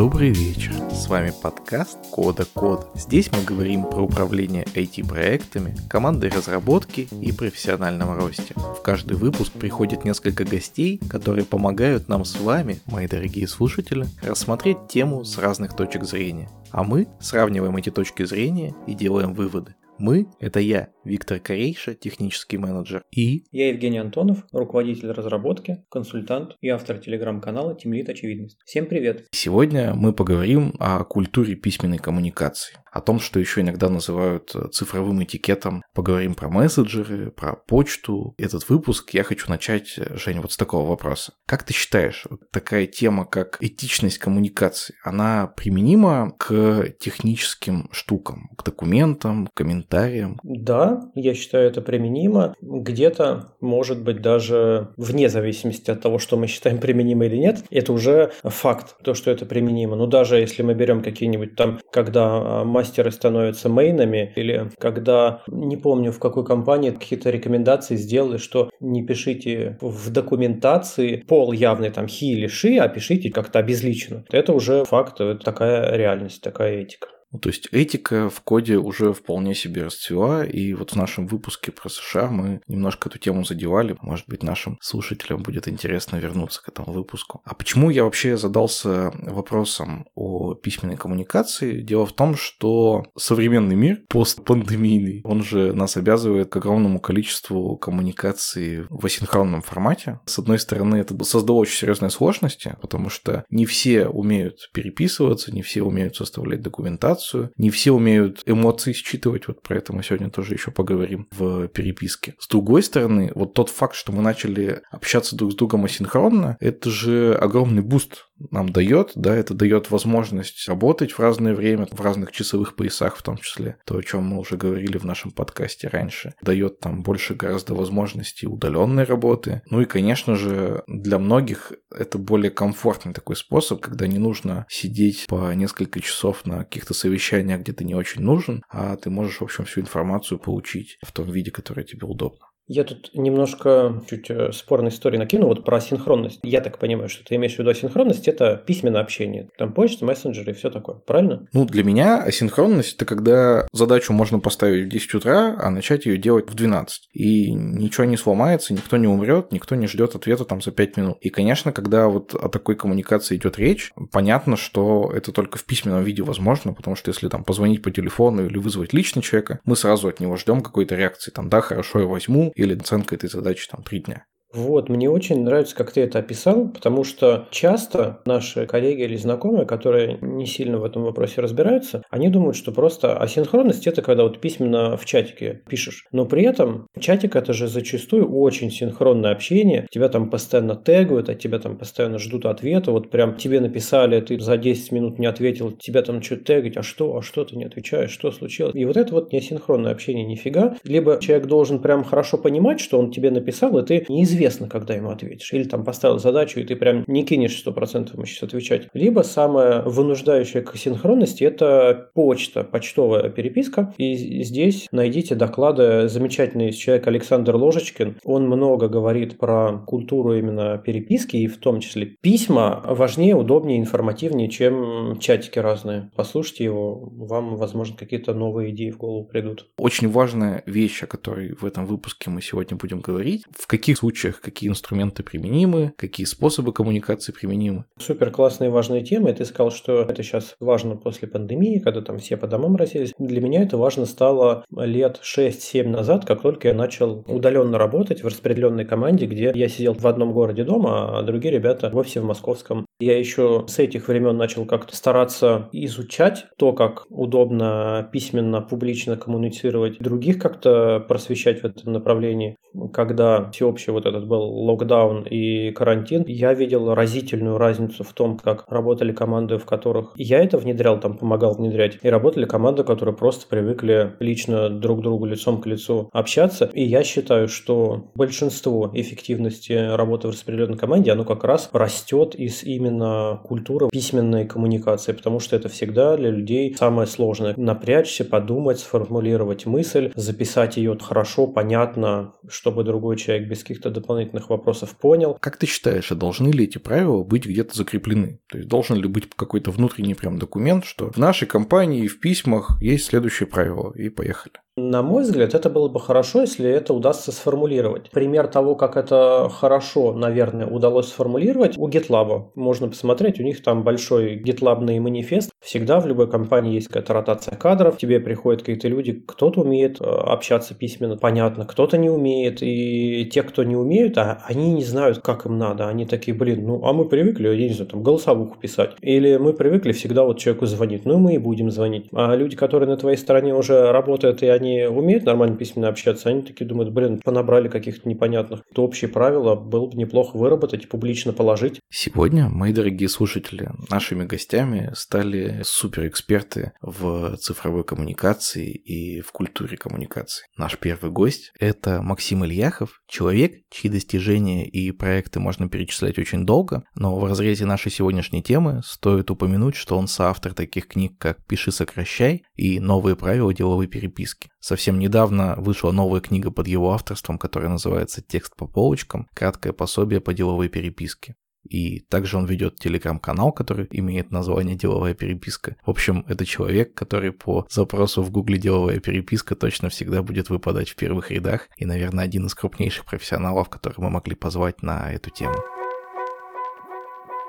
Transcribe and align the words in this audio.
Добрый 0.00 0.30
вечер. 0.30 0.72
С 0.90 1.08
вами 1.08 1.30
подкаст 1.42 1.98
Кода 2.10 2.46
Код. 2.46 2.90
Здесь 2.94 3.30
мы 3.30 3.44
говорим 3.44 3.84
про 3.84 4.00
управление 4.00 4.64
IT-проектами, 4.74 5.76
командой 5.90 6.30
разработки 6.30 7.06
и 7.20 7.32
профессиональном 7.32 8.16
росте. 8.16 8.54
В 8.56 8.80
каждый 8.80 9.18
выпуск 9.18 9.52
приходит 9.52 10.06
несколько 10.06 10.44
гостей, 10.44 10.98
которые 11.10 11.44
помогают 11.44 12.08
нам 12.08 12.24
с 12.24 12.40
вами, 12.40 12.80
мои 12.86 13.06
дорогие 13.08 13.46
слушатели, 13.46 14.06
рассмотреть 14.22 14.88
тему 14.88 15.22
с 15.22 15.36
разных 15.36 15.76
точек 15.76 16.04
зрения. 16.04 16.48
А 16.70 16.82
мы 16.82 17.06
сравниваем 17.20 17.76
эти 17.76 17.90
точки 17.90 18.24
зрения 18.24 18.74
и 18.86 18.94
делаем 18.94 19.34
выводы. 19.34 19.74
Мы— 19.98 20.28
это 20.40 20.60
я, 20.60 20.88
Виктор 21.04 21.38
Корейша, 21.40 21.94
технический 21.94 22.58
менеджер, 22.58 23.02
и... 23.10 23.44
Я 23.50 23.68
Евгений 23.68 23.98
Антонов, 23.98 24.44
руководитель 24.52 25.10
разработки, 25.10 25.84
консультант 25.88 26.56
и 26.60 26.68
автор 26.68 26.98
телеграм-канала 26.98 27.74
Тимлит 27.74 28.08
Очевидность. 28.08 28.58
Всем 28.64 28.86
привет! 28.86 29.26
Сегодня 29.32 29.94
мы 29.94 30.12
поговорим 30.12 30.74
о 30.78 31.02
культуре 31.04 31.54
письменной 31.54 31.98
коммуникации 31.98 32.76
о 32.90 33.00
том, 33.00 33.20
что 33.20 33.38
еще 33.38 33.60
иногда 33.60 33.88
называют 33.88 34.52
э, 34.54 34.68
цифровым 34.72 35.22
этикетом. 35.22 35.82
Поговорим 35.94 36.34
про 36.34 36.48
мессенджеры, 36.48 37.30
про 37.30 37.54
почту. 37.54 38.34
Этот 38.36 38.68
выпуск 38.68 39.10
я 39.10 39.22
хочу 39.22 39.48
начать, 39.48 39.94
э, 39.96 40.16
Женя, 40.16 40.40
вот 40.40 40.52
с 40.52 40.56
такого 40.56 40.88
вопроса. 40.88 41.32
Как 41.46 41.62
ты 41.62 41.72
считаешь, 41.72 42.26
вот 42.28 42.50
такая 42.50 42.86
тема, 42.86 43.24
как 43.24 43.58
этичность 43.60 44.18
коммуникации, 44.18 44.94
она 45.04 45.46
применима 45.46 46.34
к 46.38 46.92
техническим 46.98 47.88
штукам, 47.92 48.50
к 48.56 48.64
документам, 48.64 49.46
к 49.46 49.54
комментариям? 49.54 50.40
Да, 50.42 50.89
я 51.14 51.34
считаю 51.34 51.68
это 51.68 51.80
применимо. 51.80 52.54
Где-то, 52.60 53.54
может 53.60 54.02
быть, 54.02 54.20
даже 54.20 54.88
вне 54.96 55.28
зависимости 55.28 55.90
от 55.90 56.00
того, 56.00 56.18
что 56.18 56.36
мы 56.36 56.46
считаем 56.46 56.78
применимо 56.80 57.26
или 57.26 57.36
нет, 57.36 57.64
это 57.70 57.92
уже 57.92 58.32
факт, 58.42 58.96
то, 59.02 59.14
что 59.14 59.30
это 59.30 59.46
применимо. 59.46 59.96
Но 59.96 60.06
даже 60.06 60.36
если 60.36 60.62
мы 60.62 60.74
берем 60.74 61.02
какие-нибудь 61.02 61.56
там, 61.56 61.80
когда 61.92 62.60
а, 62.60 62.64
мастеры 62.64 63.10
становятся 63.10 63.68
мейнами, 63.68 64.32
или 64.36 64.70
когда, 64.78 65.42
не 65.46 65.76
помню 65.76 66.12
в 66.12 66.18
какой 66.18 66.44
компании, 66.44 66.90
какие-то 66.90 67.30
рекомендации 67.30 67.96
сделали, 67.96 68.38
что 68.38 68.70
не 68.80 69.02
пишите 69.02 69.78
в 69.80 70.10
документации 70.10 71.16
пол 71.16 71.52
явный, 71.52 71.90
там, 71.90 72.06
хи 72.06 72.32
или 72.32 72.46
ши, 72.46 72.76
а 72.76 72.88
пишите 72.88 73.30
как-то 73.30 73.58
обезличенно. 73.58 74.24
Это 74.30 74.52
уже 74.52 74.84
факт, 74.84 75.20
это 75.20 75.44
такая 75.44 75.96
реальность, 75.96 76.42
такая 76.42 76.80
этика. 76.80 77.08
Ну, 77.32 77.38
то 77.38 77.48
есть 77.48 77.68
этика 77.72 78.28
в 78.28 78.40
коде 78.40 78.76
уже 78.76 79.12
вполне 79.12 79.54
себе 79.54 79.84
расцвела, 79.84 80.44
и 80.44 80.74
вот 80.74 80.92
в 80.92 80.96
нашем 80.96 81.26
выпуске 81.26 81.70
про 81.70 81.88
США 81.88 82.28
мы 82.28 82.60
немножко 82.66 83.08
эту 83.08 83.18
тему 83.18 83.44
задевали. 83.44 83.96
Может 84.00 84.26
быть, 84.28 84.42
нашим 84.42 84.78
слушателям 84.80 85.42
будет 85.42 85.68
интересно 85.68 86.16
вернуться 86.16 86.62
к 86.62 86.68
этому 86.68 86.92
выпуску. 86.92 87.40
А 87.44 87.54
почему 87.54 87.90
я 87.90 88.04
вообще 88.04 88.36
задался 88.36 89.12
вопросом 89.14 90.06
о 90.14 90.54
письменной 90.54 90.96
коммуникации? 90.96 91.82
Дело 91.82 92.06
в 92.06 92.12
том, 92.12 92.34
что 92.36 93.04
современный 93.16 93.76
мир 93.76 94.02
постпандемийный, 94.08 95.20
он 95.24 95.42
же 95.42 95.72
нас 95.72 95.96
обязывает 95.96 96.50
к 96.50 96.56
огромному 96.56 97.00
количеству 97.00 97.76
коммуникации 97.76 98.86
в 98.90 99.06
асинхронном 99.06 99.62
формате. 99.62 100.20
С 100.26 100.38
одной 100.38 100.58
стороны, 100.58 100.96
это 100.96 101.22
создало 101.24 101.58
очень 101.58 101.76
серьезные 101.76 102.10
сложности, 102.10 102.76
потому 102.80 103.08
что 103.08 103.44
не 103.50 103.66
все 103.66 104.08
умеют 104.08 104.70
переписываться, 104.72 105.52
не 105.54 105.62
все 105.62 105.82
умеют 105.82 106.16
составлять 106.16 106.62
документацию, 106.62 107.19
коммуникацию. 107.20 107.52
Не 107.56 107.70
все 107.70 107.92
умеют 107.92 108.42
эмоции 108.46 108.92
считывать, 108.92 109.48
вот 109.48 109.62
про 109.62 109.76
это 109.76 109.92
мы 109.92 110.02
сегодня 110.02 110.30
тоже 110.30 110.54
еще 110.54 110.70
поговорим 110.70 111.28
в 111.32 111.68
переписке. 111.68 112.34
С 112.38 112.48
другой 112.48 112.82
стороны, 112.82 113.32
вот 113.34 113.54
тот 113.54 113.70
факт, 113.70 113.94
что 113.94 114.12
мы 114.12 114.22
начали 114.22 114.82
общаться 114.90 115.36
друг 115.36 115.52
с 115.52 115.54
другом 115.54 115.84
асинхронно, 115.84 116.56
это 116.60 116.90
же 116.90 117.34
огромный 117.34 117.82
буст 117.82 118.26
нам 118.50 118.68
дает, 118.70 119.12
да, 119.14 119.34
это 119.34 119.54
дает 119.54 119.90
возможность 119.90 120.68
работать 120.68 121.12
в 121.12 121.18
разное 121.18 121.54
время, 121.54 121.86
в 121.90 122.00
разных 122.00 122.32
часовых 122.32 122.76
поясах 122.76 123.16
в 123.16 123.22
том 123.22 123.38
числе, 123.38 123.76
то, 123.84 123.96
о 123.96 124.02
чем 124.02 124.24
мы 124.24 124.38
уже 124.38 124.56
говорили 124.56 124.98
в 124.98 125.04
нашем 125.04 125.30
подкасте 125.30 125.88
раньше, 125.88 126.34
дает 126.42 126.80
там 126.80 127.02
больше 127.02 127.34
гораздо 127.34 127.74
возможностей 127.74 128.46
удаленной 128.46 129.04
работы. 129.04 129.62
Ну 129.66 129.80
и, 129.80 129.84
конечно 129.84 130.36
же, 130.36 130.82
для 130.86 131.18
многих 131.18 131.72
это 131.94 132.18
более 132.18 132.50
комфортный 132.50 133.12
такой 133.12 133.36
способ, 133.36 133.80
когда 133.80 134.06
не 134.06 134.18
нужно 134.18 134.66
сидеть 134.68 135.26
по 135.28 135.52
несколько 135.54 136.00
часов 136.00 136.46
на 136.46 136.64
каких-то 136.64 136.94
совещаниях, 136.94 137.60
где 137.60 137.72
ты 137.72 137.84
не 137.84 137.94
очень 137.94 138.22
нужен, 138.22 138.62
а 138.68 138.96
ты 138.96 139.10
можешь, 139.10 139.40
в 139.40 139.44
общем, 139.44 139.64
всю 139.64 139.80
информацию 139.80 140.38
получить 140.38 140.98
в 141.04 141.12
том 141.12 141.30
виде, 141.30 141.50
который 141.50 141.84
тебе 141.84 142.06
удобно. 142.06 142.49
Я 142.72 142.84
тут 142.84 143.10
немножко 143.14 144.00
чуть 144.08 144.30
э, 144.30 144.52
спорной 144.52 144.90
истории 144.90 145.18
накину 145.18 145.48
вот 145.48 145.64
про 145.64 145.80
синхронность. 145.80 146.38
Я 146.44 146.60
так 146.60 146.78
понимаю, 146.78 147.08
что 147.08 147.24
ты 147.24 147.34
имеешь 147.34 147.56
в 147.56 147.58
виду 147.58 147.70
асинхронность– 147.70 148.28
это 148.28 148.62
письменное 148.64 149.00
общение. 149.00 149.48
Там 149.58 149.72
почта, 149.72 150.04
мессенджеры 150.04 150.52
и 150.52 150.54
все 150.54 150.70
такое, 150.70 150.94
правильно? 151.04 151.48
Ну, 151.52 151.64
для 151.64 151.82
меня 151.82 152.22
асинхронность– 152.22 152.94
это 152.96 153.06
когда 153.06 153.66
задачу 153.72 154.12
можно 154.12 154.38
поставить 154.38 154.86
в 154.86 154.88
10 154.88 155.14
утра, 155.14 155.56
а 155.58 155.68
начать 155.70 156.06
ее 156.06 156.16
делать 156.16 156.48
в 156.48 156.54
12. 156.54 157.08
И 157.12 157.52
ничего 157.52 158.04
не 158.04 158.16
сломается, 158.16 158.72
никто 158.72 158.96
не 158.98 159.08
умрет, 159.08 159.50
никто 159.50 159.74
не 159.74 159.88
ждет 159.88 160.14
ответа 160.14 160.44
там 160.44 160.62
за 160.62 160.70
5 160.70 160.96
минут. 160.96 161.18
И, 161.22 161.28
конечно, 161.28 161.72
когда 161.72 162.06
вот 162.06 162.36
о 162.36 162.48
такой 162.48 162.76
коммуникации 162.76 163.34
идет 163.34 163.58
речь, 163.58 163.90
понятно, 164.12 164.56
что 164.56 165.10
это 165.12 165.32
только 165.32 165.58
в 165.58 165.64
письменном 165.64 166.04
виде 166.04 166.22
возможно, 166.22 166.72
потому 166.72 166.94
что 166.94 167.10
если 167.10 167.26
там 167.26 167.42
позвонить 167.42 167.82
по 167.82 167.90
телефону 167.90 168.46
или 168.46 168.58
вызвать 168.58 168.92
лично 168.92 169.22
человека, 169.22 169.58
мы 169.64 169.74
сразу 169.74 170.06
от 170.06 170.20
него 170.20 170.36
ждем 170.36 170.60
какой-то 170.60 170.94
реакции, 170.94 171.32
там, 171.32 171.48
да, 171.48 171.62
хорошо, 171.62 171.98
я 171.98 172.06
возьму, 172.06 172.52
или 172.60 172.78
оценка 172.78 173.14
этой 173.14 173.28
задачи 173.28 173.68
там 173.68 173.82
три 173.82 174.00
дня. 174.00 174.26
Вот, 174.52 174.88
мне 174.88 175.08
очень 175.08 175.44
нравится, 175.44 175.76
как 175.76 175.92
ты 175.92 176.00
это 176.00 176.18
описал, 176.18 176.68
потому 176.68 177.04
что 177.04 177.46
часто 177.50 178.20
наши 178.26 178.66
коллеги 178.66 179.02
или 179.02 179.16
знакомые, 179.16 179.64
которые 179.64 180.18
не 180.20 180.46
сильно 180.46 180.78
в 180.78 180.84
этом 180.84 181.04
вопросе 181.04 181.40
разбираются, 181.40 182.02
они 182.10 182.28
думают, 182.28 182.56
что 182.56 182.72
просто 182.72 183.16
асинхронность 183.16 183.86
это 183.86 184.02
когда 184.02 184.24
вот 184.24 184.40
письменно 184.40 184.96
в 184.96 185.04
чатике 185.04 185.62
пишешь. 185.68 186.04
Но 186.10 186.26
при 186.26 186.42
этом 186.42 186.88
чатик 186.98 187.36
это 187.36 187.52
же 187.52 187.68
зачастую 187.68 188.28
очень 188.28 188.70
синхронное 188.70 189.30
общение. 189.30 189.86
Тебя 189.90 190.08
там 190.08 190.30
постоянно 190.30 190.74
тегают, 190.74 191.28
от 191.28 191.38
тебя 191.38 191.60
там 191.60 191.78
постоянно 191.78 192.18
ждут 192.18 192.46
ответа. 192.46 192.90
Вот 192.90 193.10
прям 193.10 193.36
тебе 193.36 193.60
написали, 193.60 194.20
ты 194.20 194.38
за 194.40 194.56
10 194.56 194.90
минут 194.92 195.18
не 195.20 195.26
ответил, 195.26 195.70
тебя 195.70 196.02
там 196.02 196.22
что-то 196.22 196.44
тегать, 196.44 196.76
а 196.76 196.82
что, 196.82 197.16
а 197.16 197.22
что 197.22 197.44
ты 197.44 197.56
не 197.56 197.64
отвечаешь, 197.64 198.10
что 198.10 198.32
случилось? 198.32 198.74
И 198.74 198.84
вот 198.84 198.96
это 198.96 199.14
вот 199.14 199.32
не 199.32 199.38
асинхронное 199.38 199.92
общение 199.92 200.24
нифига. 200.24 200.76
Либо 200.82 201.18
человек 201.20 201.46
должен 201.46 201.80
прям 201.80 202.02
хорошо 202.02 202.36
понимать, 202.36 202.80
что 202.80 202.98
он 202.98 203.12
тебе 203.12 203.30
написал, 203.30 203.78
и 203.78 203.86
ты 203.86 204.04
неизвестно 204.08 204.39
неизвестно, 204.40 204.68
когда 204.68 204.94
ему 204.94 205.10
ответишь. 205.10 205.52
Или 205.52 205.64
там 205.64 205.84
поставил 205.84 206.18
задачу, 206.18 206.60
и 206.60 206.64
ты 206.64 206.76
прям 206.76 207.04
не 207.06 207.24
кинешь 207.24 207.62
100% 207.64 208.14
ему 208.14 208.24
сейчас 208.24 208.44
отвечать. 208.44 208.88
Либо 208.94 209.20
самое 209.20 209.82
вынуждающее 209.82 210.62
к 210.62 210.76
синхронности– 210.76 211.44
это 211.44 212.10
почта, 212.14 212.64
почтовая 212.64 213.28
переписка. 213.28 213.92
И 213.98 214.14
здесь 214.42 214.88
найдите 214.92 215.34
доклады 215.34 216.08
замечательный 216.08 216.72
человек 216.72 217.06
Александр 217.06 217.54
Ложечкин. 217.56 218.16
Он 218.24 218.46
много 218.46 218.88
говорит 218.88 219.38
про 219.38 219.78
культуру 219.86 220.34
именно 220.34 220.78
переписки, 220.78 221.36
и 221.36 221.46
в 221.46 221.58
том 221.58 221.80
числе 221.80 222.06
письма 222.06 222.82
важнее, 222.84 223.36
удобнее, 223.36 223.78
информативнее, 223.78 224.48
чем 224.48 225.18
чатики 225.20 225.58
разные. 225.58 226.10
Послушайте 226.16 226.64
его, 226.64 227.10
вам, 227.12 227.56
возможно, 227.56 227.96
какие-то 227.96 228.32
новые 228.32 228.70
идеи 228.70 228.90
в 228.90 228.96
голову 228.96 229.24
придут. 229.24 229.68
Очень 229.76 230.08
важная 230.08 230.62
вещь, 230.66 231.02
о 231.02 231.06
которой 231.06 231.54
в 231.54 231.64
этом 231.64 231.86
выпуске 231.86 232.30
мы 232.30 232.40
сегодня 232.40 232.76
будем 232.76 233.00
говорить. 233.00 233.44
В 233.50 233.66
каких 233.66 233.98
случаях 233.98 234.29
случаях 234.30 234.40
какие 234.40 234.70
инструменты 234.70 235.22
применимы, 235.22 235.92
какие 235.96 236.26
способы 236.26 236.72
коммуникации 236.72 237.32
применимы. 237.32 237.84
Супер 237.98 238.30
классные 238.30 238.70
важные 238.70 239.02
темы. 239.02 239.32
Ты 239.32 239.44
сказал, 239.44 239.70
что 239.70 240.02
это 240.02 240.22
сейчас 240.22 240.54
важно 240.60 240.96
после 240.96 241.28
пандемии, 241.28 241.78
когда 241.78 242.00
там 242.00 242.18
все 242.18 242.36
по 242.36 242.46
домам 242.46 242.76
расселись. 242.76 243.12
Для 243.18 243.40
меня 243.40 243.62
это 243.62 243.76
важно 243.76 244.06
стало 244.06 244.64
лет 244.70 245.20
6-7 245.22 245.88
назад, 245.88 246.24
как 246.24 246.42
только 246.42 246.68
я 246.68 246.74
начал 246.74 247.24
удаленно 247.26 247.78
работать 247.78 248.22
в 248.22 248.26
распределенной 248.26 248.84
команде, 248.84 249.26
где 249.26 249.52
я 249.54 249.68
сидел 249.68 249.94
в 249.94 250.06
одном 250.06 250.32
городе 250.32 250.64
дома, 250.64 251.18
а 251.18 251.22
другие 251.22 251.54
ребята 251.54 251.90
в 251.90 251.96
офисе 251.96 252.20
в 252.20 252.24
московском. 252.24 252.86
Я 253.00 253.18
еще 253.18 253.64
с 253.66 253.78
этих 253.78 254.08
времен 254.08 254.36
начал 254.36 254.66
как-то 254.66 254.94
стараться 254.94 255.68
изучать 255.72 256.46
то, 256.58 256.72
как 256.72 257.06
удобно 257.08 258.08
письменно, 258.12 258.60
публично 258.60 259.16
коммуницировать, 259.16 259.98
других 259.98 260.38
как-то 260.38 261.04
просвещать 261.08 261.62
в 261.62 261.64
этом 261.64 261.92
направлении. 261.92 262.56
Когда 262.92 263.50
всеобщий 263.50 263.92
вот 263.92 264.06
этот 264.06 264.19
этот 264.20 264.28
был 264.28 264.42
локдаун 264.42 265.26
и 265.28 265.70
карантин, 265.72 266.24
я 266.26 266.54
видел 266.54 266.94
разительную 266.94 267.58
разницу 267.58 268.04
в 268.04 268.12
том, 268.12 268.38
как 268.38 268.64
работали 268.68 269.12
команды, 269.12 269.58
в 269.58 269.64
которых 269.64 270.12
я 270.16 270.42
это 270.42 270.58
внедрял, 270.58 271.00
там 271.00 271.16
помогал 271.16 271.54
внедрять, 271.54 271.98
и 272.02 272.08
работали 272.08 272.44
команды, 272.44 272.84
которые 272.84 273.14
просто 273.14 273.46
привыкли 273.48 274.14
лично 274.20 274.68
друг 274.68 275.00
другу 275.02 275.26
лицом 275.26 275.60
к 275.60 275.66
лицу 275.66 276.08
общаться. 276.12 276.70
И 276.72 276.84
я 276.84 277.02
считаю, 277.02 277.48
что 277.48 278.10
большинство 278.14 278.90
эффективности 278.94 279.72
работы 279.72 280.28
в 280.28 280.30
распределенной 280.32 280.78
команде, 280.78 281.12
оно 281.12 281.24
как 281.24 281.44
раз 281.44 281.70
растет 281.72 282.34
из 282.34 282.62
именно 282.62 283.40
культуры 283.44 283.88
письменной 283.90 284.46
коммуникации, 284.46 285.12
потому 285.12 285.40
что 285.40 285.56
это 285.56 285.68
всегда 285.68 286.16
для 286.16 286.30
людей 286.30 286.74
самое 286.78 287.06
сложное. 287.06 287.54
Напрячься, 287.56 288.24
подумать, 288.24 288.80
сформулировать 288.80 289.66
мысль, 289.66 290.12
записать 290.14 290.76
ее 290.76 290.96
хорошо, 291.00 291.46
понятно, 291.46 292.34
чтобы 292.48 292.84
другой 292.84 293.16
человек 293.16 293.48
без 293.48 293.62
каких-то 293.62 293.90
дополнительных 293.90 294.09
дополнительных 294.10 294.50
вопросов 294.50 294.96
понял. 294.96 295.38
Как 295.40 295.56
ты 295.56 295.66
считаешь, 295.66 296.10
а 296.10 296.14
должны 296.14 296.48
ли 296.48 296.64
эти 296.64 296.78
правила 296.78 297.22
быть 297.22 297.46
где-то 297.46 297.76
закреплены? 297.76 298.40
То 298.48 298.58
есть 298.58 298.68
должен 298.68 298.96
ли 298.96 299.08
быть 299.08 299.28
какой-то 299.34 299.70
внутренний 299.70 300.14
прям 300.14 300.38
документ, 300.38 300.84
что 300.84 301.10
в 301.10 301.16
нашей 301.16 301.46
компании 301.46 302.08
в 302.08 302.20
письмах 302.20 302.80
есть 302.80 303.06
следующее 303.06 303.46
правило, 303.46 303.92
и 303.92 304.08
поехали? 304.08 304.54
На 304.82 305.02
мой 305.02 305.24
взгляд, 305.24 305.54
это 305.54 305.68
было 305.68 305.88
бы 305.88 306.00
хорошо, 306.00 306.40
если 306.40 306.70
это 306.70 306.94
удастся 306.94 307.32
сформулировать. 307.32 308.10
Пример 308.10 308.46
того, 308.46 308.74
как 308.74 308.96
это 308.96 309.50
хорошо, 309.52 310.14
наверное, 310.14 310.66
удалось 310.66 311.08
сформулировать, 311.08 311.76
у 311.76 311.86
GitLab. 311.86 312.52
Можно 312.54 312.88
посмотреть, 312.88 313.38
у 313.40 313.42
них 313.42 313.62
там 313.62 313.84
большой 313.84 314.40
GitLabный 314.42 314.98
манифест. 314.98 315.50
Всегда 315.60 316.00
в 316.00 316.06
любой 316.06 316.30
компании 316.30 316.74
есть 316.74 316.86
какая-то 316.86 317.12
ротация 317.12 317.56
кадров, 317.56 317.98
тебе 317.98 318.20
приходят 318.20 318.62
какие-то 318.62 318.88
люди, 318.88 319.22
кто-то 319.26 319.60
умеет 319.60 320.00
э, 320.00 320.04
общаться 320.04 320.74
письменно, 320.74 321.18
понятно, 321.18 321.66
кто-то 321.66 321.98
не 321.98 322.08
умеет, 322.08 322.62
и 322.62 323.28
те, 323.30 323.42
кто 323.42 323.62
не 323.62 323.76
умеют, 323.76 324.16
а 324.16 324.42
они 324.46 324.72
не 324.72 324.82
знают, 324.82 325.18
как 325.18 325.44
им 325.44 325.58
надо. 325.58 325.88
Они 325.88 326.06
такие, 326.06 326.34
блин, 326.34 326.66
ну, 326.66 326.84
а 326.86 326.94
мы 326.94 327.04
привыкли, 327.04 327.48
я 327.48 327.68
не 327.68 327.74
знаю, 327.74 327.90
там, 327.90 328.02
голосовуху 328.02 328.58
писать. 328.58 328.92
Или 329.02 329.36
мы 329.36 329.52
привыкли 329.52 329.92
всегда 329.92 330.24
вот 330.24 330.38
человеку 330.38 330.64
звонить, 330.64 331.04
ну, 331.04 331.18
мы 331.18 331.34
и 331.34 331.38
будем 331.38 331.70
звонить. 331.70 332.08
А 332.14 332.34
люди, 332.34 332.56
которые 332.56 332.88
на 332.88 332.96
твоей 332.96 333.18
стороне 333.18 333.54
уже 333.54 333.92
работают, 333.92 334.42
и 334.42 334.46
они 334.46 334.69
они 334.70 334.86
умеют 334.86 335.24
нормально 335.24 335.56
письменно 335.56 335.88
общаться, 335.88 336.28
они 336.28 336.42
такие 336.42 336.66
думают, 336.66 336.92
блин, 336.92 337.20
понабрали 337.24 337.68
каких-то 337.68 338.08
непонятных. 338.08 338.62
То 338.74 338.84
общие 338.84 339.10
правила 339.10 339.54
было 339.54 339.86
бы 339.86 339.96
неплохо 339.96 340.36
выработать 340.36 340.84
и 340.84 340.86
публично 340.86 341.32
положить. 341.32 341.80
Сегодня, 341.90 342.48
мои 342.48 342.72
дорогие 342.72 343.08
слушатели, 343.08 343.70
нашими 343.90 344.24
гостями 344.24 344.90
стали 344.94 345.60
суперэксперты 345.64 346.72
в 346.80 347.36
цифровой 347.36 347.84
коммуникации 347.84 348.70
и 348.70 349.20
в 349.20 349.32
культуре 349.32 349.76
коммуникации. 349.76 350.44
Наш 350.56 350.78
первый 350.78 351.10
гость– 351.10 351.52
это 351.58 352.02
Максим 352.02 352.44
Ильяхов, 352.44 353.00
человек, 353.08 353.54
чьи 353.70 353.90
достижения 353.90 354.66
и 354.68 354.90
проекты 354.92 355.40
можно 355.40 355.68
перечислять 355.68 356.18
очень 356.18 356.46
долго, 356.46 356.84
но 356.94 357.18
в 357.18 357.24
разрезе 357.24 357.64
нашей 357.64 357.90
сегодняшней 357.90 358.42
темы 358.42 358.80
стоит 358.84 359.30
упомянуть, 359.30 359.76
что 359.76 359.96
он 359.96 360.06
соавтор 360.06 360.54
таких 360.54 360.88
книг, 360.88 361.18
как 361.18 361.44
«Пиши, 361.46 361.72
сокращай» 361.72 362.42
и 362.54 362.80
«Новые 362.80 363.16
правила 363.16 363.52
деловой 363.52 363.86
переписки». 363.86 364.48
Совсем 364.60 364.98
недавно 364.98 365.56
вышла 365.56 365.90
новая 365.90 366.20
книга 366.20 366.50
под 366.50 366.68
его 366.68 366.92
авторством, 366.92 367.38
которая 367.38 367.70
называется 367.70 368.22
«Текст 368.22 368.54
по 368.56 368.66
полочкам. 368.66 369.26
Краткое 369.34 369.72
пособие 369.72 370.20
по 370.20 370.34
деловой 370.34 370.68
переписке». 370.68 371.34
И 371.68 372.00
также 372.00 372.36
он 372.36 372.46
ведет 372.46 372.76
телеграм-канал, 372.76 373.52
который 373.52 373.86
имеет 373.90 374.30
название 374.30 374.76
«Деловая 374.76 375.14
переписка». 375.14 375.76
В 375.84 375.90
общем, 375.90 376.24
это 376.28 376.44
человек, 376.44 376.94
который 376.94 377.32
по 377.32 377.66
запросу 377.70 378.22
в 378.22 378.30
гугле 378.30 378.58
«Деловая 378.58 379.00
переписка» 379.00 379.54
точно 379.54 379.88
всегда 379.88 380.22
будет 380.22 380.50
выпадать 380.50 380.90
в 380.90 380.96
первых 380.96 381.30
рядах 381.30 381.68
и, 381.76 381.84
наверное, 381.84 382.24
один 382.24 382.46
из 382.46 382.54
крупнейших 382.54 383.04
профессионалов, 383.04 383.68
которых 383.68 383.98
мы 383.98 384.10
могли 384.10 384.34
позвать 384.34 384.82
на 384.82 385.12
эту 385.12 385.30
тему. 385.30 385.56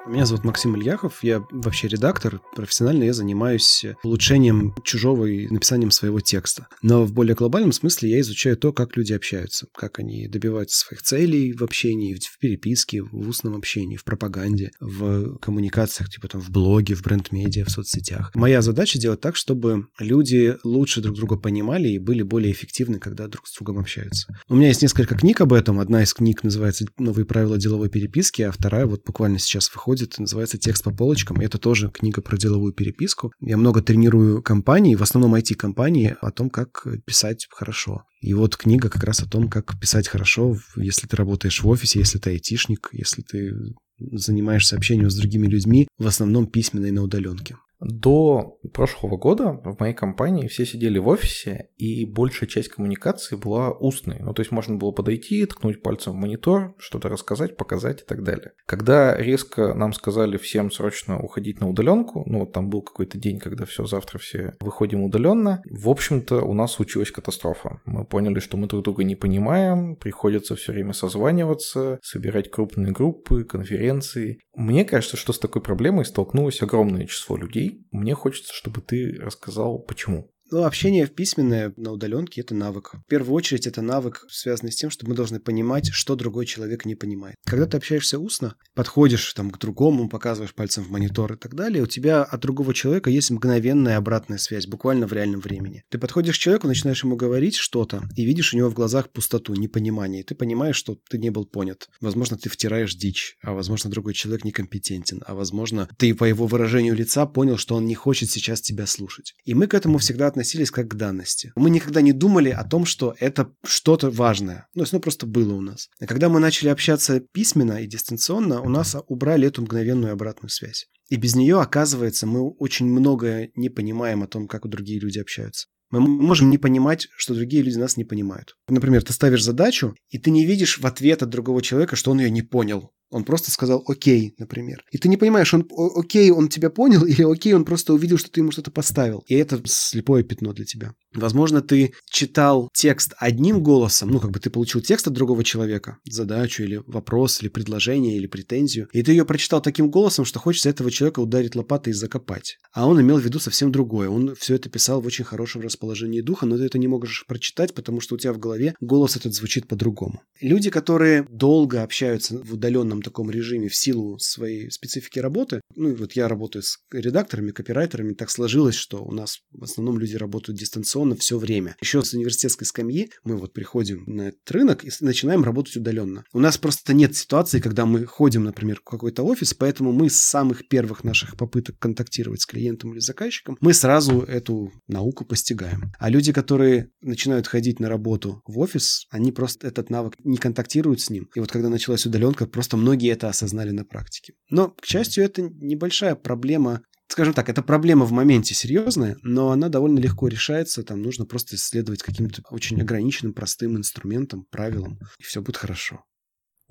Меня 0.08 0.26
зовут 0.26 0.44
Максим 0.44 0.76
Ильяхов, 0.76 1.24
я 1.24 1.46
вообще 1.52 1.88
редактор. 1.88 2.42
Профессионально 2.56 3.04
я 3.04 3.14
занимаюсь 3.14 3.86
улучшением 4.04 4.74
чужого 4.84 5.26
и 5.26 5.48
написанием 5.48 5.92
своего 5.92 6.20
текста. 6.20 6.68
Но 6.82 7.04
в 7.04 7.14
более 7.14 7.36
глобальном 7.36 7.72
смысле 7.72 8.10
я 8.10 8.20
изучаю 8.22 8.58
то, 8.58 8.74
как 8.74 8.98
люди 8.98 9.14
общаются, 9.14 9.68
как 9.76 10.00
они 10.00 10.28
добиваются 10.28 10.80
своих 10.80 11.04
целей 11.04 11.54
в 11.54 11.62
общении, 11.62 12.16
в 12.16 12.40
переписке, 12.40 13.04
в 13.04 13.30
устном 13.30 13.56
общении, 13.56 13.96
в 13.96 14.04
пропаганде, 14.04 14.72
в 14.80 15.38
коммуникациях, 15.38 16.10
типа 16.10 16.28
там 16.28 16.42
в 16.42 16.50
блоге, 16.50 16.96
в 16.96 17.04
бренд-медиа, 17.04 17.66
в 17.66 17.70
соцсетях. 17.70 18.32
Моя 18.34 18.64
задача 18.64 18.98
делать 18.98 19.22
так, 19.22 19.36
чтобы 19.36 19.86
люди 20.00 20.58
лучше 20.64 21.02
друг 21.02 21.16
друга 21.16 21.38
понимали 21.38 21.90
и 21.90 22.00
были 22.00 22.24
более 22.24 22.52
эффективны, 22.52 22.98
когда 22.98 23.28
друг 23.28 23.48
с 23.48 23.56
другом 23.56 23.78
общаются. 23.78 24.36
У 24.50 24.56
меня 24.56 24.70
есть 24.70 24.82
несколько 24.82 25.16
книг 25.16 25.42
об 25.42 25.54
этом. 25.54 25.80
Одна 25.80 26.02
из 26.02 26.14
книг 26.16 26.44
называется 26.44 26.86
«Новые 26.98 27.26
правила 27.26 27.60
деловой 27.60 27.90
переписки», 27.90 28.42
а 28.42 28.52
вторая 28.52 28.88
вот 28.88 29.06
буквально 29.06 29.38
сейчас 29.38 29.72
выходит 29.72 29.91
выходит, 29.92 30.20
называется 30.20 30.58
«Текст 30.58 30.86
по 30.86 30.92
полочкам». 30.92 31.42
Это 31.42 31.58
тоже 31.58 31.90
книга 31.90 32.22
про 32.22 32.38
деловую 32.38 32.72
переписку. 32.72 33.34
Я 33.42 33.58
много 33.58 33.82
тренирую 33.82 34.42
компании, 34.42 34.96
в 34.96 35.04
основном 35.04 35.36
IT-компании, 35.36 36.16
о 36.22 36.32
том, 36.32 36.50
как 36.50 36.88
писать 37.06 37.48
хорошо. 37.52 38.04
И 38.22 38.34
вот 38.34 38.56
книга 38.56 38.90
как 38.90 39.04
раз 39.04 39.20
о 39.20 39.30
том, 39.30 39.50
как 39.50 39.78
писать 39.82 40.08
хорошо, 40.08 40.58
если 40.78 41.08
ты 41.08 41.18
работаешь 41.18 41.62
в 41.62 41.68
офисе, 41.68 42.00
если 42.00 42.20
ты 42.20 42.30
айтишник, 42.30 42.90
если 42.94 43.22
ты 43.22 43.54
занимаешься 44.00 44.78
общением 44.78 45.10
с 45.10 45.16
другими 45.16 45.48
людьми, 45.48 45.88
в 45.98 46.08
основном 46.08 46.48
письменно 46.48 46.86
и 46.86 46.92
на 46.92 47.04
удаленке. 47.04 47.58
До 47.82 48.60
прошлого 48.74 49.18
года 49.18 49.60
в 49.64 49.80
моей 49.80 49.96
компании 49.96 50.48
все 50.48 50.66
сидели 50.66 51.00
в 51.00 51.08
офисе, 51.08 51.70
и 51.78 52.06
большая 52.06 52.48
часть 52.48 52.70
коммуникации 52.70 53.36
была 53.36 53.72
устной. 53.72 54.18
Ну, 54.20 54.34
то 54.34 54.42
есть 54.42 54.52
можно 54.52 54.76
было 54.76 54.92
подойти, 54.92 55.46
ткнуть 55.48 55.82
пальцем 55.82 56.14
в 56.14 56.16
монитор, 56.16 56.76
что-то 56.78 57.10
рассказать, 57.10 57.58
показать 57.58 58.02
и 58.02 58.06
так 58.06 58.24
далее. 58.24 58.52
Когда 58.68 59.18
резко 59.18 59.74
нам 59.74 59.94
сказали 59.94 60.38
всем 60.38 60.70
срочно 60.70 61.20
уходить 61.20 61.60
на 61.60 61.70
удаленку, 61.70 62.24
ну, 62.28 62.42
вот 62.42 62.54
там 62.54 62.70
был 62.70 62.84
какой-то 62.84 63.18
день, 63.18 63.40
когда 63.40 63.66
все, 63.66 63.86
завтра 63.86 64.20
все 64.20 64.54
выходим 64.60 65.04
удаленно, 65.04 65.64
в 65.66 65.90
общем-то, 65.90 66.44
у 66.44 66.54
нас 66.54 66.74
случилась 66.74 67.10
катастрофа. 67.10 67.82
Мы 67.86 68.06
поняли, 68.06 68.40
что 68.40 68.58
мы 68.58 68.68
друг 68.68 68.84
друга 68.84 69.04
не 69.04 69.16
понимаем, 69.16 69.96
приходится 69.96 70.56
все 70.56 70.72
время 70.72 70.94
созваниваться, 70.94 72.00
собирать 72.04 72.52
крупные 72.52 72.92
группы, 72.92 73.44
конференции. 73.44 74.40
Мне 74.56 74.86
кажется, 74.86 75.18
что 75.18 75.34
с 75.34 75.40
такой 75.40 75.64
проблемой 75.64 76.06
столкнулось 76.06 76.62
огромное 76.62 77.08
число 77.08 77.38
людей. 77.38 77.71
Мне 77.92 78.16
хочется, 78.16 78.54
чтобы 78.54 78.82
ты 78.82 79.18
рассказал, 79.20 79.80
почему. 79.80 80.32
Ну, 80.52 80.66
общение 80.66 81.08
письменное 81.08 81.74
на 81.78 81.94
удаленке– 81.94 82.42
это 82.42 82.54
навык. 82.54 82.96
В 83.06 83.08
первую 83.08 83.36
очередь, 83.36 83.68
это 83.68 83.82
навык, 83.82 84.26
связанный 84.30 84.74
с 84.74 84.76
тем, 84.76 84.90
что 84.90 85.08
мы 85.08 85.16
должны 85.16 85.40
понимать, 85.40 85.92
что 85.94 86.18
другой 86.18 86.46
человек 86.46 86.84
не 86.84 86.96
понимает. 86.96 87.38
Когда 87.46 87.66
ты 87.66 87.78
общаешься 87.78 88.20
устно, 88.20 88.56
подходишь 88.76 89.34
там 89.34 89.50
к 89.50 89.58
другому, 89.60 90.10
показываешь 90.10 90.54
пальцем 90.54 90.84
в 90.84 90.92
монитор 90.92 91.34
и 91.34 91.38
так 91.38 91.56
далее, 91.56 91.82
у 91.82 91.88
тебя 91.88 92.24
от 92.24 92.42
другого 92.42 92.74
человека 92.74 93.10
есть 93.10 93.32
мгновенная 93.32 93.96
обратная 93.96 94.38
связь, 94.40 94.68
буквально 94.68 95.08
в 95.08 95.14
реальном 95.14 95.40
времени. 95.40 95.86
Ты 95.90 95.98
подходишь 95.98 96.36
к 96.36 96.42
человеку, 96.42 96.68
начинаешь 96.68 97.02
ему 97.02 97.16
говорить 97.16 97.56
что-то, 97.56 98.04
и 98.18 98.26
видишь 98.26 98.54
у 98.54 98.58
него 98.58 98.68
в 98.68 98.74
глазах 98.74 99.10
пустоту, 99.10 99.54
непонимание, 99.54 100.20
и 100.20 100.26
ты 100.26 100.36
понимаешь, 100.36 100.76
что 100.76 100.98
ты 101.10 101.18
не 101.18 101.30
был 101.30 101.46
понят. 101.46 101.88
Возможно, 102.02 102.38
ты 102.38 102.50
втираешь 102.50 102.94
дичь, 102.96 103.38
а 103.42 103.54
возможно, 103.54 103.90
другой 103.90 104.14
человек 104.16 104.44
некомпетентен, 104.44 105.24
а 105.26 105.34
возможно, 105.34 105.88
ты 105.98 106.14
по 106.14 106.26
его 106.26 106.46
выражению 106.46 106.94
лица 106.94 107.26
понял, 107.26 107.56
что 107.56 107.76
он 107.76 107.86
не 107.86 107.96
хочет 107.96 108.30
сейчас 108.30 108.60
тебя 108.60 108.86
слушать. 108.86 109.34
И 109.46 109.54
мы 109.54 109.68
к 109.68 109.76
этому 109.76 109.98
всегда 109.98 110.28
относимся 110.28 110.41
относились 110.42 110.72
как 110.72 110.90
к 110.90 110.96
данности. 110.96 111.54
Мы 111.56 111.70
никогда 111.70 112.02
не 112.02 112.14
думали 112.14 112.50
о 112.50 112.64
том, 112.64 112.86
что 112.86 113.16
это 113.20 113.54
что-то 113.64 114.10
важное. 114.10 114.68
Ну, 114.74 114.84
оно 114.92 115.00
просто 115.00 115.26
было 115.26 115.54
у 115.54 115.62
нас. 115.62 115.90
А 116.00 116.06
когда 116.06 116.30
мы 116.30 116.40
начали 116.40 116.70
общаться 116.70 117.20
письменно 117.20 117.82
и 117.82 117.88
дистанционно, 117.88 118.62
у 118.62 118.70
нас 118.70 118.96
убрали 119.08 119.48
эту 119.48 119.62
мгновенную 119.62 120.14
обратную 120.14 120.50
связь. 120.50 120.88
И 121.10 121.18
без 121.18 121.36
нее, 121.36 121.60
оказывается, 121.62 122.26
мы 122.26 122.50
очень 122.50 122.88
многое 122.88 123.52
не 123.56 123.70
понимаем 123.70 124.24
о 124.24 124.28
том, 124.28 124.48
как 124.48 124.68
другие 124.68 125.00
люди 125.00 125.20
общаются. 125.20 125.68
Мы 125.92 126.00
можем 126.00 126.50
не 126.50 126.58
понимать, 126.58 127.10
что 127.18 127.36
другие 127.36 127.64
люди 127.64 127.78
нас 127.78 127.98
не 127.98 128.06
понимают. 128.06 128.56
Например, 128.70 129.04
ты 129.04 129.12
ставишь 129.12 129.44
задачу, 129.44 129.94
и 130.10 130.18
ты 130.18 130.32
не 130.32 130.46
видишь 130.46 130.80
в 130.80 130.86
ответ 130.86 131.22
от 131.22 131.30
другого 131.30 131.62
человека, 131.62 131.98
что 131.98 132.12
он 132.12 132.20
ее 132.20 132.32
не 132.32 132.42
понял. 132.42 132.94
Он 133.12 133.24
просто 133.24 133.52
сказал 133.52 133.84
«Окей», 133.88 134.34
например. 134.38 134.84
И 134.92 134.98
ты 134.98 135.10
не 135.10 135.18
понимаешь, 135.18 135.54
он 135.54 135.68
«Окей», 135.96 136.32
он 136.32 136.48
тебя 136.48 136.70
понял, 136.70 137.06
или 137.06 137.24
«Окей», 137.24 137.54
он 137.54 137.66
просто 137.66 137.94
увидел, 137.94 138.18
что 138.18 138.32
ты 138.32 138.40
ему 138.40 138.52
что-то 138.52 138.72
поставил. 138.72 139.24
И 139.28 139.36
это 139.36 139.62
слепое 139.66 140.24
пятно 140.24 140.54
для 140.54 140.66
тебя. 140.66 140.94
Возможно, 141.14 141.62
ты 141.62 141.94
читал 142.10 142.70
текст 142.74 143.14
одним 143.18 143.62
голосом, 143.62 144.10
ну, 144.10 144.20
как 144.20 144.32
бы 144.32 144.40
ты 144.40 144.50
получил 144.50 144.82
текст 144.82 145.08
от 145.08 145.14
другого 145.14 145.44
человека, 145.44 145.98
задачу 146.10 146.64
или 146.64 146.82
вопрос, 146.88 147.42
или 147.42 147.50
предложение, 147.50 148.16
или 148.16 148.28
претензию, 148.28 148.88
и 148.94 149.04
ты 149.04 149.12
ее 149.12 149.26
прочитал 149.26 149.62
таким 149.62 149.92
голосом, 149.92 150.24
что 150.24 150.40
хочется 150.40 150.70
этого 150.70 150.90
человека 150.90 151.20
ударить 151.20 151.56
лопатой 151.56 151.92
и 151.92 151.96
закопать. 151.96 152.58
А 152.74 152.88
он 152.88 153.02
имел 153.02 153.18
в 153.18 153.24
виду 153.24 153.40
совсем 153.40 153.72
другое. 153.72 154.10
Он 154.10 154.36
все 154.36 154.56
это 154.56 154.70
писал 154.70 155.02
в 155.02 155.06
очень 155.06 155.26
хорошем 155.26 155.62
расположении 155.62 156.22
духа, 156.22 156.46
но 156.46 156.58
ты 156.58 156.64
это 156.64 156.78
не 156.78 156.88
можешь 156.88 157.26
прочитать, 157.28 157.74
потому 157.74 158.00
что 158.00 158.16
у 158.16 158.18
тебя 158.18 158.32
в 158.32 158.40
голове 158.40 158.74
голос 158.80 159.18
этот 159.18 159.34
звучит 159.34 159.68
по-другому. 159.68 160.22
Люди, 160.40 160.70
которые 160.70 161.26
долго 161.30 161.84
общаются 161.84 162.40
в 162.42 162.54
удаленном 162.54 163.01
таком 163.02 163.30
режиме 163.30 163.70
в 163.70 163.76
силу 163.76 164.18
своей 164.20 164.70
специфики 164.72 165.20
работы. 165.20 165.62
Ну, 165.76 165.96
вот 165.96 166.14
я 166.14 166.28
работаю 166.28 166.64
с 166.64 166.80
редакторами, 166.92 167.52
копирайтерами. 167.52 168.14
Так 168.14 168.30
сложилось, 168.30 168.76
что 168.76 169.04
у 169.04 169.12
нас 169.12 169.40
в 169.52 169.64
основном 169.64 170.00
люди 170.00 170.16
работают 170.16 170.60
дистанционно 170.60 171.16
все 171.16 171.38
время. 171.38 171.76
Еще 171.82 172.02
с 172.04 172.14
университетской 172.14 172.68
скамьи 172.68 173.12
мы 173.24 173.38
вот 173.38 173.54
приходим 173.54 174.04
на 174.08 174.30
этот 174.30 174.52
рынок 174.52 174.84
и 174.84 174.92
начинаем 175.02 175.44
работать 175.44 175.78
удаленно. 175.78 176.24
У 176.34 176.40
нас 176.40 176.58
просто 176.58 176.94
нет 176.94 177.16
ситуации, 177.16 177.60
когда 177.60 177.86
мы 177.86 178.06
ходим, 178.06 178.44
например, 178.44 178.78
в 178.78 178.84
какой-то 178.84 179.24
офис, 179.24 179.54
поэтому 179.54 179.92
мы 179.92 180.10
с 180.10 180.18
самых 180.18 180.68
первых 180.68 181.04
наших 181.04 181.38
попыток 181.38 181.78
контактировать 181.80 182.42
с 182.42 182.46
клиентом 182.46 182.94
или 182.94 183.00
заказчиком, 183.00 183.58
мы 183.62 183.74
сразу 183.74 184.22
эту 184.22 184.72
науку 184.88 185.26
постигаем. 185.26 185.92
А 186.00 186.10
люди, 186.10 186.34
которые 186.34 186.90
начинают 187.02 187.48
ходить 187.48 187.80
на 187.80 187.90
работу 187.90 188.42
в 188.46 188.60
офис, 188.60 189.06
они 189.10 189.32
просто 189.32 189.68
этот 189.68 189.90
навык 189.90 190.16
не 190.24 190.38
контактируют 190.38 191.02
с 191.02 191.10
ним. 191.10 191.30
И 191.36 191.40
вот 191.40 191.52
когда 191.52 191.70
началась 191.70 192.06
удаленка, 192.06 192.46
просто 192.48 192.78
многие 192.78 192.91
многие 192.92 193.12
это 193.12 193.30
осознали 193.30 193.72
на 193.72 193.86
практике. 193.86 194.34
Но, 194.50 194.70
к 194.70 194.86
счастью, 194.86 195.24
это 195.24 195.42
небольшая 195.42 196.16
проблема 196.16 196.82
скажем 197.08 197.34
так, 197.34 197.50
это 197.50 197.62
проблема 197.62 198.06
в 198.06 198.14
моменте 198.14 198.54
серьезная, 198.54 199.18
но 199.22 199.52
она 199.52 199.68
довольно 199.68 200.00
легко 200.00 200.30
решается. 200.30 200.82
Там 200.82 201.02
нужно 201.02 201.26
просто 201.26 201.58
исследовать 201.58 202.02
каким-то 202.04 202.42
очень 202.50 202.80
ограниченным, 202.82 203.34
простым 203.34 203.76
инструментом, 203.76 204.46
правилам, 204.50 204.98
и 205.20 205.24
все 205.24 205.42
будет 205.42 205.58
хорошо. 205.58 206.06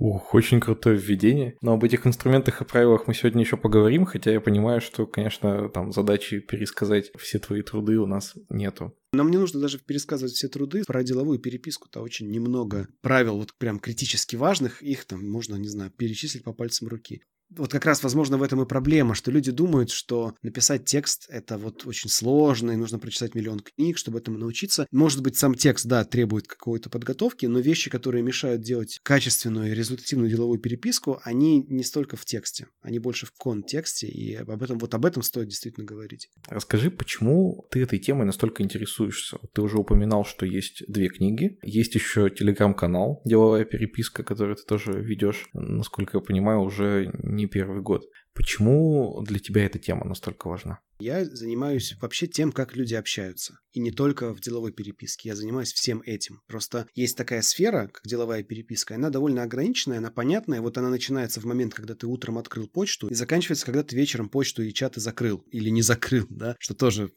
Ух, 0.00 0.34
очень 0.34 0.60
крутое 0.60 0.96
введение. 0.96 1.58
Но 1.60 1.74
об 1.74 1.84
этих 1.84 2.06
инструментах 2.06 2.62
и 2.62 2.64
правилах 2.64 3.06
мы 3.06 3.12
сегодня 3.12 3.42
еще 3.42 3.58
поговорим, 3.58 4.06
хотя 4.06 4.32
я 4.32 4.40
понимаю, 4.40 4.80
что, 4.80 5.06
конечно, 5.06 5.68
там 5.68 5.92
задачи 5.92 6.40
пересказать 6.40 7.12
все 7.18 7.38
твои 7.38 7.60
труды 7.60 7.98
у 7.98 8.06
нас 8.06 8.34
нету. 8.48 8.96
Нам 9.12 9.30
не 9.30 9.36
нужно 9.36 9.60
даже 9.60 9.78
пересказывать 9.78 10.32
все 10.32 10.48
труды. 10.48 10.84
Про 10.86 11.02
деловую 11.02 11.38
переписку-то 11.38 12.00
очень 12.00 12.30
немного 12.30 12.88
правил, 13.02 13.36
вот 13.36 13.52
прям 13.58 13.78
критически 13.78 14.36
важных. 14.36 14.82
Их 14.82 15.04
там 15.04 15.28
можно, 15.28 15.56
не 15.56 15.68
знаю, 15.68 15.90
перечислить 15.90 16.44
по 16.44 16.54
пальцам 16.54 16.88
руки 16.88 17.20
вот 17.56 17.72
как 17.72 17.84
раз, 17.84 18.02
возможно, 18.02 18.38
в 18.38 18.42
этом 18.42 18.62
и 18.62 18.66
проблема, 18.66 19.14
что 19.14 19.30
люди 19.30 19.50
думают, 19.50 19.90
что 19.90 20.34
написать 20.42 20.84
текст— 20.84 21.26
это 21.28 21.58
вот 21.58 21.86
очень 21.86 22.08
сложно, 22.08 22.72
и 22.72 22.76
нужно 22.76 22.98
прочитать 22.98 23.34
миллион 23.34 23.60
книг, 23.60 23.98
чтобы 23.98 24.18
этому 24.18 24.38
научиться. 24.38 24.86
Может 24.90 25.22
быть, 25.22 25.36
сам 25.36 25.54
текст, 25.54 25.86
да, 25.86 26.04
требует 26.04 26.46
какой-то 26.46 26.90
подготовки, 26.90 27.46
но 27.46 27.58
вещи, 27.58 27.90
которые 27.90 28.22
мешают 28.22 28.62
делать 28.62 29.00
качественную 29.02 29.72
и 29.72 29.74
результативную 29.74 30.30
деловую 30.30 30.58
переписку, 30.58 31.20
они 31.24 31.64
не 31.68 31.82
столько 31.82 32.16
в 32.16 32.24
тексте, 32.24 32.66
они 32.82 32.98
больше 32.98 33.26
в 33.26 33.32
контексте, 33.32 34.06
и 34.06 34.34
об 34.34 34.62
этом, 34.62 34.78
вот 34.78 34.94
об 34.94 35.04
этом 35.04 35.22
стоит 35.22 35.48
действительно 35.48 35.86
говорить. 35.86 36.28
Расскажи, 36.48 36.90
почему 36.90 37.66
ты 37.70 37.82
этой 37.82 37.98
темой 37.98 38.26
настолько 38.26 38.62
интересуешься? 38.62 39.38
Ты 39.52 39.62
уже 39.62 39.78
упоминал, 39.78 40.24
что 40.24 40.46
есть 40.46 40.84
две 40.86 41.08
книги, 41.08 41.58
есть 41.62 41.94
еще 41.94 42.30
телеграм-канал 42.30 43.20
«Деловая 43.24 43.64
переписка», 43.64 44.22
который 44.22 44.56
ты 44.56 44.62
тоже 44.64 44.92
ведешь, 44.92 45.48
насколько 45.52 46.18
я 46.18 46.22
понимаю, 46.22 46.60
уже 46.60 47.10
не 47.40 47.46
первый 47.46 47.80
год. 47.80 48.04
Почему 48.40 49.22
для 49.22 49.38
тебя 49.38 49.66
эта 49.66 49.78
тема 49.78 50.06
настолько 50.06 50.48
важна? 50.48 50.80
Я 50.98 51.24
занимаюсь 51.24 51.96
вообще 52.00 52.26
тем, 52.26 52.52
как 52.52 52.76
люди 52.76 52.94
общаются. 52.94 53.58
И 53.72 53.80
не 53.80 53.90
только 53.90 54.34
в 54.34 54.40
деловой 54.40 54.72
переписке. 54.72 55.30
Я 55.30 55.36
занимаюсь 55.36 55.72
всем 55.72 56.02
этим. 56.04 56.40
Просто 56.46 56.86
есть 56.94 57.16
такая 57.16 57.40
сфера, 57.40 57.88
как 57.92 58.02
деловая 58.04 58.42
переписка. 58.42 58.96
Она 58.96 59.10
довольно 59.10 59.42
ограниченная, 59.42 59.98
она 59.98 60.10
понятная. 60.10 60.60
Вот 60.60 60.76
она 60.76 60.90
начинается 60.90 61.40
в 61.40 61.44
момент, 61.44 61.72
когда 61.72 61.94
ты 61.94 62.06
утром 62.06 62.36
открыл 62.36 62.68
почту, 62.68 63.08
и 63.08 63.14
заканчивается, 63.14 63.64
когда 63.64 63.82
ты 63.82 63.96
вечером 63.96 64.28
почту 64.28 64.62
и 64.62 64.72
чаты 64.72 65.00
закрыл. 65.00 65.44
Или 65.52 65.70
не 65.70 65.82
закрыл, 65.82 66.26
да, 66.28 66.56
что 66.58 66.74
тоже 66.74 67.10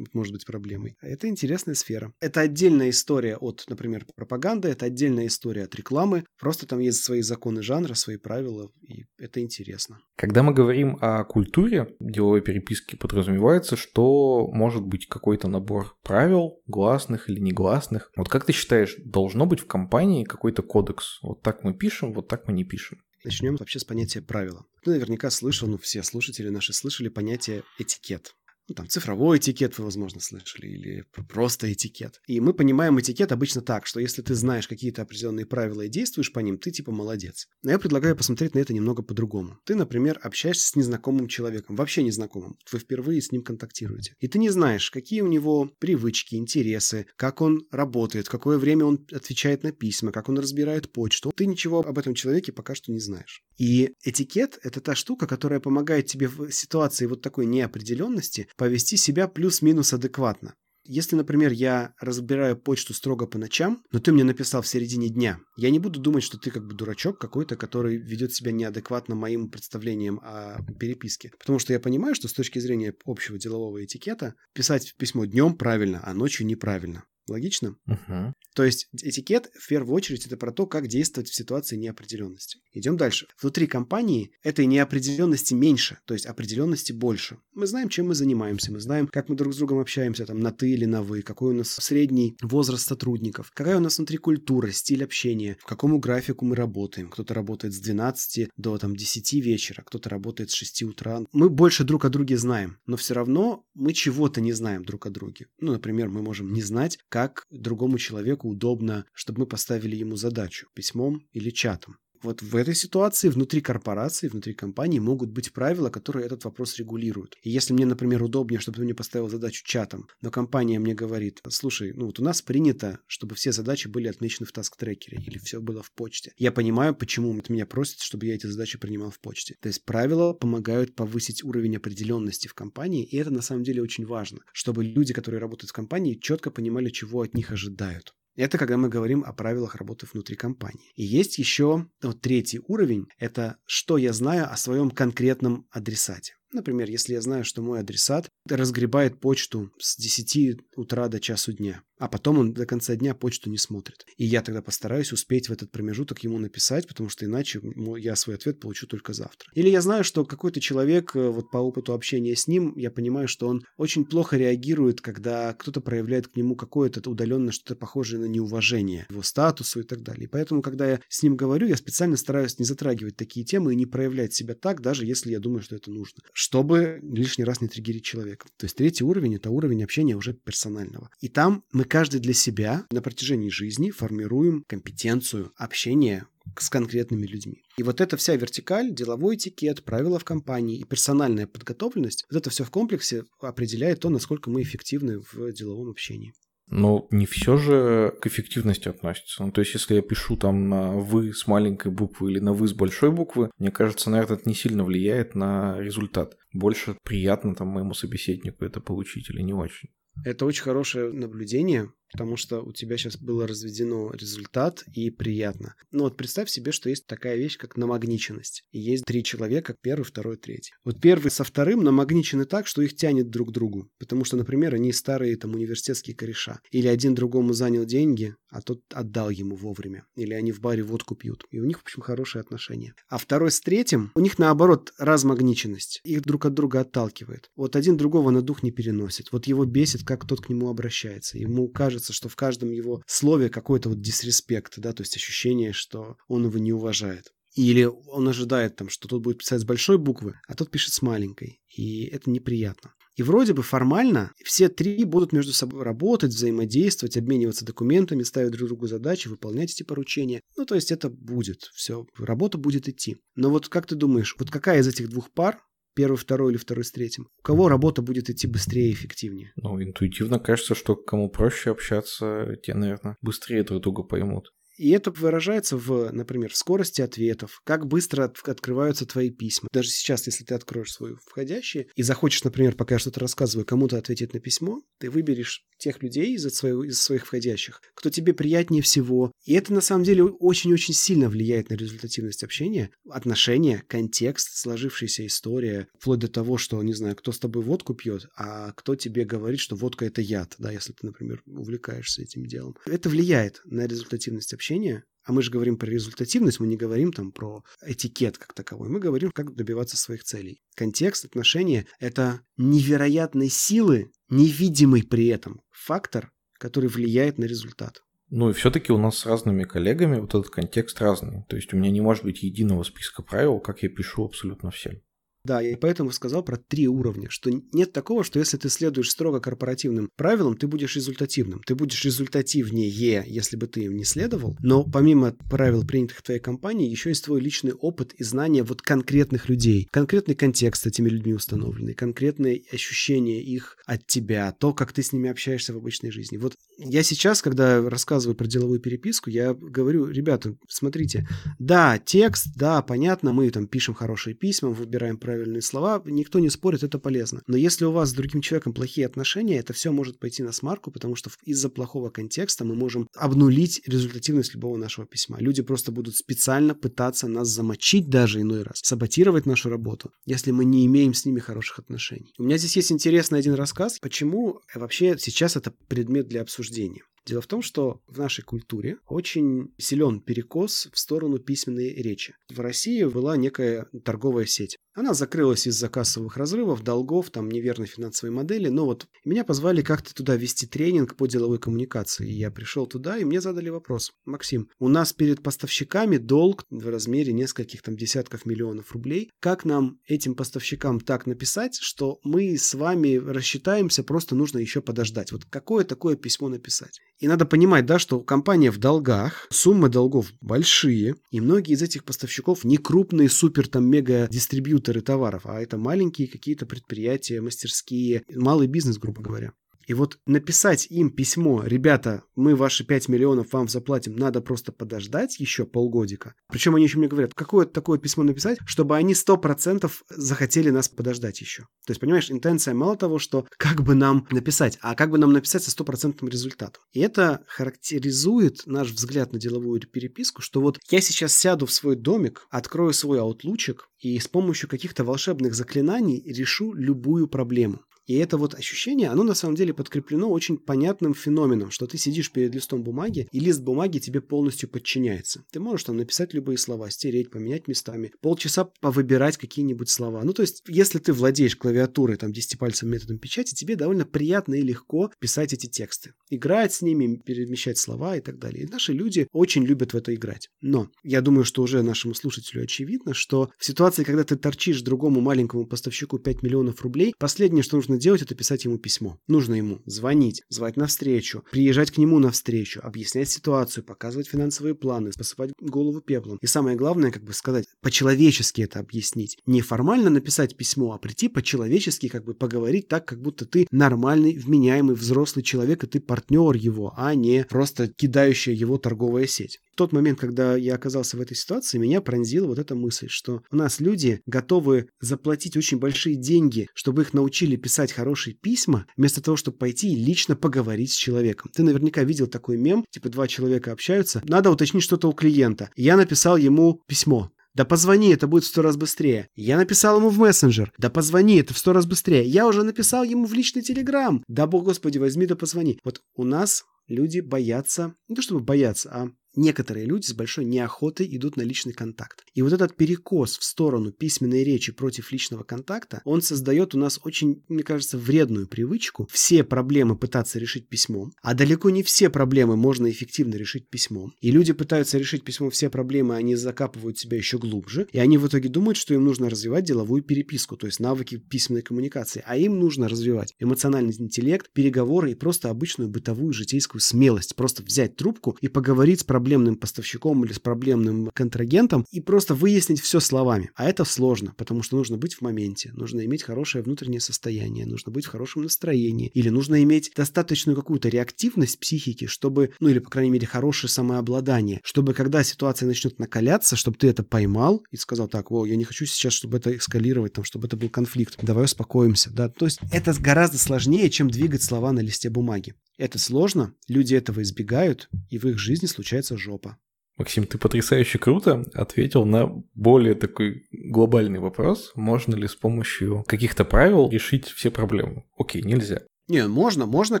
может 0.12 0.32
быть 0.32 0.44
проблемой. 0.44 0.96
Это 1.00 1.28
интересная 1.28 1.74
сфера. 1.74 2.12
Это 2.20 2.40
отдельная 2.40 2.90
история 2.90 3.36
от, 3.36 3.64
например, 3.68 4.04
пропаганды, 4.14 4.68
это 4.68 4.86
отдельная 4.86 5.28
история 5.28 5.64
от 5.64 5.74
рекламы. 5.74 6.24
Просто 6.38 6.66
там 6.66 6.80
есть 6.80 7.02
свои 7.02 7.22
законы 7.22 7.62
жанра, 7.62 7.94
свои 7.94 8.16
правила, 8.16 8.70
и 8.82 9.04
это 9.18 9.40
интересно. 9.40 10.00
Когда 10.16 10.42
мы 10.42 10.52
говорим 10.52 10.77
о 10.84 11.24
культуре 11.24 11.96
деловой 12.00 12.40
переписки, 12.40 12.96
подразумевается, 12.96 13.76
что 13.76 14.48
может 14.52 14.84
быть 14.84 15.06
какой-то 15.06 15.48
набор 15.48 15.96
правил, 16.02 16.60
гласных 16.66 17.28
или 17.28 17.40
негласных. 17.40 18.10
Вот 18.16 18.28
как 18.28 18.44
ты 18.44 18.52
считаешь, 18.52 18.96
должно 19.04 19.46
быть 19.46 19.60
в 19.60 19.66
компании 19.66 20.24
какой-то 20.24 20.62
кодекс? 20.62 21.18
Вот 21.22 21.42
так 21.42 21.64
мы 21.64 21.74
пишем, 21.74 22.12
вот 22.12 22.28
так 22.28 22.46
мы 22.46 22.52
не 22.52 22.64
пишем. 22.64 22.98
Начнем 23.24 23.56
вообще 23.56 23.78
с 23.78 23.84
понятия 23.84 24.22
правила. 24.22 24.64
Ты 24.84 24.90
наверняка 24.90 25.30
слышал, 25.30 25.68
ну 25.68 25.76
все 25.78 26.02
слушатели 26.02 26.48
наши 26.48 26.72
слышали 26.72 27.08
понятие 27.08 27.64
этикет 27.78 28.34
ну, 28.68 28.74
там, 28.74 28.88
цифровой 28.88 29.38
этикет 29.38 29.78
вы, 29.78 29.84
возможно, 29.84 30.20
слышали, 30.20 30.66
или 30.66 31.04
просто 31.28 31.72
этикет. 31.72 32.20
И 32.26 32.38
мы 32.40 32.52
понимаем 32.52 33.00
этикет 33.00 33.32
обычно 33.32 33.62
так, 33.62 33.86
что 33.86 33.98
если 33.98 34.20
ты 34.20 34.34
знаешь 34.34 34.68
какие-то 34.68 35.02
определенные 35.02 35.46
правила 35.46 35.82
и 35.82 35.88
действуешь 35.88 36.32
по 36.32 36.40
ним, 36.40 36.58
ты 36.58 36.70
типа 36.70 36.92
молодец. 36.92 37.48
Но 37.62 37.70
я 37.70 37.78
предлагаю 37.78 38.14
посмотреть 38.14 38.54
на 38.54 38.58
это 38.58 38.74
немного 38.74 39.02
по-другому. 39.02 39.58
Ты, 39.64 39.74
например, 39.74 40.20
общаешься 40.22 40.68
с 40.68 40.76
незнакомым 40.76 41.28
человеком, 41.28 41.76
вообще 41.76 42.02
незнакомым. 42.02 42.58
Вы 42.70 42.78
впервые 42.78 43.22
с 43.22 43.32
ним 43.32 43.42
контактируете. 43.42 44.14
И 44.20 44.28
ты 44.28 44.38
не 44.38 44.50
знаешь, 44.50 44.90
какие 44.90 45.22
у 45.22 45.28
него 45.28 45.70
привычки, 45.78 46.34
интересы, 46.34 47.06
как 47.16 47.40
он 47.40 47.66
работает, 47.70 48.26
в 48.26 48.30
какое 48.30 48.58
время 48.58 48.84
он 48.84 49.06
отвечает 49.12 49.62
на 49.62 49.72
письма, 49.72 50.12
как 50.12 50.28
он 50.28 50.38
разбирает 50.38 50.92
почту. 50.92 51.32
Ты 51.34 51.46
ничего 51.46 51.80
об 51.80 51.98
этом 51.98 52.14
человеке 52.14 52.52
пока 52.52 52.74
что 52.74 52.92
не 52.92 53.00
знаешь. 53.00 53.42
И 53.56 53.94
этикет– 54.04 54.58
это 54.62 54.80
та 54.80 54.94
штука, 54.94 55.26
которая 55.26 55.58
помогает 55.58 56.06
тебе 56.06 56.28
в 56.28 56.50
ситуации 56.52 57.06
вот 57.06 57.22
такой 57.22 57.46
неопределенности 57.46 58.48
повести 58.58 58.98
себя 58.98 59.28
плюс-минус 59.28 59.94
адекватно. 59.94 60.54
Если, 60.90 61.16
например, 61.16 61.52
я 61.52 61.92
разбираю 62.00 62.56
почту 62.56 62.94
строго 62.94 63.26
по 63.26 63.36
ночам, 63.36 63.82
но 63.92 64.00
ты 64.00 64.10
мне 64.10 64.24
написал 64.24 64.62
в 64.62 64.68
середине 64.68 65.10
дня, 65.10 65.38
я 65.56 65.68
не 65.68 65.78
буду 65.78 66.00
думать, 66.00 66.22
что 66.22 66.38
ты 66.38 66.50
как 66.50 66.66
бы 66.66 66.74
дурачок 66.74 67.18
какой-то, 67.18 67.56
который 67.56 67.98
ведет 67.98 68.32
себя 68.32 68.52
неадекватно 68.52 69.14
моим 69.14 69.50
представлениям 69.50 70.18
о 70.22 70.62
переписке. 70.80 71.30
Потому 71.38 71.58
что 71.58 71.74
я 71.74 71.80
понимаю, 71.80 72.14
что 72.14 72.26
с 72.26 72.32
точки 72.32 72.58
зрения 72.58 72.94
общего 73.04 73.38
делового 73.38 73.84
этикета 73.84 74.34
писать 74.54 74.94
письмо 74.98 75.26
днем 75.26 75.58
правильно, 75.58 76.00
а 76.02 76.14
ночью 76.14 76.46
неправильно. 76.46 77.04
Логично? 77.28 77.76
Угу. 77.86 78.34
То 78.54 78.64
есть 78.64 78.88
этикет 79.02 79.50
в 79.54 79.68
первую 79.68 79.94
очередь 79.94 80.26
это 80.26 80.36
про 80.36 80.52
то, 80.52 80.66
как 80.66 80.88
действовать 80.88 81.28
в 81.28 81.34
ситуации 81.34 81.76
неопределенности. 81.76 82.58
Идем 82.72 82.96
дальше. 82.96 83.26
Внутри 83.40 83.66
компании 83.66 84.32
этой 84.42 84.66
неопределенности 84.66 85.54
меньше, 85.54 85.98
то 86.06 86.14
есть 86.14 86.26
определенности 86.26 86.92
больше. 86.92 87.38
Мы 87.54 87.66
знаем, 87.66 87.88
чем 87.88 88.08
мы 88.08 88.14
занимаемся, 88.14 88.72
мы 88.72 88.80
знаем, 88.80 89.08
как 89.08 89.28
мы 89.28 89.36
друг 89.36 89.54
с 89.54 89.56
другом 89.58 89.78
общаемся, 89.78 90.26
там, 90.26 90.40
на 90.40 90.52
ты 90.52 90.70
или 90.70 90.84
на 90.84 91.02
вы, 91.02 91.22
какой 91.22 91.54
у 91.54 91.56
нас 91.56 91.70
средний 91.70 92.36
возраст 92.42 92.86
сотрудников, 92.86 93.52
какая 93.54 93.76
у 93.76 93.80
нас 93.80 93.98
внутри 93.98 94.18
культура, 94.18 94.70
стиль 94.70 95.04
общения, 95.04 95.56
в 95.60 95.64
какому 95.64 95.98
графику 95.98 96.44
мы 96.44 96.56
работаем. 96.56 97.10
Кто-то 97.10 97.34
работает 97.34 97.74
с 97.74 97.78
12 97.78 98.50
до 98.56 98.78
там, 98.78 98.96
10 98.96 99.32
вечера, 99.34 99.82
кто-то 99.82 100.08
работает 100.08 100.50
с 100.50 100.54
6 100.54 100.82
утра. 100.84 101.20
Мы 101.32 101.48
больше 101.48 101.84
друг 101.84 102.04
о 102.04 102.08
друге 102.08 102.36
знаем, 102.36 102.78
но 102.86 102.96
все 102.96 103.14
равно 103.14 103.64
мы 103.74 103.92
чего-то 103.92 104.40
не 104.40 104.52
знаем 104.52 104.84
друг 104.84 105.06
о 105.06 105.10
друге. 105.10 105.46
Ну, 105.58 105.72
например, 105.72 106.08
мы 106.08 106.22
можем 106.22 106.52
не 106.52 106.62
знать, 106.62 106.98
как 107.08 107.17
другому 107.50 107.98
человеку 107.98 108.48
удобно, 108.48 109.04
чтобы 109.12 109.40
мы 109.40 109.46
поставили 109.46 109.96
ему 109.96 110.16
задачу 110.16 110.68
письмом 110.74 111.26
или 111.32 111.50
чатом. 111.50 111.96
Вот 112.22 112.42
в 112.42 112.56
этой 112.56 112.74
ситуации 112.74 113.28
внутри 113.28 113.60
корпорации, 113.60 114.28
внутри 114.28 114.54
компании 114.54 114.98
могут 114.98 115.30
быть 115.30 115.52
правила, 115.52 115.90
которые 115.90 116.26
этот 116.26 116.44
вопрос 116.44 116.76
регулируют. 116.78 117.36
И 117.42 117.50
если 117.50 117.72
мне, 117.72 117.86
например, 117.86 118.22
удобнее, 118.22 118.60
чтобы 118.60 118.76
ты 118.76 118.84
мне 118.84 118.94
поставил 118.94 119.28
задачу 119.28 119.62
чатом, 119.64 120.08
но 120.20 120.30
компания 120.30 120.78
мне 120.78 120.94
говорит, 120.94 121.40
слушай, 121.48 121.92
ну 121.92 122.06
вот 122.06 122.18
у 122.20 122.24
нас 122.24 122.42
принято, 122.42 123.00
чтобы 123.06 123.34
все 123.34 123.52
задачи 123.52 123.88
были 123.88 124.08
отмечены 124.08 124.46
в 124.46 124.52
таск-трекере 124.52 125.18
или 125.24 125.38
все 125.38 125.60
было 125.60 125.82
в 125.82 125.92
почте. 125.92 126.32
Я 126.36 126.52
понимаю, 126.52 126.94
почему 126.94 127.36
от 127.38 127.48
меня 127.48 127.66
просят, 127.66 128.00
чтобы 128.00 128.26
я 128.26 128.34
эти 128.34 128.46
задачи 128.46 128.78
принимал 128.78 129.10
в 129.10 129.20
почте. 129.20 129.56
То 129.60 129.68
есть 129.68 129.84
правила 129.84 130.32
помогают 130.32 130.94
повысить 130.94 131.44
уровень 131.44 131.76
определенности 131.76 132.48
в 132.48 132.54
компании, 132.54 133.04
и 133.04 133.16
это 133.16 133.30
на 133.30 133.42
самом 133.42 133.62
деле 133.62 133.82
очень 133.82 134.06
важно, 134.06 134.40
чтобы 134.52 134.84
люди, 134.84 135.12
которые 135.12 135.40
работают 135.40 135.70
в 135.70 135.74
компании, 135.74 136.14
четко 136.14 136.50
понимали, 136.50 136.90
чего 136.90 137.22
от 137.22 137.34
них 137.34 137.50
ожидают. 137.52 138.14
Это 138.38 138.56
когда 138.56 138.76
мы 138.76 138.88
говорим 138.88 139.24
о 139.24 139.32
правилах 139.32 139.74
работы 139.74 140.06
внутри 140.06 140.36
компании. 140.36 140.92
И 140.94 141.02
есть 141.02 141.38
еще 141.38 141.88
вот 142.00 142.20
третий 142.20 142.60
уровень. 142.68 143.08
Это 143.18 143.56
что 143.66 143.98
я 143.98 144.12
знаю 144.12 144.48
о 144.48 144.56
своем 144.56 144.92
конкретном 144.92 145.66
адресате. 145.72 146.37
Например, 146.52 146.88
если 146.88 147.14
я 147.14 147.20
знаю, 147.20 147.44
что 147.44 147.62
мой 147.62 147.80
адресат 147.80 148.28
разгребает 148.48 149.20
почту 149.20 149.70
с 149.78 149.96
10 149.96 150.60
утра 150.76 151.08
до 151.08 151.20
часу 151.20 151.52
дня, 151.52 151.82
а 151.98 152.08
потом 152.08 152.38
он 152.38 152.52
до 152.54 152.64
конца 152.64 152.96
дня 152.96 153.14
почту 153.14 153.50
не 153.50 153.58
смотрит. 153.58 154.06
И 154.16 154.24
я 154.24 154.40
тогда 154.42 154.62
постараюсь 154.62 155.12
успеть 155.12 155.48
в 155.48 155.52
этот 155.52 155.70
промежуток 155.70 156.20
ему 156.20 156.38
написать, 156.38 156.86
потому 156.86 157.08
что 157.08 157.26
иначе 157.26 157.60
я 157.98 158.16
свой 158.16 158.36
ответ 158.36 158.60
получу 158.60 158.86
только 158.86 159.12
завтра. 159.12 159.50
Или 159.54 159.68
я 159.68 159.80
знаю, 159.80 160.04
что 160.04 160.24
какой-то 160.24 160.60
человек, 160.60 161.14
э, 161.14 161.28
вот 161.28 161.50
по 161.50 161.58
опыту 161.58 161.92
общения 161.92 162.36
с 162.36 162.46
ним, 162.46 162.74
я 162.76 162.90
понимаю, 162.90 163.28
что 163.28 163.48
он 163.48 163.64
очень 163.76 164.04
плохо 164.04 164.36
реагирует, 164.36 165.00
когда 165.00 165.52
кто-то 165.54 165.80
проявляет 165.80 166.28
к 166.28 166.36
нему 166.36 166.56
какое-то 166.56 167.08
удаленное 167.08 167.52
что-то 167.52 167.76
похожее 167.76 168.20
на 168.20 168.26
неуважение 168.26 169.06
его 169.10 169.22
статусу 169.22 169.80
и 169.80 169.82
так 169.82 170.02
далее. 170.02 170.24
И 170.24 170.28
поэтому, 170.28 170.62
когда 170.62 170.88
я 170.88 171.00
с 171.08 171.22
ним 171.22 171.36
говорю, 171.36 171.66
я 171.66 171.76
специально 171.76 172.16
стараюсь 172.16 172.58
не 172.58 172.64
затрагивать 172.64 173.16
такие 173.16 173.44
темы 173.44 173.72
и 173.72 173.76
не 173.76 173.86
проявлять 173.86 174.34
себя 174.34 174.54
так, 174.54 174.80
даже 174.80 175.04
если 175.04 175.30
я 175.30 175.40
думаю, 175.40 175.62
что 175.62 175.76
это 175.76 175.90
нужно, 175.90 176.22
чтобы 176.38 177.00
лишний 177.02 177.42
раз 177.42 177.60
не 177.60 177.66
триггерить 177.66 178.04
человека. 178.04 178.46
То 178.58 178.66
есть 178.66 178.76
третий 178.76 179.02
уровень– 179.02 179.34
это 179.36 179.50
уровень 179.50 179.82
общения 179.82 180.14
уже 180.14 180.34
персонального. 180.34 181.10
И 181.20 181.28
там 181.28 181.64
мы 181.72 181.82
каждый 181.82 182.20
для 182.20 182.32
себя 182.32 182.86
на 182.92 183.02
протяжении 183.02 183.48
жизни 183.48 183.90
формируем 183.90 184.62
компетенцию 184.68 185.50
общения 185.56 186.28
с 186.56 186.70
конкретными 186.70 187.26
людьми. 187.26 187.64
И 187.76 187.82
вот 187.82 188.00
эта 188.00 188.16
вся 188.16 188.36
вертикаль, 188.36 188.94
деловой 188.94 189.34
этикет, 189.34 189.82
правила 189.82 190.20
в 190.20 190.24
компании 190.24 190.78
и 190.78 190.84
персональная 190.84 191.48
подготовленность, 191.48 192.24
вот 192.30 192.38
это 192.38 192.50
все 192.50 192.62
в 192.62 192.70
комплексе 192.70 193.24
определяет 193.40 193.98
то, 193.98 194.08
насколько 194.08 194.48
мы 194.48 194.62
эффективны 194.62 195.18
в 195.18 195.50
деловом 195.50 195.90
общении. 195.90 196.34
Но 196.70 197.06
не 197.10 197.26
все 197.26 197.56
же 197.56 198.14
к 198.20 198.26
эффективности 198.26 198.88
относится. 198.88 199.42
Ну, 199.44 199.52
то 199.52 199.60
есть, 199.60 199.74
если 199.74 199.94
я 199.94 200.02
пишу 200.02 200.36
там 200.36 200.68
на 200.68 200.92
«вы» 200.92 201.32
с 201.32 201.46
маленькой 201.46 201.90
буквы 201.92 202.32
или 202.32 202.40
на 202.40 202.52
«вы» 202.52 202.68
с 202.68 202.74
большой 202.74 203.10
буквы, 203.10 203.50
мне 203.58 203.70
кажется, 203.70 204.10
наверное, 204.10 204.36
это 204.36 204.48
не 204.48 204.54
сильно 204.54 204.84
влияет 204.84 205.34
на 205.34 205.78
результат. 205.80 206.36
Больше 206.52 206.96
приятно 207.02 207.54
там 207.54 207.68
моему 207.68 207.94
собеседнику 207.94 208.64
это 208.64 208.80
получить 208.80 209.30
или 209.30 209.40
не 209.40 209.54
очень. 209.54 209.88
Это 210.24 210.44
очень 210.46 210.62
хорошее 210.62 211.12
наблюдение. 211.12 211.90
Потому 212.12 212.36
что 212.36 212.62
у 212.62 212.72
тебя 212.72 212.96
сейчас 212.96 213.16
было 213.16 213.46
разведено 213.46 214.12
результат 214.12 214.84
и 214.94 215.10
приятно. 215.10 215.74
Ну 215.90 216.04
вот 216.04 216.16
представь 216.16 216.50
себе, 216.50 216.72
что 216.72 216.88
есть 216.88 217.06
такая 217.06 217.36
вещь, 217.36 217.56
как 217.56 217.76
намагниченность. 217.76 218.64
И 218.72 218.78
есть 218.78 219.04
три 219.04 219.22
человека, 219.22 219.74
первый, 219.80 220.04
второй, 220.04 220.36
третий. 220.36 220.72
Вот 220.84 221.00
первый 221.00 221.30
со 221.30 221.44
вторым 221.44 221.82
намагничены 221.84 222.44
так, 222.44 222.66
что 222.66 222.82
их 222.82 222.96
тянет 222.96 223.30
друг 223.30 223.50
к 223.50 223.52
другу. 223.52 223.90
Потому 223.98 224.24
что, 224.24 224.36
например, 224.36 224.74
они 224.74 224.92
старые 224.92 225.36
там 225.36 225.54
университетские 225.54 226.16
кореша. 226.16 226.60
Или 226.70 226.88
один 226.88 227.14
другому 227.14 227.52
занял 227.52 227.84
деньги, 227.84 228.34
а 228.50 228.62
тот 228.62 228.80
отдал 228.92 229.30
ему 229.30 229.56
вовремя. 229.56 230.06
Или 230.16 230.34
они 230.34 230.52
в 230.52 230.60
баре 230.60 230.82
водку 230.82 231.14
пьют. 231.14 231.44
И 231.50 231.60
у 231.60 231.64
них, 231.64 231.78
в 231.78 231.82
общем, 231.82 232.02
хорошие 232.02 232.40
отношения. 232.40 232.94
А 233.08 233.18
второй 233.18 233.50
с 233.50 233.60
третьим, 233.60 234.12
у 234.14 234.20
них 234.20 234.38
наоборот 234.38 234.92
размагниченность. 234.98 236.00
Их 236.04 236.22
друг 236.22 236.46
от 236.46 236.54
друга 236.54 236.80
отталкивает. 236.80 237.50
Вот 237.56 237.76
один 237.76 237.96
другого 237.96 238.30
на 238.30 238.42
дух 238.42 238.62
не 238.62 238.70
переносит. 238.70 239.32
Вот 239.32 239.46
его 239.46 239.64
бесит, 239.64 240.04
как 240.04 240.26
тот 240.26 240.40
к 240.40 240.48
нему 240.48 240.68
обращается. 240.68 241.38
Ему 241.38 241.68
кажется, 241.68 241.97
что 242.12 242.28
в 242.28 242.36
каждом 242.36 242.70
его 242.70 243.02
слове 243.06 243.48
какой-то 243.48 243.88
вот 243.88 244.00
дисреспект, 244.00 244.78
да, 244.78 244.92
то 244.92 245.02
есть 245.02 245.16
ощущение, 245.16 245.72
что 245.72 246.16
он 246.28 246.46
его 246.46 246.58
не 246.58 246.72
уважает. 246.72 247.32
Или 247.54 247.84
он 247.84 248.28
ожидает 248.28 248.76
там, 248.76 248.88
что 248.88 249.08
тот 249.08 249.22
будет 249.22 249.38
писать 249.38 249.60
с 249.62 249.64
большой 249.64 249.98
буквы, 249.98 250.34
а 250.46 250.54
тот 250.54 250.70
пишет 250.70 250.92
с 250.92 251.02
маленькой. 251.02 251.60
И 251.74 252.04
это 252.04 252.30
неприятно. 252.30 252.94
И 253.16 253.22
вроде 253.24 253.52
бы 253.52 253.64
формально 253.64 254.32
все 254.44 254.68
три 254.68 255.02
будут 255.02 255.32
между 255.32 255.52
собой 255.52 255.82
работать, 255.82 256.32
взаимодействовать, 256.32 257.16
обмениваться 257.16 257.64
документами, 257.64 258.22
ставить 258.22 258.52
друг 258.52 258.68
другу 258.68 258.86
задачи, 258.86 259.26
выполнять 259.26 259.72
эти 259.72 259.82
поручения. 259.82 260.40
Ну, 260.56 260.64
то 260.64 260.76
есть 260.76 260.92
это 260.92 261.10
будет 261.10 261.62
все, 261.74 262.06
работа 262.16 262.58
будет 262.58 262.88
идти. 262.88 263.16
Но 263.34 263.50
вот 263.50 263.68
как 263.68 263.86
ты 263.86 263.96
думаешь, 263.96 264.36
вот 264.38 264.52
какая 264.52 264.78
из 264.78 264.86
этих 264.86 265.08
двух 265.08 265.32
пар 265.32 265.58
первый, 265.98 266.16
второй 266.16 266.52
или 266.52 266.58
второй 266.58 266.84
с 266.84 266.92
третьим. 266.92 267.26
У 267.40 267.42
кого 267.42 267.68
работа 267.68 268.02
будет 268.02 268.30
идти 268.30 268.46
быстрее 268.46 268.90
и 268.90 268.92
эффективнее? 268.92 269.50
Ну, 269.56 269.82
интуитивно 269.82 270.38
кажется, 270.38 270.76
что 270.76 270.94
кому 270.94 271.28
проще 271.28 271.72
общаться, 271.72 272.54
те, 272.62 272.74
наверное, 272.74 273.16
быстрее 273.20 273.64
друг 273.64 273.82
друга 273.82 274.04
поймут. 274.04 274.52
И 274.78 274.90
это 274.90 275.10
выражается 275.10 275.76
в, 275.76 276.10
например, 276.12 276.52
в 276.52 276.56
скорости 276.56 277.02
ответов, 277.02 277.60
как 277.64 277.86
быстро 277.86 278.24
от, 278.24 278.38
открываются 278.48 279.06
твои 279.06 279.28
письма. 279.30 279.68
Даже 279.72 279.90
сейчас, 279.90 280.26
если 280.26 280.44
ты 280.44 280.54
откроешь 280.54 280.92
свой 280.92 281.16
входящий 281.16 281.88
и 281.96 282.02
захочешь, 282.02 282.44
например, 282.44 282.76
пока 282.76 282.94
я 282.94 282.98
что-то 283.00 283.18
рассказываю, 283.18 283.66
кому-то 283.66 283.98
ответить 283.98 284.32
на 284.32 284.40
письмо, 284.40 284.80
ты 284.98 285.10
выберешь 285.10 285.64
тех 285.78 286.00
людей 286.02 286.34
из, 286.34 286.44
своего, 286.54 286.84
из 286.84 287.00
своих 287.00 287.26
входящих, 287.26 287.82
кто 287.94 288.08
тебе 288.08 288.32
приятнее 288.32 288.82
всего. 288.82 289.32
И 289.44 289.54
это 289.54 289.72
на 289.72 289.80
самом 289.80 290.04
деле 290.04 290.24
очень-очень 290.24 290.94
сильно 290.94 291.28
влияет 291.28 291.70
на 291.70 291.74
результативность 291.74 292.44
общения, 292.44 292.90
отношения, 293.10 293.82
контекст, 293.88 294.56
сложившаяся 294.56 295.26
история, 295.26 295.88
вплоть 295.98 296.20
до 296.20 296.28
того, 296.28 296.56
что, 296.56 296.80
не 296.82 296.94
знаю, 296.94 297.16
кто 297.16 297.32
с 297.32 297.38
тобой 297.38 297.64
водку 297.64 297.94
пьет, 297.94 298.28
а 298.36 298.72
кто 298.72 298.94
тебе 298.94 299.24
говорит, 299.24 299.58
что 299.58 299.74
водка 299.74 300.04
это 300.04 300.20
яд, 300.20 300.54
да, 300.58 300.70
если 300.70 300.92
ты, 300.92 301.06
например, 301.06 301.42
увлекаешься 301.46 302.22
этим 302.22 302.46
делом. 302.46 302.76
Это 302.86 303.08
влияет 303.08 303.60
на 303.64 303.86
результативность 303.86 304.54
общения 304.54 304.67
общения, 304.68 305.04
а 305.24 305.32
мы 305.32 305.42
же 305.42 305.50
говорим 305.50 305.78
про 305.78 305.86
результативность, 305.86 306.60
мы 306.60 306.66
не 306.66 306.76
говорим 306.76 307.12
там 307.12 307.32
про 307.32 307.62
этикет 307.82 308.36
как 308.36 308.52
таковой, 308.52 308.88
мы 308.90 309.00
говорим, 309.00 309.30
как 309.30 309.54
добиваться 309.54 309.96
своих 309.96 310.24
целей. 310.24 310.60
Контекст, 310.74 311.24
отношения– 311.24 311.86
это 312.00 312.40
невероятной 312.58 313.48
силы, 313.48 314.10
невидимый 314.28 315.02
при 315.02 315.28
этом 315.28 315.62
фактор, 315.70 316.32
который 316.58 316.90
влияет 316.90 317.38
на 317.38 317.44
результат. 317.44 318.02
Ну 318.30 318.50
и 318.50 318.52
все-таки 318.52 318.92
у 318.92 318.98
нас 318.98 319.18
с 319.18 319.26
разными 319.26 319.64
коллегами 319.64 320.20
вот 320.20 320.34
этот 320.34 320.50
контекст 320.50 321.00
разный. 321.00 321.44
То 321.48 321.56
есть 321.56 321.72
у 321.72 321.78
меня 321.78 321.90
не 321.90 322.02
может 322.02 322.24
быть 322.24 322.42
единого 322.42 322.82
списка 322.82 323.22
правил, 323.22 323.58
как 323.58 323.82
я 323.82 323.88
пишу 323.88 324.26
абсолютно 324.26 324.70
всем. 324.70 325.00
Да, 325.48 325.62
я 325.62 325.78
поэтому 325.78 326.10
сказал 326.10 326.42
про 326.42 326.58
три 326.58 326.86
уровня, 326.88 327.30
что 327.30 327.50
нет 327.72 327.94
такого, 327.94 328.22
что 328.22 328.38
если 328.38 328.58
ты 328.58 328.68
следуешь 328.68 329.10
строго 329.10 329.40
корпоративным 329.40 330.10
правилам, 330.14 330.58
ты 330.58 330.66
будешь 330.66 330.94
результативным. 330.94 331.62
Ты 331.64 331.74
будешь 331.74 332.04
результативнее, 332.04 333.24
если 333.26 333.56
бы 333.56 333.66
ты 333.66 333.84
им 333.84 333.96
не 333.96 334.04
следовал. 334.04 334.58
Но 334.60 334.84
помимо 334.84 335.32
правил, 335.48 335.86
принятых 335.86 336.18
в 336.18 336.22
твоей 336.22 336.38
компании, 336.38 336.90
еще 336.90 337.08
есть 337.08 337.24
твой 337.24 337.40
личный 337.40 337.72
опыт 337.72 338.12
и 338.12 338.24
знания 338.24 338.62
вот 338.62 338.82
конкретных 338.82 339.48
людей. 339.48 339.88
Конкретный 339.90 340.34
контекст 340.34 340.86
этими 340.86 341.08
людьми 341.08 341.32
установленный, 341.32 341.94
конкретные 341.94 342.64
ощущения 342.70 343.42
их 343.42 343.78
от 343.86 344.06
тебя, 344.06 344.52
то, 344.52 344.74
как 344.74 344.92
ты 344.92 345.02
с 345.02 345.14
ними 345.14 345.30
общаешься 345.30 345.72
в 345.72 345.78
обычной 345.78 346.10
жизни. 346.10 346.36
Вот 346.36 346.56
я 346.76 347.02
сейчас, 347.02 347.40
когда 347.40 347.80
рассказываю 347.88 348.36
про 348.36 348.46
деловую 348.46 348.80
переписку, 348.80 349.30
я 349.30 349.54
говорю, 349.54 350.08
ребята, 350.08 350.54
смотрите, 350.68 351.26
да, 351.58 351.98
текст, 351.98 352.48
да, 352.54 352.82
понятно, 352.82 353.32
мы 353.32 353.48
там 353.50 353.66
пишем 353.66 353.94
хорошие 353.94 354.34
письма, 354.34 354.68
выбираем 354.68 355.16
правильные 355.38 355.62
слова, 355.62 356.02
никто 356.04 356.38
не 356.38 356.50
спорит, 356.50 356.82
это 356.82 356.98
полезно. 356.98 357.42
Но 357.46 357.56
если 357.56 357.84
у 357.84 357.92
вас 357.92 358.10
с 358.10 358.12
другим 358.12 358.40
человеком 358.40 358.74
плохие 358.74 359.06
отношения, 359.06 359.58
это 359.58 359.72
все 359.72 359.92
может 359.92 360.18
пойти 360.18 360.42
на 360.42 360.52
смарку, 360.52 360.90
потому 360.90 361.14
что 361.14 361.30
из-за 361.44 361.68
плохого 361.68 362.10
контекста 362.10 362.64
мы 362.64 362.74
можем 362.74 363.08
обнулить 363.14 363.80
результативность 363.86 364.54
любого 364.54 364.76
нашего 364.76 365.06
письма. 365.06 365.38
Люди 365.40 365.62
просто 365.62 365.92
будут 365.92 366.16
специально 366.16 366.74
пытаться 366.74 367.28
нас 367.28 367.48
замочить 367.48 368.08
даже 368.08 368.40
иной 368.40 368.62
раз, 368.62 368.80
саботировать 368.82 369.46
нашу 369.46 369.70
работу, 369.70 370.10
если 370.26 370.50
мы 370.50 370.64
не 370.64 370.84
имеем 370.86 371.14
с 371.14 371.24
ними 371.24 371.40
хороших 371.40 371.78
отношений. 371.78 372.32
У 372.38 372.42
меня 372.42 372.58
здесь 372.58 372.76
есть 372.76 372.92
интересный 372.92 373.38
один 373.38 373.54
рассказ, 373.54 373.98
почему 374.00 374.60
вообще 374.74 375.16
сейчас 375.18 375.56
это 375.56 375.72
предмет 375.88 376.28
для 376.28 376.42
обсуждения. 376.42 377.02
Дело 377.28 377.42
в 377.42 377.46
том, 377.46 377.60
что 377.60 378.00
в 378.06 378.18
нашей 378.18 378.42
культуре 378.42 378.96
очень 379.06 379.74
силен 379.76 380.20
перекос 380.20 380.88
в 380.90 380.98
сторону 380.98 381.38
письменной 381.38 381.92
речи. 381.92 382.34
В 382.48 382.58
России 382.60 383.04
была 383.04 383.36
некая 383.36 383.86
торговая 384.02 384.46
сеть. 384.46 384.78
Она 384.98 385.14
закрылась 385.14 385.64
из-за 385.64 385.88
кассовых 385.88 386.36
разрывов, 386.36 386.82
долгов, 386.82 387.30
там 387.30 387.48
неверной 387.48 387.86
финансовой 387.86 388.34
модели. 388.34 388.66
Но 388.66 388.84
вот 388.84 389.06
меня 389.24 389.44
позвали 389.44 389.80
как-то 389.80 390.12
туда 390.12 390.34
вести 390.34 390.66
тренинг 390.66 391.14
по 391.14 391.28
деловой 391.28 391.60
коммуникации. 391.60 392.28
И 392.28 392.32
я 392.32 392.50
пришел 392.50 392.84
туда, 392.84 393.16
и 393.16 393.22
мне 393.22 393.40
задали 393.40 393.68
вопрос. 393.68 394.10
Максим, 394.24 394.68
у 394.80 394.88
нас 394.88 395.12
перед 395.12 395.40
поставщиками 395.40 396.16
долг 396.16 396.64
в 396.68 396.88
размере 396.88 397.32
нескольких 397.32 397.80
там 397.82 397.96
десятков 397.96 398.44
миллионов 398.44 398.90
рублей. 398.90 399.30
Как 399.38 399.64
нам 399.64 400.00
этим 400.04 400.34
поставщикам 400.34 400.98
так 400.98 401.26
написать, 401.26 401.78
что 401.80 402.18
мы 402.24 402.58
с 402.58 402.74
вами 402.74 403.18
рассчитаемся, 403.18 404.02
просто 404.02 404.34
нужно 404.34 404.58
еще 404.58 404.82
подождать? 404.82 405.30
Вот 405.30 405.44
какое 405.44 405.84
такое 405.84 406.16
письмо 406.16 406.48
написать? 406.48 406.98
И 407.18 407.26
надо 407.26 407.46
понимать, 407.46 407.84
да, 407.84 407.98
что 407.98 408.20
компания 408.20 408.70
в 408.70 408.78
долгах, 408.78 409.48
суммы 409.50 409.88
долгов 409.88 410.32
большие, 410.40 411.16
и 411.30 411.40
многие 411.40 411.72
из 411.72 411.82
этих 411.82 412.04
поставщиков 412.04 412.62
не 412.62 412.76
крупные 412.76 413.28
супер 413.28 413.66
там 413.66 413.86
мега 413.86 414.28
дистрибьюторы 414.30 415.00
товаров, 415.00 415.42
а 415.44 415.60
это 415.60 415.78
маленькие 415.78 416.28
какие-то 416.28 416.64
предприятия, 416.64 417.40
мастерские, 417.40 418.22
малый 418.32 418.68
бизнес, 418.68 418.98
грубо 418.98 419.20
говоря. 419.20 419.52
И 419.88 419.94
вот 419.94 420.18
написать 420.26 420.86
им 420.90 421.10
письмо, 421.10 421.62
ребята, 421.64 422.22
мы 422.36 422.54
ваши 422.54 422.84
5 422.84 423.08
миллионов 423.08 423.54
вам 423.54 423.68
заплатим, 423.68 424.16
надо 424.16 424.42
просто 424.42 424.70
подождать 424.70 425.40
еще 425.40 425.64
полгодика. 425.64 426.34
Причем 426.52 426.74
они 426.74 426.84
еще 426.84 426.98
мне 426.98 427.08
говорят, 427.08 427.32
какое 427.34 427.64
такое 427.64 427.98
письмо 427.98 428.22
написать, 428.22 428.58
чтобы 428.66 428.96
они 428.96 429.14
100% 429.14 429.90
захотели 430.10 430.68
нас 430.68 430.90
подождать 430.90 431.40
еще. 431.40 431.62
То 431.86 431.92
есть, 431.92 432.02
понимаешь, 432.02 432.30
интенция 432.30 432.74
мало 432.74 432.98
того, 432.98 433.18
что 433.18 433.46
как 433.56 433.82
бы 433.82 433.94
нам 433.94 434.28
написать, 434.30 434.78
а 434.82 434.94
как 434.94 435.10
бы 435.10 435.16
нам 435.16 435.32
написать 435.32 435.62
со 435.62 435.70
стопроцентным 435.70 436.28
результатом. 436.28 436.82
И 436.92 437.00
это 437.00 437.44
характеризует 437.46 438.66
наш 438.66 438.90
взгляд 438.90 439.32
на 439.32 439.38
деловую 439.38 439.80
переписку, 439.80 440.42
что 440.42 440.60
вот 440.60 440.78
я 440.90 441.00
сейчас 441.00 441.34
сяду 441.34 441.64
в 441.64 441.72
свой 441.72 441.96
домик, 441.96 442.46
открою 442.50 442.92
свой 442.92 443.20
аутлучик 443.20 443.88
и 444.00 444.18
с 444.18 444.28
помощью 444.28 444.68
каких-то 444.68 445.02
волшебных 445.02 445.54
заклинаний 445.54 446.22
решу 446.30 446.74
любую 446.74 447.26
проблему. 447.26 447.80
И 448.08 448.16
это 448.16 448.38
вот 448.38 448.54
ощущение, 448.54 449.10
оно 449.10 449.22
на 449.22 449.34
самом 449.34 449.54
деле 449.54 449.74
подкреплено 449.74 450.30
очень 450.30 450.56
понятным 450.56 451.14
феноменом, 451.14 451.70
что 451.70 451.86
ты 451.86 451.98
сидишь 451.98 452.32
перед 452.32 452.54
листом 452.54 452.82
бумаги, 452.82 453.28
и 453.30 453.38
лист 453.38 453.60
бумаги 453.60 453.98
тебе 453.98 454.22
полностью 454.22 454.70
подчиняется. 454.70 455.44
Ты 455.52 455.60
можешь 455.60 455.84
там 455.84 455.98
написать 455.98 456.32
любые 456.32 456.56
слова, 456.56 456.88
стереть, 456.88 457.30
поменять 457.30 457.68
местами, 457.68 458.12
полчаса 458.22 458.64
повыбирать 458.80 459.36
какие-нибудь 459.36 459.90
слова. 459.90 460.22
Ну, 460.24 460.32
то 460.32 460.40
есть, 460.40 460.62
если 460.66 460.98
ты 460.98 461.12
владеешь 461.12 461.54
клавиатурой, 461.54 462.16
там, 462.16 462.32
десятипальцевым 462.32 462.94
методом 462.94 463.18
печати, 463.18 463.54
тебе 463.54 463.76
довольно 463.76 464.06
приятно 464.06 464.54
и 464.54 464.62
легко 464.62 465.12
писать 465.20 465.52
эти 465.52 465.66
тексты. 465.66 466.14
Играть 466.30 466.72
с 466.72 466.80
ними, 466.80 467.16
перемещать 467.16 467.76
слова 467.76 468.16
и 468.16 468.22
так 468.22 468.38
далее. 468.38 468.64
И 468.64 468.70
наши 468.70 468.94
люди 468.94 469.28
очень 469.32 469.64
любят 469.64 469.92
в 469.92 469.96
это 469.96 470.14
играть. 470.14 470.48
Но 470.62 470.88
я 471.02 471.20
думаю, 471.20 471.44
что 471.44 471.62
уже 471.62 471.82
нашему 471.82 472.14
слушателю 472.14 472.62
очевидно, 472.62 473.12
что 473.12 473.50
в 473.58 473.64
ситуации, 473.66 474.02
когда 474.02 474.24
ты 474.24 474.36
торчишь 474.36 474.80
другому 474.80 475.20
маленькому 475.20 475.66
поставщику 475.66 476.18
5 476.18 476.42
миллионов 476.42 476.80
рублей, 476.80 477.14
последнее, 477.18 477.62
что 477.62 477.76
нужно 477.76 477.97
делать, 477.98 478.22
это 478.22 478.34
писать 478.34 478.64
ему 478.64 478.78
письмо. 478.78 479.18
Нужно 479.26 479.54
ему 479.54 479.80
звонить, 479.86 480.42
звать 480.48 480.76
на 480.76 480.86
встречу, 480.86 481.44
приезжать 481.50 481.90
к 481.90 481.98
нему 481.98 482.18
на 482.18 482.30
встречу, 482.30 482.80
объяснять 482.82 483.28
ситуацию, 483.28 483.84
показывать 483.84 484.28
финансовые 484.28 484.74
планы, 484.74 485.10
посыпать 485.16 485.52
голову 485.60 486.00
пеплом. 486.00 486.38
И 486.40 486.46
самое 486.46 486.76
главное, 486.76 487.10
как 487.10 487.24
бы 487.24 487.32
сказать, 487.32 487.66
по-человечески 487.80 488.62
это 488.62 488.78
объяснить. 488.80 489.38
Не 489.46 489.60
формально 489.60 490.10
написать 490.10 490.56
письмо, 490.56 490.92
а 490.92 490.98
прийти 490.98 491.28
по-человечески, 491.28 492.08
как 492.08 492.24
бы 492.24 492.34
поговорить 492.34 492.88
так, 492.88 493.06
как 493.06 493.20
будто 493.20 493.44
ты 493.46 493.66
нормальный, 493.70 494.36
вменяемый, 494.36 494.94
взрослый 494.94 495.42
человек, 495.42 495.84
и 495.84 495.86
ты 495.86 496.00
партнер 496.00 496.54
его, 496.54 496.94
а 496.96 497.14
не 497.14 497.44
просто 497.48 497.88
кидающая 497.88 498.54
его 498.54 498.78
торговая 498.78 499.26
сеть 499.26 499.58
тот 499.78 499.92
момент, 499.92 500.18
когда 500.18 500.56
я 500.56 500.74
оказался 500.74 501.16
в 501.16 501.20
этой 501.20 501.36
ситуации, 501.36 501.78
меня 501.78 502.00
пронзила 502.00 502.48
вот 502.48 502.58
эта 502.58 502.74
мысль, 502.74 503.06
что 503.08 503.42
у 503.50 503.56
нас 503.56 503.78
люди 503.78 504.20
готовы 504.26 504.88
заплатить 505.00 505.56
очень 505.56 505.78
большие 505.78 506.16
деньги, 506.16 506.66
чтобы 506.74 507.02
их 507.02 507.14
научили 507.14 507.54
писать 507.54 507.87
писать 507.88 507.92
хорошие 507.92 508.34
письма, 508.34 508.86
вместо 508.96 509.20
того, 509.20 509.36
чтобы 509.36 509.58
пойти 509.58 509.92
и 509.92 509.96
лично 509.96 510.36
поговорить 510.36 510.92
с 510.92 510.96
человеком. 510.96 511.50
Ты 511.54 511.62
наверняка 511.62 512.04
видел 512.04 512.26
такой 512.26 512.56
мем, 512.56 512.84
типа 512.90 513.08
два 513.08 513.26
человека 513.26 513.72
общаются, 513.72 514.22
надо 514.24 514.50
уточнить 514.50 514.82
что-то 514.82 515.08
у 515.08 515.12
клиента. 515.12 515.70
Я 515.76 515.96
написал 515.96 516.36
ему 516.36 516.82
письмо. 516.86 517.30
Да 517.54 517.64
позвони, 517.64 518.12
это 518.12 518.26
будет 518.26 518.44
в 518.44 518.46
сто 518.46 518.62
раз 518.62 518.76
быстрее. 518.76 519.28
Я 519.34 519.56
написал 519.56 519.98
ему 519.98 520.10
в 520.10 520.18
мессенджер. 520.18 520.72
Да 520.78 520.90
позвони, 520.90 521.40
это 521.40 521.54
в 521.54 521.58
сто 521.58 521.72
раз 521.72 521.86
быстрее. 521.86 522.24
Я 522.24 522.46
уже 522.46 522.62
написал 522.62 523.02
ему 523.02 523.26
в 523.26 523.32
личный 523.32 523.62
телеграм. 523.62 524.22
Да, 524.28 524.46
бог 524.46 524.64
господи, 524.64 524.98
возьми 524.98 525.26
да 525.26 525.34
позвони. 525.34 525.80
Вот 525.82 526.00
у 526.14 526.24
нас 526.24 526.64
люди 526.86 527.20
боятся, 527.20 527.94
не 528.08 528.14
то 528.14 528.22
чтобы 528.22 528.40
боятся, 528.40 528.90
а 528.92 529.10
некоторые 529.38 529.86
люди 529.86 530.06
с 530.06 530.12
большой 530.12 530.44
неохотой 530.44 531.08
идут 531.16 531.36
на 531.36 531.42
личный 531.42 531.72
контакт. 531.72 532.24
И 532.34 532.42
вот 532.42 532.52
этот 532.52 532.76
перекос 532.76 533.38
в 533.38 533.44
сторону 533.44 533.92
письменной 533.92 534.44
речи 534.44 534.72
против 534.72 535.12
личного 535.12 535.44
контакта, 535.44 536.02
он 536.04 536.20
создает 536.22 536.74
у 536.74 536.78
нас 536.78 537.00
очень, 537.04 537.42
мне 537.48 537.62
кажется, 537.62 537.96
вредную 537.96 538.46
привычку 538.46 539.08
все 539.10 539.44
проблемы 539.44 539.96
пытаться 539.96 540.38
решить 540.38 540.68
письмом, 540.68 541.12
а 541.22 541.34
далеко 541.34 541.70
не 541.70 541.82
все 541.82 542.10
проблемы 542.10 542.56
можно 542.56 542.90
эффективно 542.90 543.36
решить 543.36 543.68
письмом. 543.68 544.12
И 544.20 544.30
люди 544.30 544.52
пытаются 544.52 544.98
решить 544.98 545.24
письмом 545.24 545.50
все 545.50 545.70
проблемы, 545.70 546.16
они 546.16 546.34
закапывают 546.34 546.98
себя 546.98 547.16
еще 547.16 547.38
глубже, 547.38 547.86
и 547.92 547.98
они 547.98 548.18
в 548.18 548.26
итоге 548.26 548.48
думают, 548.48 548.76
что 548.76 548.94
им 548.94 549.04
нужно 549.04 549.30
развивать 549.30 549.64
деловую 549.64 550.02
переписку, 550.02 550.56
то 550.56 550.66
есть 550.66 550.80
навыки 550.80 551.16
письменной 551.16 551.62
коммуникации, 551.62 552.22
а 552.26 552.36
им 552.36 552.58
нужно 552.58 552.88
развивать 552.88 553.34
эмоциональный 553.38 553.94
интеллект, 553.98 554.50
переговоры 554.52 555.12
и 555.12 555.14
просто 555.14 555.48
обычную 555.48 555.88
бытовую 555.88 556.32
житейскую 556.32 556.80
смелость, 556.80 557.36
просто 557.36 557.62
взять 557.62 557.96
трубку 557.96 558.36
и 558.40 558.48
поговорить 558.48 559.00
с 559.00 559.04
проблемой 559.04 559.27
проблемным 559.28 559.56
поставщиком 559.56 560.24
или 560.24 560.32
с 560.32 560.38
проблемным 560.38 561.10
контрагентом 561.12 561.84
и 561.90 562.00
просто 562.00 562.34
выяснить 562.34 562.80
все 562.80 562.98
словами. 562.98 563.50
А 563.56 563.68
это 563.68 563.84
сложно, 563.84 564.32
потому 564.38 564.62
что 564.62 564.76
нужно 564.76 564.96
быть 564.96 565.16
в 565.16 565.20
моменте, 565.20 565.70
нужно 565.74 566.02
иметь 566.06 566.22
хорошее 566.22 566.64
внутреннее 566.64 567.00
состояние, 567.00 567.66
нужно 567.66 567.92
быть 567.92 568.06
в 568.06 568.08
хорошем 568.08 568.44
настроении, 568.44 569.10
или 569.12 569.28
нужно 569.28 569.62
иметь 569.64 569.92
достаточную 569.94 570.56
какую-то 570.56 570.88
реактивность 570.88 571.60
психики, 571.60 572.06
чтобы, 572.06 572.54
ну 572.58 572.70
или, 572.70 572.78
по 572.78 572.88
крайней 572.88 573.10
мере, 573.10 573.26
хорошее 573.26 573.70
самообладание, 573.70 574.62
чтобы 574.64 574.94
когда 574.94 575.22
ситуация 575.22 575.66
начнет 575.66 575.98
накаляться, 575.98 576.56
чтобы 576.56 576.78
ты 576.78 576.88
это 576.88 577.02
поймал 577.02 577.62
и 577.70 577.76
сказал, 577.76 578.08
так, 578.08 578.32
о, 578.32 578.46
я 578.46 578.56
не 578.56 578.64
хочу 578.64 578.86
сейчас, 578.86 579.12
чтобы 579.12 579.36
это 579.36 579.54
эскалировать, 579.54 580.14
там, 580.14 580.24
чтобы 580.24 580.46
это 580.46 580.56
был 580.56 580.70
конфликт, 580.70 581.18
давай 581.22 581.44
успокоимся, 581.44 582.10
да, 582.10 582.30
то 582.30 582.46
есть 582.46 582.60
это 582.72 582.94
гораздо 582.98 583.36
сложнее, 583.36 583.90
чем 583.90 584.08
двигать 584.08 584.42
слова 584.42 584.72
на 584.72 584.80
листе 584.80 585.10
бумаги. 585.10 585.52
Это 585.76 585.98
сложно, 585.98 586.54
люди 586.66 586.96
этого 586.96 587.22
избегают, 587.22 587.88
и 588.08 588.18
в 588.18 588.24
их 588.24 588.38
жизни 588.38 588.66
случается 588.66 589.16
жопа. 589.18 589.58
Максим, 589.98 590.26
ты 590.26 590.38
потрясающе 590.38 590.98
круто 590.98 591.44
ответил 591.54 592.04
на 592.04 592.28
более 592.54 592.94
такой 592.94 593.48
глобальный 593.50 594.20
вопрос. 594.20 594.70
Можно 594.76 595.16
ли 595.16 595.26
с 595.26 595.34
помощью 595.34 596.04
каких-то 596.06 596.44
правил 596.44 596.88
решить 596.88 597.26
все 597.26 597.50
проблемы? 597.50 598.04
Окей, 598.16 598.42
нельзя. 598.42 598.82
Не, 599.08 599.26
можно, 599.26 599.64
можно, 599.64 600.00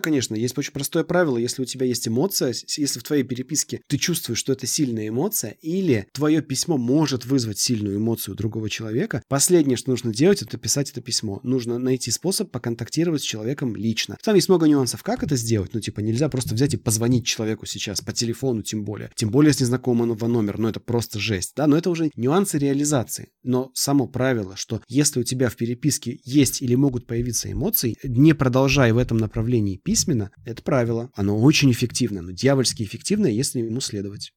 конечно. 0.00 0.34
Есть 0.34 0.56
очень 0.58 0.72
простое 0.72 1.02
правило. 1.02 1.38
Если 1.38 1.62
у 1.62 1.64
тебя 1.64 1.86
есть 1.86 2.06
эмоция, 2.06 2.54
если 2.76 3.00
в 3.00 3.02
твоей 3.02 3.22
переписке 3.22 3.80
ты 3.86 3.96
чувствуешь, 3.96 4.38
что 4.38 4.52
это 4.52 4.66
сильная 4.66 5.08
эмоция, 5.08 5.56
или 5.62 6.06
твое 6.12 6.42
письмо 6.42 6.76
может 6.76 7.24
вызвать 7.24 7.58
сильную 7.58 7.96
эмоцию 7.96 8.34
другого 8.34 8.68
человека, 8.68 9.22
последнее, 9.28 9.78
что 9.78 9.90
нужно 9.90 10.12
делать, 10.12 10.42
это 10.42 10.58
писать 10.58 10.90
это 10.90 11.00
письмо. 11.00 11.40
Нужно 11.42 11.78
найти 11.78 12.10
способ 12.10 12.50
поконтактировать 12.50 13.22
с 13.22 13.24
человеком 13.24 13.74
лично. 13.74 14.18
Там 14.22 14.34
есть 14.34 14.48
много 14.48 14.68
нюансов, 14.68 15.02
как 15.02 15.22
это 15.22 15.36
сделать. 15.36 15.72
Ну, 15.72 15.80
типа, 15.80 16.00
нельзя 16.00 16.28
просто 16.28 16.54
взять 16.54 16.74
и 16.74 16.76
позвонить 16.76 17.24
человеку 17.26 17.64
сейчас, 17.64 18.02
по 18.02 18.12
телефону 18.12 18.62
тем 18.62 18.84
более. 18.84 19.10
Тем 19.14 19.30
более 19.30 19.54
с 19.54 19.60
незнакомого 19.60 20.26
номера. 20.26 20.58
Ну, 20.58 20.68
это 20.68 20.80
просто 20.80 21.18
жесть. 21.18 21.52
Да, 21.56 21.66
но 21.66 21.78
это 21.78 21.88
уже 21.88 22.10
нюансы 22.14 22.58
реализации. 22.58 23.30
Но 23.42 23.70
само 23.74 24.06
правило, 24.06 24.56
что 24.56 24.82
если 24.86 25.20
у 25.20 25.24
тебя 25.24 25.48
в 25.48 25.56
переписке 25.56 26.20
есть 26.24 26.60
или 26.60 26.74
могут 26.74 27.06
появиться 27.06 27.50
эмоции, 27.50 27.96
не 28.02 28.34
продолжай 28.34 28.92
в 28.98 29.00
этом 29.00 29.16
направлении 29.16 29.76
письменно, 29.76 30.32
это 30.44 30.60
правило. 30.60 31.10
Оно 31.14 31.38
очень 31.38 31.70
эффективно, 31.70 32.20
но 32.20 32.32
дьявольски 32.32 32.82
эффективное, 32.82 33.30
если 33.30 33.60
ему 33.60 33.80
следовать. 33.80 34.32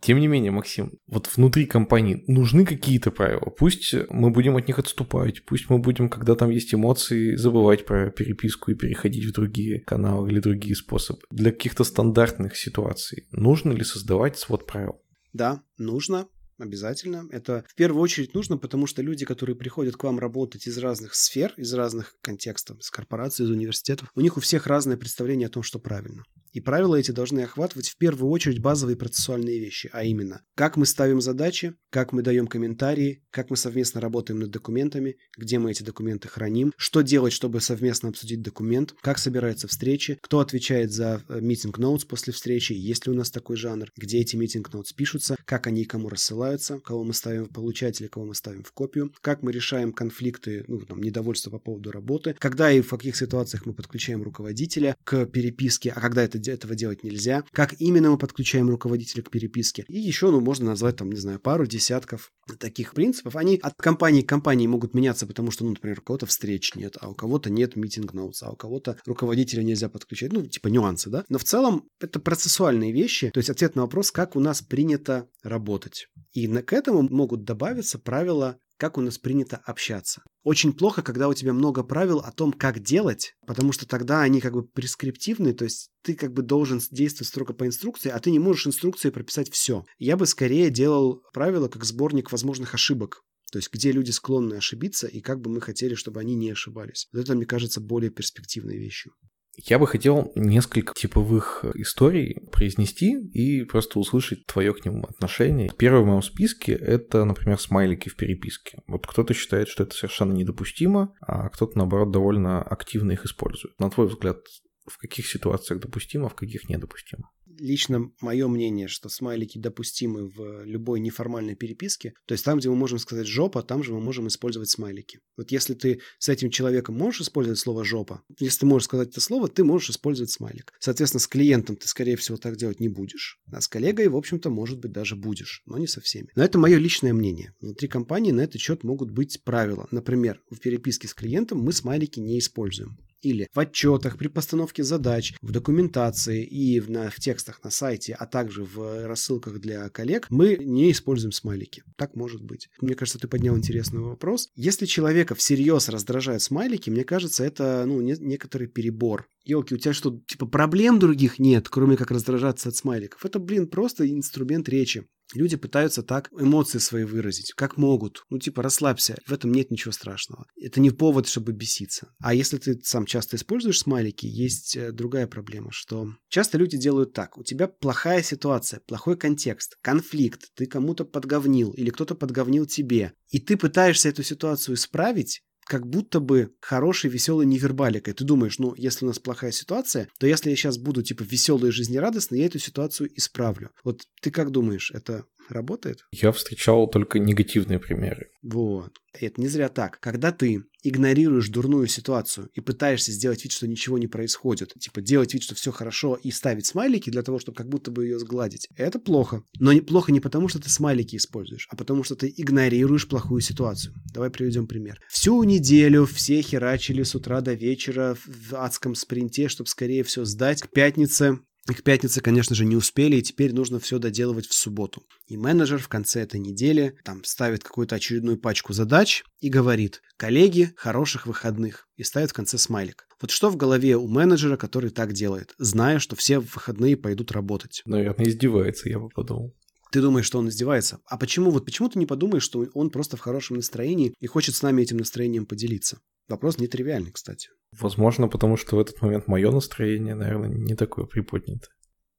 Тем 0.00 0.20
не 0.20 0.28
менее, 0.28 0.52
Максим, 0.52 0.92
вот 1.08 1.28
внутри 1.34 1.66
компании 1.66 2.22
нужны 2.28 2.64
какие-то 2.64 3.10
правила. 3.10 3.50
Пусть 3.58 3.92
мы 4.10 4.30
будем 4.30 4.56
от 4.56 4.68
них 4.68 4.78
отступать, 4.78 5.44
пусть 5.46 5.68
мы 5.68 5.78
будем, 5.78 6.08
когда 6.08 6.36
там 6.36 6.50
есть 6.50 6.72
эмоции, 6.72 7.34
забывать 7.34 7.86
про 7.86 8.10
переписку 8.10 8.70
и 8.70 8.76
переходить 8.76 9.24
в 9.24 9.32
другие 9.32 9.80
каналы 9.80 10.30
или 10.30 10.38
другие 10.38 10.76
способы. 10.76 11.20
Для 11.30 11.50
каких-то 11.50 11.82
стандартных 11.82 12.56
ситуаций 12.56 13.26
нужно 13.32 13.72
ли 13.72 13.82
создавать 13.82 14.38
свод 14.38 14.64
правил? 14.66 15.00
Да, 15.32 15.62
нужно. 15.76 16.28
Обязательно. 16.58 17.26
Это 17.30 17.64
в 17.66 17.74
первую 17.74 18.02
очередь 18.02 18.34
нужно, 18.34 18.56
потому 18.56 18.86
что 18.86 19.02
люди, 19.02 19.24
которые 19.24 19.56
приходят 19.56 19.96
к 19.96 20.04
вам 20.04 20.18
работать 20.18 20.66
из 20.66 20.78
разных 20.78 21.14
сфер, 21.14 21.52
из 21.56 21.72
разных 21.74 22.14
контекстов, 22.20 22.78
из 22.78 22.90
корпораций, 22.90 23.44
из 23.44 23.50
университетов, 23.50 24.10
у 24.14 24.20
них 24.20 24.36
у 24.36 24.40
всех 24.40 24.66
разное 24.66 24.96
представление 24.96 25.46
о 25.48 25.50
том, 25.50 25.62
что 25.62 25.78
правильно. 25.78 26.22
И 26.54 26.60
правила 26.60 26.94
эти 26.94 27.10
должны 27.10 27.40
охватывать 27.40 27.88
в 27.88 27.98
первую 27.98 28.30
очередь 28.30 28.60
базовые 28.60 28.96
процессуальные 28.96 29.58
вещи, 29.58 29.90
а 29.92 30.04
именно, 30.04 30.42
как 30.54 30.76
мы 30.76 30.86
ставим 30.86 31.20
задачи, 31.20 31.74
как 31.90 32.12
мы 32.12 32.22
даем 32.22 32.46
комментарии, 32.46 33.24
как 33.30 33.50
мы 33.50 33.56
совместно 33.56 34.00
работаем 34.00 34.38
над 34.38 34.50
документами, 34.50 35.16
где 35.36 35.58
мы 35.58 35.72
эти 35.72 35.82
документы 35.82 36.28
храним, 36.28 36.72
что 36.76 37.00
делать, 37.00 37.32
чтобы 37.32 37.60
совместно 37.60 38.10
обсудить 38.10 38.40
документ, 38.40 38.94
как 39.02 39.18
собираются 39.18 39.66
встречи, 39.66 40.16
кто 40.22 40.38
отвечает 40.38 40.92
за 40.92 41.24
митинг 41.28 41.78
ноутс 41.78 42.04
после 42.04 42.32
встречи, 42.32 42.72
есть 42.72 43.06
ли 43.06 43.12
у 43.12 43.16
нас 43.16 43.32
такой 43.32 43.56
жанр, 43.56 43.90
где 43.96 44.20
эти 44.20 44.36
митинг 44.36 44.72
ноутс 44.72 44.92
пишутся, 44.92 45.36
как 45.44 45.66
они 45.66 45.84
кому 45.84 46.08
рассылаются, 46.08 46.78
кого 46.78 47.02
мы 47.02 47.14
ставим 47.14 47.46
в 47.46 47.50
получателя, 47.50 48.08
кого 48.08 48.26
мы 48.26 48.36
ставим 48.36 48.62
в 48.62 48.70
копию, 48.70 49.12
как 49.22 49.42
мы 49.42 49.50
решаем 49.50 49.92
конфликты, 49.92 50.64
ну, 50.68 50.78
там, 50.80 51.02
недовольство 51.02 51.50
по 51.50 51.58
поводу 51.58 51.90
работы, 51.90 52.36
когда 52.38 52.70
и 52.70 52.80
в 52.80 52.90
каких 52.90 53.16
ситуациях 53.16 53.66
мы 53.66 53.74
подключаем 53.74 54.22
руководителя 54.22 54.96
к 55.02 55.26
переписке, 55.26 55.90
а 55.90 56.00
когда 56.00 56.22
это 56.22 56.38
этого 56.52 56.74
делать 56.74 57.02
нельзя, 57.02 57.44
как 57.52 57.74
именно 57.80 58.10
мы 58.10 58.18
подключаем 58.18 58.68
руководителя 58.68 59.22
к 59.22 59.30
переписке. 59.30 59.84
И 59.88 59.98
еще, 59.98 60.30
ну, 60.30 60.40
можно 60.40 60.66
назвать 60.66 60.96
там, 60.96 61.10
не 61.10 61.20
знаю, 61.20 61.40
пару 61.40 61.66
десятков 61.66 62.32
таких 62.58 62.94
принципов. 62.94 63.36
Они 63.36 63.58
от 63.62 63.74
компании 63.76 64.22
к 64.22 64.28
компании 64.28 64.66
могут 64.66 64.94
меняться, 64.94 65.26
потому 65.26 65.50
что, 65.50 65.64
ну, 65.64 65.70
например, 65.70 66.00
у 66.00 66.02
кого-то 66.02 66.26
встреч 66.26 66.74
нет, 66.74 66.96
а 67.00 67.08
у 67.08 67.14
кого-то 67.14 67.50
нет 67.50 67.76
митинг 67.76 68.12
ноутс, 68.12 68.42
а 68.42 68.50
у 68.50 68.56
кого-то 68.56 68.98
руководителя 69.06 69.62
нельзя 69.62 69.88
подключать. 69.88 70.32
Ну, 70.32 70.46
типа 70.46 70.68
нюансы, 70.68 71.10
да? 71.10 71.24
Но 71.28 71.38
в 71.38 71.44
целом 71.44 71.88
это 72.00 72.20
процессуальные 72.20 72.92
вещи, 72.92 73.30
то 73.30 73.38
есть 73.38 73.50
ответ 73.50 73.76
на 73.76 73.82
вопрос, 73.82 74.10
как 74.10 74.36
у 74.36 74.40
нас 74.40 74.62
принято 74.62 75.28
работать. 75.42 76.08
И 76.32 76.46
к 76.48 76.72
этому 76.72 77.02
могут 77.02 77.44
добавиться 77.44 77.98
правила 77.98 78.58
как 78.84 78.98
у 78.98 79.00
нас 79.00 79.16
принято 79.16 79.56
общаться. 79.64 80.22
Очень 80.42 80.74
плохо, 80.74 81.00
когда 81.00 81.28
у 81.30 81.32
тебя 81.32 81.54
много 81.54 81.82
правил 81.82 82.18
о 82.18 82.30
том, 82.30 82.52
как 82.52 82.80
делать, 82.80 83.32
потому 83.46 83.72
что 83.72 83.88
тогда 83.88 84.20
они 84.20 84.42
как 84.42 84.52
бы 84.52 84.62
прескриптивны, 84.62 85.54
то 85.54 85.64
есть 85.64 85.88
ты 86.02 86.14
как 86.14 86.34
бы 86.34 86.42
должен 86.42 86.82
действовать 86.90 87.28
строго 87.28 87.54
по 87.54 87.66
инструкции, 87.66 88.10
а 88.10 88.20
ты 88.20 88.30
не 88.30 88.38
можешь 88.38 88.66
инструкции 88.66 89.08
прописать 89.08 89.50
все. 89.50 89.86
Я 89.96 90.18
бы 90.18 90.26
скорее 90.26 90.68
делал 90.68 91.22
правила 91.32 91.68
как 91.68 91.82
сборник 91.84 92.30
возможных 92.30 92.74
ошибок. 92.74 93.22
То 93.50 93.58
есть, 93.58 93.72
где 93.72 93.90
люди 93.90 94.10
склонны 94.10 94.56
ошибиться, 94.56 95.06
и 95.06 95.22
как 95.22 95.40
бы 95.40 95.48
мы 95.48 95.62
хотели, 95.62 95.94
чтобы 95.94 96.20
они 96.20 96.34
не 96.34 96.50
ошибались. 96.50 97.08
Вот 97.14 97.20
это, 97.20 97.34
мне 97.34 97.46
кажется, 97.46 97.80
более 97.80 98.10
перспективной 98.10 98.76
вещью. 98.76 99.14
Я 99.56 99.78
бы 99.78 99.86
хотел 99.86 100.32
несколько 100.34 100.94
типовых 100.94 101.64
историй 101.74 102.40
произнести 102.50 103.18
и 103.32 103.64
просто 103.64 103.98
услышать 103.98 104.46
твое 104.46 104.74
к 104.74 104.84
ним 104.84 105.04
отношение. 105.04 105.70
Первый 105.78 106.02
в 106.02 106.06
моем 106.06 106.22
списке— 106.22 106.72
это, 106.74 107.24
например, 107.24 107.58
смайлики 107.58 108.08
в 108.08 108.16
переписке. 108.16 108.82
Вот 108.86 109.06
кто-то 109.06 109.32
считает, 109.34 109.68
что 109.68 109.84
это 109.84 109.94
совершенно 109.94 110.32
недопустимо, 110.32 111.14
а 111.20 111.48
кто-то, 111.48 111.78
наоборот, 111.78 112.10
довольно 112.10 112.62
активно 112.62 113.12
их 113.12 113.24
использует. 113.24 113.78
На 113.78 113.90
твой 113.90 114.08
взгляд, 114.08 114.38
в 114.86 114.98
каких 114.98 115.26
ситуациях 115.26 115.80
допустимо, 115.80 116.28
в 116.28 116.34
каких 116.34 116.68
недопустимо? 116.68 117.30
Лично 117.58 118.10
мое 118.20 118.48
мнение, 118.48 118.88
что 118.88 119.08
смайлики 119.08 119.58
допустимы 119.58 120.28
в 120.28 120.64
любой 120.64 121.00
неформальной 121.00 121.54
переписке. 121.54 122.14
То 122.26 122.32
есть 122.32 122.44
там, 122.44 122.58
где 122.58 122.68
мы 122.68 122.76
можем 122.76 122.98
сказать 122.98 123.26
«жопа», 123.26 123.62
там 123.62 123.82
же 123.82 123.92
мы 123.92 124.00
можем 124.00 124.28
использовать 124.28 124.70
смайлики. 124.70 125.20
Вот 125.36 125.50
если 125.50 125.74
ты 125.74 126.00
с 126.18 126.28
этим 126.28 126.50
человеком 126.50 126.96
можешь 126.96 127.22
использовать 127.22 127.58
слово 127.58 127.84
«жопа», 127.84 128.22
если 128.38 128.60
ты 128.60 128.66
можешь 128.66 128.86
сказать 128.86 129.08
это 129.08 129.20
слово, 129.20 129.48
ты 129.48 129.64
можешь 129.64 129.90
использовать 129.90 130.30
смайлик. 130.30 130.72
Соответственно, 130.78 131.20
с 131.20 131.26
клиентом 131.26 131.76
ты, 131.76 131.88
скорее 131.88 132.16
всего, 132.16 132.36
так 132.36 132.56
делать 132.56 132.80
не 132.80 132.88
будешь. 132.88 133.38
А 133.52 133.60
с 133.60 133.68
коллегой, 133.68 134.08
в 134.08 134.16
общем-то, 134.16 134.50
может 134.50 134.78
быть, 134.78 134.92
даже 134.92 135.16
будешь, 135.16 135.62
но 135.66 135.78
не 135.78 135.86
со 135.86 136.00
всеми. 136.00 136.28
Но 136.34 136.44
это 136.44 136.58
мое 136.58 136.78
личное 136.78 137.12
мнение. 137.12 137.54
Внутри 137.60 137.88
компании 137.88 138.32
на 138.32 138.42
этот 138.42 138.60
счет 138.60 138.84
могут 138.84 139.10
быть 139.10 139.42
правила. 139.44 139.86
Например, 139.90 140.40
в 140.50 140.58
переписке 140.58 141.08
с 141.08 141.14
клиентом 141.14 141.58
мы 141.58 141.72
смайлики 141.72 142.20
не 142.20 142.38
используем 142.38 142.98
или 143.24 143.48
в 143.52 143.58
отчетах 143.58 144.18
при 144.18 144.28
постановке 144.28 144.84
задач, 144.84 145.34
в 145.40 145.50
документации 145.50 146.44
и 146.44 146.80
в, 146.80 146.90
на, 146.90 147.10
в 147.10 147.16
текстах 147.16 147.62
на 147.64 147.70
сайте, 147.70 148.14
а 148.14 148.26
также 148.26 148.64
в 148.64 149.06
рассылках 149.06 149.60
для 149.60 149.88
коллег, 149.88 150.26
мы 150.30 150.56
не 150.56 150.90
используем 150.90 151.32
смайлики. 151.32 151.82
Так 151.96 152.14
может 152.16 152.42
быть. 152.42 152.68
Мне 152.80 152.94
кажется, 152.94 153.18
ты 153.18 153.28
поднял 153.28 153.56
интересный 153.56 154.00
вопрос. 154.00 154.48
Если 154.54 154.86
человека 154.86 155.34
всерьез 155.34 155.88
раздражают 155.88 156.42
смайлики, 156.42 156.90
мне 156.90 157.04
кажется, 157.04 157.44
это 157.44 157.84
ну, 157.86 158.00
не, 158.00 158.14
некоторый 158.18 158.68
перебор. 158.68 159.26
Елки, 159.44 159.74
у 159.74 159.78
тебя 159.78 159.92
что, 159.92 160.20
типа 160.26 160.46
проблем 160.46 160.98
других 160.98 161.38
нет, 161.38 161.68
кроме 161.68 161.96
как 161.96 162.10
раздражаться 162.10 162.70
от 162.70 162.76
смайликов? 162.76 163.24
Это, 163.24 163.38
блин, 163.38 163.68
просто 163.68 164.10
инструмент 164.10 164.68
речи. 164.68 165.06
Люди 165.32 165.56
пытаются 165.56 166.02
так 166.02 166.30
эмоции 166.38 166.78
свои 166.78 167.04
выразить, 167.04 167.52
как 167.54 167.76
могут. 167.76 168.24
Ну, 168.30 168.38
типа, 168.38 168.62
расслабься, 168.62 169.16
в 169.26 169.32
этом 169.32 169.52
нет 169.52 169.70
ничего 169.70 169.92
страшного. 169.92 170.46
Это 170.60 170.80
не 170.80 170.90
повод, 170.90 171.26
чтобы 171.26 171.52
беситься. 171.52 172.12
А 172.20 172.34
если 172.34 172.58
ты 172.58 172.78
сам 172.82 173.06
часто 173.06 173.36
используешь 173.36 173.80
смайлики, 173.80 174.26
есть 174.26 174.76
э, 174.76 174.92
другая 174.92 175.26
проблема, 175.26 175.70
что 175.72 176.08
часто 176.28 176.58
люди 176.58 176.76
делают 176.76 177.12
так. 177.14 177.38
У 177.38 177.42
тебя 177.42 177.68
плохая 177.68 178.22
ситуация, 178.22 178.80
плохой 178.80 179.16
контекст, 179.16 179.76
конфликт, 179.80 180.50
ты 180.54 180.66
кому-то 180.66 181.04
подговнил 181.04 181.72
или 181.72 181.90
кто-то 181.90 182.14
подговнил 182.14 182.66
тебе. 182.66 183.12
И 183.30 183.40
ты 183.40 183.56
пытаешься 183.56 184.08
эту 184.08 184.22
ситуацию 184.22 184.74
исправить, 184.74 185.42
как 185.64 185.86
будто 185.86 186.20
бы 186.20 186.54
хорошей, 186.60 187.10
веселой 187.10 187.46
невербаликой. 187.46 188.14
Ты 188.14 188.24
думаешь, 188.24 188.58
ну, 188.58 188.74
если 188.76 189.04
у 189.04 189.08
нас 189.08 189.18
плохая 189.18 189.52
ситуация, 189.52 190.08
то 190.18 190.26
если 190.26 190.50
я 190.50 190.56
сейчас 190.56 190.78
буду, 190.78 191.02
типа, 191.02 191.22
веселый 191.22 191.70
и 191.70 191.72
жизнерадостный, 191.72 192.40
я 192.40 192.46
эту 192.46 192.58
ситуацию 192.58 193.10
исправлю. 193.16 193.70
Вот 193.82 194.02
ты 194.20 194.30
как 194.30 194.50
думаешь, 194.50 194.90
это 194.92 195.24
работает? 195.48 196.06
Я 196.12 196.32
встречал 196.32 196.88
только 196.88 197.18
негативные 197.18 197.78
примеры. 197.78 198.28
Вот. 198.42 198.92
Это 199.18 199.40
не 199.40 199.48
зря 199.48 199.68
так. 199.68 200.00
Когда 200.00 200.32
ты 200.32 200.64
игнорируешь 200.82 201.48
дурную 201.48 201.86
ситуацию 201.86 202.50
и 202.52 202.60
пытаешься 202.60 203.10
сделать 203.10 203.42
вид, 203.42 203.52
что 203.52 203.66
ничего 203.66 203.96
не 203.96 204.06
происходит, 204.06 204.74
типа 204.78 205.00
делать 205.00 205.32
вид, 205.32 205.42
что 205.42 205.54
все 205.54 205.72
хорошо 205.72 206.18
и 206.22 206.30
ставить 206.30 206.66
смайлики 206.66 207.10
для 207.10 207.22
того, 207.22 207.38
чтобы 207.38 207.56
как 207.56 207.68
будто 207.68 207.90
бы 207.90 208.04
ее 208.04 208.18
сгладить, 208.18 208.68
это 208.76 208.98
плохо. 208.98 209.42
Но 209.58 209.72
не, 209.72 209.80
плохо 209.80 210.12
не 210.12 210.20
потому, 210.20 210.48
что 210.48 210.60
ты 210.60 210.68
смайлики 210.68 211.16
используешь, 211.16 211.66
а 211.70 211.76
потому, 211.76 212.04
что 212.04 212.16
ты 212.16 212.32
игнорируешь 212.36 213.08
плохую 213.08 213.40
ситуацию. 213.40 213.94
Давай 214.12 214.30
приведем 214.30 214.66
пример. 214.66 215.00
Всю 215.08 215.42
неделю 215.44 216.04
все 216.04 216.42
херачили 216.42 217.02
с 217.02 217.14
утра 217.14 217.40
до 217.40 217.54
вечера 217.54 218.16
в 218.26 218.54
адском 218.54 218.94
спринте, 218.94 219.48
чтобы 219.48 219.68
скорее 219.68 220.02
все 220.04 220.24
сдать. 220.24 220.60
К 220.60 220.70
пятнице 220.70 221.38
к 221.72 221.82
пятнице, 221.82 222.20
конечно 222.20 222.54
же, 222.54 222.66
не 222.66 222.76
успели, 222.76 223.16
и 223.16 223.22
теперь 223.22 223.54
нужно 223.54 223.80
все 223.80 223.98
доделывать 223.98 224.46
в 224.46 224.52
субботу. 224.52 225.06
И 225.26 225.38
менеджер 225.38 225.78
в 225.78 225.88
конце 225.88 226.20
этой 226.20 226.38
недели 226.38 226.98
там 227.04 227.24
ставит 227.24 227.64
какую-то 227.64 227.94
очередную 227.94 228.38
пачку 228.38 228.74
задач 228.74 229.24
и 229.40 229.48
говорит 229.48 230.02
«Коллеги, 230.18 230.74
хороших 230.76 231.26
выходных» 231.26 231.88
и 231.96 232.02
ставит 232.02 232.30
в 232.30 232.34
конце 232.34 232.58
смайлик. 232.58 233.06
Вот 233.18 233.30
что 233.30 233.48
в 233.48 233.56
голове 233.56 233.96
у 233.96 234.06
менеджера, 234.06 234.58
который 234.58 234.90
так 234.90 235.14
делает, 235.14 235.54
зная, 235.56 236.00
что 236.00 236.16
все 236.16 236.38
в 236.38 236.54
выходные 236.54 236.98
пойдут 236.98 237.32
работать? 237.32 237.80
Наверное, 237.86 238.28
издевается, 238.28 238.90
я 238.90 238.98
бы 238.98 239.08
подумал. 239.08 239.54
Ты 239.90 240.02
думаешь, 240.02 240.26
что 240.26 240.40
он 240.40 240.48
издевается? 240.48 240.98
А 241.06 241.16
почему? 241.16 241.50
Вот 241.50 241.64
почему 241.64 241.88
ты 241.88 242.00
не 242.00 242.06
подумаешь, 242.06 242.42
что 242.42 242.66
он 242.74 242.90
просто 242.90 243.16
в 243.16 243.20
хорошем 243.20 243.56
настроении 243.56 244.12
и 244.18 244.26
хочет 244.26 244.56
с 244.56 244.62
нами 244.62 244.82
этим 244.82 244.96
настроением 244.96 245.46
поделиться? 245.46 246.00
Вопрос 246.28 246.58
нетривиальный, 246.58 247.12
кстати. 247.12 247.48
Возможно, 247.72 248.28
потому 248.28 248.56
что 248.56 248.76
в 248.76 248.80
этот 248.80 249.00
момент 249.02 249.26
мое 249.26 249.50
настроение, 249.50 250.14
наверное, 250.14 250.48
не 250.48 250.74
такое 250.74 251.06
приподнятое. 251.06 251.70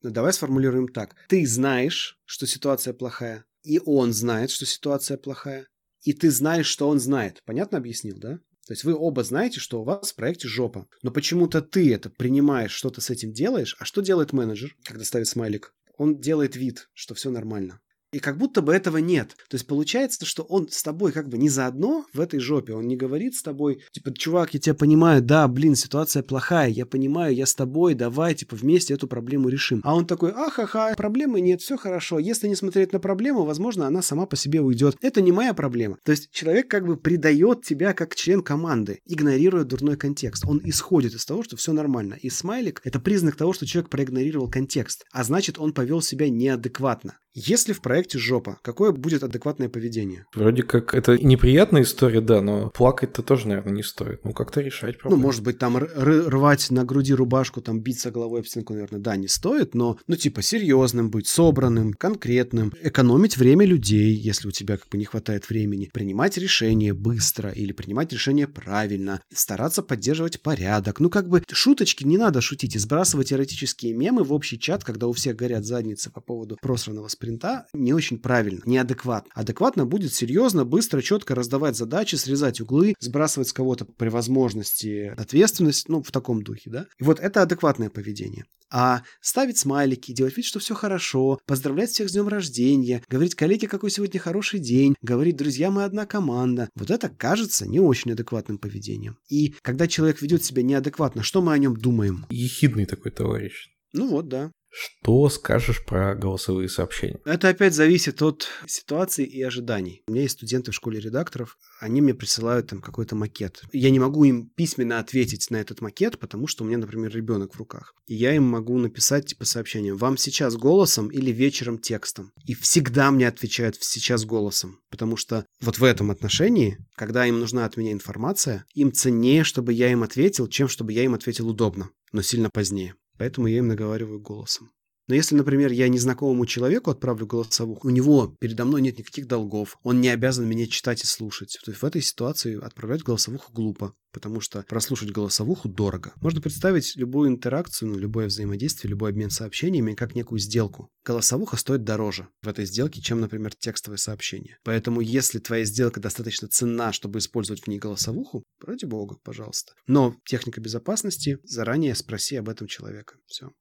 Ну, 0.01 0.11
давай 0.11 0.33
сформулируем 0.33 0.87
так. 0.87 1.15
Ты 1.27 1.45
знаешь, 1.47 2.19
что 2.25 2.45
ситуация 2.45 2.93
плохая, 2.93 3.45
и 3.63 3.79
он 3.83 4.13
знает, 4.13 4.51
что 4.51 4.65
ситуация 4.65 5.17
плохая, 5.17 5.67
и 6.03 6.13
ты 6.13 6.29
знаешь, 6.29 6.67
что 6.67 6.87
он 6.87 6.99
знает. 6.99 7.41
Понятно 7.45 7.77
объяснил, 7.77 8.17
да? 8.17 8.39
То 8.67 8.73
есть 8.73 8.83
вы 8.83 8.95
оба 8.95 9.23
знаете, 9.23 9.59
что 9.59 9.81
у 9.81 9.83
вас 9.83 10.11
в 10.11 10.15
проекте 10.15 10.47
жопа. 10.47 10.87
Но 11.03 11.11
почему-то 11.11 11.61
ты 11.61 11.93
это 11.93 12.09
принимаешь, 12.09 12.71
что-то 12.71 12.99
с 12.99 13.09
этим 13.09 13.31
делаешь. 13.31 13.75
А 13.79 13.85
что 13.85 14.01
делает 14.01 14.33
менеджер, 14.33 14.75
когда 14.83 15.03
ставит 15.03 15.27
смайлик? 15.27 15.73
он 15.97 16.19
делает 16.19 16.55
вид, 16.55 16.89
что 16.93 17.15
все 17.15 17.29
нормально. 17.29 17.81
И 18.15 18.19
как 18.19 18.38
будто 18.38 18.62
бы 18.62 18.73
этого 18.73 18.99
нет. 18.99 19.36
То 19.49 19.56
есть 19.56 19.67
получается, 19.67 20.25
что 20.25 20.43
он 20.43 20.69
с 20.69 20.82
тобой 20.84 21.12
как 21.12 21.28
бы 21.28 21.38
не 21.38 21.49
заодно 21.49 22.06
в 22.13 22.21
этой 22.21 22.39
жопе. 22.39 22.71
Он 22.71 22.88
не 22.88 22.95
говорит 22.95 23.36
с 23.36 23.43
тобой, 23.43 23.82
типа, 23.91 24.13
чувак, 24.13 24.54
я 24.54 24.60
тебя 24.62 24.73
понимаю, 24.73 25.21
да, 25.21 25.45
блин, 25.49 25.75
ситуация 25.75 26.23
плохая, 26.23 26.69
я 26.69 26.86
понимаю, 26.86 27.36
я 27.36 27.45
с 27.45 27.54
тобой, 27.54 27.93
давай, 27.93 28.34
типа, 28.34 28.56
вместе 28.56 28.93
эту 28.93 29.10
проблему 29.10 29.49
решим. 29.49 29.82
А 29.84 29.93
он 29.93 30.08
такой, 30.08 30.32
ахаха, 30.32 30.93
проблемы 30.95 31.41
нет, 31.41 31.60
все 31.62 31.75
хорошо. 31.75 32.17
Если 32.17 32.47
не 32.47 32.56
смотреть 32.56 32.93
на 32.93 32.99
проблему, 32.99 33.43
возможно, 33.43 33.86
она 33.86 34.01
сама 34.01 34.25
по 34.25 34.38
себе 34.38 34.62
уйдет. 34.62 34.95
Это 35.01 35.19
не 35.19 35.34
моя 35.34 35.54
проблема. 35.54 35.97
То 36.06 36.13
есть 36.13 36.32
человек 36.32 36.69
как 36.69 36.88
бы 36.88 36.95
предает 36.95 37.63
тебя 37.63 37.91
как 37.93 38.15
член 38.15 38.41
команды, 38.41 39.01
игнорируя 39.06 39.65
дурной 39.65 39.97
контекст. 39.97 40.45
Он 40.47 40.62
исходит 40.63 41.15
из 41.15 41.25
того, 41.25 41.43
что 41.43 41.58
все 41.58 41.73
нормально. 41.73 42.13
И 42.21 42.30
смайлик— 42.30 42.80
это 42.86 43.01
признак 43.01 43.36
того, 43.36 43.51
что 43.51 43.65
человек 43.65 43.89
проигнорировал 43.89 44.49
контекст. 44.49 45.04
А 45.12 45.25
значит, 45.25 45.60
он 45.60 45.73
повел 45.73 46.01
себя 46.01 46.30
неадекватно. 46.30 47.17
Если 47.38 47.74
в 47.74 47.82
проекте 47.82 48.17
жопа, 48.17 48.60
какое 48.62 48.93
будет 48.93 49.21
адекватное 49.21 49.67
поведение? 49.67 50.26
Вроде 50.34 50.63
как 50.63 50.95
это 50.95 51.17
неприятная 51.21 51.82
история, 51.82 52.21
да, 52.21 52.41
но 52.41 52.69
плакать-то 52.69 53.24
тоже, 53.24 53.50
наверное, 53.50 53.74
не 53.74 53.84
стоит. 53.84 54.24
Ну, 54.24 54.32
как-то 54.32 54.62
решать 54.62 54.98
проблему. 54.98 55.21
Ну, 55.21 55.28
может 55.28 55.43
быть, 55.43 55.60
там 55.60 55.78
рвать 55.78 56.71
на 56.71 56.86
груди 56.86 57.13
рубашку, 57.13 57.62
там 57.62 57.82
биться 57.82 58.10
головой 58.10 58.39
об 58.39 58.48
стенку, 58.48 58.71
наверное, 58.71 59.02
да, 59.02 59.17
не 59.17 59.28
стоит, 59.28 59.76
но, 59.76 59.98
ну, 60.08 60.15
типа, 60.15 60.41
серьезным 60.41 61.10
быть, 61.10 61.28
собранным, 61.28 61.93
конкретным, 61.93 62.71
экономить 62.82 63.36
время 63.36 63.65
людей, 63.65 64.13
если 64.13 64.48
у 64.48 64.52
тебя 64.52 64.78
как 64.78 64.88
бы 64.88 64.98
не 64.98 65.04
хватает 65.04 65.50
времени, 65.50 65.89
принимать 65.91 66.38
решения 66.38 66.93
быстро 66.93 67.50
или 67.50 67.74
принимать 67.74 68.13
решения 68.13 68.48
правильно, 68.48 69.19
стараться 69.34 69.84
поддерживать 69.84 70.41
порядок. 70.41 71.02
Ну, 71.02 71.10
как 71.10 71.28
бы, 71.28 71.43
шуточки 71.52 72.06
не 72.06 72.17
надо 72.17 72.39
шутить 72.39 72.78
и 72.78 72.80
сбрасывать 72.80 73.34
эротические 73.34 73.93
мемы 73.93 74.24
в 74.24 74.32
общий 74.32 74.58
чат, 74.58 74.86
когда 74.86 75.08
у 75.08 75.12
всех 75.12 75.36
горят 75.36 75.65
задницы 75.65 76.10
по 76.10 76.21
поводу 76.21 76.58
просранного 76.62 77.10
спринта 77.25 77.65
не 77.73 77.93
очень 77.93 78.19
правильно, 78.19 78.61
неадекватно. 78.65 79.31
Адекватно 79.33 79.85
будет 79.85 80.13
серьезно, 80.13 80.63
быстро, 80.63 81.01
четко 81.01 81.33
раздавать 81.33 81.75
задачи, 81.75 82.15
срезать 82.15 82.61
углы, 82.61 82.93
сбрасывать 82.99 83.47
с 83.47 83.53
кого-то 83.53 83.85
при 83.85 84.09
возможности 84.09 85.13
ответственность, 85.17 85.89
ну, 85.89 86.03
в 86.03 86.11
таком 86.11 86.43
духе, 86.43 86.69
да. 86.69 86.85
И 86.99 87.03
вот 87.03 87.19
это 87.19 87.41
адекватное 87.41 87.89
поведение. 87.89 88.45
А 88.71 89.03
ставить 89.21 89.57
смайлики, 89.57 90.11
делать 90.11 90.35
вид, 90.38 90.45
что 90.45 90.59
все 90.59 90.75
хорошо, 90.75 91.39
поздравлять 91.45 91.89
всех 91.91 92.09
с 92.09 92.13
днем 92.13 92.27
рождения, 92.27 93.03
говорить 93.07 93.35
коллеге, 93.35 93.67
какой 93.67 93.91
сегодня 93.91 94.19
хороший 94.19 94.59
день, 94.59 94.95
говорить, 95.01 95.38
друзья, 95.38 95.71
мы 95.71 95.83
одна 95.83 96.05
команда. 96.05 96.69
Вот 96.75 96.91
это 96.91 97.09
кажется 97.09 97.67
не 97.67 97.79
очень 97.79 98.11
адекватным 98.11 98.57
поведением. 98.57 99.17
И 99.29 99.55
когда 99.61 99.88
человек 99.88 100.21
ведет 100.21 100.43
себя 100.43 100.63
неадекватно, 100.63 101.23
что 101.23 101.41
мы 101.41 101.53
о 101.53 101.57
нем 101.57 101.75
думаем? 101.75 102.25
Ехидный 102.29 102.85
такой 102.85 103.11
товарищ. 103.11 103.69
Ну 103.93 104.09
вот, 104.09 104.27
да. 104.27 104.51
Что 104.77 105.29
скажешь 105.29 105.85
про 105.85 106.15
голосовые 106.15 106.67
сообщения? 106.67 107.17
Это 107.23 107.47
опять 107.47 107.73
зависит 107.73 108.21
от 108.21 108.49
ситуации 108.67 109.25
и 109.25 109.41
ожиданий. 109.41 110.03
У 110.07 110.11
меня 110.11 110.23
есть 110.23 110.33
студенты 110.33 110.71
в 110.71 110.75
школе 110.75 110.99
редакторов, 110.99 111.57
они 111.79 112.01
мне 112.01 112.13
присылают 112.13 112.67
там 112.67 112.81
какой-то 112.81 113.15
макет. 113.15 113.61
Я 113.71 113.89
не 113.89 113.99
могу 113.99 114.25
им 114.25 114.49
письменно 114.49 114.99
ответить 114.99 115.49
на 115.49 115.57
этот 115.57 115.79
макет, 115.79 116.19
потому 116.19 116.47
что 116.47 116.63
у 116.63 116.67
меня, 116.67 116.77
например, 116.77 117.09
ребенок 117.15 117.55
в 117.55 117.57
руках. 117.57 117.93
И 118.05 118.15
я 118.15 118.35
им 118.35 118.43
могу 118.43 118.77
написать 118.77 119.27
типа 119.27 119.45
сообщение 119.45 119.93
«Вам 119.93 120.17
сейчас 120.17 120.57
голосом 120.57 121.07
или 121.07 121.31
вечером 121.31 121.77
текстом?» 121.77 122.33
И 122.43 122.53
всегда 122.53 123.11
мне 123.11 123.29
отвечают 123.29 123.77
«сейчас 123.79 124.25
голосом», 124.25 124.81
потому 124.89 125.15
что 125.15 125.45
вот 125.61 125.77
в 125.77 125.83
этом 125.85 126.11
отношении, 126.11 126.77
когда 126.95 127.25
им 127.25 127.39
нужна 127.39 127.63
от 127.63 127.77
меня 127.77 127.93
информация, 127.93 128.65
им 128.73 128.91
ценнее, 128.91 129.45
чтобы 129.45 129.71
я 129.71 129.89
им 129.89 130.03
ответил, 130.03 130.47
чем 130.49 130.67
чтобы 130.67 130.91
я 130.91 131.05
им 131.05 131.13
ответил 131.13 131.47
удобно, 131.47 131.91
но 132.11 132.21
сильно 132.21 132.49
позднее. 132.49 132.95
Поэтому 133.17 133.47
я 133.47 133.60
им 133.60 133.67
наговариваю 133.67 134.19
голосом. 134.19 134.71
Но 135.07 135.15
если, 135.15 135.35
например, 135.35 135.71
я 135.71 135.87
незнакомому 135.87 136.45
человеку 136.45 136.89
отправлю 136.89 137.27
голосовуху, 137.27 137.87
у 137.87 137.91
него 137.91 138.35
передо 138.39 138.65
мной 138.65 138.81
нет 138.81 138.97
никаких 138.97 139.27
долгов, 139.27 139.77
он 139.83 140.01
не 140.01 140.09
обязан 140.09 140.47
меня 140.47 140.65
читать 140.67 141.03
и 141.03 141.07
слушать. 141.07 141.59
То 141.63 141.71
есть 141.71 141.81
в 141.81 141.85
этой 141.85 142.01
ситуации 142.01 142.59
отправлять 142.59 143.03
голосовуху 143.03 143.51
глупо, 143.53 143.93
потому 144.11 144.41
что 144.41 144.63
прослушать 144.63 145.11
голосовуху 145.11 145.69
дорого. 145.69 146.13
Можно 146.21 146.41
представить 146.41 146.95
любую 146.95 147.29
интеракцию, 147.29 147.91
ну, 147.91 147.99
любое 147.99 148.27
взаимодействие, 148.27 148.89
любой 148.89 149.11
обмен 149.11 149.29
сообщениями 149.29 149.93
как 149.93 150.15
некую 150.15 150.39
сделку. 150.39 150.89
Голосовуха 151.03 151.57
стоит 151.57 151.83
дороже 151.83 152.27
в 152.41 152.47
этой 152.47 152.65
сделке, 152.65 153.01
чем, 153.01 153.21
например, 153.21 153.53
текстовое 153.53 153.97
сообщение. 153.97 154.57
Поэтому 154.63 155.01
если 155.01 155.39
твоя 155.39 155.65
сделка 155.65 155.99
достаточно 155.99 156.47
ценна, 156.47 156.93
чтобы 156.93 157.19
использовать 157.19 157.63
в 157.63 157.67
ней 157.67 157.77
голосовуху, 157.77 158.43
ради 158.59 158.85
бога, 158.85 159.17
пожалуйста. 159.23 159.73
Но 159.85 160.15
техника 160.25 160.61
безопасности, 160.61 161.37
заранее 161.43 161.93
спроси 161.93 162.37
об 162.37 162.49
этом 162.49 162.67
человека. 162.67 163.17
Все 163.27 163.51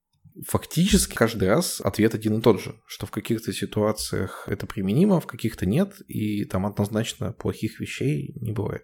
фактически 0.47 1.15
каждый 1.15 1.49
раз 1.49 1.81
ответ 1.81 2.15
один 2.15 2.39
и 2.39 2.43
тот 2.43 2.61
же, 2.61 2.75
что 2.87 3.07
в 3.07 3.11
каких-то 3.11 3.53
ситуациях 3.53 4.45
это 4.47 4.67
применимо, 4.67 5.21
в 5.21 5.27
каких-то 5.27 5.67
нет, 5.67 6.01
и 6.09 6.45
там 6.45 6.67
однозначно 6.67 7.33
плохих 7.33 7.81
вещей 7.81 8.35
не 8.41 8.53
бывает. 8.53 8.83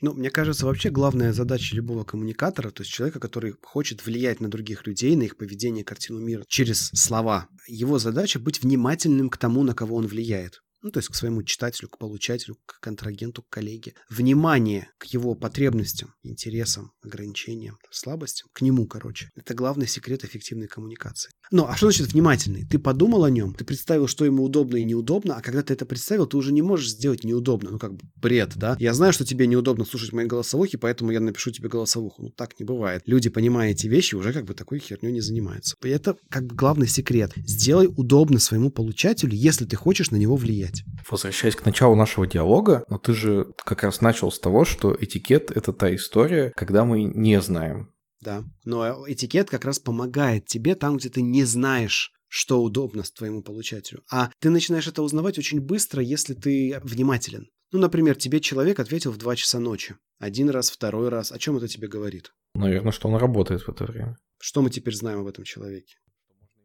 Ну, 0.00 0.14
мне 0.14 0.30
кажется, 0.30 0.66
вообще 0.66 0.90
главная 0.90 1.32
задача 1.32 1.76
любого 1.76 2.02
коммуникатора, 2.02 2.70
то 2.70 2.82
есть 2.82 2.92
человека, 2.92 3.20
который 3.20 3.54
хочет 3.62 4.04
влиять 4.04 4.40
на 4.40 4.48
других 4.48 4.84
людей, 4.84 5.14
на 5.14 5.22
их 5.22 5.36
поведение, 5.36 5.84
картину 5.84 6.18
мира 6.18 6.44
через 6.48 6.90
слова, 6.92 7.48
его 7.68 8.00
задача 8.00 8.40
быть 8.40 8.62
внимательным 8.62 9.30
к 9.30 9.36
тому, 9.36 9.62
на 9.62 9.74
кого 9.74 9.94
он 9.94 10.08
влияет. 10.08 10.60
Ну, 10.82 10.90
то 10.90 10.98
есть 10.98 11.08
к 11.08 11.14
своему 11.14 11.42
читателю, 11.42 11.88
к 11.88 11.98
получателю, 11.98 12.56
к 12.66 12.80
контрагенту, 12.80 13.42
к 13.42 13.48
коллеге, 13.48 13.94
внимание 14.10 14.88
к 14.98 15.04
его 15.06 15.34
потребностям, 15.34 16.14
интересам, 16.22 16.92
ограничениям, 17.02 17.78
слабостям, 17.90 18.48
к 18.52 18.60
нему, 18.62 18.86
короче. 18.86 19.30
Это 19.36 19.54
главный 19.54 19.86
секрет 19.86 20.24
эффективной 20.24 20.66
коммуникации. 20.66 21.30
Ну, 21.50 21.66
а 21.66 21.76
что 21.76 21.90
значит 21.90 22.12
внимательный? 22.12 22.64
Ты 22.64 22.78
подумал 22.78 23.24
о 23.24 23.30
нем, 23.30 23.54
ты 23.54 23.64
представил, 23.64 24.08
что 24.08 24.24
ему 24.24 24.42
удобно 24.42 24.76
и 24.76 24.84
неудобно, 24.84 25.36
а 25.36 25.42
когда 25.42 25.62
ты 25.62 25.74
это 25.74 25.84
представил, 25.84 26.26
ты 26.26 26.36
уже 26.36 26.52
не 26.52 26.62
можешь 26.62 26.90
сделать 26.90 27.24
неудобно. 27.24 27.70
Ну, 27.70 27.78
как 27.78 27.94
бы 27.94 28.00
бред, 28.16 28.52
да? 28.56 28.76
Я 28.80 28.94
знаю, 28.94 29.12
что 29.12 29.24
тебе 29.24 29.46
неудобно 29.46 29.84
слушать 29.84 30.12
мои 30.12 30.24
голосовухи, 30.24 30.78
поэтому 30.78 31.10
я 31.10 31.20
напишу 31.20 31.50
тебе 31.50 31.68
голосовуху. 31.68 32.22
Ну, 32.22 32.30
так 32.30 32.58
не 32.58 32.64
бывает. 32.64 33.02
Люди, 33.04 33.28
понимая 33.28 33.72
эти 33.72 33.86
вещи, 33.86 34.14
уже 34.14 34.32
как 34.32 34.46
бы 34.46 34.54
такой 34.54 34.78
херней 34.78 35.12
не 35.12 35.20
занимаются. 35.20 35.76
И 35.84 35.88
это 35.88 36.16
как 36.30 36.46
бы 36.46 36.56
главный 36.56 36.88
секрет. 36.88 37.32
Сделай 37.36 37.86
удобно 37.86 38.38
своему 38.38 38.70
получателю, 38.70 39.34
если 39.34 39.66
ты 39.66 39.76
хочешь 39.76 40.10
на 40.10 40.16
него 40.16 40.36
влиять. 40.36 40.71
Возвращаясь 41.10 41.56
к 41.56 41.64
началу 41.64 41.94
нашего 41.94 42.26
диалога, 42.26 42.84
но 42.88 42.98
ты 42.98 43.12
же 43.12 43.52
как 43.64 43.82
раз 43.82 44.00
начал 44.00 44.30
с 44.30 44.38
того, 44.38 44.64
что 44.64 44.96
этикет— 44.98 45.50
это 45.56 45.72
та 45.72 45.94
история, 45.94 46.52
когда 46.56 46.84
мы 46.84 47.04
не 47.04 47.40
знаем. 47.40 47.92
Да, 48.20 48.44
но 48.64 49.04
этикет 49.08 49.50
как 49.50 49.64
раз 49.64 49.78
помогает 49.78 50.46
тебе 50.46 50.74
там, 50.74 50.96
где 50.96 51.08
ты 51.08 51.22
не 51.22 51.44
знаешь, 51.44 52.12
что 52.28 52.62
удобно 52.62 53.02
твоему 53.02 53.42
получателю. 53.42 54.02
А 54.10 54.30
ты 54.38 54.48
начинаешь 54.48 54.86
это 54.86 55.02
узнавать 55.02 55.38
очень 55.38 55.60
быстро, 55.60 56.02
если 56.02 56.34
ты 56.34 56.80
внимателен. 56.82 57.48
Ну, 57.72 57.78
например, 57.78 58.14
тебе 58.16 58.40
человек 58.40 58.78
ответил 58.80 59.12
в 59.12 59.18
2 59.18 59.36
часа 59.36 59.58
ночи. 59.58 59.96
Один 60.18 60.50
раз, 60.50 60.70
второй 60.70 61.08
раз. 61.08 61.32
О 61.32 61.38
чем 61.38 61.56
это 61.56 61.68
тебе 61.68 61.88
говорит? 61.88 62.32
Наверное, 62.54 62.92
что 62.92 63.08
он 63.08 63.16
работает 63.16 63.62
в 63.62 63.68
это 63.68 63.84
время. 63.84 64.16
Что 64.38 64.62
мы 64.62 64.70
теперь 64.70 64.94
знаем 64.94 65.20
об 65.20 65.26
этом 65.26 65.44
человеке? 65.44 65.96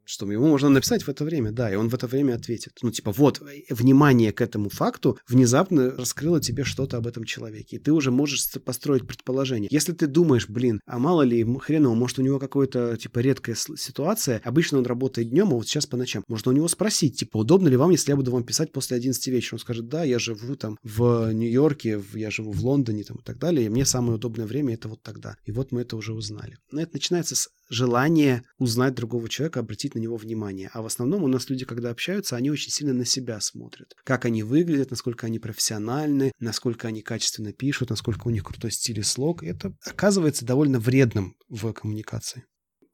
Что 0.08 0.32
ему 0.32 0.48
можно 0.48 0.70
написать 0.70 1.04
в 1.04 1.10
это 1.10 1.26
время, 1.26 1.52
да, 1.52 1.72
и 1.72 1.76
он 1.76 1.90
в 1.90 1.94
это 1.94 2.08
время 2.08 2.36
ответит. 2.36 2.74
Ну, 2.82 2.92
типа, 2.92 3.12
вот, 3.12 3.42
внимание 3.70 4.32
к 4.32 4.42
этому 4.42 4.70
факту 4.70 5.20
внезапно 5.28 5.92
раскрыло 5.92 6.40
тебе 6.40 6.64
что-то 6.64 6.98
об 6.98 7.08
этом 7.08 7.26
человеке, 7.26 7.76
и 7.76 7.80
ты 7.80 7.92
уже 7.92 8.10
можешь 8.10 8.50
построить 8.64 9.06
предположение. 9.06 9.68
Если 9.72 9.92
ты 9.92 10.08
думаешь, 10.08 10.48
блин, 10.48 10.80
а 10.86 10.98
мало 10.98 11.24
ли, 11.24 11.46
хреново, 11.60 11.94
может, 11.96 12.20
у 12.20 12.22
него 12.22 12.40
какая-то, 12.40 12.98
типа, 12.98 13.20
редкая 13.20 13.56
ситуация, 13.56 14.42
обычно 14.44 14.78
он 14.78 14.86
работает 14.86 15.30
днем, 15.30 15.50
а 15.50 15.56
вот 15.56 15.68
сейчас 15.68 15.86
по 15.86 15.98
ночам. 15.98 16.24
Можно 16.28 16.52
у 16.52 16.56
него 16.56 16.68
спросить, 16.68 17.20
типа, 17.20 17.38
удобно 17.38 17.68
ли 17.68 17.76
вам, 17.76 17.92
если 17.92 18.12
я 18.12 18.16
буду 18.16 18.32
вам 18.32 18.44
писать 18.44 18.72
после 18.72 18.98
11 18.98 19.28
вечера? 19.28 19.56
Он 19.56 19.60
скажет, 19.60 19.90
да, 19.90 20.04
я 20.04 20.20
живу 20.20 20.56
там 20.56 20.78
в 20.84 21.34
Нью-Йорке, 21.34 22.02
я 22.14 22.32
живу 22.32 22.52
в 22.52 22.64
Лондоне 22.64 23.04
там 23.04 23.18
и 23.18 23.24
так 23.24 23.38
далее, 23.38 23.66
и 23.66 23.70
мне 23.70 23.86
самое 23.86 24.16
удобное 24.16 24.46
время 24.46 24.74
это 24.74 24.88
вот 24.88 25.02
тогда. 25.02 25.36
И 25.46 25.52
вот 25.52 25.72
мы 25.72 25.82
это 25.82 25.98
уже 25.98 26.14
узнали. 26.14 26.58
Но 26.72 26.82
это 26.82 26.94
начинается 26.94 27.36
с 27.36 27.50
желания 27.70 28.44
узнать 28.58 28.96
другого 28.96 29.30
человека, 29.30 29.60
обратить 29.60 29.96
на 29.96 30.00
него 30.00 30.18
внимание. 30.18 30.70
А 30.74 30.82
в 30.82 30.86
основном 30.86 31.24
у 31.24 31.28
нас 31.28 31.50
люди, 31.50 31.66
когда 31.66 31.90
общаются, 31.90 32.36
они 32.36 32.50
очень 32.50 32.72
сильно 32.72 32.94
на 32.94 33.06
себя 33.06 33.40
смотрят. 33.40 33.94
Как 34.04 34.26
они 34.26 34.44
выглядят, 34.44 34.92
насколько 34.92 35.28
они 35.28 35.40
профессиональны, 35.40 36.32
насколько 36.40 36.88
они 36.88 37.02
качественно 37.02 37.54
пишут, 37.54 37.90
насколько 37.90 38.28
у 38.28 38.32
них 38.32 38.44
крутой 38.44 38.72
стиль 38.72 39.00
и 39.00 39.04
слог. 39.04 39.44
Это 39.44 39.76
оказывается 39.86 40.46
довольно 40.46 40.80
вредным 40.80 41.36
в 41.50 41.72
коммуникации 41.74 42.46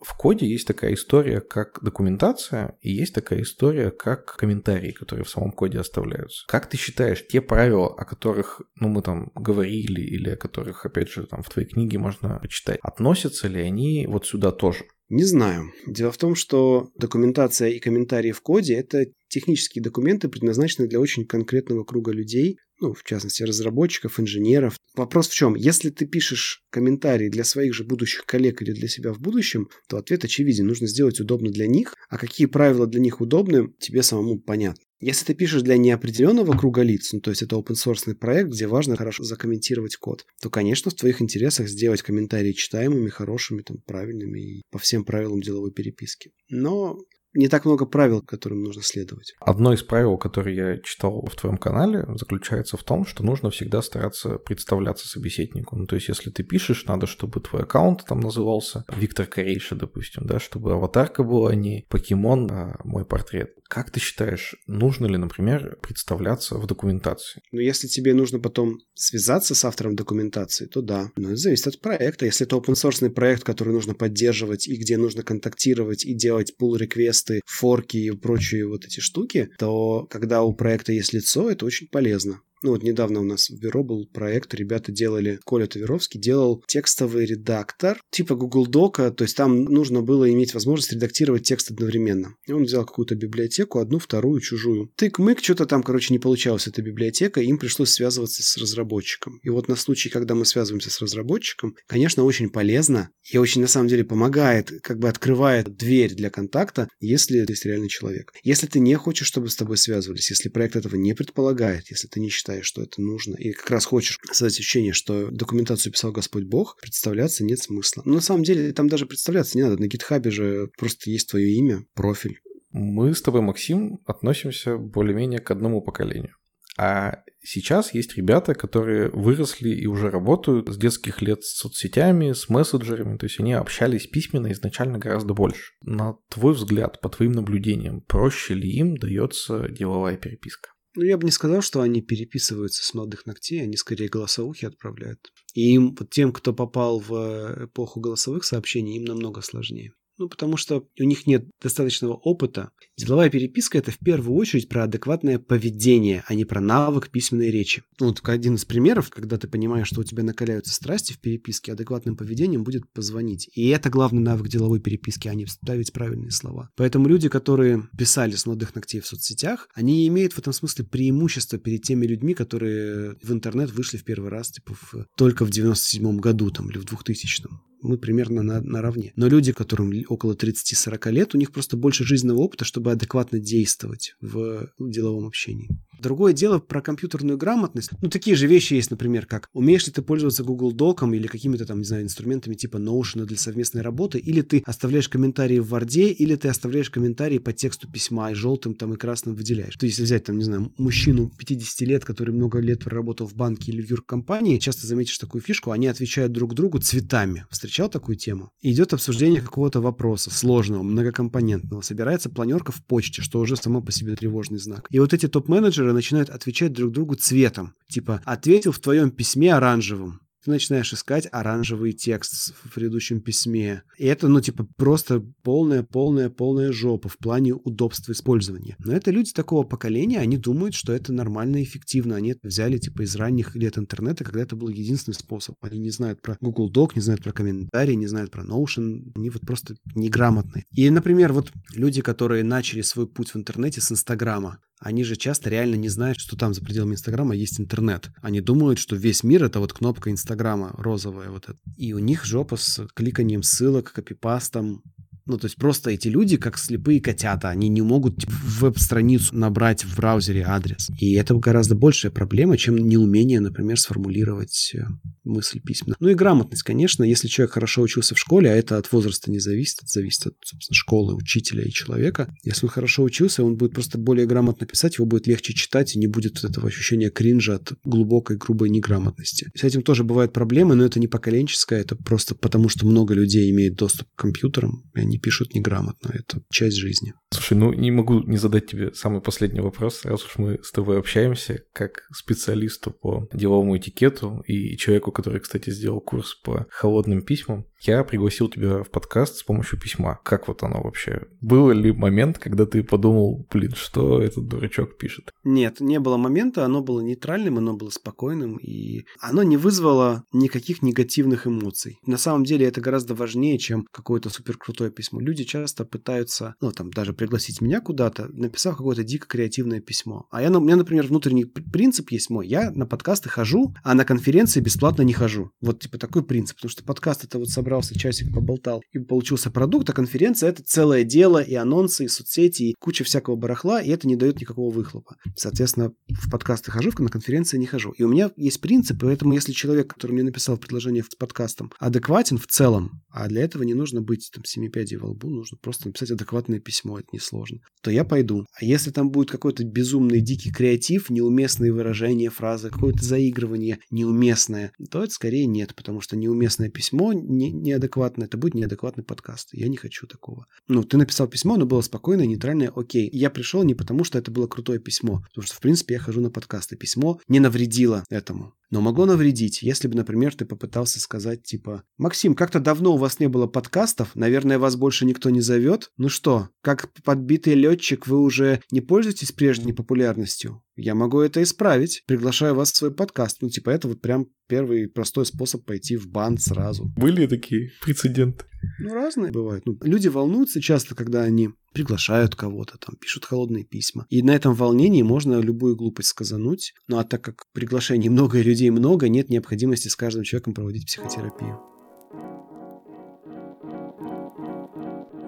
в 0.04 0.16
коде 0.16 0.46
есть 0.46 0.68
такая 0.68 0.94
история, 0.94 1.40
как 1.40 1.80
документация, 1.82 2.78
и 2.82 2.92
есть 2.92 3.16
такая 3.16 3.42
история, 3.42 3.92
как 3.92 4.36
комментарии, 4.36 4.92
которые 4.92 5.26
в 5.26 5.30
самом 5.30 5.52
коде 5.52 5.80
оставляются. 5.80 6.46
Как 6.48 6.70
ты 6.70 6.78
считаешь, 6.78 7.26
те 7.28 7.42
правила, 7.42 7.88
о 7.88 8.06
которых 8.06 8.62
ну, 8.76 8.90
мы 8.90 9.02
там 9.02 9.32
говорили, 9.36 10.02
или 10.02 10.32
о 10.32 10.38
которых, 10.38 10.86
опять 10.86 11.10
же, 11.10 11.26
там 11.26 11.42
в 11.42 11.50
твоей 11.50 11.68
книге 11.68 11.98
можно 11.98 12.40
почитать, 12.40 12.80
относятся 12.82 13.48
ли 13.48 13.62
они 13.62 14.06
вот 14.08 14.26
сюда 14.26 14.52
тоже? 14.52 14.86
Не 15.14 15.26
знаю. 15.26 15.72
Дело 15.86 16.12
в 16.12 16.18
том, 16.18 16.34
что 16.34 16.90
документация 16.98 17.70
и 17.70 17.80
комментарии 17.80 18.32
в 18.32 18.42
коде– 18.42 18.74
это 18.76 19.06
технические 19.28 19.84
документы, 19.84 20.28
предназначенные 20.28 20.90
для 20.90 21.00
очень 21.00 21.28
конкретного 21.28 21.84
круга 21.84 22.12
людей, 22.12 22.58
ну, 22.80 22.96
в 22.96 23.04
частности, 23.04 23.44
разработчиков, 23.44 24.20
инженеров. 24.20 24.76
Вопрос 24.96 25.28
в 25.28 25.36
чем? 25.36 25.54
Если 25.54 25.92
ты 25.92 26.08
пишешь 26.08 26.64
комментарии 26.72 27.30
для 27.30 27.44
своих 27.44 27.76
же 27.76 27.84
будущих 27.84 28.26
коллег 28.26 28.64
или 28.64 28.72
для 28.72 28.88
себя 28.88 29.14
в 29.14 29.20
будущем, 29.20 29.70
то 29.88 29.98
ответ 29.98 30.26
очевиден. 30.26 30.66
Нужно 30.66 30.88
сделать 30.88 31.20
удобно 31.20 31.52
для 31.52 31.68
них, 31.68 31.94
а 32.10 32.18
какие 32.18 32.48
правила 32.48 32.88
для 32.88 33.00
них 33.00 33.22
удобны, 33.22 33.70
тебе 33.80 34.02
самому 34.02 34.40
понятно. 34.40 34.82
Если 35.04 35.26
ты 35.26 35.34
пишешь 35.34 35.64
для 35.64 35.76
неопределенного 35.76 36.58
круга 36.58 36.82
лиц, 36.82 37.12
ну, 37.12 37.20
то 37.20 37.30
есть 37.32 37.42
это 37.42 37.58
open 37.58 37.74
source 37.74 38.16
проект, 38.16 38.52
где 38.52 38.68
важно 38.68 38.96
хорошо 38.96 39.26
закомментировать 39.26 39.98
код, 39.98 40.26
то, 40.42 40.50
конечно, 40.50 40.92
в 40.92 40.94
твоих 40.94 41.22
интересах 41.22 41.68
сделать 41.68 42.02
комментарии 42.02 42.54
читаемыми, 42.54 43.10
хорошими, 43.10 43.64
там, 43.64 43.80
правильными 43.86 44.40
и 44.40 44.62
по 44.72 44.80
всем 44.80 45.04
правилам 45.04 45.42
деловой 45.42 45.72
переписки. 45.72 46.32
Но 46.50 46.98
не 47.34 47.48
так 47.48 47.66
много 47.66 47.86
правил, 47.86 48.22
которым 48.22 48.64
нужно 48.64 48.84
следовать. 48.84 49.34
Одно 49.40 49.74
из 49.74 49.84
правил, 49.84 50.18
которые 50.18 50.56
я 50.56 50.78
читал 50.78 51.26
в 51.26 51.36
твоем 51.36 51.58
канале, 51.58 52.06
заключается 52.16 52.78
в 52.78 52.84
том, 52.84 53.06
что 53.06 53.24
нужно 53.24 53.50
всегда 53.50 53.82
стараться 53.82 54.38
представляться 54.38 55.08
собеседнику. 55.08 55.76
Ну, 55.76 55.86
то 55.86 55.96
есть, 55.96 56.10
если 56.10 56.30
ты 56.30 56.44
пишешь, 56.44 56.86
надо, 56.86 57.08
чтобы 57.08 57.42
твой 57.42 57.64
аккаунт 57.64 58.06
там 58.06 58.20
назывался 58.20 58.86
Виктор 58.96 59.26
Корейша, 59.26 59.76
допустим, 59.76 60.26
да, 60.26 60.40
чтобы 60.40 60.74
аватарка 60.74 61.24
была 61.24 61.56
не 61.56 61.86
покемон, 61.90 62.50
а 62.52 62.80
мой 62.84 63.06
портрет. 63.06 63.50
Как 63.74 63.90
ты 63.90 64.00
считаешь, 64.00 64.54
нужно 64.68 65.08
ли, 65.08 65.18
например, 65.18 65.80
представляться 65.82 66.60
в 66.60 66.68
документации? 66.68 67.42
Ну, 67.52 67.60
если 67.60 67.88
тебе 67.88 68.14
нужно 68.14 68.40
потом 68.40 68.78
связаться 68.94 69.56
с 69.56 69.66
автором 69.66 69.96
документации, 69.96 70.68
то 70.68 70.84
да. 70.84 71.10
Но 71.16 71.30
это 71.30 71.38
зависит 71.38 71.66
от 71.66 71.82
проекта. 71.82 72.28
Если 72.28 72.46
это 72.46 72.56
open 72.56 72.76
source 72.76 73.10
проект, 73.10 73.44
который 73.44 73.74
нужно 73.74 73.96
поддерживать 73.96 74.68
и 74.68 74.76
где 74.76 74.98
нужно 74.98 75.24
контактировать 75.24 76.06
и 76.06 76.14
делать 76.14 76.54
pull 76.62 76.78
реквесты 76.78 77.42
форки 77.48 77.98
и 77.98 78.12
прочие 78.12 78.68
вот 78.68 78.86
эти 78.86 79.00
штуки, 79.00 79.50
то 79.58 80.06
когда 80.08 80.44
у 80.44 80.54
проекта 80.54 80.92
есть 80.92 81.12
лицо, 81.12 81.50
это 81.50 81.66
очень 81.66 81.88
полезно. 81.88 82.42
Ну 82.64 82.72
вот 82.72 82.82
недавно 82.82 83.20
у 83.20 83.24
нас 83.26 83.50
в 83.50 83.60
бюро 83.60 83.84
был 83.84 84.08
проект, 84.08 84.54
ребята 84.54 84.94
делали, 84.94 85.38
Коля 85.44 85.68
Таверовский 85.68 86.18
делал 86.18 86.64
текстовый 86.66 87.26
редактор, 87.26 88.00
типа 88.10 88.36
Google 88.36 88.68
Дока, 88.68 89.12
то 89.12 89.26
есть 89.26 89.36
там 89.36 89.66
нужно 89.66 90.02
было 90.02 90.32
иметь 90.32 90.54
возможность 90.54 90.94
редактировать 90.94 91.44
текст 91.44 91.72
одновременно. 91.72 92.36
И 92.48 92.54
он 92.54 92.64
взял 92.64 92.86
какую-то 92.86 93.16
библиотеку, 93.16 93.80
одну, 93.80 94.00
вторую, 94.00 94.40
чужую. 94.40 94.90
Тык-мык, 94.96 95.42
что-то 95.42 95.66
там, 95.66 95.84
короче, 95.84 96.14
не 96.14 96.20
получалось 96.20 96.68
эта 96.68 96.82
библиотека, 96.82 97.42
им 97.42 97.58
пришлось 97.58 97.90
связываться 97.90 98.42
с 98.42 98.56
разработчиком. 98.56 99.40
И 99.44 99.50
вот 99.50 99.68
на 99.68 99.76
случай, 99.76 100.10
когда 100.10 100.34
мы 100.34 100.46
связываемся 100.46 100.90
с 100.90 101.02
разработчиком, 101.02 101.76
конечно, 101.86 102.24
очень 102.24 102.50
полезно 102.50 103.10
и 103.30 103.38
очень, 103.38 103.60
на 103.60 103.68
самом 103.68 103.90
деле, 103.90 104.06
помогает, 104.06 104.72
как 104.82 105.00
бы 105.00 105.10
открывает 105.10 105.76
дверь 105.76 106.14
для 106.14 106.30
контакта, 106.30 106.88
если 107.02 107.44
ты 107.44 107.52
есть 107.52 107.66
реальный 107.66 107.90
человек. 107.90 108.32
Если 108.42 108.68
ты 108.68 108.80
не 108.80 108.96
хочешь, 108.96 109.28
чтобы 109.28 109.50
с 109.50 109.58
тобой 109.58 109.76
связывались, 109.76 110.30
если 110.30 110.48
проект 110.48 110.78
этого 110.78 110.96
не 110.96 111.14
предполагает, 111.14 111.90
если 111.90 112.08
ты 112.08 112.22
не 112.22 112.30
считаешь 112.30 112.53
считаешь, 112.54 112.66
что 112.66 112.82
это 112.82 113.02
нужно, 113.02 113.36
и 113.36 113.52
как 113.52 113.70
раз 113.70 113.86
хочешь 113.86 114.20
создать 114.32 114.54
ощущение, 114.54 114.94
что 114.94 115.30
документацию 115.32 115.92
писал 115.92 116.12
Господь 116.12 116.46
Бог, 116.46 116.78
представляться 116.82 117.44
нет 117.44 117.60
смысла. 117.60 118.04
Но 118.06 118.16
на 118.16 118.22
самом 118.22 118.44
деле 118.44 118.72
там 118.74 118.88
даже 118.88 119.06
представляться 119.06 119.58
не 119.58 119.64
надо. 119.64 119.82
На 119.82 119.88
гитхабе 119.88 120.32
же 120.32 120.70
просто 120.78 121.10
есть 121.10 121.30
твое 121.30 121.52
имя, 121.54 121.86
профиль. 121.94 122.40
Мы 122.72 123.14
с 123.14 123.22
тобой, 123.22 123.42
Максим, 123.42 124.00
относимся 124.06 124.78
более-менее 124.78 125.40
к 125.40 125.52
одному 125.52 125.82
поколению. 125.82 126.36
А 126.76 127.20
сейчас 127.44 127.94
есть 127.94 128.18
ребята, 128.18 128.56
которые 128.56 129.10
выросли 129.10 129.70
и 129.70 129.86
уже 129.86 130.10
работают 130.10 130.70
с 130.70 130.78
детских 130.78 131.22
лет 131.22 131.44
с 131.44 131.60
соцсетями, 131.60 132.32
с 132.32 132.50
мессенджерами, 132.50 133.18
то 133.18 133.26
есть 133.26 133.40
они 133.40 133.54
общались 133.54 134.08
письменно 134.08 134.52
изначально 134.52 134.98
гораздо 134.98 135.36
больше. 135.36 135.74
На 135.84 136.16
твой 136.30 136.54
взгляд, 136.54 137.00
по 137.00 137.10
твоим 137.10 137.34
наблюдениям, 137.34 138.02
проще 138.02 138.56
ли 138.56 138.72
им 138.72 138.98
дается 138.98 139.70
деловая 139.70 140.18
переписка? 140.18 140.73
Ну, 140.96 141.04
я 141.04 141.18
бы 141.18 141.26
не 141.26 141.32
сказал, 141.32 141.62
что 141.62 141.82
они 141.82 142.02
переписываются 142.02 142.86
с 142.86 142.94
молодых 142.94 143.26
ногтей, 143.26 143.64
они 143.64 143.78
скорее 143.78 144.10
голосовухи 144.10 144.66
отправляют. 144.66 145.32
И 145.54 145.74
им, 145.74 145.96
вот 145.96 146.10
тем, 146.12 146.32
кто 146.32 146.54
попал 146.54 147.00
в 147.00 147.66
эпоху 147.66 148.00
голосовых 148.00 148.44
сообщений, 148.44 148.98
им 148.98 149.06
намного 149.06 149.42
сложнее. 149.42 149.94
Ну, 150.18 150.30
потому 150.30 150.58
что 150.58 150.88
у 151.00 151.04
них 151.04 151.26
нет 151.26 151.50
достаточного 151.60 152.14
опыта. 152.14 152.72
Деловая 152.96 153.30
переписка– 153.30 153.78
это 153.80 153.92
в 153.92 153.98
первую 153.98 154.38
очередь 154.38 154.70
про 154.70 154.84
адекватное 154.84 155.40
поведение, 155.40 156.24
а 156.28 156.36
не 156.36 156.46
про 156.46 156.62
навык 156.62 157.10
письменной 157.10 157.50
речи. 157.50 157.84
Ну, 158.00 158.08
вот 158.08 158.22
один 158.30 158.54
из 158.54 158.66
примеров, 158.66 159.10
когда 159.10 159.38
ты 159.38 159.48
понимаешь, 159.48 159.88
что 159.88 160.02
у 160.02 160.04
тебя 160.04 160.22
накаляются 160.22 160.74
страсти 160.74 161.14
в 161.14 161.20
переписке, 161.20 161.72
адекватным 161.72 162.16
поведением 162.16 162.64
будет 162.64 162.88
позвонить. 162.92 163.50
И 163.56 163.68
это 163.70 163.90
главный 163.90 164.22
навык 164.22 164.48
деловой 164.48 164.80
переписки, 164.80 165.28
а 165.28 165.34
не 165.34 165.46
вставить 165.46 165.92
правильные 165.92 166.30
слова. 166.30 166.70
Поэтому 166.76 167.08
люди, 167.08 167.30
которые 167.30 167.90
писали 167.98 168.36
с 168.36 168.46
молодых 168.46 168.76
ногтей 168.76 169.02
в 169.02 169.08
соцсетях, 169.08 169.70
они 169.74 170.08
имеют 170.08 170.34
в 170.34 170.40
этом 170.40 170.54
смысле 170.54 170.86
преимущество 170.86 171.58
перед 171.58 171.82
теми 171.82 172.06
людьми, 172.06 172.36
которые 172.36 173.16
в 173.24 173.32
интернет 173.32 173.72
вышли 173.72 173.98
в 173.98 174.04
первый 174.04 174.30
раз 174.30 174.52
типа 174.52 174.76
в, 174.76 175.08
только 175.18 175.46
в 175.46 175.50
97 175.50 176.18
году 176.18 176.52
там, 176.52 176.70
или 176.70 176.78
в 176.78 176.86
2000 176.86 177.42
-м 177.42 177.50
мы 177.84 177.98
примерно 177.98 178.42
на, 178.42 178.62
наравне. 178.62 179.14
Но 179.16 179.28
люди, 179.28 179.52
которым 179.52 179.94
около 180.08 180.34
30-40 180.34 181.12
лет, 181.12 181.36
у 181.36 181.38
них 181.38 181.52
просто 181.52 181.78
больше 181.78 182.04
жизненного 182.06 182.40
опыта, 182.40 182.66
чтобы 182.66 182.83
адекватно 182.92 183.40
действовать 183.40 184.16
в 184.22 184.70
деловом 184.80 185.28
общении. 185.28 185.70
Другое 186.04 186.34
дело 186.34 186.60
про 186.60 186.82
компьютерную 186.82 187.38
грамотность. 187.38 187.90
Ну, 188.02 188.10
такие 188.10 188.36
же 188.36 188.46
вещи 188.46 188.74
есть, 188.74 188.92
например, 188.92 189.26
как 189.26 189.48
умеешь 189.54 189.86
ли 189.88 189.94
ты 189.94 190.02
пользоваться 190.02 190.44
Google 190.44 190.74
Доком 190.74 191.14
или 191.14 191.28
какими-то 191.28 191.66
там, 191.66 191.80
не 191.80 191.86
знаю, 191.86 192.04
инструментами 192.04 192.56
типа 192.56 192.76
Notion 192.76 193.24
для 193.24 193.38
совместной 193.38 193.82
работы, 193.82 194.20
или 194.20 194.42
ты 194.42 194.62
оставляешь 194.66 195.08
комментарии 195.08 195.60
в 195.60 195.74
Word, 195.74 195.96
или 195.96 196.36
ты 196.36 196.50
оставляешь 196.50 196.90
комментарии 196.90 197.38
по 197.38 197.54
тексту 197.54 197.90
письма 197.90 198.32
и 198.32 198.34
желтым 198.34 198.76
там 198.76 198.94
и 198.94 198.98
красным 198.98 199.36
выделяешь. 199.36 199.78
То 199.78 199.86
есть, 199.86 199.98
если 199.98 200.04
взять 200.04 200.26
там, 200.26 200.38
не 200.38 200.44
знаю, 200.44 200.74
мужчину 200.78 201.32
50 201.38 201.88
лет, 201.88 202.04
который 202.04 202.34
много 202.34 202.60
лет 202.60 202.84
проработал 202.84 203.26
в 203.26 203.36
банке 203.36 203.72
или 203.72 203.82
в 203.82 203.90
юркомпании, 203.90 204.58
часто 204.58 204.86
заметишь 204.86 205.18
такую 205.18 205.42
фишку, 205.42 205.72
они 205.72 205.88
отвечают 205.88 206.34
друг 206.34 206.54
другу 206.54 206.80
цветами. 206.80 207.46
Встречал 207.50 207.90
такую 207.90 208.18
тему? 208.18 208.50
И 208.62 208.74
идет 208.74 208.92
обсуждение 208.92 209.40
какого-то 209.40 209.80
вопроса 209.80 210.32
сложного, 210.32 210.84
многокомпонентного. 210.84 211.80
Собирается 211.80 212.30
планерка 212.30 212.74
в 212.74 212.84
почте, 212.86 213.22
что 213.22 213.40
уже 213.40 213.56
само 213.56 213.82
по 213.82 213.94
себе 213.94 214.18
тревожный 214.18 214.60
знак. 214.60 214.88
И 214.90 215.00
вот 215.00 215.14
эти 215.14 215.30
топ-менеджеры 215.30 215.93
начинают 215.94 216.30
отвечать 216.30 216.74
друг 216.74 216.92
другу 216.92 217.16
цветом. 217.16 217.76
Типа, 217.88 218.22
ответил 218.26 218.72
в 218.72 218.80
твоем 218.80 219.12
письме 219.12 219.54
оранжевым 219.54 220.24
ты 220.44 220.52
начинаешь 220.52 220.92
искать 220.94 221.28
оранжевый 221.32 221.94
текст 221.94 222.54
в 222.64 222.74
предыдущем 222.74 223.22
письме. 223.22 223.84
И 223.98 224.06
это, 224.06 224.28
ну, 224.28 224.42
типа, 224.42 224.68
просто 224.76 225.24
полная, 225.42 225.84
полная, 225.84 226.30
полная 226.30 226.72
жопа 226.74 227.08
в 227.08 227.18
плане 227.18 227.54
удобства 227.54 228.12
использования. 228.12 228.76
Но 228.80 228.94
это 228.94 229.12
люди 229.12 229.32
такого 229.32 229.64
поколения, 229.64 230.20
они 230.20 230.38
думают, 230.38 230.76
что 230.76 230.92
это 230.92 231.14
нормально 231.14 231.58
и 231.58 231.64
эффективно. 231.64 232.16
Они 232.16 232.32
это 232.32 232.48
взяли, 232.48 232.78
типа, 232.78 233.04
из 233.04 233.16
ранних 233.16 233.56
лет 233.56 233.78
интернета, 233.78 234.24
когда 234.24 234.42
это 234.42 234.56
был 234.56 234.68
единственный 234.68 235.14
способ. 235.14 235.56
Они 235.62 235.80
не 235.80 235.92
знают 235.92 236.22
про 236.22 236.38
Google 236.42 236.72
Doc, 236.72 236.92
не 236.96 237.02
знают 237.02 237.24
про 237.24 237.32
комментарии, 237.32 237.94
не 237.94 238.08
знают 238.08 238.32
про 238.32 238.44
Notion. 238.44 239.14
Они 239.16 239.30
вот 239.30 239.42
просто 239.44 239.76
неграмотные. 239.96 240.66
И, 240.72 240.90
например, 240.90 241.32
вот 241.32 241.52
люди, 241.74 242.02
которые 242.02 242.44
начали 242.44 242.82
свой 242.82 243.08
путь 243.08 243.30
в 243.30 243.38
интернете 243.38 243.80
с 243.80 243.92
Инстаграма, 243.92 244.60
они 244.84 245.04
же 245.04 245.16
часто 245.16 245.50
реально 245.50 245.76
не 245.76 245.90
знают, 245.90 246.20
что 246.20 246.36
там 246.36 246.54
за 246.54 246.62
пределами 246.62 246.94
Инстаграма 246.94 247.36
есть 247.36 247.60
интернет. 247.60 248.12
Они 248.22 248.42
думают, 248.42 248.80
что 248.80 248.96
весь 248.96 249.24
мир— 249.24 249.44
это 249.46 249.60
вот 249.60 249.74
кнопка 249.74 250.12
Инстаграма 250.12 250.72
розовая 250.78 251.30
вот 251.30 251.46
эта. 251.50 251.58
И 251.78 251.94
у 251.94 252.00
них 252.00 252.26
жопа 252.26 252.58
с 252.58 252.86
кликанием 252.94 253.44
ссылок, 253.44 253.94
копипастом, 253.94 254.84
ну, 255.26 255.38
то 255.38 255.46
есть 255.46 255.56
просто 255.56 255.90
эти 255.92 256.10
люди, 256.10 256.38
как 256.38 256.58
слепые 256.58 257.00
котята, 257.00 257.50
они 257.50 257.70
не 257.70 257.82
могут 257.82 258.20
типа, 258.20 258.34
веб-страницу 258.34 259.36
набрать 259.36 259.86
в 259.86 259.96
браузере 259.96 260.44
адрес. 260.44 260.90
И 261.00 261.14
это 261.14 261.34
гораздо 261.36 261.76
большая 261.76 262.12
проблема, 262.12 262.58
чем 262.58 262.76
неумение, 262.78 263.40
например, 263.40 263.80
сформулировать 263.80 264.72
э, 264.76 264.84
мысль 265.24 265.62
письменно. 265.62 265.96
Ну 266.00 266.10
и 266.10 266.14
грамотность, 266.14 266.64
конечно, 266.64 267.04
если 267.04 267.28
человек 267.28 267.54
хорошо 267.54 267.82
учился 267.82 268.16
в 268.16 268.20
школе, 268.20 268.52
а 268.52 268.56
это 268.56 268.78
от 268.78 268.92
возраста 268.92 269.32
не 269.32 269.40
зависит, 269.40 269.80
это 269.80 269.88
зависит 269.88 270.28
от, 270.28 270.36
собственно, 270.44 270.76
школы, 270.76 271.16
учителя 271.16 271.64
и 271.64 271.72
человека. 271.72 272.34
Если 272.44 272.66
он 272.66 272.70
хорошо 272.70 273.04
учился, 273.04 273.44
он 273.44 273.56
будет 273.56 273.74
просто 273.74 273.98
более 273.98 274.26
грамотно 274.26 274.68
писать, 274.68 274.98
его 274.98 275.06
будет 275.06 275.28
легче 275.28 275.54
читать, 275.54 275.96
и 275.96 276.00
не 276.00 276.08
будет 276.08 276.44
этого 276.44 276.68
ощущения 276.68 277.10
кринжа 277.10 277.56
от 277.56 277.74
глубокой, 277.86 278.38
грубой 278.38 278.70
неграмотности. 278.70 279.52
С 279.56 279.64
этим 279.64 279.84
тоже 279.84 280.04
бывают 280.04 280.34
проблемы, 280.34 280.76
но 280.76 280.84
это 280.84 281.00
не 281.00 281.08
поколенческое, 281.08 281.80
это 281.80 281.96
просто 281.96 282.36
потому, 282.36 282.68
что 282.68 282.86
много 282.86 283.14
людей 283.14 283.50
имеют 283.52 283.76
доступ 283.76 284.08
к 284.16 284.20
компьютерам, 284.20 284.84
и 284.96 285.00
они 285.00 285.13
они 285.14 285.20
пишут 285.20 285.54
неграмотно. 285.54 286.12
Это 286.14 286.42
часть 286.52 286.78
жизни. 286.78 287.14
Слушай, 287.32 287.58
ну 287.58 287.74
не 287.74 287.92
могу 287.92 288.22
не 288.22 288.38
задать 288.38 288.68
тебе 288.68 288.94
самый 288.94 289.22
последний 289.22 289.62
вопрос, 289.62 290.06
раз 290.06 290.26
уж 290.26 290.38
мы 290.38 290.60
с 290.64 290.72
тобой 290.72 291.00
общаемся, 291.00 291.62
как 291.74 292.04
специалисту 292.14 292.92
по 292.92 293.28
деловому 293.34 293.78
этикету 293.78 294.44
и 294.48 294.76
человеку, 294.78 295.12
который, 295.12 295.40
кстати, 295.40 295.70
сделал 295.70 296.02
курс 296.02 296.36
по 296.36 296.66
холодным 296.70 297.22
письмам. 297.22 297.66
Я 297.82 298.04
пригласил 298.04 298.50
тебя 298.50 298.82
в 298.82 298.90
подкаст 298.90 299.38
с 299.38 299.44
помощью 299.44 299.78
письма. 299.78 300.20
Как 300.24 300.48
вот 300.48 300.64
оно 300.64 300.82
вообще? 300.82 301.28
Был 301.42 301.70
ли 301.72 301.92
момент, 301.92 302.38
когда 302.38 302.66
ты 302.66 302.82
подумал, 302.82 303.46
блин, 303.52 303.74
что 303.76 304.22
этот 304.22 304.48
дурачок 304.48 304.98
пишет? 304.98 305.32
Нет, 305.44 305.82
не 305.82 306.00
было 306.00 306.16
момента, 306.16 306.64
оно 306.64 306.82
было 306.82 307.02
нейтральным, 307.02 307.58
оно 307.58 307.76
было 307.76 307.90
спокойным, 307.90 308.56
и 308.58 309.06
оно 309.20 309.44
не 309.44 309.58
вызвало 309.58 310.24
никаких 310.32 310.82
негативных 310.82 311.46
эмоций. 311.46 312.00
На 312.06 312.18
самом 312.18 312.46
деле 312.46 312.66
это 312.66 312.80
гораздо 312.80 313.16
важнее, 313.16 313.58
чем 313.58 313.86
какое-то 313.92 314.30
супер 314.30 314.58
крутое 314.58 314.92
письмо. 315.04 315.20
Люди 315.20 315.44
часто 315.44 315.86
пытаются, 315.86 316.56
ну, 316.62 316.72
там, 316.72 316.92
даже 316.92 317.14
пригласить 317.14 317.62
меня 317.62 317.82
куда-то, 317.82 318.30
написав 318.32 318.78
какое-то 318.78 319.04
дико 319.04 319.28
креативное 319.28 319.82
письмо. 319.82 320.28
А 320.32 320.42
я, 320.42 320.50
ну, 320.50 320.60
у 320.60 320.64
меня, 320.64 320.78
например, 320.78 321.08
внутренний 321.08 321.46
принцип 321.46 322.12
есть 322.12 322.30
мой. 322.30 322.48
Я 322.48 322.72
на 322.72 322.86
подкасты 322.86 323.30
хожу, 323.30 323.76
а 323.84 323.94
на 323.94 324.06
конференции 324.06 324.62
бесплатно 324.62 325.02
не 325.02 325.14
хожу. 325.14 325.52
Вот, 325.62 325.82
типа, 325.82 325.98
такой 325.98 326.24
принцип. 326.24 326.56
Потому 326.58 326.70
что 326.70 326.84
подкаст 326.84 327.26
это 327.26 327.38
вот 327.38 327.50
собрался, 327.50 327.98
часик 327.98 328.34
поболтал, 328.34 328.82
и 328.94 329.00
получился 329.00 329.52
продукт, 329.52 329.90
а 329.90 329.94
конференция 329.94 330.50
это 330.50 330.64
целое 330.64 331.04
дело, 331.04 331.42
и 331.42 331.56
анонсы, 331.56 332.06
и 332.06 332.08
соцсети, 332.08 332.64
и 332.64 332.76
куча 332.80 333.04
всякого 333.04 333.36
барахла, 333.36 333.82
и 333.82 333.90
это 333.90 334.08
не 334.08 334.16
дает 334.16 334.40
никакого 334.40 334.74
выхлопа. 334.74 335.18
Соответственно, 335.36 335.92
в 336.08 336.30
подкасты 336.30 336.72
хожу, 336.72 336.92
на 336.98 337.10
конференции 337.10 337.58
не 337.58 337.66
хожу. 337.66 337.92
И 337.92 338.04
у 338.04 338.08
меня 338.08 338.32
есть 338.38 338.62
принцип, 338.62 339.00
поэтому 339.02 339.34
если 339.34 339.52
человек, 339.52 339.94
который 339.94 340.14
мне 340.14 340.24
написал 340.24 340.58
предложение 340.58 341.04
с 341.04 341.16
подкастом, 341.16 341.72
адекватен 341.80 342.38
в 342.38 342.48
целом, 342.48 343.02
а 343.10 343.28
для 343.28 343.44
этого 343.44 343.64
не 343.64 343.74
нужно 343.74 344.02
быть 344.02 344.30
там 344.34 344.46
7 344.46 344.70
5 344.70 344.93
гвоздей 344.94 344.98
во 344.98 345.10
лбу, 345.10 345.30
нужно 345.30 345.58
просто 345.62 345.88
написать 345.88 346.12
адекватное 346.12 346.60
письмо, 346.60 347.00
это 347.00 347.08
несложно, 347.12 347.60
то 347.82 347.92
я 347.92 348.04
пойду. 348.04 348.46
А 348.60 348.66
если 348.66 348.92
там 348.92 349.10
будет 349.10 349.32
какой-то 349.32 349.64
безумный 349.64 350.22
дикий 350.22 350.52
креатив, 350.52 351.10
неуместные 351.10 351.74
выражения, 351.74 352.30
фразы, 352.30 352.70
какое-то 352.70 353.04
заигрывание 353.04 353.80
неуместное, 353.92 354.72
то 354.92 355.04
это 355.04 355.12
скорее 355.12 355.46
нет, 355.46 355.76
потому 355.76 356.02
что 356.02 356.16
неуместное 356.16 356.70
письмо 356.70 357.14
не, 357.14 357.52
неадекватное, 357.52 358.28
это 358.28 358.38
будет 358.38 358.56
неадекватный 358.56 359.04
подкаст. 359.04 359.50
Я 359.54 359.68
не 359.68 359.78
хочу 359.78 360.08
такого. 360.08 360.46
Ну, 360.68 360.84
ты 360.84 360.98
написал 360.98 361.28
письмо, 361.28 361.56
оно 361.56 361.66
было 361.66 361.82
спокойное, 361.82 362.26
нейтральное, 362.26 362.72
окей. 362.76 363.10
Я 363.12 363.30
пришел 363.30 363.64
не 363.64 363.76
потому, 363.76 364.04
что 364.04 364.18
это 364.18 364.32
было 364.32 364.48
крутое 364.48 364.80
письмо, 364.80 365.22
потому 365.30 365.46
что, 365.46 365.56
в 365.56 365.60
принципе, 365.60 365.96
я 365.96 366.00
хожу 366.00 366.22
на 366.22 366.30
подкасты. 366.30 366.76
Письмо 366.76 367.20
не 367.28 367.40
навредило 367.40 368.04
этому 368.10 368.54
но 368.74 368.82
могло 368.82 369.06
навредить, 369.06 369.62
если 369.62 369.88
бы, 369.88 369.96
например, 369.96 370.34
ты 370.34 370.46
попытался 370.46 371.00
сказать 371.00 371.44
типа 371.44 371.84
«Максим, 372.00 372.34
как-то 372.34 372.60
давно 372.60 372.96
у 372.96 372.98
вас 372.98 373.20
не 373.20 373.28
было 373.28 373.46
подкастов, 373.46 374.16
наверное, 374.16 374.58
вас 374.58 374.78
больше 374.78 375.06
никто 375.06 375.30
не 375.30 375.42
зовет? 375.42 375.92
Ну 375.98 376.10
что, 376.10 376.50
как 376.62 376.92
подбитый 377.04 377.54
летчик 377.54 378.08
вы 378.08 378.20
уже 378.20 378.64
не 378.72 378.82
пользуетесь 378.82 379.32
прежней 379.32 379.74
популярностью? 379.74 380.64
Я 380.76 380.96
могу 380.96 381.20
это 381.20 381.42
исправить, 381.44 382.04
приглашаю 382.08 382.56
вас 382.56 382.72
в 382.72 382.76
свой 382.76 382.94
подкаст». 382.94 383.38
Ну 383.42 383.50
типа 383.50 383.70
это 383.70 383.88
вот 383.88 384.02
прям 384.02 384.28
первый 384.48 384.88
простой 384.88 385.26
способ 385.26 385.66
пойти 385.66 385.98
в 385.98 386.08
бан 386.08 386.38
сразу. 386.38 386.92
Были 386.96 387.28
такие 387.28 387.72
прецеденты? 387.82 388.46
Ну, 388.80 388.94
разные 388.94 389.32
бывают. 389.32 389.66
Ну, 389.66 389.78
люди 389.82 390.08
волнуются 390.08 390.62
часто, 390.62 390.96
когда 390.96 391.24
они 391.24 391.50
приглашают 391.74 392.36
кого-то, 392.36 392.78
там, 392.78 392.96
пишут 392.96 393.26
холодные 393.26 393.66
письма. 393.66 394.06
И 394.10 394.22
на 394.22 394.32
этом 394.32 394.54
волнении 394.54 395.02
можно 395.02 395.40
любую 395.40 395.76
глупость 395.76 396.10
сказануть. 396.10 396.74
Ну, 396.88 396.98
а 396.98 397.04
так 397.04 397.22
как 397.22 397.46
приглашений 397.54 398.10
много 398.10 398.40
и 398.40 398.44
людей 398.44 398.70
много, 398.70 399.10
нет 399.10 399.30
необходимости 399.30 399.88
с 399.88 399.96
каждым 399.96 400.24
человеком 400.24 400.54
проводить 400.54 400.86
психотерапию. 400.86 401.73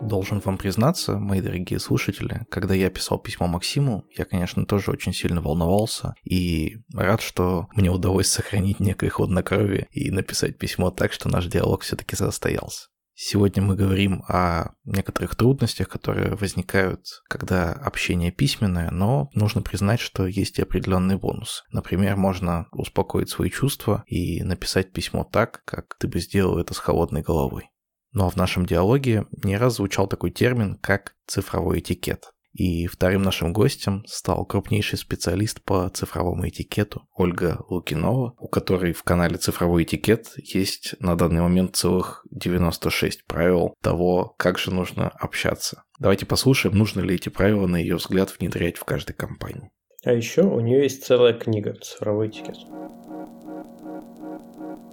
Должен 0.05 0.39
вам 0.39 0.59
признаться, 0.59 1.17
мои 1.17 1.41
дорогие 1.41 1.79
слушатели, 1.79 2.45
когда 2.51 2.75
я 2.75 2.91
писал 2.91 3.17
письмо 3.17 3.47
Максиму, 3.47 4.05
я, 4.15 4.25
конечно, 4.25 4.65
тоже 4.65 4.91
очень 4.91 5.13
сильно 5.13 5.41
волновался 5.41 6.13
и 6.23 6.77
рад, 6.93 7.21
что 7.21 7.67
мне 7.75 7.89
удалось 7.89 8.27
сохранить 8.27 8.79
некое 8.79 9.09
хладнокровие 9.09 9.87
и 9.91 10.11
написать 10.11 10.59
письмо 10.59 10.91
так, 10.91 11.11
что 11.11 11.27
наш 11.27 11.47
диалог 11.47 11.81
все-таки 11.81 12.15
состоялся. 12.15 12.89
Сегодня 13.15 13.63
мы 13.63 13.75
говорим 13.75 14.23
о 14.27 14.73
некоторых 14.83 15.35
трудностях, 15.35 15.87
которые 15.87 16.35
возникают, 16.35 17.05
когда 17.27 17.71
общение 17.71 18.31
письменное, 18.31 18.91
но 18.91 19.29
нужно 19.33 19.61
признать, 19.61 20.01
что 20.01 20.27
есть 20.27 20.59
и 20.59 20.61
определенные 20.61 21.17
бонусы. 21.17 21.63
Например, 21.71 22.15
можно 22.15 22.67
успокоить 22.73 23.29
свои 23.29 23.49
чувства 23.49 24.03
и 24.05 24.43
написать 24.43 24.91
письмо 24.91 25.23
так, 25.23 25.63
как 25.65 25.95
ты 25.97 26.07
бы 26.07 26.19
сделал 26.19 26.59
это 26.59 26.73
с 26.73 26.77
холодной 26.77 27.21
головой. 27.23 27.69
Ну 28.15 28.25
а 28.25 28.29
в 28.29 28.37
нашем 28.37 28.65
диалоге 28.65 29.25
не 29.43 29.57
раз 29.57 29.75
звучал 29.75 30.07
такой 30.07 30.31
термин, 30.31 30.77
как 30.81 31.15
цифровой 31.27 31.79
этикет. 31.79 32.31
И 32.53 32.87
вторым 32.87 33.23
нашим 33.23 33.51
гостем 33.51 34.05
стал 34.07 34.45
крупнейший 34.45 34.97
специалист 34.97 35.61
по 35.61 35.89
цифровому 35.89 36.47
этикету 36.47 37.01
Ольга 37.13 37.57
Лукинова, 37.67 38.33
у 38.37 38.47
которой 38.47 38.93
в 38.93 39.03
канале 39.03 39.35
«Цифровой 39.35 39.83
этикет» 39.83 40.29
есть 40.37 40.95
на 40.99 41.17
данный 41.17 41.41
момент 41.41 41.75
целых 41.75 42.25
96 42.31 43.25
правил 43.25 43.73
того, 43.81 44.33
как 44.37 44.57
же 44.57 44.73
нужно 44.73 45.09
общаться. 45.09 45.83
Давайте 45.99 46.25
послушаем, 46.25 46.77
нужно 46.77 47.01
ли 47.01 47.15
эти 47.15 47.27
правила, 47.27 47.67
на 47.67 47.75
ее 47.75 47.97
взгляд, 47.97 48.33
внедрять 48.39 48.77
в 48.77 48.85
каждой 48.85 49.11
компании. 49.11 49.69
А 50.05 50.13
еще 50.13 50.43
у 50.43 50.61
нее 50.61 50.83
есть 50.83 51.03
целая 51.03 51.33
книга 51.33 51.73
«Цифровой 51.73 52.29
этикет». 52.29 52.55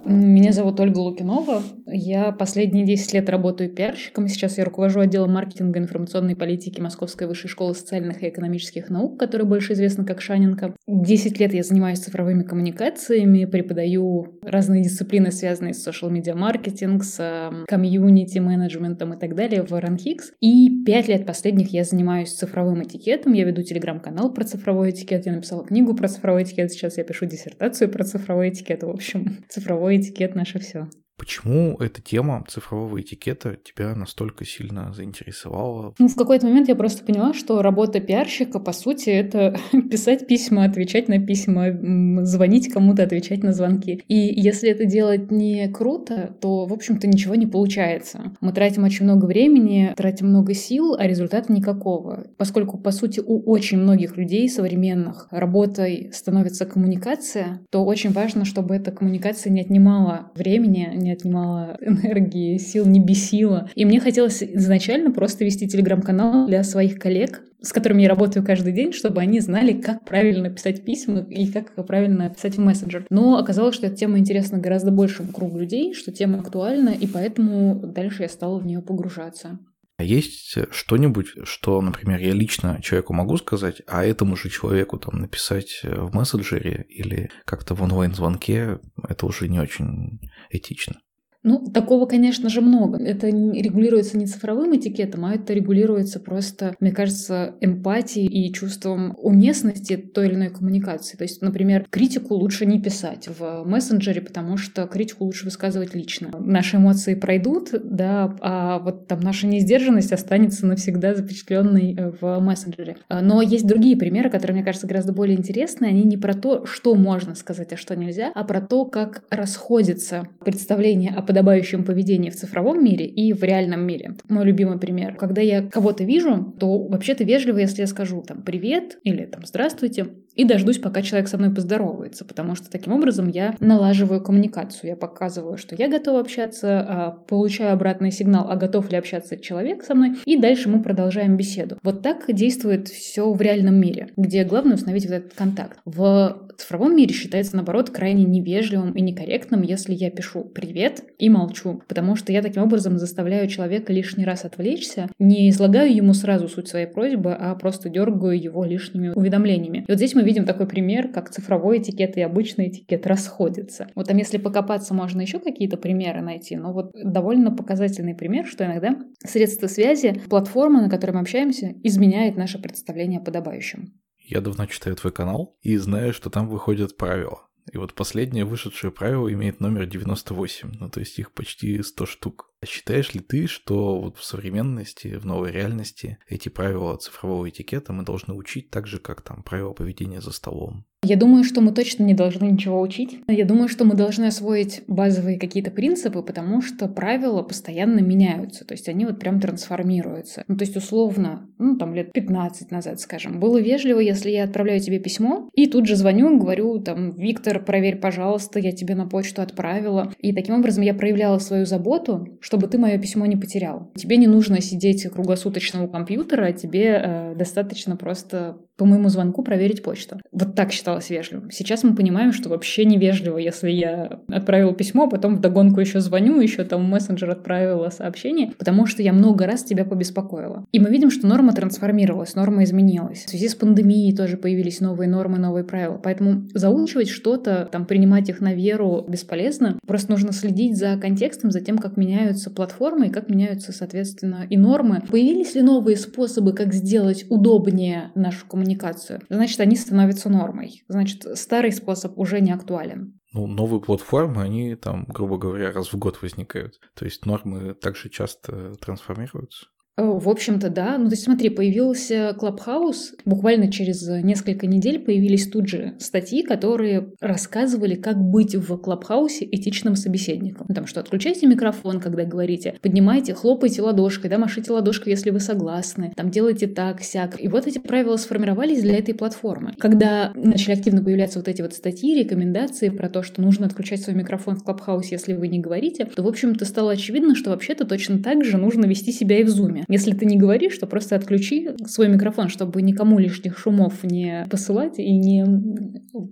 Меня 0.05 0.51
зовут 0.51 0.81
Ольга 0.81 0.99
Лукинова. 0.99 1.63
Я 1.85 2.33
последние 2.33 2.85
10 2.85 3.13
лет 3.13 3.29
работаю 3.29 3.69
пиарщиком. 3.69 4.27
Сейчас 4.27 4.57
я 4.57 4.65
руковожу 4.65 4.99
отделом 4.99 5.31
маркетинга 5.31 5.79
и 5.79 5.81
информационной 5.81 6.35
политики 6.35 6.81
Московской 6.81 7.25
высшей 7.25 7.49
школы 7.49 7.73
социальных 7.73 8.21
и 8.21 8.27
экономических 8.27 8.89
наук, 8.89 9.17
которая 9.17 9.47
больше 9.47 9.73
известна 9.73 10.03
как 10.03 10.19
Шаненко. 10.19 10.75
10 10.87 11.39
лет 11.39 11.53
я 11.53 11.63
занимаюсь 11.63 11.99
цифровыми 11.99 12.43
коммуникациями, 12.43 13.45
преподаю 13.45 14.39
разные 14.41 14.83
дисциплины, 14.83 15.31
связанные 15.31 15.73
с 15.73 15.87
social 15.87 16.11
media 16.11 16.35
маркетинг, 16.35 17.05
с 17.05 17.21
эм, 17.21 17.65
комьюнити 17.65 18.39
менеджментом 18.39 19.13
и 19.13 19.17
так 19.17 19.35
далее 19.35 19.63
в 19.63 19.71
Runhix. 19.71 20.33
И 20.41 20.83
5 20.85 21.07
лет 21.07 21.25
последних 21.25 21.71
я 21.71 21.85
занимаюсь 21.85 22.33
цифровым 22.33 22.83
этикетом. 22.83 23.31
Я 23.31 23.45
веду 23.45 23.61
телеграм-канал 23.61 24.33
про 24.33 24.43
цифровой 24.43 24.89
этикет, 24.89 25.25
я 25.27 25.31
написала 25.31 25.63
книгу 25.63 25.95
про 25.95 26.09
цифровой 26.09 26.43
этикет, 26.43 26.73
сейчас 26.73 26.97
я 26.97 27.05
пишу 27.05 27.25
диссертацию 27.25 27.89
про 27.89 28.03
цифровой 28.03 28.49
этикет. 28.49 28.83
В 28.83 28.89
общем, 28.89 29.22
цифровой 29.49 29.97
этикет 29.97 30.35
наше 30.35 30.59
все. 30.59 30.87
Почему 31.15 31.77
эта 31.79 32.01
тема 32.01 32.43
цифрового 32.47 32.99
этикета 32.99 33.55
тебя 33.63 33.93
настолько 33.95 34.45
сильно 34.45 34.91
заинтересовала? 34.93 35.93
Ну, 35.99 36.07
в 36.07 36.15
какой-то 36.15 36.47
момент 36.47 36.69
я 36.69 36.75
просто 36.75 37.05
поняла, 37.05 37.33
что 37.33 37.61
работа 37.61 37.99
пиарщика, 37.99 38.59
по 38.59 38.73
сути, 38.73 39.11
это 39.11 39.55
писать 39.91 40.27
письма, 40.27 40.65
отвечать 40.65 41.07
на 41.07 41.23
письма, 41.23 42.25
звонить 42.25 42.73
кому-то, 42.73 43.03
отвечать 43.03 43.43
на 43.43 43.53
звонки. 43.53 44.03
И 44.07 44.15
если 44.15 44.69
это 44.69 44.85
делать 44.85 45.31
не 45.31 45.67
круто, 45.69 46.35
то, 46.41 46.65
в 46.65 46.73
общем-то, 46.73 47.07
ничего 47.07 47.35
не 47.35 47.45
получается. 47.45 48.33
Мы 48.41 48.51
тратим 48.51 48.83
очень 48.83 49.05
много 49.05 49.25
времени, 49.25 49.93
тратим 49.95 50.29
много 50.29 50.55
сил, 50.55 50.95
а 50.97 51.05
результата 51.05 51.53
никакого. 51.53 52.25
Поскольку, 52.37 52.79
по 52.79 52.91
сути, 52.91 53.21
у 53.23 53.39
очень 53.49 53.77
многих 53.77 54.17
людей 54.17 54.49
современных 54.49 55.27
работой 55.29 56.09
становится 56.11 56.65
коммуникация, 56.65 57.61
то 57.69 57.85
очень 57.85 58.11
важно, 58.11 58.45
чтобы 58.45 58.75
эта 58.75 58.91
коммуникация 58.91 59.51
не 59.51 59.61
отнимала 59.61 60.31
времени, 60.35 61.02
не 61.03 61.11
отнимала 61.11 61.77
энергии, 61.81 62.57
сил, 62.57 62.85
не 62.85 62.99
бесила. 62.99 63.69
И 63.75 63.85
мне 63.85 63.99
хотелось 63.99 64.41
изначально 64.41 65.11
просто 65.11 65.45
вести 65.45 65.67
телеграм-канал 65.67 66.47
для 66.47 66.63
своих 66.63 66.99
коллег, 66.99 67.43
с 67.61 67.71
которыми 67.71 68.03
я 68.03 68.09
работаю 68.09 68.45
каждый 68.45 68.73
день, 68.73 68.91
чтобы 68.91 69.21
они 69.21 69.39
знали, 69.39 69.73
как 69.73 70.03
правильно 70.05 70.49
писать 70.49 70.83
письма 70.83 71.19
и 71.29 71.51
как 71.51 71.73
правильно 71.85 72.29
писать 72.29 72.57
в 72.57 72.59
мессенджер. 72.59 73.05
Но 73.09 73.37
оказалось, 73.37 73.75
что 73.75 73.87
эта 73.87 73.95
тема 73.95 74.19
интересна 74.19 74.57
гораздо 74.59 74.91
большему 74.91 75.31
кругу 75.31 75.59
людей, 75.59 75.93
что 75.93 76.11
тема 76.11 76.39
актуальна, 76.39 76.89
и 76.89 77.07
поэтому 77.07 77.75
дальше 77.75 78.23
я 78.23 78.29
стала 78.29 78.59
в 78.59 78.65
нее 78.65 78.81
погружаться. 78.81 79.59
А 79.97 80.03
есть 80.03 80.55
что-нибудь, 80.71 81.27
что, 81.43 81.79
например, 81.81 82.19
я 82.19 82.33
лично 82.33 82.81
человеку 82.81 83.13
могу 83.13 83.37
сказать, 83.37 83.83
а 83.87 84.03
этому 84.03 84.35
же 84.35 84.49
человеку 84.49 84.97
там 84.97 85.19
написать 85.19 85.81
в 85.83 86.15
мессенджере 86.15 86.85
или 86.89 87.29
как-то 87.45 87.75
в 87.75 87.83
онлайн-звонке, 87.83 88.79
это 89.07 89.25
уже 89.27 89.47
не 89.47 89.59
очень 89.59 90.19
этично? 90.49 91.02
Ну, 91.43 91.59
такого, 91.73 92.05
конечно 92.05 92.49
же, 92.49 92.61
много. 92.61 92.97
Это 92.97 93.27
регулируется 93.27 94.17
не 94.17 94.25
цифровым 94.25 94.77
этикетом, 94.77 95.25
а 95.25 95.35
это 95.35 95.53
регулируется 95.53 96.19
просто, 96.19 96.75
мне 96.79 96.91
кажется, 96.91 97.55
эмпатией 97.59 98.27
и 98.27 98.53
чувством 98.53 99.17
уместности 99.21 99.97
той 99.97 100.27
или 100.27 100.35
иной 100.35 100.49
коммуникации. 100.49 101.17
То 101.17 101.23
есть, 101.23 101.41
например, 101.41 101.85
критику 101.89 102.35
лучше 102.35 102.65
не 102.65 102.81
писать 102.81 103.27
в 103.27 103.63
мессенджере, 103.65 104.21
потому 104.21 104.55
что 104.55 104.87
критику 104.87 105.25
лучше 105.25 105.45
высказывать 105.45 105.93
лично. 105.93 106.31
Наши 106.39 106.77
эмоции 106.77 107.15
пройдут, 107.15 107.71
да, 107.83 108.35
а 108.39 108.79
вот 108.79 109.07
там 109.07 109.19
наша 109.19 109.45
несдержанность 109.45 110.13
останется 110.13 110.65
навсегда 110.65 111.13
запечатленной 111.13 111.95
э, 111.95 112.11
в 112.21 112.39
мессенджере. 112.39 112.97
А, 113.09 113.21
но 113.21 113.41
есть 113.41 113.67
другие 113.67 113.97
примеры, 113.97 114.29
которые, 114.29 114.55
мне 114.55 114.63
кажется, 114.63 114.87
гораздо 114.87 115.11
более 115.11 115.37
интересные. 115.37 115.89
Они 115.89 116.03
не 116.03 116.17
про 116.17 116.33
то, 116.33 116.65
что 116.65 116.95
можно 116.95 117.35
сказать, 117.35 117.73
а 117.73 117.77
что 117.77 117.95
нельзя, 117.95 118.31
а 118.33 118.45
про 118.45 118.61
то, 118.61 118.85
как 118.85 119.23
расходится 119.29 120.27
представление 120.45 121.11
о 121.11 121.21
подобающем 121.33 121.83
поведении 121.83 122.29
в 122.29 122.35
цифровом 122.35 122.83
мире 122.85 123.07
и 123.07 123.33
в 123.33 123.43
реальном 123.43 123.87
мире. 123.87 124.15
Мой 124.29 124.45
любимый 124.45 124.77
пример. 124.77 125.15
Когда 125.15 125.41
я 125.41 125.63
кого-то 125.63 126.03
вижу, 126.03 126.53
то 126.59 126.83
вообще-то 126.87 127.23
вежливо, 127.23 127.57
если 127.57 127.81
я 127.81 127.87
скажу 127.87 128.21
там 128.21 128.43
«привет» 128.43 128.99
или 129.03 129.25
там 129.25 129.43
«здравствуйте», 129.43 130.05
и 130.35 130.45
дождусь, 130.45 130.79
пока 130.79 131.01
человек 131.01 131.27
со 131.27 131.37
мной 131.37 131.53
поздоровается, 131.53 132.25
потому 132.25 132.55
что 132.55 132.69
таким 132.69 132.93
образом 132.93 133.29
я 133.29 133.55
налаживаю 133.59 134.21
коммуникацию, 134.21 134.91
я 134.91 134.95
показываю, 134.95 135.57
что 135.57 135.75
я 135.75 135.89
готова 135.89 136.19
общаться, 136.19 136.79
а, 136.79 137.11
получаю 137.11 137.73
обратный 137.73 138.11
сигнал, 138.11 138.47
а 138.49 138.55
готов 138.55 138.91
ли 138.91 138.97
общаться 138.97 139.37
человек 139.37 139.83
со 139.83 139.95
мной, 139.95 140.15
и 140.25 140.37
дальше 140.37 140.69
мы 140.69 140.81
продолжаем 140.81 141.37
беседу. 141.37 141.77
Вот 141.83 142.01
так 142.01 142.25
действует 142.27 142.87
все 142.87 143.31
в 143.31 143.41
реальном 143.41 143.75
мире, 143.75 144.09
где 144.17 144.43
главное 144.43 144.75
установить 144.75 145.05
вот 145.05 145.13
этот 145.13 145.33
контакт. 145.33 145.79
В 145.85 146.37
цифровом 146.57 146.95
мире 146.95 147.13
считается, 147.13 147.55
наоборот, 147.55 147.89
крайне 147.89 148.23
невежливым 148.25 148.93
и 148.93 149.01
некорректным, 149.01 149.61
если 149.61 149.93
я 149.93 150.09
пишу 150.09 150.43
«привет» 150.43 151.03
и 151.17 151.29
молчу, 151.29 151.81
потому 151.87 152.15
что 152.15 152.31
я 152.31 152.41
таким 152.41 152.63
образом 152.63 152.97
заставляю 152.97 153.47
человека 153.47 153.93
лишний 153.93 154.25
раз 154.25 154.45
отвлечься, 154.45 155.09
не 155.19 155.49
излагаю 155.49 155.93
ему 155.95 156.13
сразу 156.13 156.47
суть 156.47 156.67
своей 156.67 156.87
просьбы, 156.87 157.33
а 157.33 157.53
просто 157.55 157.89
дергаю 157.89 158.41
его 158.41 158.63
лишними 158.65 159.09
уведомлениями. 159.09 159.79
И 159.87 159.91
вот 159.91 159.97
здесь 159.97 160.15
мы 160.15 160.22
видим 160.23 160.45
такой 160.45 160.67
пример, 160.67 161.11
как 161.11 161.29
цифровой 161.29 161.79
этикет 161.79 162.17
и 162.17 162.21
обычный 162.21 162.69
этикет 162.69 163.05
расходятся. 163.07 163.87
Вот 163.95 164.07
там, 164.07 164.17
если 164.17 164.37
покопаться, 164.37 164.93
можно 164.93 165.21
еще 165.21 165.39
какие-то 165.39 165.77
примеры 165.77 166.21
найти, 166.21 166.55
но 166.55 166.73
вот 166.73 166.91
довольно 166.93 167.51
показательный 167.55 168.15
пример, 168.15 168.45
что 168.45 168.65
иногда 168.65 168.97
средства 169.23 169.67
связи, 169.67 170.21
платформа, 170.29 170.81
на 170.81 170.89
которой 170.89 171.11
мы 171.11 171.19
общаемся, 171.21 171.73
изменяет 171.83 172.35
наше 172.35 172.59
представление 172.59 173.19
о 173.19 173.23
подобающем. 173.23 173.93
Я 174.19 174.41
давно 174.41 174.65
читаю 174.67 174.95
твой 174.95 175.11
канал 175.11 175.57
и 175.61 175.75
знаю, 175.77 176.13
что 176.13 176.29
там 176.29 176.47
выходят 176.47 176.97
правила. 176.97 177.47
И 177.71 177.77
вот 177.77 177.93
последнее 177.93 178.45
вышедшее 178.45 178.91
правило 178.91 179.31
имеет 179.31 179.59
номер 179.59 179.85
98, 179.85 180.71
ну 180.79 180.89
то 180.89 180.99
есть 180.99 181.17
их 181.19 181.31
почти 181.31 181.81
100 181.81 182.05
штук. 182.05 182.49
А 182.63 182.65
считаешь 182.65 183.13
ли 183.13 183.19
ты, 183.19 183.45
что 183.45 183.99
вот 183.99 184.17
в 184.17 184.23
современности, 184.23 185.17
в 185.17 185.25
новой 185.25 185.51
реальности 185.51 186.17
эти 186.29 186.47
правила 186.47 186.95
цифрового 186.95 187.49
этикета 187.49 187.91
мы 187.91 188.05
должны 188.05 188.33
учить 188.33 188.69
так 188.69 188.87
же, 188.87 188.99
как 188.99 189.19
там 189.19 189.43
правила 189.43 189.73
поведения 189.73 190.21
за 190.21 190.31
столом? 190.31 190.85
Я 191.05 191.17
думаю, 191.17 191.43
что 191.43 191.59
мы 191.59 191.73
точно 191.73 192.03
не 192.03 192.13
должны 192.13 192.45
ничего 192.45 192.79
учить. 192.79 193.19
Я 193.27 193.43
думаю, 193.43 193.67
что 193.67 193.83
мы 193.83 193.93
должны 193.93 194.25
освоить 194.25 194.83
базовые 194.87 195.37
какие-то 195.37 195.69
принципы, 195.69 196.23
потому 196.23 196.61
что 196.61 196.87
правила 196.87 197.41
постоянно 197.41 197.99
меняются. 197.99 198.63
То 198.63 198.73
есть 198.73 198.87
они 198.87 199.05
вот 199.05 199.19
прям 199.19 199.41
трансформируются. 199.41 200.45
Ну, 200.47 200.55
то 200.55 200.63
есть 200.63 200.77
условно, 200.77 201.49
ну 201.57 201.77
там 201.77 201.93
лет 201.93 202.13
15 202.13 202.71
назад, 202.71 203.01
скажем, 203.01 203.41
было 203.41 203.59
вежливо, 203.59 203.99
если 203.99 204.29
я 204.29 204.45
отправляю 204.45 204.79
тебе 204.79 204.99
письмо, 204.99 205.49
и 205.53 205.67
тут 205.67 205.87
же 205.87 205.97
звоню, 205.97 206.39
говорю, 206.39 206.79
там, 206.79 207.11
Виктор, 207.17 207.61
проверь, 207.61 207.97
пожалуйста, 207.97 208.59
я 208.59 208.71
тебе 208.71 208.95
на 208.95 209.05
почту 209.05 209.41
отправила. 209.41 210.13
И 210.19 210.31
таким 210.31 210.55
образом 210.55 210.85
я 210.85 210.93
проявляла 210.93 211.39
свою 211.39 211.65
заботу, 211.65 212.39
чтобы 212.53 212.67
ты 212.67 212.77
мое 212.77 212.99
письмо 212.99 213.25
не 213.25 213.35
потерял. 213.35 213.89
Тебе 213.95 214.15
не 214.15 214.27
нужно 214.27 214.61
сидеть 214.61 215.09
круглосуточно 215.09 215.83
у 215.83 215.87
компьютера, 215.87 216.51
тебе 216.51 217.01
э, 217.03 217.35
достаточно 217.35 217.97
просто 217.97 218.57
по 218.77 218.85
моему 218.85 219.09
звонку 219.09 219.43
проверить 219.43 219.83
почту. 219.83 220.19
Вот 220.31 220.55
так 220.55 220.71
считалось 220.71 221.09
вежливым. 221.09 221.51
Сейчас 221.51 221.83
мы 221.83 221.95
понимаем, 221.95 222.33
что 222.33 222.49
вообще 222.49 222.85
невежливо, 222.85 223.37
если 223.37 223.69
я 223.69 224.19
отправила 224.27 224.73
письмо, 224.73 225.03
а 225.03 225.09
потом 225.09 225.35
вдогонку 225.35 225.79
еще 225.79 225.99
звоню, 225.99 226.39
еще 226.39 226.63
там 226.63 226.83
мессенджер 226.83 227.29
отправила 227.29 227.89
сообщение, 227.89 228.51
потому 228.57 228.87
что 228.87 229.03
я 229.03 229.13
много 229.13 229.45
раз 229.45 229.63
тебя 229.63 229.85
побеспокоила. 229.85 230.65
И 230.71 230.79
мы 230.79 230.89
видим, 230.89 231.11
что 231.11 231.27
норма 231.27 231.53
трансформировалась, 231.53 232.33
норма 232.35 232.63
изменилась. 232.63 233.25
В 233.25 233.29
связи 233.29 233.47
с 233.47 233.55
пандемией 233.55 234.15
тоже 234.15 234.37
появились 234.37 234.79
новые 234.79 235.07
нормы, 235.07 235.37
новые 235.37 235.63
правила. 235.63 235.99
Поэтому 236.03 236.47
заучивать 236.53 237.09
что-то, 237.09 237.69
там, 237.71 237.85
принимать 237.85 238.29
их 238.29 238.41
на 238.41 238.53
веру 238.53 239.05
бесполезно. 239.07 239.77
Просто 239.85 240.11
нужно 240.11 240.33
следить 240.33 240.77
за 240.77 240.97
контекстом, 240.97 241.51
за 241.51 241.61
тем, 241.61 241.77
как 241.77 241.95
меняются 241.95 242.42
платформы 242.49 243.07
и 243.07 243.11
как 243.11 243.29
меняются, 243.29 243.71
соответственно, 243.71 244.45
и 244.49 244.57
нормы. 244.57 245.03
Появились 245.09 245.55
ли 245.55 245.61
новые 245.61 245.97
способы, 245.97 246.53
как 246.53 246.73
сделать 246.73 247.25
удобнее 247.29 248.11
нашу 248.15 248.47
коммуникацию, 248.47 249.21
значит, 249.29 249.59
они 249.59 249.75
становятся 249.75 250.29
нормой. 250.29 250.83
Значит, 250.87 251.25
старый 251.37 251.71
способ 251.71 252.17
уже 252.17 252.41
не 252.41 252.51
актуален. 252.51 253.19
Ну, 253.33 253.47
новые 253.47 253.81
платформы, 253.81 254.43
они 254.43 254.75
там, 254.75 255.05
грубо 255.07 255.37
говоря, 255.37 255.71
раз 255.71 255.91
в 255.91 255.97
год 255.97 256.21
возникают. 256.21 256.79
То 256.93 257.05
есть 257.05 257.25
нормы 257.25 257.73
также 257.73 258.09
часто 258.09 258.75
трансформируются. 258.75 259.65
Э, 259.95 260.03
в 260.03 260.27
общем-то, 260.27 260.69
да. 260.69 260.97
Ну, 260.97 261.05
то 261.05 261.11
есть 261.11 261.23
смотри, 261.23 261.49
появился 261.49 262.35
Клабхаус. 262.37 263.13
Буквально 263.25 263.71
через 263.71 264.07
несколько 264.07 264.67
недель 264.67 264.99
появились 264.99 265.47
тут 265.47 265.67
же 265.67 265.93
статьи, 265.99 266.41
которые 266.41 267.11
рассказывали, 267.19 267.95
как 267.95 268.17
быть 268.17 268.55
в 268.55 268.77
Клабхаусе 268.77 269.45
этичным 269.45 269.95
собеседником. 269.95 270.65
Ну, 270.69 270.75
там 270.75 270.87
что, 270.87 270.99
отключайте 270.99 271.45
микрофон, 271.45 271.99
когда 271.99 272.25
говорите, 272.25 272.75
поднимайте, 272.81 273.33
хлопайте 273.33 273.81
ладошкой, 273.81 274.29
да, 274.29 274.37
машите 274.37 274.71
ладошкой, 274.71 275.11
если 275.11 275.29
вы 275.29 275.39
согласны, 275.39 276.13
там 276.15 276.31
делайте 276.31 276.67
так, 276.67 277.01
сяк. 277.01 277.41
И 277.41 277.47
вот 277.47 277.67
эти 277.67 277.77
правила 277.77 278.17
сформировались 278.17 278.81
для 278.81 278.97
этой 278.97 279.13
платформы. 279.13 279.73
Когда 279.77 280.31
начали 280.35 280.73
активно 280.73 281.03
появляться 281.03 281.39
вот 281.39 281.47
эти 281.47 281.61
вот 281.61 281.73
статьи, 281.73 282.17
рекомендации 282.17 282.89
про 282.89 283.09
то, 283.09 283.21
что 283.21 283.41
нужно 283.41 283.67
отключать 283.67 284.01
свой 284.01 284.15
микрофон 284.15 284.55
в 284.55 284.63
Клабхаусе, 284.63 285.15
если 285.15 285.33
вы 285.33 285.47
не 285.47 285.59
говорите, 285.59 286.05
то, 286.05 286.23
в 286.23 286.27
общем-то, 286.27 286.65
стало 286.65 286.93
очевидно, 286.93 287.35
что 287.35 287.51
вообще-то 287.51 287.85
точно 287.85 288.21
так 288.23 288.43
же 288.43 288.57
нужно 288.57 288.85
вести 288.85 289.11
себя 289.11 289.39
и 289.39 289.43
в 289.43 289.49
Зуме. 289.49 289.82
Если 289.87 290.13
ты 290.13 290.25
не 290.25 290.37
говоришь, 290.37 290.77
то 290.77 290.87
просто 290.87 291.15
отключи 291.15 291.69
свой 291.85 292.07
микрофон, 292.09 292.49
чтобы 292.49 292.81
никому 292.81 293.19
лишних 293.19 293.57
шумов 293.57 294.03
не 294.03 294.45
посылать 294.49 294.99
и 294.99 295.11
не 295.11 295.45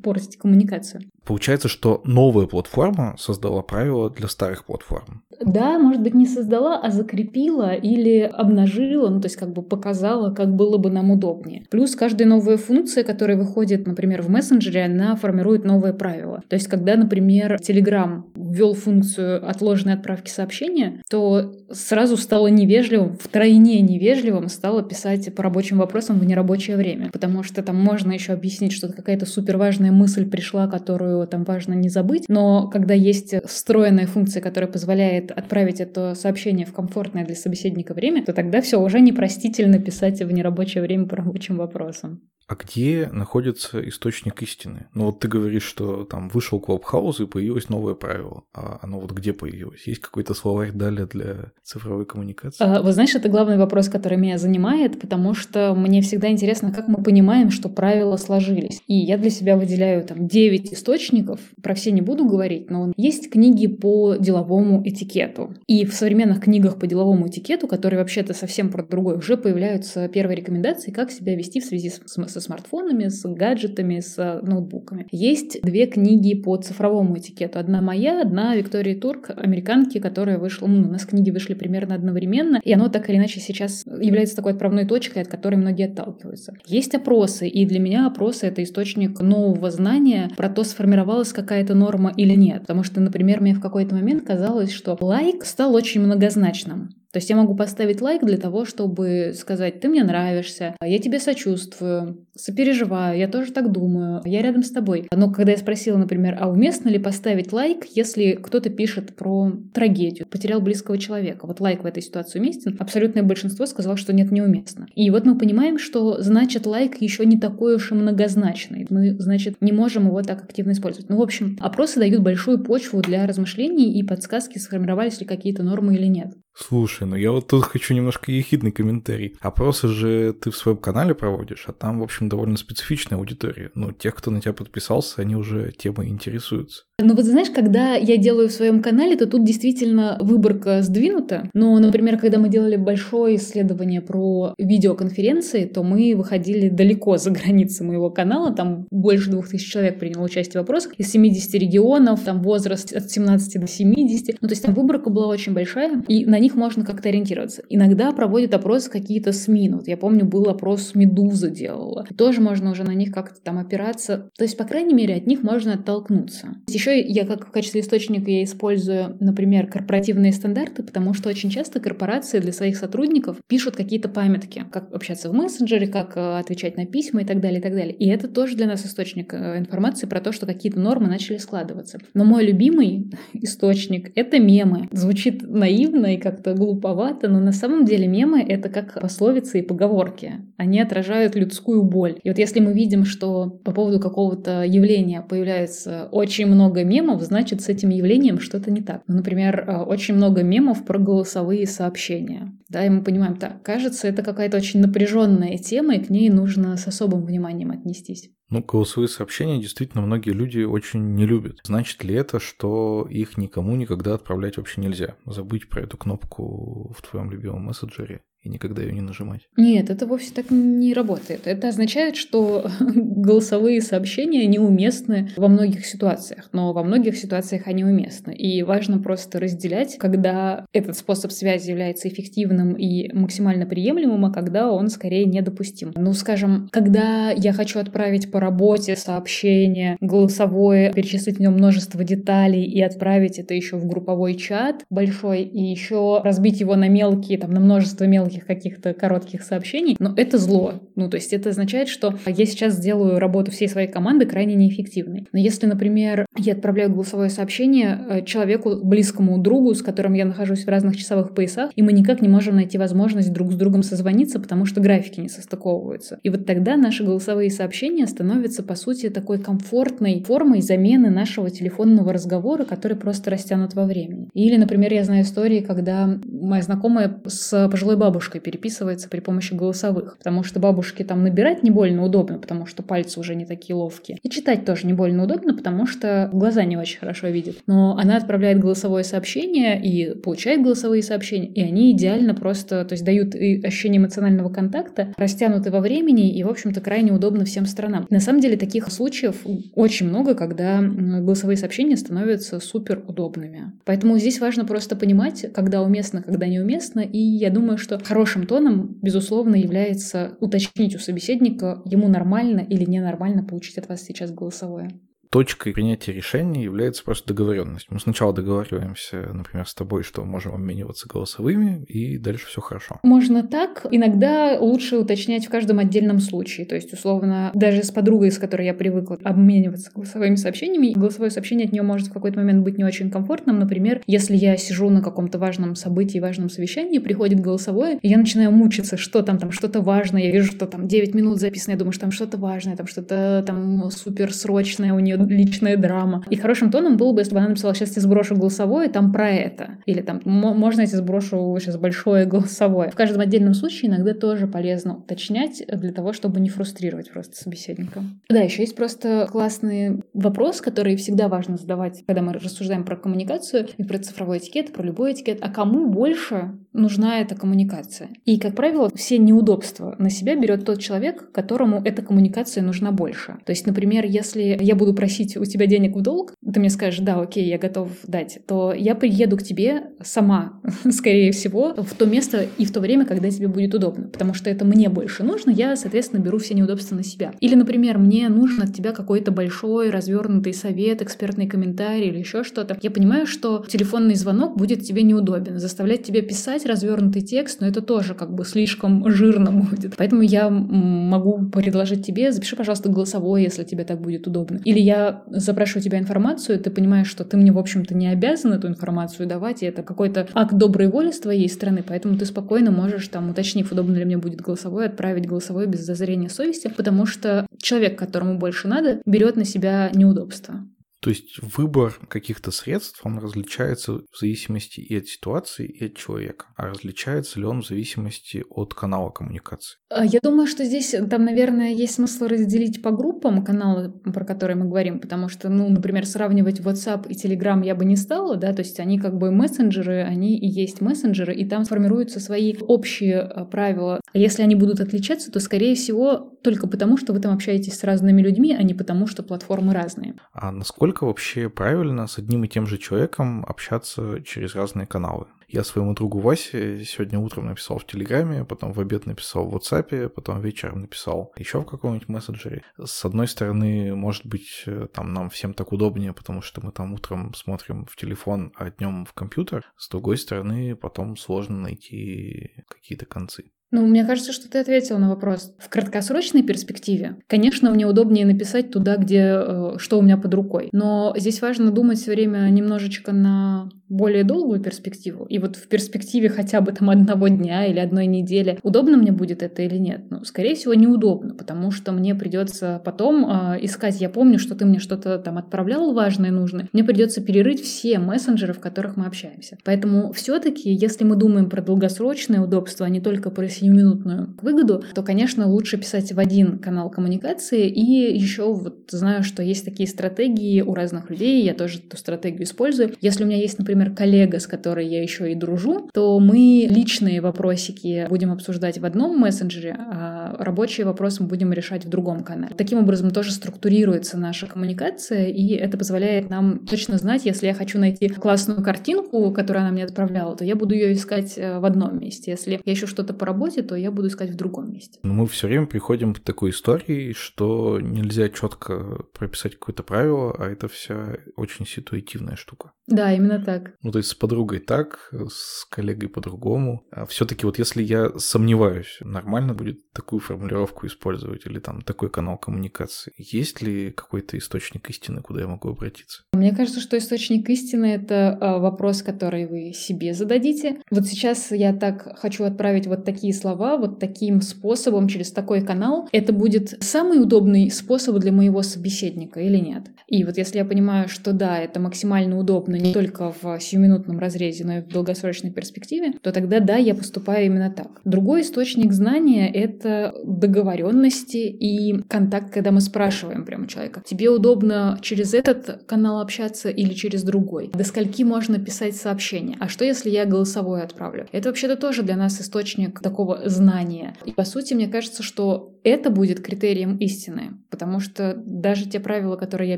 портить 0.02 0.38
коммуникацию. 0.38 1.02
Получается, 1.26 1.68
что 1.68 2.02
новая 2.04 2.48
платформа 2.48 3.16
создала 3.18 3.62
правила 3.62 4.10
для 4.10 4.28
старых 4.28 4.66
платформ. 4.66 5.24
Да, 5.46 5.80
может 5.80 6.02
быть, 6.02 6.14
не 6.14 6.28
создала, 6.28 6.80
а 6.80 6.92
закрепила 6.92 7.74
или 7.74 8.20
обнажила, 8.20 9.10
ну, 9.10 9.22
то 9.22 9.26
есть 9.26 9.38
как 9.38 9.54
бы 9.54 9.64
показала, 9.64 10.34
как 10.34 10.56
было 10.56 10.78
бы 10.78 10.90
нам 10.92 11.12
удобнее. 11.12 11.64
Плюс 11.70 11.96
каждая 11.96 12.28
новая 12.28 12.58
функция, 12.58 13.04
которая 13.04 13.38
выходит, 13.38 13.88
например, 13.88 14.22
в 14.22 14.30
мессенджере, 14.30 14.86
она 14.86 15.16
формирует 15.16 15.64
новые 15.66 15.94
правила. 15.94 16.44
То 16.48 16.56
есть 16.56 16.68
когда, 16.68 16.96
например, 16.96 17.56
Telegram 17.56 18.24
ввел 18.36 18.74
функцию 18.74 19.48
отложенной 19.48 19.94
отправки 19.94 20.30
сообщения, 20.30 21.02
то 21.10 21.54
сразу 21.72 22.18
стало 22.18 22.48
невежливым, 22.48 23.16
втройне 23.16 23.82
невежливым 23.82 24.48
стало 24.48 24.84
писать 24.84 25.34
по 25.34 25.44
рабочим 25.44 25.78
вопросам 25.78 26.20
в 26.20 26.26
нерабочее 26.26 26.78
время. 26.78 27.10
Потому 27.12 27.44
что 27.44 27.64
там 27.64 27.78
можно 27.78 28.12
еще 28.12 28.34
объяснить, 28.34 28.74
что 28.74 28.92
какая-то 28.92 29.26
супер 29.26 29.58
важная 29.58 29.92
мысль 29.92 30.30
пришла, 30.30 30.68
которую 30.68 31.11
там 31.30 31.44
важно 31.44 31.74
не 31.74 31.90
забыть. 31.90 32.26
Но 32.28 32.68
когда 32.70 32.94
есть 32.94 33.34
встроенная 33.46 34.08
функция, 34.08 34.42
которая 34.42 34.72
позволяет 34.72 35.32
отправить 35.32 35.80
это 35.80 36.16
сообщение 36.16 36.66
в 36.66 36.74
комфортное 36.74 37.26
для 37.26 37.36
собеседника 37.36 37.94
время, 37.94 38.26
то 38.26 38.34
тогда 38.34 38.62
все 38.62 38.82
уже 38.82 39.00
непростительно 39.02 39.80
писать 39.80 40.22
в 40.22 40.32
нерабочее 40.32 40.84
время 40.84 41.08
по 41.08 41.16
рабочим 41.16 41.58
вопросам. 41.58 42.22
А 42.52 42.56
где 42.62 43.08
находится 43.14 43.80
источник 43.88 44.42
истины? 44.42 44.88
Ну 44.94 45.06
вот 45.06 45.22
ты 45.22 45.30
говоришь, 45.30 45.64
что 45.64 46.04
там 46.04 46.28
вышел 46.28 46.60
Клабхаус 46.60 47.22
и 47.22 47.26
появилось 47.26 47.70
новое 47.70 47.94
правило. 47.94 48.44
А 48.54 48.78
оно 48.82 49.00
вот 49.00 49.12
где 49.12 49.32
появилось? 49.32 49.88
Есть 49.88 50.02
какой-то 50.02 50.34
словарь 50.34 50.74
далее 50.74 51.06
для 51.06 51.54
цифровой 51.64 52.06
коммуникации? 52.06 52.62
А, 52.62 52.82
вы 52.82 52.92
знаешь, 52.92 53.16
это 53.16 53.30
главный 53.30 53.58
вопрос, 53.58 53.88
который 53.88 54.18
меня 54.18 54.38
занимает, 54.38 55.00
потому 55.00 55.34
что 55.34 55.74
мне 55.76 56.02
всегда 56.02 56.30
интересно, 56.30 56.74
как 56.74 56.90
мы 56.90 57.02
понимаем, 57.02 57.52
что 57.52 57.70
правила 57.70 58.18
сложились. 58.18 58.82
И 58.86 58.96
я 58.96 59.18
для 59.18 59.30
себя 59.30 59.56
выделяю 59.56 60.04
там 60.04 60.28
9 60.28 60.74
источников, 60.74 61.40
про 61.64 61.74
все 61.74 61.92
не 61.92 62.02
буду 62.02 62.26
говорить, 62.26 62.70
но 62.70 62.92
есть 62.98 63.32
книги 63.32 63.68
по 63.68 64.18
деловому 64.20 64.82
этикету. 64.86 65.56
И 65.68 65.86
в 65.86 65.94
современных 65.94 66.42
книгах 66.42 66.78
по 66.78 66.86
деловому 66.86 67.30
этикету, 67.30 67.70
которые 67.70 68.02
вообще-то 68.02 68.34
совсем 68.34 68.70
про 68.70 68.84
другое, 68.84 69.16
уже 69.16 69.38
появляются 69.38 70.10
первые 70.10 70.36
рекомендации, 70.36 70.92
как 70.92 71.12
себя 71.12 71.34
вести 71.38 71.62
в 71.62 71.66
связи 71.66 71.90
с, 71.90 72.02
с 72.06 72.41
смартфонами, 72.42 73.08
с 73.08 73.24
гаджетами, 73.26 74.00
с 74.00 74.18
э, 74.18 74.42
ноутбуками. 74.42 75.08
Есть 75.12 75.62
две 75.62 75.86
книги 75.86 76.34
по 76.36 76.58
цифровому 76.58 77.18
этикету. 77.18 77.60
Одна 77.60 77.82
моя, 77.82 78.22
одна 78.22 78.56
Виктории 78.56 78.96
Турк, 78.96 79.32
американки, 79.36 80.00
которая 80.00 80.38
вышла, 80.38 80.68
ну, 80.68 80.88
у 80.88 80.92
нас 80.92 81.06
книги 81.06 81.32
вышли 81.32 81.54
примерно 81.54 81.96
одновременно, 81.96 82.60
и 82.64 82.74
оно 82.74 82.90
так 82.90 83.10
или 83.10 83.18
иначе 83.18 83.40
сейчас 83.40 83.86
является 83.86 84.36
такой 84.36 84.54
отправной 84.54 84.86
точкой, 84.86 85.24
от 85.24 85.28
которой 85.28 85.56
многие 85.56 85.88
отталкиваются. 85.88 86.54
Есть 86.66 86.96
опросы, 86.96 87.48
и 87.48 87.66
для 87.66 87.80
меня 87.80 88.08
опросы— 88.08 88.46
это 88.48 88.64
источник 88.64 89.20
нового 89.20 89.72
знания 89.72 90.30
про 90.36 90.50
то, 90.50 90.64
сформировалась 90.64 91.34
какая-то 91.34 91.76
норма 91.76 92.12
или 92.16 92.34
нет. 92.34 92.62
Потому 92.62 92.84
что, 92.84 93.00
например, 93.02 93.42
мне 93.42 93.54
в 93.54 93.62
какой-то 93.62 93.96
момент 93.96 94.24
казалось, 94.26 94.72
что 94.72 94.98
лайк 95.00 95.46
стал 95.46 95.74
очень 95.76 96.02
многозначным. 96.02 96.90
То 97.12 97.18
есть 97.18 97.30
я 97.30 97.36
могу 97.36 97.56
поставить 97.56 98.02
лайк 98.02 98.24
для 98.24 98.38
того, 98.38 98.66
чтобы 98.66 99.34
сказать, 99.36 99.80
ты 99.80 99.90
мне 99.90 100.04
нравишься, 100.04 100.76
я 100.82 101.00
тебе 101.00 101.20
сочувствую, 101.20 102.26
сопереживаю, 102.36 103.18
я 103.18 103.28
тоже 103.28 103.52
так 103.52 103.72
думаю, 103.72 104.22
я 104.26 104.42
рядом 104.42 104.64
с 104.64 104.72
тобой. 104.72 105.08
Но 105.14 105.32
когда 105.32 105.52
я 105.52 105.58
спросила, 105.58 105.98
например, 105.98 106.38
а 106.40 106.50
уместно 106.50 106.90
ли 106.90 107.00
поставить 107.00 107.52
лайк, 107.52 107.86
если 107.94 108.32
кто-то 108.32 108.70
пишет 108.70 109.16
про 109.16 109.52
трагедию, 109.74 110.28
потерял 110.28 110.62
близкого 110.62 110.98
человека, 110.98 111.48
вот 111.48 111.60
лайк 111.60 111.84
в 111.84 111.86
этой 111.86 112.02
ситуации 112.02 112.40
уместен, 112.40 112.78
абсолютное 112.80 113.24
большинство 113.24 113.66
сказало, 113.66 113.98
что 113.98 114.14
нет, 114.14 114.32
неуместно. 114.32 114.88
И 114.96 115.10
вот 115.10 115.26
мы 115.26 115.38
понимаем, 115.38 115.78
что 115.78 116.22
значит 116.22 116.66
лайк 116.66 117.02
еще 117.02 117.26
не 117.26 117.38
такой 117.38 117.76
уж 117.76 117.92
и 117.92 117.96
многозначный. 117.96 118.88
Мы, 118.90 119.20
значит, 119.20 119.56
не 119.62 119.72
можем 119.72 120.08
его 120.08 120.22
так 120.22 120.44
активно 120.44 120.72
использовать. 120.72 121.10
Ну, 121.10 121.18
в 121.18 121.22
общем, 121.22 121.58
опросы 121.60 122.00
дают 122.00 122.22
большую 122.22 122.64
почву 122.64 123.02
для 123.02 123.28
размышлений 123.28 124.00
и 124.00 124.04
подсказки, 124.04 124.58
сформировались 124.58 125.20
ли 125.20 125.26
какие-то 125.26 125.64
нормы 125.64 125.96
или 125.96 126.08
нет. 126.08 126.34
Слушай, 126.56 127.08
ну 127.08 127.16
я 127.16 127.32
вот 127.32 127.48
тут 127.48 127.64
хочу 127.64 127.94
немножко 127.94 128.32
ехидный 128.32 128.72
комментарий. 128.72 129.36
Опросы 129.42 129.88
же 129.88 130.34
ты 130.34 130.52
в 130.52 130.58
своем 130.58 130.78
канале 130.78 131.16
проводишь, 131.16 131.66
а 131.68 131.74
там, 131.74 132.00
в 132.00 132.04
общем, 132.04 132.30
довольно 132.30 132.58
специфичная 132.58 133.18
аудитория. 133.18 133.72
Ну, 133.74 133.92
тех, 133.92 134.16
кто 134.16 134.32
на 134.32 134.42
тебя 134.42 134.54
подписался, 134.54 135.22
они 135.22 135.36
уже 135.36 135.72
темой 135.72 136.10
интересуются. 136.10 136.84
Ну 137.04 137.16
вот 137.16 137.26
знаешь, 137.26 137.50
когда 137.50 137.96
я 137.96 138.18
делаю 138.18 138.50
в 138.50 138.52
своем 138.52 138.82
канале, 138.82 139.16
то 139.16 139.26
тут 139.26 139.44
действительно 139.44 140.18
выборка 140.20 140.82
сдвинута. 140.84 141.50
Но, 141.54 141.78
например, 141.80 142.20
когда 142.20 142.38
мы 142.38 142.50
делали 142.50 142.76
большое 142.76 143.38
исследование 143.38 144.02
про 144.02 144.54
видеоконференции, 144.58 145.66
то 145.66 145.84
мы 145.84 146.14
выходили 146.16 146.70
далеко 146.70 147.18
за 147.18 147.32
границы 147.32 147.84
моего 147.84 148.12
канала. 148.12 148.54
Там 148.54 148.88
больше 148.92 149.32
двух 149.32 149.50
тысяч 149.50 149.72
человек 149.72 150.00
приняло 150.00 150.26
участие 150.26 150.60
в 150.60 150.64
вопросах 150.64 150.94
из 150.98 151.10
70 151.12 151.54
регионов, 151.56 152.22
там 152.24 152.42
возраст 152.44 152.94
от 152.94 153.10
17 153.10 153.60
до 153.60 153.68
70. 153.68 154.38
Ну 154.40 154.48
то 154.48 154.52
есть 154.52 154.64
там 154.64 154.76
выборка 154.76 155.10
была 155.10 155.28
очень 155.28 155.54
большая, 155.54 156.04
и 156.08 156.26
на 156.26 156.40
них 156.42 156.56
можно 156.56 156.84
как-то 156.86 157.10
ориентироваться. 157.10 157.64
Иногда 157.70 158.12
проводят 158.12 158.54
опросы 158.54 158.90
какие-то 158.90 159.32
СМИ. 159.32 159.70
Ну, 159.70 159.78
вот 159.78 159.88
я 159.88 159.98
помню, 159.98 160.26
был 160.26 160.50
опрос 160.50 160.96
«Медуза» 160.96 161.50
делала. 161.50 162.06
Тоже 162.18 162.42
можно 162.42 162.72
уже 162.72 162.84
на 162.84 162.94
них 162.94 163.12
как-то 163.12 163.42
там 163.42 163.58
опираться. 163.58 164.30
То 164.38 164.44
есть, 164.44 164.58
по 164.58 164.66
крайней 164.66 164.94
мере, 164.94 165.16
от 165.16 165.28
них 165.28 165.44
можно 165.44 165.74
оттолкнуться. 165.74 166.56
Еще 166.68 167.00
я 167.02 167.26
как 167.26 167.48
в 167.48 167.52
качестве 167.52 167.82
источника 167.82 168.30
я 168.30 168.44
использую, 168.44 169.18
например, 169.20 169.68
корпоративные 169.68 170.34
стандарты, 170.34 170.84
потому 170.84 171.14
что 171.14 171.30
очень 171.30 171.50
часто 171.50 171.80
корпорации 171.80 172.40
для 172.40 172.52
своих 172.52 172.78
сотрудников 172.78 173.38
пишут 173.48 173.76
какие-то 173.76 174.10
памятки, 174.10 174.66
как 174.72 174.94
общаться 174.94 175.30
в 175.30 175.34
мессенджере, 175.34 175.88
как 175.88 176.18
э, 176.18 176.40
отвечать 176.40 176.78
на 176.78 176.86
письма 176.86 177.22
и 177.22 177.26
так 177.26 177.40
далее, 177.40 177.60
и 177.60 177.64
так 177.64 177.74
далее. 177.74 177.94
И 177.94 178.08
это 178.10 178.28
тоже 178.28 178.56
для 178.56 178.68
нас 178.68 178.86
источник 178.86 179.34
э, 179.34 179.60
информации 179.60 180.08
про 180.08 180.22
то, 180.22 180.32
что 180.32 180.46
какие-то 180.46 180.80
нормы 180.80 181.08
начали 181.08 181.38
складываться. 181.38 182.00
Но 182.14 182.26
мой 182.26 182.46
любимый 182.46 183.12
источник— 183.34 184.12
это 184.16 184.40
мемы. 184.40 184.90
Звучит 184.92 185.42
наивно 185.44 186.16
и 186.16 186.18
как-то 186.32 186.54
глуповато, 186.54 187.28
но 187.28 187.40
на 187.40 187.52
самом 187.52 187.86
деле 187.86 188.08
мемы— 188.08 188.42
это 188.48 188.70
как 188.70 189.00
пословицы 189.02 189.60
и 189.60 189.62
поговорки. 189.62 190.34
Они 190.58 190.80
отражают 190.80 191.36
людскую 191.36 191.84
боль. 191.84 192.20
И 192.24 192.30
вот 192.30 192.38
если 192.38 192.60
мы 192.60 192.74
видим, 192.74 193.06
что 193.06 193.50
по 193.50 193.72
поводу 193.72 194.00
какого-то 194.00 194.64
явления 194.64 195.22
появляется 195.22 196.08
очень 196.12 196.48
много 196.48 196.84
мемов, 196.84 197.22
значит, 197.22 197.62
с 197.62 197.70
этим 197.70 197.90
явлением 197.90 198.40
что-то 198.40 198.72
не 198.72 198.82
так. 198.82 199.04
Ну, 199.08 199.16
например, 199.16 199.66
э, 199.68 199.78
очень 199.84 200.16
много 200.16 200.44
мемов 200.44 200.86
про 200.86 200.98
голосовые 201.00 201.68
сообщения. 201.68 202.52
Да, 202.70 202.86
и 202.86 202.90
мы 202.90 203.04
понимаем, 203.04 203.36
так, 203.36 203.62
кажется, 203.64 204.08
это 204.08 204.24
какая-то 204.24 204.58
очень 204.58 204.80
напряженная 204.80 205.58
тема, 205.58 205.96
и 205.96 206.04
к 206.04 206.10
ней 206.10 206.30
нужно 206.30 206.78
с 206.78 206.88
особым 206.88 207.26
вниманием 207.26 207.72
отнестись. 207.72 208.32
Ну, 208.52 208.62
голосовые 208.62 209.08
сообщения 209.08 209.62
действительно 209.62 210.02
многие 210.04 210.32
люди 210.32 210.60
очень 210.60 211.16
не 211.16 211.26
любят. 211.26 211.62
Значит 211.64 212.04
ли 212.04 212.14
это, 212.14 212.42
что 212.42 213.08
их 213.10 213.38
никому 213.38 213.78
никогда 213.78 214.14
отправлять 214.14 214.58
вообще 214.58 214.82
нельзя? 214.82 215.16
Забыть 215.26 215.70
про 215.70 215.84
эту 215.84 215.98
кнопку 215.98 216.94
в 216.94 217.02
твоем 217.02 217.32
любимом 217.32 217.64
мессенджере 217.64 218.22
и 218.44 218.50
никогда 218.50 218.82
ее 218.82 218.92
не 218.92 219.02
нажимать. 219.02 219.42
Нет, 219.58 219.90
это 219.90 220.06
вовсе 220.06 220.34
так 220.34 220.50
не 220.50 220.94
работает. 220.94 221.42
Это 221.46 221.70
означает, 221.70 222.16
что 222.16 222.70
голосовые 222.80 223.82
сообщения 223.82 224.48
неуместны 224.48 225.30
во 225.38 225.48
многих 225.48 225.86
ситуациях, 225.86 226.50
но 226.52 226.74
во 226.74 226.84
многих 226.84 227.18
ситуациях 227.18 227.64
они 227.68 227.84
уместны. 227.84 228.34
И 228.34 228.64
важно 228.64 229.00
просто 229.00 229.40
разделять, 229.40 229.98
когда 229.98 230.66
этот 230.74 230.98
способ 230.98 231.32
связи 231.32 231.70
является 231.70 232.08
эффективным 232.08 232.74
и 232.74 233.14
максимально 233.14 233.66
приемлемым, 233.66 234.26
а 234.26 234.32
когда 234.32 234.72
он 234.72 234.90
скорее 234.90 235.26
недопустим. 235.26 235.92
Ну, 235.96 236.14
скажем, 236.14 236.68
когда 236.72 237.32
я 237.32 237.54
хочу 237.54 237.80
отправить 237.80 238.32
по 238.32 238.40
работе 238.40 238.96
сообщение 238.96 239.98
голосовое, 240.02 240.92
перечислить 240.94 241.38
в 241.38 241.42
нем 241.42 241.54
множество 241.54 242.04
деталей 242.04 242.64
и 242.64 242.82
отправить 242.82 243.40
это 243.40 243.54
еще 243.54 243.78
в 243.78 243.86
групповой 243.86 244.36
чат 244.36 244.84
большой, 244.90 245.44
и 245.44 245.64
еще 245.64 246.22
разбить 246.24 246.60
его 246.60 246.76
на 246.76 246.88
мелкие, 246.88 247.38
там, 247.38 247.52
на 247.52 247.60
множество 247.60 248.06
мелких 248.06 248.31
мелких 248.32 248.46
каких-то 248.46 248.94
коротких 248.94 249.44
сообщений, 249.44 249.96
но 250.00 250.14
это 250.16 250.38
зло. 250.38 250.74
Ну, 250.96 251.10
то 251.10 251.16
есть 251.16 251.34
это 251.34 251.50
означает, 251.50 251.88
что 251.88 252.16
я 252.26 252.46
сейчас 252.46 252.76
сделаю 252.76 253.20
работу 253.20 253.52
всей 253.52 253.68
своей 253.68 253.88
команды 253.88 254.26
крайне 254.26 254.56
неэффективной. 254.56 255.28
Но 255.32 255.40
если, 255.40 255.68
например, 255.68 256.26
я 256.38 256.54
отправляю 256.54 256.92
голосовое 256.92 257.30
сообщение 257.30 258.00
э, 258.10 258.26
человеку, 258.26 258.78
близкому 258.84 259.38
другу, 259.38 259.74
с 259.74 259.82
которым 259.82 260.14
я 260.14 260.26
нахожусь 260.26 260.66
в 260.66 260.70
разных 260.70 260.98
часовых 260.98 261.34
поясах, 261.34 261.72
и 261.76 261.82
мы 261.82 261.94
никак 261.94 262.22
не 262.22 262.30
можем 262.30 262.56
найти 262.56 262.78
возможность 262.78 263.32
друг 263.32 263.52
с 263.52 263.56
другом 263.56 263.84
созвониться, 263.84 264.40
потому 264.40 264.66
что 264.66 264.82
графики 264.82 265.20
не 265.20 265.30
состыковываются. 265.30 266.20
И 266.24 266.30
вот 266.30 266.46
тогда 266.46 266.78
наши 266.78 267.04
голосовые 267.04 267.50
сообщения 267.50 268.08
становятся, 268.08 268.64
по 268.64 268.76
сути, 268.76 269.10
такой 269.10 269.40
комфортной 269.40 270.24
формой 270.26 270.62
замены 270.62 271.10
нашего 271.10 271.50
телефонного 271.50 272.14
разговора, 272.14 272.64
который 272.64 272.98
просто 272.98 273.32
растянут 273.32 273.74
во 273.74 273.86
времени. 273.86 274.30
Или, 274.34 274.58
например, 274.58 274.94
я 274.94 275.04
знаю 275.04 275.24
истории, 275.24 275.62
когда 275.62 276.20
моя 276.26 276.62
знакомая 276.62 277.22
с 277.26 277.70
пожилой 277.70 277.98
бабушкой 277.98 278.21
бабушкой 278.22 278.40
переписывается 278.40 279.10
при 279.10 279.20
помощи 279.20 279.56
голосовых, 279.56 280.18
потому 280.20 280.44
что 280.44 280.60
бабушке 280.60 281.04
там 281.04 281.24
набирать 281.24 281.64
не 281.64 281.72
больно 281.72 282.04
удобно, 282.04 282.38
потому 282.38 282.68
что 282.68 282.84
пальцы 282.84 283.20
уже 283.20 283.34
не 283.34 283.46
такие 283.46 283.76
ловкие. 283.76 284.20
И 284.22 284.30
читать 284.30 284.64
тоже 284.64 284.86
не 284.86 284.94
больно 284.94 285.24
удобно, 285.24 285.56
потому 285.56 285.88
что 285.88 286.30
глаза 286.32 286.64
не 286.64 286.78
очень 286.78 287.00
хорошо 287.00 287.30
видят. 287.30 287.56
Но 287.66 287.98
она 287.98 288.18
отправляет 288.18 288.60
голосовое 288.60 289.04
сообщение 289.04 289.82
и 289.84 290.14
получает 290.14 290.62
голосовые 290.62 291.02
сообщения, 291.02 291.48
и 291.48 291.62
они 291.62 291.92
идеально 291.94 292.36
просто, 292.36 292.86
то 292.86 292.94
есть 292.94 293.04
дают 293.04 293.34
и 293.34 293.60
ощущение 293.66 294.00
эмоционального 294.00 294.50
контакта, 294.50 295.14
растянуты 295.18 295.72
во 295.72 295.80
времени 295.80 296.32
и, 296.38 296.44
в 296.44 296.50
общем-то, 296.50 296.80
крайне 296.80 297.12
удобно 297.12 297.44
всем 297.46 297.66
сторонам. 297.66 298.06
На 298.12 298.20
самом 298.20 298.40
деле 298.40 298.56
таких 298.56 298.92
случаев 298.92 299.38
очень 299.74 300.08
много, 300.08 300.36
когда 300.36 300.80
голосовые 300.80 301.58
сообщения 301.58 301.98
становятся 301.98 302.60
супер 302.60 303.04
удобными. 303.08 303.72
Поэтому 303.84 304.20
здесь 304.20 304.40
важно 304.40 304.64
просто 304.64 304.96
понимать, 304.96 305.48
когда 305.54 305.82
уместно, 305.82 306.22
когда 306.22 306.46
неуместно, 306.46 307.00
и 307.00 307.18
я 307.18 307.50
думаю, 307.50 307.80
что 307.80 307.98
хорошим 308.12 308.46
тоном, 308.46 309.00
безусловно, 309.02 309.56
является 309.56 310.36
уточнить 310.42 310.96
у 310.96 311.00
собеседника, 311.00 311.82
ему 311.86 312.10
нормально 312.10 312.60
или 312.60 312.84
ненормально 312.84 313.44
получить 313.44 313.78
от 313.78 313.88
вас 313.88 314.02
сейчас 314.02 314.32
голосовое 314.32 315.00
точкой 315.32 315.72
принятия 315.72 316.12
решения 316.12 316.64
является 316.64 317.04
просто 317.04 317.30
договоренность. 317.30 317.88
Мы 317.90 318.00
сначала 318.00 318.34
договариваемся, 318.34 319.30
например, 319.34 319.66
с 319.66 319.74
тобой, 319.74 320.04
что 320.04 320.24
можем 320.26 320.54
обмениваться 320.54 321.08
голосовыми, 321.08 321.86
и 321.86 322.18
дальше 322.18 322.48
все 322.48 322.60
хорошо. 322.60 323.00
Можно 323.02 323.42
так. 323.42 323.86
Иногда 323.92 324.58
лучше 324.60 324.98
уточнять 324.98 325.46
в 325.46 325.50
каждом 325.50 325.80
отдельном 325.80 326.20
случае. 326.20 326.66
То 326.68 326.76
есть, 326.76 326.92
условно, 326.92 327.52
даже 327.54 327.84
с 327.84 327.92
подругой, 327.92 328.32
с 328.32 328.38
которой 328.38 328.66
я 328.66 328.74
привыкла 328.74 329.18
обмениваться 329.24 329.90
голосовыми 329.96 330.36
сообщениями, 330.36 330.94
голосовое 330.94 331.32
сообщение 331.32 331.66
от 331.66 331.72
нее 331.72 331.84
может 331.84 332.08
в 332.08 332.14
какой-то 332.14 332.38
момент 332.38 332.64
быть 332.66 332.78
не 332.78 332.84
очень 332.84 333.10
комфортным. 333.10 333.58
Например, 333.58 334.02
если 334.08 334.36
я 334.36 334.58
сижу 334.58 334.90
на 334.90 335.02
каком-то 335.02 335.40
важном 335.40 335.76
событии, 335.76 336.20
важном 336.20 336.50
совещании, 336.50 337.00
приходит 337.00 337.40
голосовое, 337.40 337.98
и 338.02 338.10
я 338.10 338.18
начинаю 338.18 338.52
мучиться, 338.52 338.98
что 338.98 339.22
там, 339.22 339.38
там 339.38 339.52
что-то 339.52 339.80
важное. 339.80 340.24
Я 340.24 340.32
вижу, 340.32 340.52
что 340.52 340.68
там 340.68 340.90
9 340.90 341.16
минут 341.16 341.40
записано, 341.40 341.72
я 341.72 341.78
думаю, 341.78 341.94
что 341.94 342.02
там 342.02 342.12
что-то 342.12 342.38
важное, 342.38 342.76
там 342.76 342.88
что-то 342.88 343.44
там 343.48 343.90
супер 343.92 344.34
срочное 344.34 344.94
у 344.94 345.00
нее 345.00 345.21
личная 345.28 345.78
драма. 345.78 346.24
И 346.30 346.36
хорошим 346.36 346.72
тоном 346.72 346.98
было 346.98 347.14
бы, 347.14 347.22
если 347.22 347.34
бы 347.34 347.40
она 347.40 347.50
написала, 347.50 347.74
сейчас 347.76 347.96
я 347.96 348.02
сброшу 348.02 348.36
голосовое, 348.36 348.90
там 348.90 349.12
про 349.12 349.30
это. 349.30 349.78
Или 349.86 350.02
там, 350.02 350.22
можно 350.26 350.82
я 350.82 350.88
тебе 350.88 350.98
сброшу 350.98 351.58
сейчас 351.60 351.78
большое 351.78 352.26
голосовое. 352.26 352.90
В 352.92 352.96
каждом 352.96 353.22
отдельном 353.22 353.54
случае 353.54 353.90
иногда 353.90 354.14
тоже 354.14 354.48
полезно 354.48 354.98
уточнять 354.98 355.64
для 355.68 355.92
того, 355.92 356.14
чтобы 356.14 356.40
не 356.40 356.50
фрустрировать 356.50 357.12
просто 357.12 357.36
собеседника. 357.36 358.04
Да, 358.30 358.40
еще 358.40 358.62
есть 358.64 358.76
просто 358.76 359.28
классный 359.32 360.02
вопрос, 360.14 360.62
который 360.62 360.96
всегда 360.96 361.28
важно 361.28 361.58
задавать, 361.58 362.04
когда 362.06 362.22
мы 362.22 362.34
рассуждаем 362.34 362.84
про 362.84 362.96
коммуникацию 362.96 363.68
и 363.78 363.84
про 363.84 364.00
цифровой 364.00 364.40
этикет, 364.40 364.74
про 364.74 364.84
любой 364.84 365.14
этикет. 365.14 365.40
А 365.42 365.50
кому 365.50 365.90
больше 365.90 366.58
нужна 366.74 367.20
эта 367.20 367.36
коммуникация? 367.36 368.10
И, 368.26 368.40
как 368.40 368.56
правило, 368.56 368.90
все 368.96 369.18
неудобства 369.18 369.96
на 369.98 370.10
себя 370.10 370.36
берет 370.36 370.66
тот 370.66 370.80
человек, 370.80 371.32
которому 371.32 371.82
эта 371.84 372.02
коммуникация 372.02 372.64
нужна 372.64 372.92
больше. 372.92 373.38
То 373.46 373.52
есть, 373.52 373.66
например, 373.66 374.06
если 374.06 374.58
я 374.60 374.76
буду 374.76 374.94
просить 374.94 375.11
просить 375.12 375.36
у 375.36 375.44
тебя 375.46 375.66
денег 375.66 375.96
в 375.96 376.02
долг, 376.02 376.34
ты 376.54 376.60
мне 376.60 376.70
скажешь, 376.70 377.02
да, 377.02 377.20
окей, 377.20 377.46
я 377.46 377.58
готов 377.58 377.90
дать, 378.08 378.40
то 378.48 378.74
я 378.74 378.96
приеду 378.96 379.38
к 379.38 379.44
тебе 379.44 379.84
сама, 380.02 380.62
скорее 380.90 381.32
всего, 381.34 381.74
в 381.76 381.94
то 381.96 382.06
место 382.06 382.46
и 382.58 382.66
в 382.66 382.72
то 382.72 382.80
время, 382.80 383.06
когда 383.06 383.30
тебе 383.30 383.48
будет 383.48 383.74
удобно, 383.74 384.08
потому 384.08 384.34
что 384.34 384.50
это 384.50 384.64
мне 384.64 384.88
больше 384.88 385.24
нужно, 385.24 385.52
я, 385.52 385.76
соответственно, 385.76 386.22
беру 386.22 386.38
все 386.38 386.54
неудобства 386.54 386.96
на 386.96 387.04
себя. 387.04 387.34
Или, 387.42 387.56
например, 387.56 387.98
мне 387.98 388.30
нужен 388.30 388.64
от 388.64 388.74
тебя 388.74 388.94
какой-то 388.94 389.32
большой 389.32 389.90
развернутый 389.90 390.54
совет, 390.54 391.02
экспертный 391.02 391.48
комментарий 391.48 392.08
или 392.08 392.20
еще 392.20 392.44
что-то. 392.44 392.78
Я 392.82 392.92
понимаю, 392.92 393.28
что 393.28 393.66
телефонный 393.68 394.16
звонок 394.16 394.58
будет 394.58 394.84
тебе 394.84 395.04
неудобен, 395.04 395.60
заставлять 395.60 396.04
тебя 396.04 396.22
писать 396.22 396.66
развернутый 396.66 397.22
текст, 397.22 397.60
но 397.60 397.68
это 397.68 397.82
тоже 397.82 398.14
как 398.14 398.34
бы 398.34 398.46
слишком 398.46 399.10
жирно 399.12 399.52
будет. 399.72 399.96
Поэтому 399.98 400.22
я 400.22 400.50
могу 400.50 401.50
предложить 401.50 402.06
тебе, 402.06 402.32
запиши, 402.32 402.56
пожалуйста, 402.56 402.90
голосовое, 402.90 403.44
если 403.44 403.64
тебе 403.64 403.84
так 403.84 404.00
будет 404.00 404.28
удобно. 404.28 404.62
Или 404.64 404.80
я 404.80 405.01
запрошу 405.28 405.80
у 405.80 405.82
тебя 405.82 406.00
информацию, 406.00 406.60
ты 406.60 406.70
понимаешь, 406.70 407.08
что 407.08 407.24
ты 407.24 407.38
мне, 407.38 407.52
в 407.52 407.58
общем-то, 407.58 407.96
не 407.96 408.08
обязан 408.08 408.54
эту 408.54 408.68
информацию 408.68 409.28
давать, 409.28 409.64
и 409.64 409.66
это 409.66 409.84
какой-то 409.84 410.28
акт 410.34 410.54
доброй 410.54 410.88
воли 410.88 411.12
с 411.12 411.20
твоей 411.20 411.50
стороны, 411.50 411.84
поэтому 411.88 412.18
ты 412.18 412.26
спокойно 412.26 412.72
можешь, 412.72 413.08
там, 413.08 413.30
уточнив, 413.30 413.72
удобно 413.72 413.96
ли 413.96 414.06
мне 414.06 414.18
будет 414.18 414.42
голосовой, 414.42 414.86
отправить 414.86 415.28
голосовой 415.28 415.68
без 415.68 415.82
зазрения 415.82 416.30
совести, 416.30 416.72
потому 416.76 417.06
что 417.06 417.46
человек, 417.58 417.98
которому 417.98 418.38
больше 418.38 418.68
надо, 418.68 419.02
берет 419.06 419.36
на 419.36 419.46
себя 419.46 419.90
неудобства. 419.94 420.62
То 421.02 421.10
есть 421.10 421.40
выбор 421.42 421.94
каких-то 422.08 422.52
средств, 422.52 423.02
он 423.04 423.18
различается 423.18 423.94
в 423.94 424.20
зависимости 424.20 424.82
и 424.82 424.98
от 424.98 425.08
ситуации, 425.08 425.66
и 425.66 425.86
от 425.88 425.96
человека. 425.98 426.46
А 426.56 426.68
различается 426.68 427.40
ли 427.40 427.46
он 427.46 427.64
в 427.64 427.68
зависимости 427.68 428.44
от 428.50 428.76
канала 428.76 429.10
коммуникации? 429.10 429.78
А, 429.90 430.06
я 430.06 430.20
думаю, 430.22 430.46
что 430.46 430.64
здесь, 430.64 430.96
там, 431.10 431.26
наверное, 431.26 431.74
есть 431.74 431.96
смысл 431.96 432.26
разделить 432.26 432.84
по 432.84 432.92
группам 432.92 433.44
каналы, 433.44 433.92
про 433.92 434.24
которые 434.24 434.58
мы 434.58 434.66
говорим, 434.66 435.00
потому 435.00 435.28
что, 435.28 435.50
ну, 435.50 435.70
например, 435.70 436.06
сравнивать 436.06 436.60
WhatsApp 436.60 437.08
и 437.10 437.16
Telegram 437.16 437.66
я 437.66 437.74
бы 437.74 437.84
не 437.84 437.96
стала, 437.96 438.38
да, 438.38 438.54
то 438.54 438.62
есть 438.62 438.80
они 438.80 439.00
как 439.00 439.18
бы 439.18 439.32
мессенджеры, 439.32 440.04
они 440.04 440.38
и 440.38 440.48
есть 440.48 440.82
мессенджеры, 440.82 441.34
и 441.34 441.50
там 441.50 441.66
формируются 441.66 442.20
свои 442.20 442.56
общие 442.62 443.22
а, 443.22 443.46
правила. 443.46 444.02
А 444.14 444.18
если 444.18 444.44
они 444.44 444.54
будут 444.54 444.80
отличаться, 444.80 445.32
то, 445.32 445.40
скорее 445.40 445.74
всего, 445.74 446.38
только 446.44 446.68
потому, 446.68 446.98
что 446.98 447.12
вы 447.12 447.20
там 447.20 447.34
общаетесь 447.34 447.80
с 447.80 447.84
разными 447.84 448.22
людьми, 448.22 448.56
а 448.58 448.62
не 448.62 448.76
потому, 448.76 449.08
что 449.08 449.24
платформы 449.24 449.74
разные. 449.74 450.14
А 450.34 450.52
насколько 450.52 450.91
насколько 450.92 451.06
вообще 451.06 451.50
правильно 451.50 452.06
с 452.06 452.18
одним 452.18 452.44
и 452.44 452.50
тем 452.50 452.68
же 452.68 452.78
человеком 452.78 453.46
общаться 453.48 454.22
через 454.24 454.56
разные 454.56 454.86
каналы? 454.86 455.28
Я 455.48 455.64
своему 455.64 455.94
другу 455.94 456.20
Васе 456.20 456.84
сегодня 456.84 457.18
утром 457.18 457.46
написал 457.46 457.78
в 457.78 457.88
Телеграме, 457.88 458.44
потом 458.44 458.74
в 458.74 458.80
обед 458.82 459.06
написал 459.06 459.50
в 459.50 459.56
WhatsApp, 459.56 460.10
потом 460.10 460.42
вечером 460.42 460.82
написал 460.82 461.32
еще 461.38 461.62
в 461.62 461.66
каком-нибудь 461.66 462.10
мессенджере. 462.10 462.64
С 462.78 463.06
одной 463.06 463.30
стороны, 463.30 463.96
может 463.96 464.26
быть, 464.26 464.66
там 464.94 465.14
нам 465.14 465.30
всем 465.30 465.54
так 465.54 465.72
удобнее, 465.72 466.12
потому 466.12 466.42
что 466.42 466.60
мы 466.62 466.74
там 466.74 466.94
утром 466.94 467.34
смотрим 467.36 467.86
в 467.86 467.96
телефон, 467.96 468.52
а 468.58 468.70
днем 468.70 469.06
в 469.06 469.14
компьютер. 469.14 469.72
С 469.78 469.88
другой 469.88 470.18
стороны, 470.18 470.76
потом 470.76 471.16
сложно 471.16 471.58
найти 471.58 472.52
какие-то 472.68 473.06
концы. 473.06 473.52
Ну, 473.72 473.88
мне 473.88 474.06
кажется, 474.06 474.34
что 474.34 474.50
ты 474.50 474.60
ответил 474.60 474.98
на 475.00 475.10
вопрос. 475.10 475.54
В 475.58 475.70
краткосрочной 475.70 476.44
перспективе, 476.44 477.16
конечно, 477.28 477.72
мне 477.72 477.88
удобнее 477.88 478.26
написать 478.26 478.70
туда, 478.72 478.98
где 478.98 479.34
э, 479.34 479.74
что 479.78 479.98
у 479.98 480.02
меня 480.02 480.18
под 480.18 480.34
рукой. 480.34 480.70
Но 480.74 481.14
здесь 481.18 481.42
важно 481.42 481.72
думать 481.72 482.00
все 482.00 482.12
время 482.12 482.50
немножечко 482.50 483.14
на 483.14 483.70
более 483.92 484.24
долгую 484.24 484.62
перспективу. 484.62 485.26
И 485.26 485.38
вот 485.38 485.58
в 485.58 485.68
перспективе 485.68 486.30
хотя 486.30 486.62
бы 486.62 486.72
там 486.72 486.90
одного 486.90 487.28
дня 487.28 487.66
или 487.66 487.78
одной 487.80 488.06
недели, 488.08 488.58
удобно 488.64 488.96
мне 488.98 489.12
будет 489.12 489.44
это 489.44 489.62
или 489.64 489.78
нет? 489.78 490.06
Ну, 490.10 490.24
скорее 490.24 490.56
всего, 490.56 490.74
неудобно, 490.74 491.36
потому 491.36 491.72
что 491.72 491.92
мне 491.92 492.16
придется 492.16 492.82
потом 492.86 493.26
э, 493.30 493.58
искать. 493.62 494.00
Я 494.00 494.10
помню, 494.10 494.40
что 494.40 494.56
ты 494.56 494.66
мне 494.66 494.80
что-то 494.80 495.20
там 495.20 495.38
отправлял 495.38 495.94
важное, 495.94 496.32
нужное. 496.32 496.70
Мне 496.72 496.86
придется 496.86 497.22
перерыть 497.22 497.62
все 497.62 498.00
мессенджеры, 498.00 498.54
в 498.54 498.62
которых 498.62 498.96
мы 498.96 499.08
общаемся. 499.08 499.58
Поэтому 499.66 500.14
все-таки, 500.14 500.72
если 500.72 501.04
мы 501.04 501.18
думаем 501.18 501.50
про 501.50 501.62
долгосрочное 501.62 502.40
удобство, 502.40 502.86
а 502.86 502.90
не 502.90 503.02
только 503.02 503.30
про 503.30 503.50
сиюминутную 503.50 504.38
выгоду, 504.42 504.86
то, 504.96 505.04
конечно, 505.04 505.48
лучше 505.48 505.78
писать 505.78 506.14
в 506.14 506.20
один 506.20 506.60
канал 506.60 506.90
коммуникации. 506.90 507.68
И 507.68 508.18
еще 508.18 508.54
вот 508.54 508.90
знаю, 508.90 509.24
что 509.24 509.44
есть 509.44 509.66
такие 509.66 509.90
стратегии 509.90 510.62
у 510.62 510.74
разных 510.74 511.10
людей. 511.10 511.44
Я 511.44 511.54
тоже 511.54 511.80
эту 511.80 511.98
стратегию 511.98 512.44
использую. 512.44 512.94
Если 513.02 513.24
у 513.24 513.28
меня 513.28 513.38
есть, 513.38 513.60
например, 513.60 513.81
например, 513.82 513.96
коллега, 513.96 514.40
с 514.40 514.48
которой 514.48 514.88
я 514.88 515.02
еще 515.02 515.32
и 515.32 515.36
дружу, 515.36 515.90
то 515.94 516.20
мы 516.20 516.68
личные 516.70 517.22
вопросики 517.22 518.08
будем 518.10 518.32
обсуждать 518.32 518.78
в 518.78 518.86
одном 518.86 519.20
мессенджере, 519.20 519.76
а 519.78 520.36
рабочие 520.40 520.86
вопросы 520.86 521.24
мы 521.24 521.30
будем 521.30 521.52
решать 521.54 521.86
в 521.86 521.90
другом 521.90 522.24
канале. 522.24 522.56
Таким 522.56 522.80
образом 522.80 523.12
тоже 523.12 523.32
структурируется 523.32 524.18
наша 524.18 524.48
коммуникация, 524.48 525.28
и 525.28 525.54
это 525.54 525.78
позволяет 525.78 526.30
нам 526.30 526.60
точно 526.66 526.98
знать, 526.98 527.26
если 527.26 527.48
я 527.48 527.54
хочу 527.54 527.80
найти 527.80 528.08
классную 528.08 528.64
картинку, 528.64 529.32
которую 529.32 529.64
она 529.64 529.72
мне 529.72 529.84
отправляла, 529.84 530.36
то 530.36 530.46
я 530.46 530.56
буду 530.56 530.74
ее 530.74 530.94
искать 530.94 531.38
э, 531.38 531.60
в 531.60 531.66
одном 531.66 532.00
месте. 532.00 532.32
Если 532.32 532.60
я 532.64 532.74
ищу 532.74 532.88
что-то 532.88 533.14
по 533.14 533.26
работе, 533.26 533.62
то 533.62 533.76
я 533.76 533.92
буду 533.92 534.08
искать 534.08 534.30
в 534.30 534.36
другом 534.36 534.72
месте. 534.72 535.00
Но 535.04 535.14
мы 535.14 535.28
все 535.28 535.48
время 535.48 535.66
приходим 535.66 536.14
к 536.14 536.20
такой 536.20 536.52
истории, 536.52 537.14
что 537.14 537.80
нельзя 537.80 538.30
четко 538.30 539.04
прописать 539.14 539.54
какое-то 539.54 539.84
правило, 539.84 540.36
а 540.38 540.50
это 540.50 540.68
вся 540.68 541.18
очень 541.36 541.66
ситуативная 541.66 542.36
штука. 542.36 542.72
Да, 542.88 543.14
именно 543.14 543.44
так. 543.44 543.71
Ну, 543.82 543.92
то 543.92 543.98
есть 544.00 544.10
с 544.10 544.16
подругой 544.16 544.60
так, 544.60 545.12
с 545.30 545.66
коллегой 545.66 546.10
по-другому. 546.10 546.86
А 546.92 547.06
все-таки 547.06 547.46
вот 547.46 547.60
если 547.60 547.84
я 547.84 548.10
сомневаюсь, 548.18 548.98
нормально 549.02 549.54
будет 549.54 549.92
такую 549.92 550.20
формулировку 550.20 550.88
использовать 550.88 551.46
или 551.46 551.60
там 551.60 551.82
такой 551.82 552.10
канал 552.10 552.38
коммуникации? 552.38 553.14
Есть 553.18 553.62
ли 553.62 553.92
какой-то 553.92 554.38
источник 554.38 554.90
истины, 554.90 555.22
куда 555.22 555.42
я 555.42 555.48
могу 555.48 555.70
обратиться? 555.70 556.24
Мне 556.34 556.56
кажется, 556.56 556.80
что 556.80 556.98
источник 556.98 557.50
истины— 557.50 557.86
это 557.96 558.38
а, 558.40 558.60
вопрос, 558.60 559.02
который 559.02 559.46
вы 559.46 559.74
себе 559.74 560.14
зададите. 560.14 560.82
Вот 560.90 561.06
сейчас 561.06 561.52
я 561.52 561.74
так 561.74 562.20
хочу 562.20 562.44
отправить 562.44 562.88
вот 562.88 563.06
такие 563.06 563.34
слова, 563.34 563.78
вот 563.78 564.00
таким 564.00 564.42
способом, 564.42 565.08
через 565.08 565.32
такой 565.32 565.62
канал. 565.62 566.08
Это 566.12 566.34
будет 566.34 566.82
самый 566.84 567.22
удобный 567.22 567.70
способ 567.72 568.18
для 568.18 568.32
моего 568.32 568.62
собеседника 568.62 569.40
или 569.40 569.58
нет? 569.58 569.84
И 570.08 570.24
вот 570.24 570.38
если 570.38 570.58
я 570.58 570.66
понимаю, 570.66 571.08
что 571.08 571.34
да, 571.34 571.58
это 571.58 571.80
максимально 571.80 572.38
удобно 572.38 572.76
не 572.76 572.94
только 572.94 573.32
в 573.32 573.51
в 573.58 573.64
сиюминутном 573.64 574.20
разрезе, 574.20 574.66
но 574.66 574.78
и 574.78 574.82
в 574.82 574.88
долгосрочной 574.88 575.52
перспективе, 575.52 576.14
то 576.22 576.32
тогда 576.32 576.60
да, 576.60 576.78
я 576.78 576.96
поступаю 576.96 577.46
именно 577.46 577.72
так. 577.72 578.02
Другой 578.06 578.42
источник 578.42 578.92
знания— 578.94 579.52
это 579.54 580.14
договоренности 580.24 581.38
и 581.38 582.02
контакт, 582.04 582.54
когда 582.54 582.72
мы 582.72 582.82
спрашиваем 582.82 583.46
прямо 583.46 583.68
человека, 583.68 584.02
тебе 584.06 584.30
удобно 584.30 585.00
через 585.02 585.34
этот 585.34 585.84
канал 585.86 586.22
общаться 586.22 586.70
или 586.70 586.94
через 586.94 587.24
другой? 587.24 587.70
До 587.74 587.84
скольки 587.84 588.24
можно 588.24 588.60
писать 588.60 588.96
сообщение? 588.96 589.58
А 589.60 589.68
что, 589.68 589.86
если 589.86 590.10
я 590.10 590.26
голосовое 590.26 590.84
отправлю? 590.84 591.28
Это 591.32 591.50
вообще-то 591.50 591.76
тоже 591.76 592.04
для 592.04 592.16
нас 592.16 592.40
источник 592.42 593.00
такого 593.00 593.50
знания. 593.50 594.16
И 594.26 594.32
по 594.32 594.44
сути, 594.44 594.74
мне 594.74 594.88
кажется, 594.88 595.24
что 595.24 595.78
это 595.84 596.10
будет 596.10 596.42
критерием 596.42 596.98
истины, 596.98 597.58
потому 597.70 598.00
что 598.00 598.36
даже 598.38 598.88
те 598.88 599.00
правила, 599.00 599.36
которые 599.36 599.72
я 599.72 599.78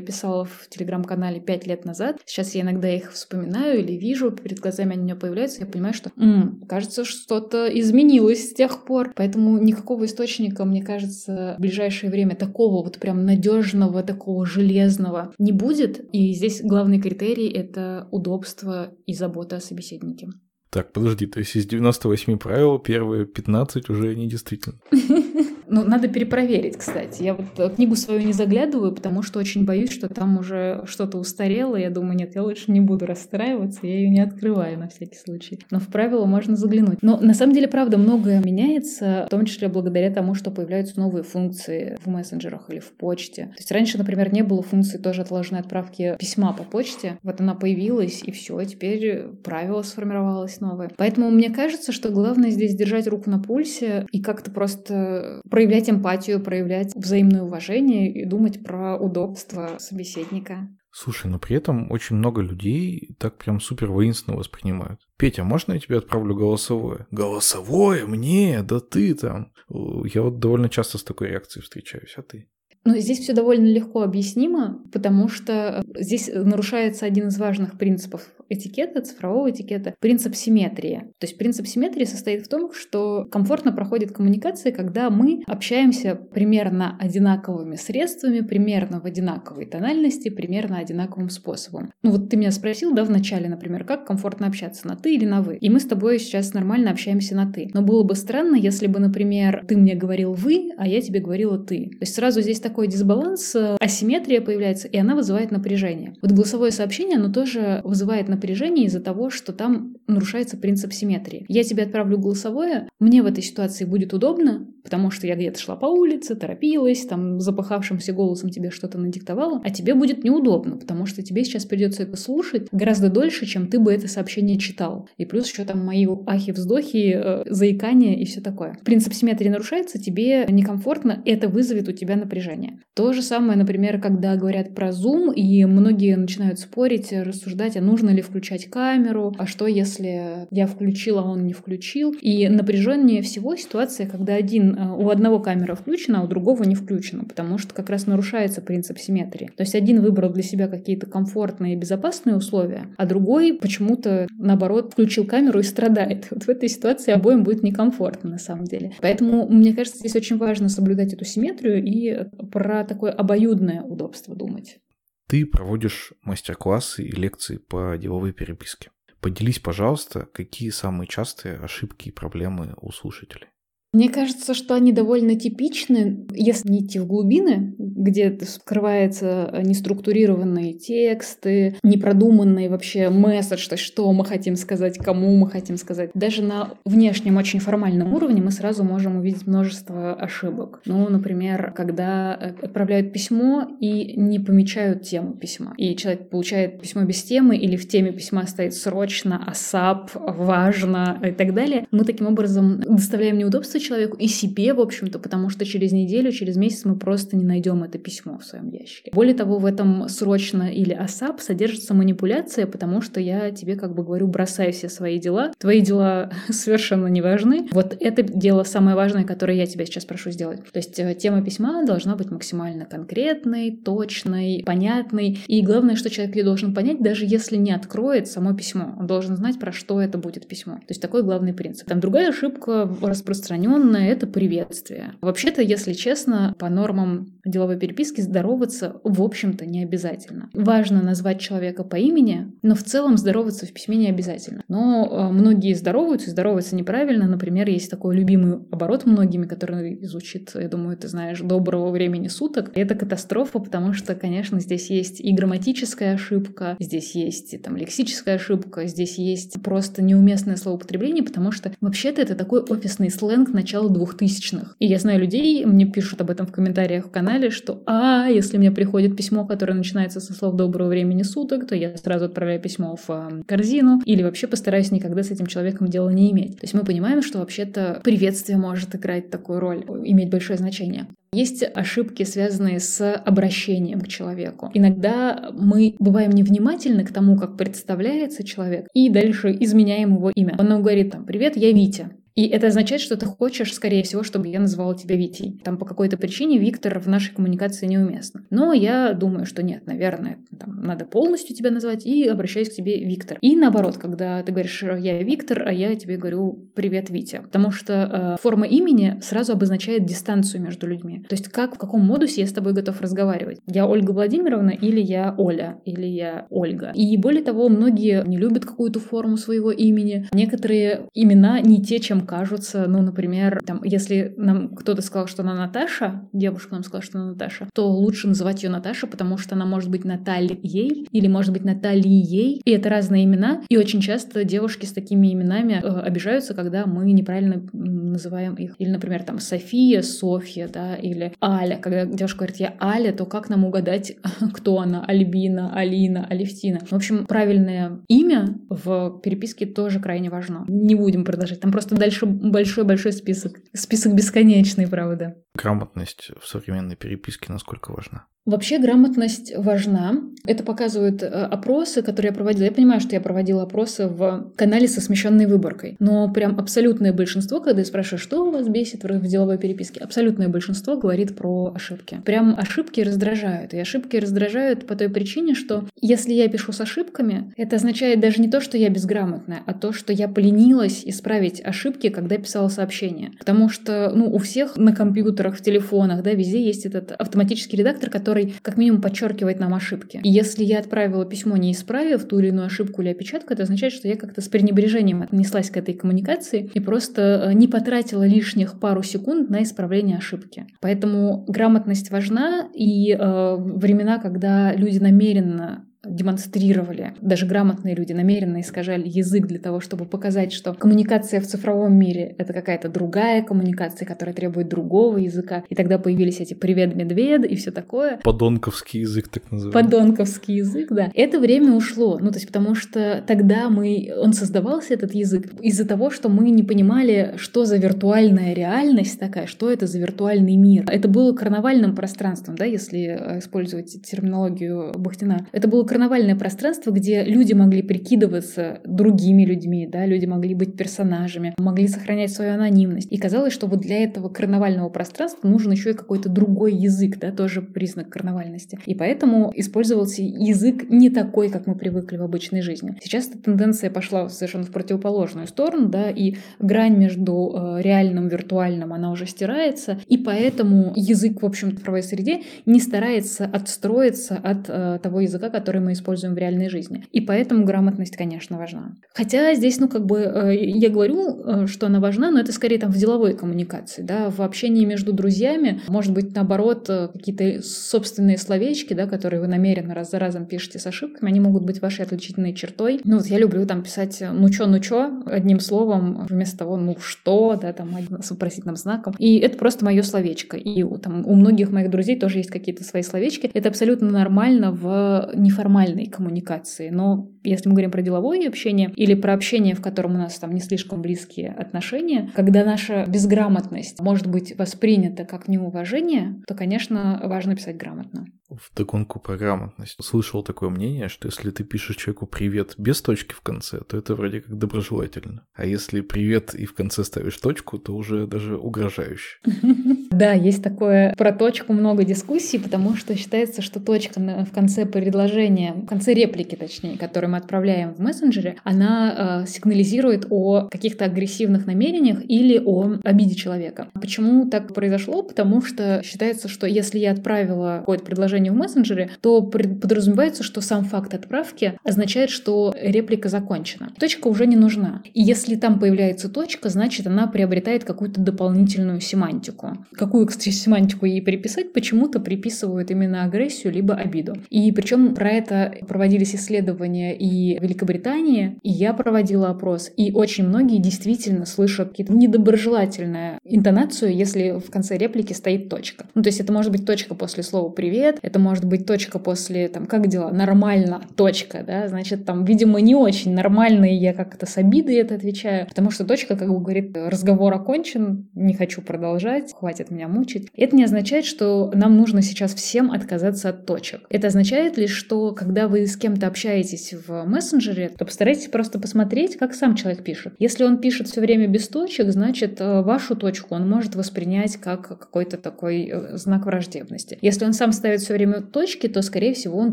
писала 0.00 0.44
в 0.44 0.68
телеграм-канале 0.68 1.40
пять 1.40 1.66
лет 1.66 1.84
назад, 1.84 2.20
сейчас 2.26 2.54
я 2.54 2.62
иногда 2.62 2.90
их 2.90 3.12
вспоминаю 3.12 3.63
или 3.72 3.92
вижу, 3.92 4.30
перед 4.30 4.60
глазами 4.60 4.92
они 4.92 5.02
у 5.02 5.04
меня 5.04 5.16
появляются, 5.16 5.60
я 5.60 5.66
понимаю, 5.66 5.94
что 5.94 6.10
м-м, 6.16 6.64
кажется, 6.68 7.04
что-то 7.04 7.66
изменилось 7.66 8.50
с 8.50 8.54
тех 8.54 8.84
пор, 8.84 9.12
поэтому 9.14 9.58
никакого 9.58 10.04
источника, 10.06 10.64
мне 10.64 10.82
кажется, 10.82 11.54
в 11.58 11.60
ближайшее 11.60 12.10
время 12.10 12.36
такого 12.36 12.82
вот 12.84 12.98
прям 12.98 13.24
надежного, 13.24 14.02
такого 14.02 14.46
железного 14.46 15.32
не 15.38 15.52
будет, 15.52 16.04
и 16.12 16.32
здесь 16.34 16.60
главный 16.62 17.00
критерий— 17.00 17.48
это 17.52 18.08
удобство 18.10 18.94
и 19.06 19.14
забота 19.14 19.56
о 19.56 19.60
собеседнике. 19.60 20.28
Так, 20.70 20.92
подожди, 20.92 21.26
то 21.26 21.38
есть 21.38 21.54
из 21.54 21.66
98 21.66 22.36
правил 22.36 22.80
первые 22.80 23.26
15 23.26 23.90
уже 23.90 24.16
недействительны? 24.16 24.80
Ну, 25.74 25.82
надо 25.82 26.06
перепроверить, 26.06 26.76
кстати. 26.76 27.24
Я 27.24 27.34
вот 27.34 27.46
э, 27.58 27.68
книгу 27.68 27.96
свою 27.96 28.20
не 28.20 28.32
заглядываю, 28.32 28.92
потому 28.92 29.22
что 29.22 29.40
очень 29.40 29.64
боюсь, 29.64 29.90
что 29.90 30.08
там 30.08 30.38
уже 30.38 30.84
что-то 30.86 31.18
устарело. 31.18 31.74
Я 31.74 31.90
думаю, 31.90 32.16
нет, 32.16 32.36
я 32.36 32.44
лучше 32.44 32.70
не 32.70 32.80
буду 32.80 33.06
расстраиваться, 33.06 33.80
я 33.82 33.94
ее 33.94 34.08
не 34.08 34.20
открываю 34.20 34.78
на 34.78 34.86
всякий 34.86 35.16
случай. 35.16 35.58
Но 35.72 35.80
в 35.80 35.88
правила 35.88 36.26
можно 36.26 36.54
заглянуть. 36.54 37.02
Но 37.02 37.18
на 37.18 37.34
самом 37.34 37.54
деле, 37.54 37.66
правда, 37.66 37.98
многое 37.98 38.40
меняется, 38.40 39.24
в 39.26 39.30
том 39.30 39.46
числе 39.46 39.66
благодаря 39.66 40.12
тому, 40.12 40.34
что 40.34 40.52
появляются 40.52 41.00
новые 41.00 41.24
функции 41.24 41.98
в 42.04 42.08
мессенджерах 42.08 42.70
или 42.70 42.78
в 42.78 42.92
почте. 42.92 43.46
То 43.46 43.58
есть 43.58 43.72
раньше, 43.72 43.98
например, 43.98 44.32
не 44.32 44.44
было 44.44 44.62
функции 44.62 44.98
тоже 44.98 45.22
отложенной 45.22 45.60
отправки 45.60 46.14
письма 46.20 46.52
по 46.52 46.62
почте. 46.62 47.18
Вот 47.24 47.40
она 47.40 47.56
появилась, 47.56 48.22
и 48.22 48.30
все, 48.30 48.62
теперь 48.62 49.24
правило 49.42 49.82
сформировалось 49.82 50.60
новое. 50.60 50.92
Поэтому 50.96 51.30
мне 51.30 51.50
кажется, 51.50 51.90
что 51.90 52.10
главное 52.10 52.50
здесь 52.50 52.76
держать 52.76 53.08
руку 53.08 53.28
на 53.28 53.40
пульсе 53.40 54.06
и 54.12 54.22
как-то 54.22 54.52
просто 54.52 55.40
проявлять 55.50 55.63
эмпатию, 55.90 56.42
проявлять 56.42 56.94
взаимное 56.94 57.42
уважение 57.42 58.12
и 58.12 58.24
думать 58.24 58.62
про 58.62 58.96
удобство 58.96 59.76
собеседника. 59.78 60.68
Слушай, 60.90 61.28
но 61.28 61.40
при 61.40 61.56
этом 61.56 61.90
очень 61.90 62.16
много 62.16 62.40
людей 62.40 63.16
так 63.18 63.36
прям 63.36 63.60
супер 63.60 63.90
воинственно 63.90 64.36
воспринимают. 64.36 65.00
Петя, 65.18 65.42
можно 65.42 65.72
я 65.72 65.80
тебе 65.80 65.98
отправлю 65.98 66.36
голосовое? 66.36 67.06
Голосовое? 67.10 68.06
Мне? 68.06 68.62
Да 68.62 68.78
ты 68.78 69.14
там. 69.14 69.52
Я 69.68 70.22
вот 70.22 70.38
довольно 70.38 70.68
часто 70.68 70.98
с 70.98 71.02
такой 71.02 71.28
реакцией 71.30 71.64
встречаюсь, 71.64 72.14
а 72.16 72.22
ты? 72.22 72.48
Но 72.84 72.96
здесь 72.98 73.20
все 73.20 73.32
довольно 73.32 73.66
легко 73.66 74.02
объяснимо, 74.02 74.82
потому 74.92 75.28
что 75.28 75.82
здесь 75.98 76.30
нарушается 76.32 77.06
один 77.06 77.28
из 77.28 77.38
важных 77.38 77.78
принципов 77.78 78.28
этикета, 78.48 79.00
цифрового 79.00 79.50
этикета, 79.50 79.94
принцип 80.00 80.34
симметрии. 80.34 81.04
То 81.18 81.26
есть 81.26 81.38
принцип 81.38 81.66
симметрии 81.66 82.04
состоит 82.04 82.44
в 82.44 82.48
том, 82.48 82.72
что 82.72 83.24
комфортно 83.30 83.72
проходит 83.72 84.12
коммуникация, 84.12 84.72
когда 84.72 85.10
мы 85.10 85.42
общаемся 85.46 86.14
примерно 86.14 86.96
одинаковыми 87.00 87.76
средствами, 87.76 88.40
примерно 88.40 89.00
в 89.00 89.06
одинаковой 89.06 89.66
тональности, 89.66 90.28
примерно 90.28 90.78
одинаковым 90.78 91.30
способом. 91.30 91.90
Ну 92.02 92.10
вот 92.10 92.28
ты 92.28 92.36
меня 92.36 92.50
спросил, 92.50 92.94
да, 92.94 93.04
в 93.04 93.10
начале, 93.10 93.48
например, 93.48 93.84
как 93.84 94.06
комфортно 94.06 94.46
общаться, 94.46 94.86
на 94.86 94.96
ты 94.96 95.14
или 95.14 95.24
на 95.24 95.42
вы? 95.42 95.56
И 95.56 95.70
мы 95.70 95.80
с 95.80 95.86
тобой 95.86 96.18
сейчас 96.18 96.52
нормально 96.52 96.90
общаемся 96.90 97.34
на 97.34 97.50
ты. 97.50 97.70
Но 97.72 97.82
было 97.82 98.02
бы 98.02 98.14
странно, 98.14 98.56
если 98.56 98.86
бы, 98.86 99.00
например, 99.00 99.64
ты 99.66 99.76
мне 99.76 99.94
говорил 99.94 100.34
вы, 100.34 100.70
а 100.76 100.86
я 100.86 101.00
тебе 101.00 101.20
говорила 101.20 101.58
ты. 101.58 101.86
То 101.90 101.98
есть 102.00 102.14
сразу 102.14 102.42
здесь 102.42 102.60
такой 102.74 102.88
дисбаланс, 102.88 103.54
э, 103.54 103.76
асимметрия 103.78 104.40
появляется, 104.40 104.88
и 104.88 104.96
она 104.96 105.14
вызывает 105.14 105.52
напряжение. 105.52 106.16
Вот 106.20 106.32
голосовое 106.32 106.72
сообщение, 106.72 107.18
оно 107.18 107.32
тоже 107.32 107.80
вызывает 107.84 108.28
напряжение 108.28 108.86
из-за 108.86 108.98
того, 108.98 109.30
что 109.30 109.52
там 109.52 109.94
нарушается 110.08 110.56
принцип 110.56 110.92
симметрии. 110.92 111.46
Я 111.48 111.62
тебе 111.62 111.84
отправлю 111.84 112.18
голосовое, 112.18 112.88
мне 112.98 113.22
в 113.22 113.26
этой 113.26 113.44
ситуации 113.44 113.84
будет 113.84 114.12
удобно, 114.12 114.66
потому 114.82 115.12
что 115.12 115.28
я 115.28 115.36
где-то 115.36 115.60
шла 115.60 115.76
по 115.76 115.86
улице, 115.86 116.34
торопилась, 116.34 117.06
там 117.06 117.38
запахавшимся 117.38 118.12
голосом 118.12 118.50
тебе 118.50 118.70
что-то 118.70 118.98
надиктовала, 118.98 119.60
а 119.64 119.70
тебе 119.70 119.94
будет 119.94 120.24
неудобно, 120.24 120.76
потому 120.76 121.06
что 121.06 121.22
тебе 121.22 121.44
сейчас 121.44 121.64
придется 121.64 122.02
это 122.02 122.16
слушать 122.16 122.66
гораздо 122.72 123.08
дольше, 123.08 123.46
чем 123.46 123.68
ты 123.68 123.78
бы 123.78 123.92
это 123.92 124.08
сообщение 124.08 124.58
читал. 124.58 125.08
И 125.16 125.26
плюс 125.26 125.48
еще 125.48 125.64
там 125.64 125.84
мои 125.84 126.06
ахи-вздохи, 126.26 127.12
э, 127.14 127.44
заикания 127.46 128.20
и 128.20 128.24
все 128.24 128.40
такое. 128.40 128.78
Принцип 128.84 129.14
симметрии 129.14 129.48
нарушается, 129.48 130.00
тебе 130.00 130.44
некомфортно, 130.48 131.22
это 131.24 131.48
вызовет 131.48 131.88
у 131.88 131.92
тебя 131.92 132.16
напряжение. 132.16 132.63
То 132.94 133.12
же 133.12 133.22
самое, 133.22 133.58
например, 133.58 134.00
когда 134.00 134.36
говорят 134.36 134.74
про 134.74 134.90
Zoom, 134.90 135.34
и 135.34 135.64
многие 135.64 136.16
начинают 136.16 136.60
спорить, 136.60 137.12
рассуждать, 137.12 137.76
а 137.76 137.80
нужно 137.80 138.10
ли 138.10 138.22
включать 138.22 138.66
камеру, 138.66 139.34
а 139.36 139.46
что 139.46 139.66
если 139.66 140.46
я 140.52 140.66
включила, 140.68 141.22
а 141.22 141.24
он 141.24 141.44
не 141.44 141.52
включил. 141.52 142.12
И 142.12 142.48
напряженнее 142.48 143.22
всего 143.22 143.56
ситуация, 143.56 144.06
когда 144.06 144.34
один, 144.34 144.76
э, 144.76 144.96
у 144.96 145.10
одного 145.10 145.40
камера 145.40 145.74
включена, 145.74 146.20
а 146.20 146.24
у 146.24 146.28
другого 146.28 146.62
не 146.62 146.76
включена, 146.76 147.24
потому 147.24 147.58
что 147.58 147.74
как 147.74 147.90
раз 147.90 148.06
нарушается 148.06 148.62
принцип 148.62 148.98
симметрии. 148.98 149.50
То 149.56 149.64
есть 149.64 149.74
один 149.74 150.00
выбрал 150.00 150.32
для 150.32 150.44
себя 150.44 150.68
какие-то 150.68 151.06
комфортные 151.06 151.74
и 151.74 151.76
безопасные 151.76 152.36
условия, 152.36 152.86
а 152.96 153.06
другой 153.06 153.54
почему-то, 153.54 154.28
наоборот, 154.38 154.92
включил 154.92 155.26
камеру 155.26 155.58
и 155.58 155.64
страдает. 155.64 156.28
Вот 156.34 156.44
в 156.44 156.48
этой 156.48 156.68
ситуации 156.68 157.12
обоим 157.12 157.44
будет 157.44 157.62
некомфортно 157.62 158.30
на 158.30 158.38
самом 158.38 158.64
деле. 158.64 158.92
Поэтому, 159.00 159.46
мне 159.48 159.72
кажется, 159.72 160.00
здесь 160.00 160.16
очень 160.16 160.36
важно 160.36 160.68
соблюдать 160.68 161.12
эту 161.12 161.24
симметрию 161.24 161.82
и 161.82 162.26
про 162.54 162.84
такое 162.84 163.10
обоюдное 163.10 163.82
удобство 163.82 164.36
думать. 164.36 164.78
Ты 165.26 165.44
проводишь 165.44 166.12
мастер-классы 166.22 167.02
и 167.02 167.10
лекции 167.10 167.56
по 167.56 167.98
деловой 167.98 168.32
переписке. 168.32 168.92
Поделись, 169.20 169.58
пожалуйста, 169.58 170.26
какие 170.32 170.70
самые 170.70 171.08
частые 171.08 171.56
ошибки 171.56 172.08
и 172.08 172.12
проблемы 172.12 172.74
у 172.76 172.92
слушателей. 172.92 173.48
Мне 173.94 174.08
кажется, 174.08 174.54
что 174.54 174.74
они 174.74 174.92
довольно 174.92 175.36
типичны, 175.36 176.26
если 176.32 176.68
не 176.68 176.80
идти 176.80 176.98
в 176.98 177.06
глубины, 177.06 177.76
где 177.78 178.36
скрываются 178.44 179.62
неструктурированные 179.62 180.74
тексты, 180.74 181.76
непродуманный 181.84 182.68
вообще 182.68 183.08
месседж, 183.08 183.68
то 183.68 183.74
есть 183.74 183.84
что 183.84 184.12
мы 184.12 184.24
хотим 184.24 184.56
сказать, 184.56 184.98
кому 184.98 185.36
мы 185.36 185.48
хотим 185.48 185.76
сказать. 185.76 186.10
Даже 186.12 186.42
на 186.42 186.74
внешнем 186.84 187.36
очень 187.36 187.60
формальном 187.60 188.12
уровне 188.12 188.42
мы 188.42 188.50
сразу 188.50 188.82
можем 188.82 189.18
увидеть 189.18 189.46
множество 189.46 190.14
ошибок. 190.14 190.80
Ну, 190.86 191.08
например, 191.08 191.72
когда 191.76 192.34
э, 192.34 192.64
отправляют 192.64 193.12
письмо 193.12 193.68
и 193.78 194.18
не 194.18 194.40
помечают 194.40 195.02
тему 195.02 195.34
письма. 195.34 195.72
И 195.76 195.94
человек 195.94 196.30
получает 196.30 196.80
письмо 196.80 197.04
без 197.04 197.22
темы 197.22 197.56
или 197.56 197.76
в 197.76 197.86
теме 197.86 198.12
письма 198.12 198.44
стоит 198.48 198.74
срочно, 198.74 199.44
асап, 199.46 200.10
важно 200.14 201.20
и 201.24 201.30
так 201.30 201.54
далее. 201.54 201.86
Мы 201.92 202.04
таким 202.04 202.26
образом 202.26 202.80
доставляем 202.80 203.38
неудобства 203.38 203.78
человеку 203.84 204.16
и 204.16 204.26
себе, 204.26 204.74
в 204.74 204.80
общем-то, 204.80 205.18
потому 205.18 205.50
что 205.50 205.64
через 205.64 205.92
неделю, 205.92 206.32
через 206.32 206.56
месяц 206.56 206.84
мы 206.84 206.96
просто 206.96 207.36
не 207.36 207.44
найдем 207.44 207.82
это 207.84 207.98
письмо 207.98 208.38
в 208.38 208.44
своем 208.44 208.70
ящике. 208.70 209.10
Более 209.12 209.34
того, 209.34 209.58
в 209.58 209.66
этом 209.66 210.08
срочно 210.08 210.72
или 210.72 210.92
асап 210.92 211.40
содержится 211.40 211.94
манипуляция, 211.94 212.66
потому 212.66 213.00
что 213.00 213.20
я 213.20 213.50
тебе 213.50 213.76
как 213.76 213.94
бы 213.94 214.02
говорю, 214.02 214.26
бросай 214.26 214.72
все 214.72 214.88
свои 214.88 215.18
дела, 215.18 215.52
твои 215.58 215.80
дела 215.80 216.30
совершенно 216.50 217.06
не 217.08 217.20
важны. 217.20 217.68
Вот 217.70 217.96
это 218.00 218.22
дело 218.22 218.62
самое 218.64 218.96
важное, 218.96 219.24
которое 219.24 219.56
я 219.56 219.66
тебя 219.66 219.84
сейчас 219.86 220.04
прошу 220.04 220.30
сделать. 220.30 220.60
То 220.72 220.78
есть 220.78 220.98
э, 220.98 221.14
тема 221.14 221.42
письма 221.42 221.84
должна 221.84 222.16
быть 222.16 222.30
максимально 222.30 222.86
конкретной, 222.86 223.70
точной, 223.70 224.62
понятной. 224.64 225.38
И 225.46 225.62
главное, 225.62 225.96
что 225.96 226.10
человек 226.10 226.36
ее 226.36 226.44
должен 226.44 226.74
понять, 226.74 227.02
даже 227.02 227.24
если 227.26 227.56
не 227.56 227.72
откроет 227.72 228.28
само 228.28 228.54
письмо. 228.54 228.94
Он 228.98 229.06
должен 229.06 229.36
знать, 229.36 229.58
про 229.58 229.72
что 229.72 230.00
это 230.00 230.18
будет 230.18 230.46
письмо. 230.46 230.74
То 230.74 230.90
есть 230.90 231.02
такой 231.02 231.22
главный 231.22 231.52
принцип. 231.52 231.88
Там 231.88 232.00
другая 232.00 232.30
ошибка 232.30 232.88
распространенная 233.02 233.73
распространенное— 233.74 234.08
это 234.12 234.26
приветствие. 234.26 235.12
Вообще-то, 235.20 235.62
если 235.62 235.92
честно, 235.92 236.54
по 236.58 236.68
нормам 236.68 237.34
деловой 237.44 237.78
переписки 237.78 238.20
здороваться, 238.20 239.00
в 239.04 239.22
общем-то, 239.22 239.66
не 239.66 239.82
обязательно. 239.82 240.50
Важно 240.54 241.02
назвать 241.02 241.40
человека 241.40 241.84
по 241.84 241.96
имени, 241.96 242.52
но 242.62 242.74
в 242.74 242.82
целом 242.82 243.16
здороваться 243.16 243.66
в 243.66 243.72
письме 243.72 243.96
не 243.96 244.08
обязательно. 244.08 244.62
Но 244.68 245.08
э, 245.10 245.32
многие 245.32 245.74
здороваются, 245.74 246.30
здороваются 246.30 246.76
неправильно. 246.76 247.26
Например, 247.26 247.68
есть 247.68 247.90
такой 247.90 248.16
любимый 248.16 248.60
оборот 248.70 249.06
многими, 249.06 249.46
который 249.46 250.02
звучит, 250.04 250.52
я 250.54 250.68
думаю, 250.68 250.96
ты 250.96 251.08
знаешь, 251.08 251.40
доброго 251.40 251.90
времени 251.90 252.28
суток. 252.28 252.72
Это 252.74 252.94
катастрофа, 252.94 253.58
потому 253.58 253.92
что, 253.92 254.14
конечно, 254.14 254.60
здесь 254.60 254.90
есть 254.90 255.20
и 255.20 255.34
грамматическая 255.34 256.14
ошибка, 256.14 256.76
здесь 256.80 257.14
есть 257.14 257.54
и 257.54 257.58
там 257.58 257.76
лексическая 257.76 258.36
ошибка, 258.36 258.86
здесь 258.86 259.18
есть 259.18 259.62
просто 259.62 260.02
неуместное 260.02 260.56
словоупотребление, 260.56 261.22
потому 261.22 261.52
что 261.52 261.72
вообще-то 261.80 262.22
это 262.22 262.34
такой 262.34 262.62
офисный 262.62 263.10
сленг 263.10 263.52
начала 263.54 263.88
двухтысячных. 263.88 264.76
И 264.78 264.86
я 264.86 264.98
знаю 264.98 265.20
людей, 265.20 265.64
мне 265.64 265.86
пишут 265.86 266.20
об 266.20 266.30
этом 266.30 266.46
в 266.46 266.52
комментариях 266.52 267.06
в 267.06 267.10
канале, 267.10 267.50
что 267.50 267.82
«А, 267.86 268.26
если 268.28 268.58
мне 268.58 268.70
приходит 268.70 269.16
письмо, 269.16 269.46
которое 269.46 269.74
начинается 269.74 270.20
со 270.20 270.34
слов 270.34 270.56
«доброго 270.56 270.88
времени 270.88 271.22
суток», 271.22 271.66
то 271.66 271.74
я 271.74 271.96
сразу 271.96 272.26
отправляю 272.26 272.60
письмо 272.60 272.96
в 272.96 273.08
э, 273.08 273.42
корзину 273.46 274.00
или 274.04 274.22
вообще 274.22 274.46
постараюсь 274.46 274.90
никогда 274.90 275.22
с 275.22 275.30
этим 275.30 275.46
человеком 275.46 275.88
дела 275.88 276.10
не 276.10 276.30
иметь». 276.32 276.56
То 276.56 276.64
есть 276.64 276.74
мы 276.74 276.84
понимаем, 276.84 277.22
что 277.22 277.38
вообще-то 277.38 278.00
приветствие 278.04 278.58
может 278.58 278.94
играть 278.94 279.30
такую 279.30 279.60
роль, 279.60 279.84
иметь 280.04 280.30
большое 280.30 280.58
значение. 280.58 281.06
Есть 281.34 281.64
ошибки, 281.74 282.22
связанные 282.22 282.78
с 282.78 283.12
обращением 283.12 284.00
к 284.00 284.06
человеку. 284.06 284.70
Иногда 284.72 285.50
мы 285.52 285.96
бываем 285.98 286.30
невнимательны 286.30 287.04
к 287.04 287.12
тому, 287.12 287.36
как 287.36 287.56
представляется 287.56 288.44
человек, 288.44 288.86
и 288.94 289.10
дальше 289.10 289.56
изменяем 289.58 290.14
его 290.14 290.30
имя. 290.30 290.54
Он 290.58 290.68
нам 290.68 290.82
говорит 290.82 291.10
там 291.10 291.24
«Привет, 291.24 291.56
я 291.56 291.72
Витя». 291.72 292.10
И 292.34 292.48
это 292.48 292.66
означает, 292.66 293.00
что 293.00 293.16
ты 293.16 293.26
хочешь, 293.26 293.72
скорее 293.72 294.02
всего, 294.02 294.22
чтобы 294.22 294.48
я 294.48 294.58
называла 294.58 294.96
тебя 294.96 295.16
Витей. 295.16 295.60
Там 295.64 295.78
по 295.78 295.86
какой-то 295.86 296.16
причине 296.16 296.58
Виктор 296.58 296.98
в 296.98 297.06
нашей 297.06 297.34
коммуникации 297.34 297.86
неуместно. 297.86 298.44
Но 298.50 298.72
я 298.72 299.12
думаю, 299.12 299.46
что 299.46 299.62
нет, 299.62 299.86
наверное, 299.86 300.38
там, 300.58 300.80
надо 300.82 301.04
полностью 301.04 301.54
тебя 301.54 301.70
назвать 301.70 302.04
и 302.06 302.26
обращаюсь 302.26 302.70
к 302.70 302.74
тебе 302.74 303.04
Виктор. 303.04 303.38
И 303.40 303.54
наоборот, 303.54 303.98
когда 303.98 304.42
ты 304.42 304.50
говоришь 304.50 304.82
«я 304.82 305.22
Виктор», 305.22 305.62
а 305.66 305.72
я 305.72 305.94
тебе 305.94 306.16
говорю 306.16 306.70
«привет, 306.74 307.08
Витя». 307.10 307.40
Потому 307.42 307.70
что 307.70 308.36
э, 308.36 308.42
форма 308.42 308.66
имени 308.66 309.20
сразу 309.22 309.52
обозначает 309.52 310.04
дистанцию 310.04 310.62
между 310.62 310.88
людьми. 310.88 311.24
То 311.28 311.34
есть 311.34 311.48
как, 311.48 311.76
в 311.76 311.78
каком 311.78 312.00
модусе 312.00 312.40
я 312.40 312.46
с 312.48 312.52
тобой 312.52 312.72
готов 312.72 313.00
разговаривать. 313.00 313.60
Я 313.66 313.86
Ольга 313.86 314.10
Владимировна 314.10 314.70
или 314.70 315.00
я 315.00 315.34
Оля, 315.38 315.80
или 315.84 316.06
я 316.06 316.46
Ольга. 316.50 316.90
И 316.94 317.16
более 317.16 317.44
того, 317.44 317.68
многие 317.68 318.24
не 318.26 318.38
любят 318.38 318.64
какую-то 318.64 318.98
форму 318.98 319.36
своего 319.36 319.70
имени. 319.70 320.26
Некоторые 320.32 321.08
имена 321.14 321.60
не 321.60 321.80
те, 321.82 322.00
чем 322.00 322.23
кажутся, 322.26 322.86
ну, 322.86 323.02
например, 323.02 323.60
там, 323.64 323.82
если 323.84 324.34
нам 324.36 324.74
кто-то 324.74 325.02
сказал, 325.02 325.26
что 325.26 325.42
она 325.42 325.54
Наташа, 325.54 326.28
девушка 326.32 326.74
нам 326.74 326.84
сказала, 326.84 327.02
что 327.02 327.18
она 327.18 327.32
Наташа, 327.32 327.68
то 327.74 327.88
лучше 327.90 328.28
называть 328.28 328.62
ее 328.62 328.70
Наташа, 328.70 329.06
потому 329.06 329.38
что 329.38 329.54
она 329.54 329.66
может 329.66 329.90
быть 329.90 330.04
Натальей 330.04 331.06
или 331.10 331.28
может 331.28 331.52
быть 331.52 331.64
Натальей, 331.64 332.60
и 332.64 332.70
это 332.70 332.88
разные 332.88 333.24
имена, 333.24 333.62
и 333.68 333.76
очень 333.76 334.00
часто 334.00 334.44
девушки 334.44 334.86
с 334.86 334.92
такими 334.92 335.32
именами 335.32 335.80
э, 335.82 336.00
обижаются, 336.00 336.54
когда 336.54 336.86
мы 336.86 337.10
неправильно 337.12 337.62
называем 337.72 338.54
их. 338.54 338.74
Или, 338.78 338.90
например, 338.90 339.22
там 339.22 339.38
София, 339.38 340.02
Софья, 340.02 340.68
да, 340.68 340.94
или 340.94 341.32
Аля. 341.42 341.78
Когда 341.80 342.04
девушка 342.04 342.38
говорит, 342.38 342.56
я 342.56 342.74
Аля, 342.80 343.12
то 343.12 343.26
как 343.26 343.48
нам 343.48 343.64
угадать, 343.64 344.16
кто 344.52 344.78
она? 344.78 345.04
Альбина, 345.04 345.74
Алина, 345.74 346.26
Алевтина. 346.26 346.80
В 346.80 346.92
общем, 346.92 347.26
правильное 347.26 348.00
имя 348.08 348.58
в 348.68 349.20
переписке 349.22 349.66
тоже 349.66 350.00
крайне 350.00 350.30
важно. 350.30 350.64
Не 350.68 350.94
будем 350.94 351.24
продолжать. 351.24 351.60
Там 351.60 351.72
просто 351.72 351.96
дальше 351.96 352.13
большой-большой 352.22 353.12
список. 353.12 353.58
Список 353.72 354.14
бесконечный, 354.14 354.88
правда. 354.88 355.36
Грамотность 355.54 356.30
в 356.40 356.46
современной 356.46 356.96
переписке 356.96 357.52
насколько 357.52 357.92
важна? 357.92 358.26
Вообще 358.46 358.78
грамотность 358.78 359.54
важна. 359.56 360.20
Это 360.46 360.62
показывают 360.62 361.22
э, 361.22 361.26
опросы, 361.26 362.02
которые 362.02 362.28
я 362.28 362.34
проводила. 362.34 362.64
Я 362.66 362.72
понимаю, 362.72 363.00
что 363.00 363.14
я 363.14 363.20
проводила 363.22 363.62
опросы 363.62 364.06
в 364.06 364.52
канале 364.56 364.86
со 364.86 365.00
смещенной 365.00 365.46
выборкой. 365.46 365.96
Но 365.98 366.30
прям 366.30 366.58
абсолютное 366.58 367.14
большинство, 367.14 367.60
когда 367.60 367.80
я 367.80 367.86
спрашиваю, 367.86 368.18
что 368.18 368.46
у 368.46 368.50
вас 368.50 368.68
бесит 368.68 369.02
в 369.04 369.26
деловой 369.26 369.56
переписке, 369.56 370.00
абсолютное 370.00 370.48
большинство 370.48 370.98
говорит 370.98 371.34
про 371.34 371.72
ошибки. 371.74 372.20
Прям 372.26 372.54
ошибки 372.58 373.00
раздражают. 373.00 373.72
И 373.72 373.78
ошибки 373.78 374.18
раздражают 374.18 374.86
по 374.86 374.94
той 374.94 375.08
причине, 375.08 375.54
что 375.54 375.88
если 376.02 376.34
я 376.34 376.46
пишу 376.48 376.72
с 376.72 376.80
ошибками, 376.82 377.54
это 377.56 377.76
означает 377.76 378.20
даже 378.20 378.42
не 378.42 378.50
то, 378.50 378.60
что 378.60 378.76
я 378.76 378.90
безграмотная, 378.90 379.62
а 379.64 379.72
то, 379.72 379.94
что 379.94 380.12
я 380.12 380.28
поленилась 380.28 381.02
исправить 381.06 381.62
ошибки, 381.64 382.10
когда 382.10 382.36
писала 382.36 382.68
сообщение. 382.68 383.30
Потому 383.38 383.70
что, 383.70 384.12
ну, 384.14 384.26
у 384.26 384.36
всех 384.36 384.76
на 384.76 384.94
компьютерах, 384.94 385.56
в 385.56 385.62
телефонах, 385.62 386.22
да, 386.22 386.32
везде 386.32 386.62
есть 386.62 386.84
этот 386.84 387.12
автоматический 387.12 387.78
редактор, 387.78 388.10
который 388.10 388.33
который 388.34 388.54
как 388.62 388.76
минимум 388.76 389.00
подчеркивает 389.00 389.60
нам 389.60 389.74
ошибки. 389.74 390.20
И 390.22 390.28
если 390.28 390.64
я 390.64 390.80
отправила 390.80 391.24
письмо, 391.24 391.56
не 391.56 391.72
исправив 391.72 392.24
ту 392.24 392.40
или 392.40 392.48
иную 392.48 392.66
ошибку 392.66 393.02
или 393.02 393.10
опечатку, 393.10 393.52
это 393.52 393.62
означает, 393.62 393.92
что 393.92 394.08
я 394.08 394.16
как-то 394.16 394.40
с 394.40 394.48
пренебрежением 394.48 395.22
отнеслась 395.22 395.70
к 395.70 395.76
этой 395.76 395.94
коммуникации 395.94 396.70
и 396.74 396.80
просто 396.80 397.50
э, 397.50 397.52
не 397.52 397.68
потратила 397.68 398.26
лишних 398.26 398.80
пару 398.80 399.02
секунд 399.02 399.50
на 399.50 399.62
исправление 399.62 400.18
ошибки. 400.18 400.66
Поэтому 400.80 401.44
грамотность 401.46 402.10
важна, 402.10 402.68
и 402.74 403.12
э, 403.12 403.56
времена, 403.56 404.18
когда 404.18 404.72
люди 404.74 404.98
намеренно 404.98 405.84
демонстрировали, 406.06 407.14
даже 407.20 407.46
грамотные 407.46 407.94
люди 407.94 408.12
намеренно 408.12 408.60
искажали 408.60 409.08
язык 409.08 409.46
для 409.46 409.58
того, 409.58 409.80
чтобы 409.80 410.04
показать, 410.04 410.52
что 410.52 410.74
коммуникация 410.74 411.40
в 411.40 411.46
цифровом 411.46 411.98
мире— 411.98 412.34
это 412.38 412.52
какая-то 412.52 412.88
другая 412.88 413.42
коммуникация, 413.42 414.06
которая 414.06 414.34
требует 414.34 414.68
другого 414.68 415.18
языка. 415.18 415.64
И 415.68 415.74
тогда 415.74 415.98
появились 415.98 416.40
эти 416.40 416.54
«привет, 416.54 416.94
медведь» 416.94 417.50
и 417.50 417.56
все 417.56 417.70
такое. 417.70 418.18
Подонковский 418.22 419.00
язык, 419.00 419.28
так 419.28 419.50
называемый. 419.50 419.84
Подонковский 419.84 420.56
язык, 420.56 420.88
да. 420.90 421.10
Это 421.14 421.38
время 421.38 421.74
ушло, 421.74 422.18
ну, 422.20 422.30
то 422.30 422.36
есть 422.36 422.46
потому 422.46 422.74
что 422.74 423.22
тогда 423.26 423.68
мы, 423.68 424.12
он 424.16 424.32
создавался, 424.32 424.94
этот 424.94 425.14
язык, 425.14 425.52
из-за 425.60 425.86
того, 425.86 426.10
что 426.10 426.28
мы 426.28 426.50
не 426.50 426.62
понимали, 426.62 427.34
что 427.36 427.64
за 427.64 427.76
виртуальная 427.76 428.54
реальность 428.54 429.18
такая, 429.18 429.46
что 429.46 429.70
это 429.70 429.86
за 429.86 429.98
виртуальный 429.98 430.56
мир. 430.56 430.84
Это 430.88 431.08
было 431.08 431.32
карнавальным 431.32 431.94
пространством, 431.94 432.56
да, 432.56 432.64
если 432.64 433.00
э, 433.00 433.38
использовать 433.38 434.02
терминологию 434.02 434.92
Бахтина. 434.96 435.46
Это 435.52 435.68
было 435.68 435.84
карнавальное 435.94 436.34
пространство, 436.34 436.90
где 436.90 437.22
люди 437.22 437.52
могли 437.52 437.80
прикидываться 437.80 438.80
другими 438.84 439.44
людьми, 439.44 439.86
да, 439.86 440.04
люди 440.06 440.26
могли 440.26 440.52
быть 440.52 440.76
персонажами, 440.76 441.54
могли 441.56 441.86
сохранять 441.86 442.32
свою 442.32 442.54
анонимность. 442.54 443.12
И 443.12 443.16
казалось, 443.16 443.52
что 443.52 443.68
вот 443.68 443.78
для 443.78 444.02
этого 444.02 444.28
карнавального 444.28 444.88
пространства 444.88 445.46
нужен 445.46 445.70
еще 445.70 445.90
и 445.90 445.94
какой-то 445.94 446.28
другой 446.28 446.74
язык, 446.74 447.20
да, 447.20 447.30
тоже 447.30 447.62
признак 447.62 448.08
карнавальности. 448.08 448.76
И 448.86 448.96
поэтому 448.96 449.52
использовался 449.54 450.20
язык 450.22 450.90
не 450.90 451.10
такой, 451.10 451.48
как 451.48 451.68
мы 451.68 451.76
привыкли 451.76 452.16
в 452.16 452.24
обычной 452.24 452.62
жизни. 452.62 452.96
Сейчас 453.00 453.28
эта 453.28 453.38
тенденция 453.38 453.88
пошла 453.88 454.28
совершенно 454.28 454.64
в 454.64 454.72
противоположную 454.72 455.46
сторону, 455.46 455.88
да, 455.88 456.10
и 456.10 456.34
грань 456.58 456.96
между 456.96 457.52
э, 457.54 457.82
реальным 457.82 458.26
и 458.26 458.30
виртуальным, 458.30 458.92
она 458.92 459.12
уже 459.12 459.26
стирается, 459.26 460.00
и 460.08 460.18
поэтому 460.18 460.92
язык, 460.96 461.40
в 461.40 461.46
общем, 461.46 461.70
в 461.70 461.76
цифровой 461.76 462.02
среде 462.02 462.42
не 462.66 462.80
старается 462.80 463.44
отстроиться 463.44 464.40
от 464.42 464.64
э, 464.66 464.98
того 465.00 465.20
языка, 465.20 465.50
который 465.50 465.83
мы 465.84 465.92
используем 465.92 466.34
в 466.34 466.38
реальной 466.38 466.68
жизни. 466.68 467.04
И 467.12 467.20
поэтому 467.20 467.64
грамотность, 467.64 468.16
конечно, 468.16 468.58
важна. 468.58 468.96
Хотя 469.14 469.54
здесь, 469.54 469.78
ну, 469.78 469.88
как 469.88 470.06
бы, 470.06 470.18
э, 470.18 470.56
я 470.56 470.88
говорю, 470.88 471.42
э, 471.44 471.66
что 471.66 471.86
она 471.86 472.00
важна, 472.00 472.30
но 472.30 472.40
это 472.40 472.52
скорее 472.52 472.78
там 472.78 472.90
в 472.90 472.96
деловой 472.96 473.36
коммуникации, 473.36 474.02
да, 474.02 474.30
в 474.30 474.40
общении 474.40 474.84
между 474.84 475.12
друзьями, 475.12 475.80
может 475.88 476.12
быть, 476.12 476.34
наоборот, 476.34 476.86
э, 476.88 477.08
какие-то 477.12 477.62
собственные 477.62 478.38
словечки, 478.38 478.94
да, 478.94 479.06
которые 479.06 479.40
вы 479.40 479.46
намеренно 479.46 479.94
раз 479.94 480.10
за 480.10 480.18
разом 480.18 480.46
пишете 480.46 480.78
с 480.78 480.86
ошибками, 480.86 481.30
они 481.30 481.40
могут 481.40 481.64
быть 481.64 481.80
вашей 481.82 482.04
отличительной 482.04 482.54
чертой. 482.54 483.00
Ну, 483.04 483.16
вот 483.18 483.26
я 483.26 483.38
люблю 483.38 483.66
там 483.66 483.82
писать 483.82 484.22
«ну 484.32 484.48
чё, 484.48 484.66
ну 484.66 484.78
чё», 484.78 485.22
одним 485.26 485.60
словом, 485.60 486.26
вместо 486.28 486.58
того 486.58 486.76
«ну 486.76 486.96
что», 487.00 487.58
да, 487.60 487.72
там, 487.72 487.90
с 488.22 488.30
вопросительным 488.30 488.76
знаком. 488.76 489.14
И 489.18 489.38
это 489.38 489.58
просто 489.58 489.84
мое 489.84 490.02
словечко. 490.02 490.56
И 490.56 490.82
там 490.98 491.26
у 491.26 491.34
многих 491.34 491.70
моих 491.70 491.90
друзей 491.90 492.18
тоже 492.18 492.38
есть 492.38 492.50
какие-то 492.50 492.84
свои 492.84 493.02
словечки. 493.02 493.50
Это 493.52 493.68
абсолютно 493.68 494.10
нормально 494.10 494.72
в 494.72 495.30
неформальном 495.34 495.73
формальной 495.74 496.06
коммуникации. 496.06 496.90
Но 496.90 497.30
если 497.42 497.68
мы 497.68 497.74
говорим 497.74 497.90
про 497.90 498.02
деловое 498.02 498.46
общение 498.48 498.92
или 498.96 499.14
про 499.14 499.34
общение, 499.34 499.74
в 499.74 499.82
котором 499.82 500.14
у 500.14 500.18
нас 500.18 500.38
там 500.38 500.54
не 500.54 500.60
слишком 500.60 501.02
близкие 501.02 501.50
отношения, 501.50 502.30
когда 502.34 502.64
наша 502.64 503.04
безграмотность 503.06 504.00
может 504.00 504.26
быть 504.28 504.56
воспринята 504.56 505.24
как 505.24 505.48
неуважение, 505.48 506.42
то, 506.46 506.54
конечно, 506.54 507.20
важно 507.24 507.56
писать 507.56 507.76
грамотно. 507.76 508.26
В 508.48 508.76
догонку 508.76 509.18
про 509.18 509.36
грамотность. 509.36 509.96
Слышал 510.00 510.44
такое 510.44 510.70
мнение, 510.70 511.08
что 511.08 511.28
если 511.28 511.50
ты 511.50 511.64
пишешь 511.64 511.96
человеку 511.96 512.26
«привет» 512.26 512.74
без 512.78 513.02
точки 513.02 513.32
в 513.32 513.40
конце, 513.40 513.80
то 513.80 513.96
это 513.96 514.14
вроде 514.14 514.42
как 514.42 514.56
доброжелательно. 514.56 515.44
А 515.54 515.66
если 515.66 516.02
«привет» 516.02 516.54
и 516.54 516.66
в 516.66 516.74
конце 516.74 517.02
ставишь 517.02 517.38
точку, 517.38 517.78
то 517.78 517.96
уже 517.96 518.26
даже 518.26 518.56
угрожающе. 518.56 519.40
Да, 520.14 520.32
есть 520.32 520.62
такое 520.62 521.12
про 521.16 521.32
точку 521.32 521.72
много 521.72 522.04
дискуссий, 522.04 522.58
потому 522.58 522.94
что 522.94 523.16
считается, 523.16 523.62
что 523.62 523.80
точка 523.80 524.20
в 524.20 524.54
конце 524.54 524.86
предложения, 524.86 525.72
в 525.72 525.86
конце 525.86 526.14
реплики, 526.14 526.54
точнее, 526.54 526.96
которую 526.96 527.32
мы 527.32 527.38
отправляем 527.38 527.94
в 527.94 527.98
мессенджере, 527.98 528.56
она 528.62 529.42
э, 529.42 529.46
сигнализирует 529.48 530.26
о 530.30 530.68
каких-то 530.70 531.06
агрессивных 531.06 531.66
намерениях 531.66 532.22
или 532.28 532.62
о 532.64 532.98
обиде 533.02 533.34
человека. 533.34 533.88
Почему 533.94 534.48
так 534.48 534.72
произошло? 534.72 535.24
Потому 535.24 535.62
что 535.62 536.00
считается, 536.04 536.48
что 536.48 536.68
если 536.68 537.00
я 537.00 537.10
отправила 537.10 537.78
какое-то 537.80 538.04
предложение 538.04 538.52
в 538.52 538.56
мессенджере, 538.56 539.10
то 539.20 539.42
подразумевается, 539.42 540.44
что 540.44 540.60
сам 540.60 540.84
факт 540.84 541.14
отправки 541.14 541.76
означает, 541.82 542.30
что 542.30 542.72
реплика 542.80 543.28
закончена. 543.28 543.92
Точка 543.98 544.28
уже 544.28 544.46
не 544.46 544.56
нужна. 544.56 545.02
И 545.12 545.22
если 545.22 545.56
там 545.56 545.80
появляется 545.80 546.28
точка, 546.28 546.68
значит, 546.68 547.08
она 547.08 547.26
приобретает 547.26 547.82
какую-то 547.82 548.20
дополнительную 548.20 549.00
семантику 549.00 549.76
какую, 550.04 550.28
семантику 550.28 551.06
ей 551.06 551.22
приписать, 551.22 551.72
почему-то 551.72 552.20
приписывают 552.20 552.90
именно 552.90 553.24
агрессию 553.24 553.72
либо 553.72 553.94
обиду. 553.94 554.34
И 554.50 554.70
причем 554.72 555.14
про 555.14 555.30
это 555.30 555.74
проводились 555.88 556.34
исследования 556.34 557.16
и 557.16 557.58
в 557.58 557.62
Великобритании, 557.62 558.58
и 558.62 558.70
я 558.70 558.92
проводила 558.92 559.48
опрос, 559.48 559.90
и 559.96 560.12
очень 560.12 560.46
многие 560.46 560.78
действительно 560.78 561.46
слышат 561.46 561.90
какие-то 561.90 562.12
недоброжелательную 562.12 563.38
интонацию, 563.44 564.14
если 564.14 564.58
в 564.58 564.70
конце 564.70 564.96
реплики 564.96 565.32
стоит 565.32 565.68
точка. 565.68 566.06
Ну, 566.14 566.22
то 566.22 566.28
есть 566.28 566.40
это 566.40 566.52
может 566.52 566.70
быть 566.70 566.84
точка 566.86 567.14
после 567.14 567.42
слова 567.42 567.70
«привет», 567.70 568.18
это 568.22 568.38
может 568.38 568.64
быть 568.64 568.86
точка 568.86 569.18
после, 569.18 569.68
там, 569.68 569.86
как 569.86 570.08
дела, 570.08 570.30
нормально, 570.30 571.02
точка, 571.16 571.64
да, 571.66 571.88
значит, 571.88 572.24
там, 572.24 572.44
видимо, 572.44 572.80
не 572.80 572.94
очень 572.94 573.32
нормально, 573.32 573.86
и 573.86 573.94
я 573.94 574.12
как-то 574.12 574.46
с 574.46 574.58
обидой 574.58 574.96
это 574.96 575.14
отвечаю, 575.14 575.66
потому 575.66 575.90
что 575.90 576.04
точка 576.04 576.36
как 576.36 576.48
бы 576.48 576.60
говорит, 576.60 576.96
разговор 576.96 577.54
окончен, 577.54 578.28
не 578.34 578.54
хочу 578.54 578.82
продолжать, 578.82 579.54
хватит 579.54 579.90
меня 579.94 580.08
мучить. 580.08 580.48
Это 580.56 580.76
не 580.76 580.84
означает, 580.84 581.24
что 581.24 581.70
нам 581.74 581.96
нужно 581.96 582.22
сейчас 582.22 582.54
всем 582.54 582.90
отказаться 582.90 583.50
от 583.50 583.66
точек. 583.66 584.02
Это 584.10 584.28
означает 584.28 584.76
лишь, 584.76 584.94
что 584.94 585.32
когда 585.32 585.68
вы 585.68 585.86
с 585.86 585.96
кем-то 585.96 586.26
общаетесь 586.26 586.94
в 587.06 587.24
мессенджере, 587.24 587.90
то 587.96 588.04
постарайтесь 588.04 588.48
просто 588.48 588.78
посмотреть, 588.78 589.36
как 589.36 589.54
сам 589.54 589.74
человек 589.74 590.04
пишет. 590.04 590.34
Если 590.38 590.64
он 590.64 590.78
пишет 590.78 591.08
все 591.08 591.20
время 591.20 591.46
без 591.46 591.68
точек, 591.68 592.10
значит, 592.10 592.60
э, 592.60 592.82
вашу 592.82 593.16
точку 593.16 593.54
он 593.54 593.68
может 593.68 593.94
воспринять 593.94 594.56
как 594.56 594.88
какой-то 594.88 595.36
такой 595.36 595.90
э, 595.90 596.16
знак 596.16 596.46
враждебности. 596.46 597.18
Если 597.20 597.44
он 597.44 597.52
сам 597.52 597.72
ставит 597.72 598.00
все 598.00 598.14
время 598.14 598.40
точки, 598.40 598.88
то, 598.88 599.02
скорее 599.02 599.34
всего, 599.34 599.58
он 599.58 599.72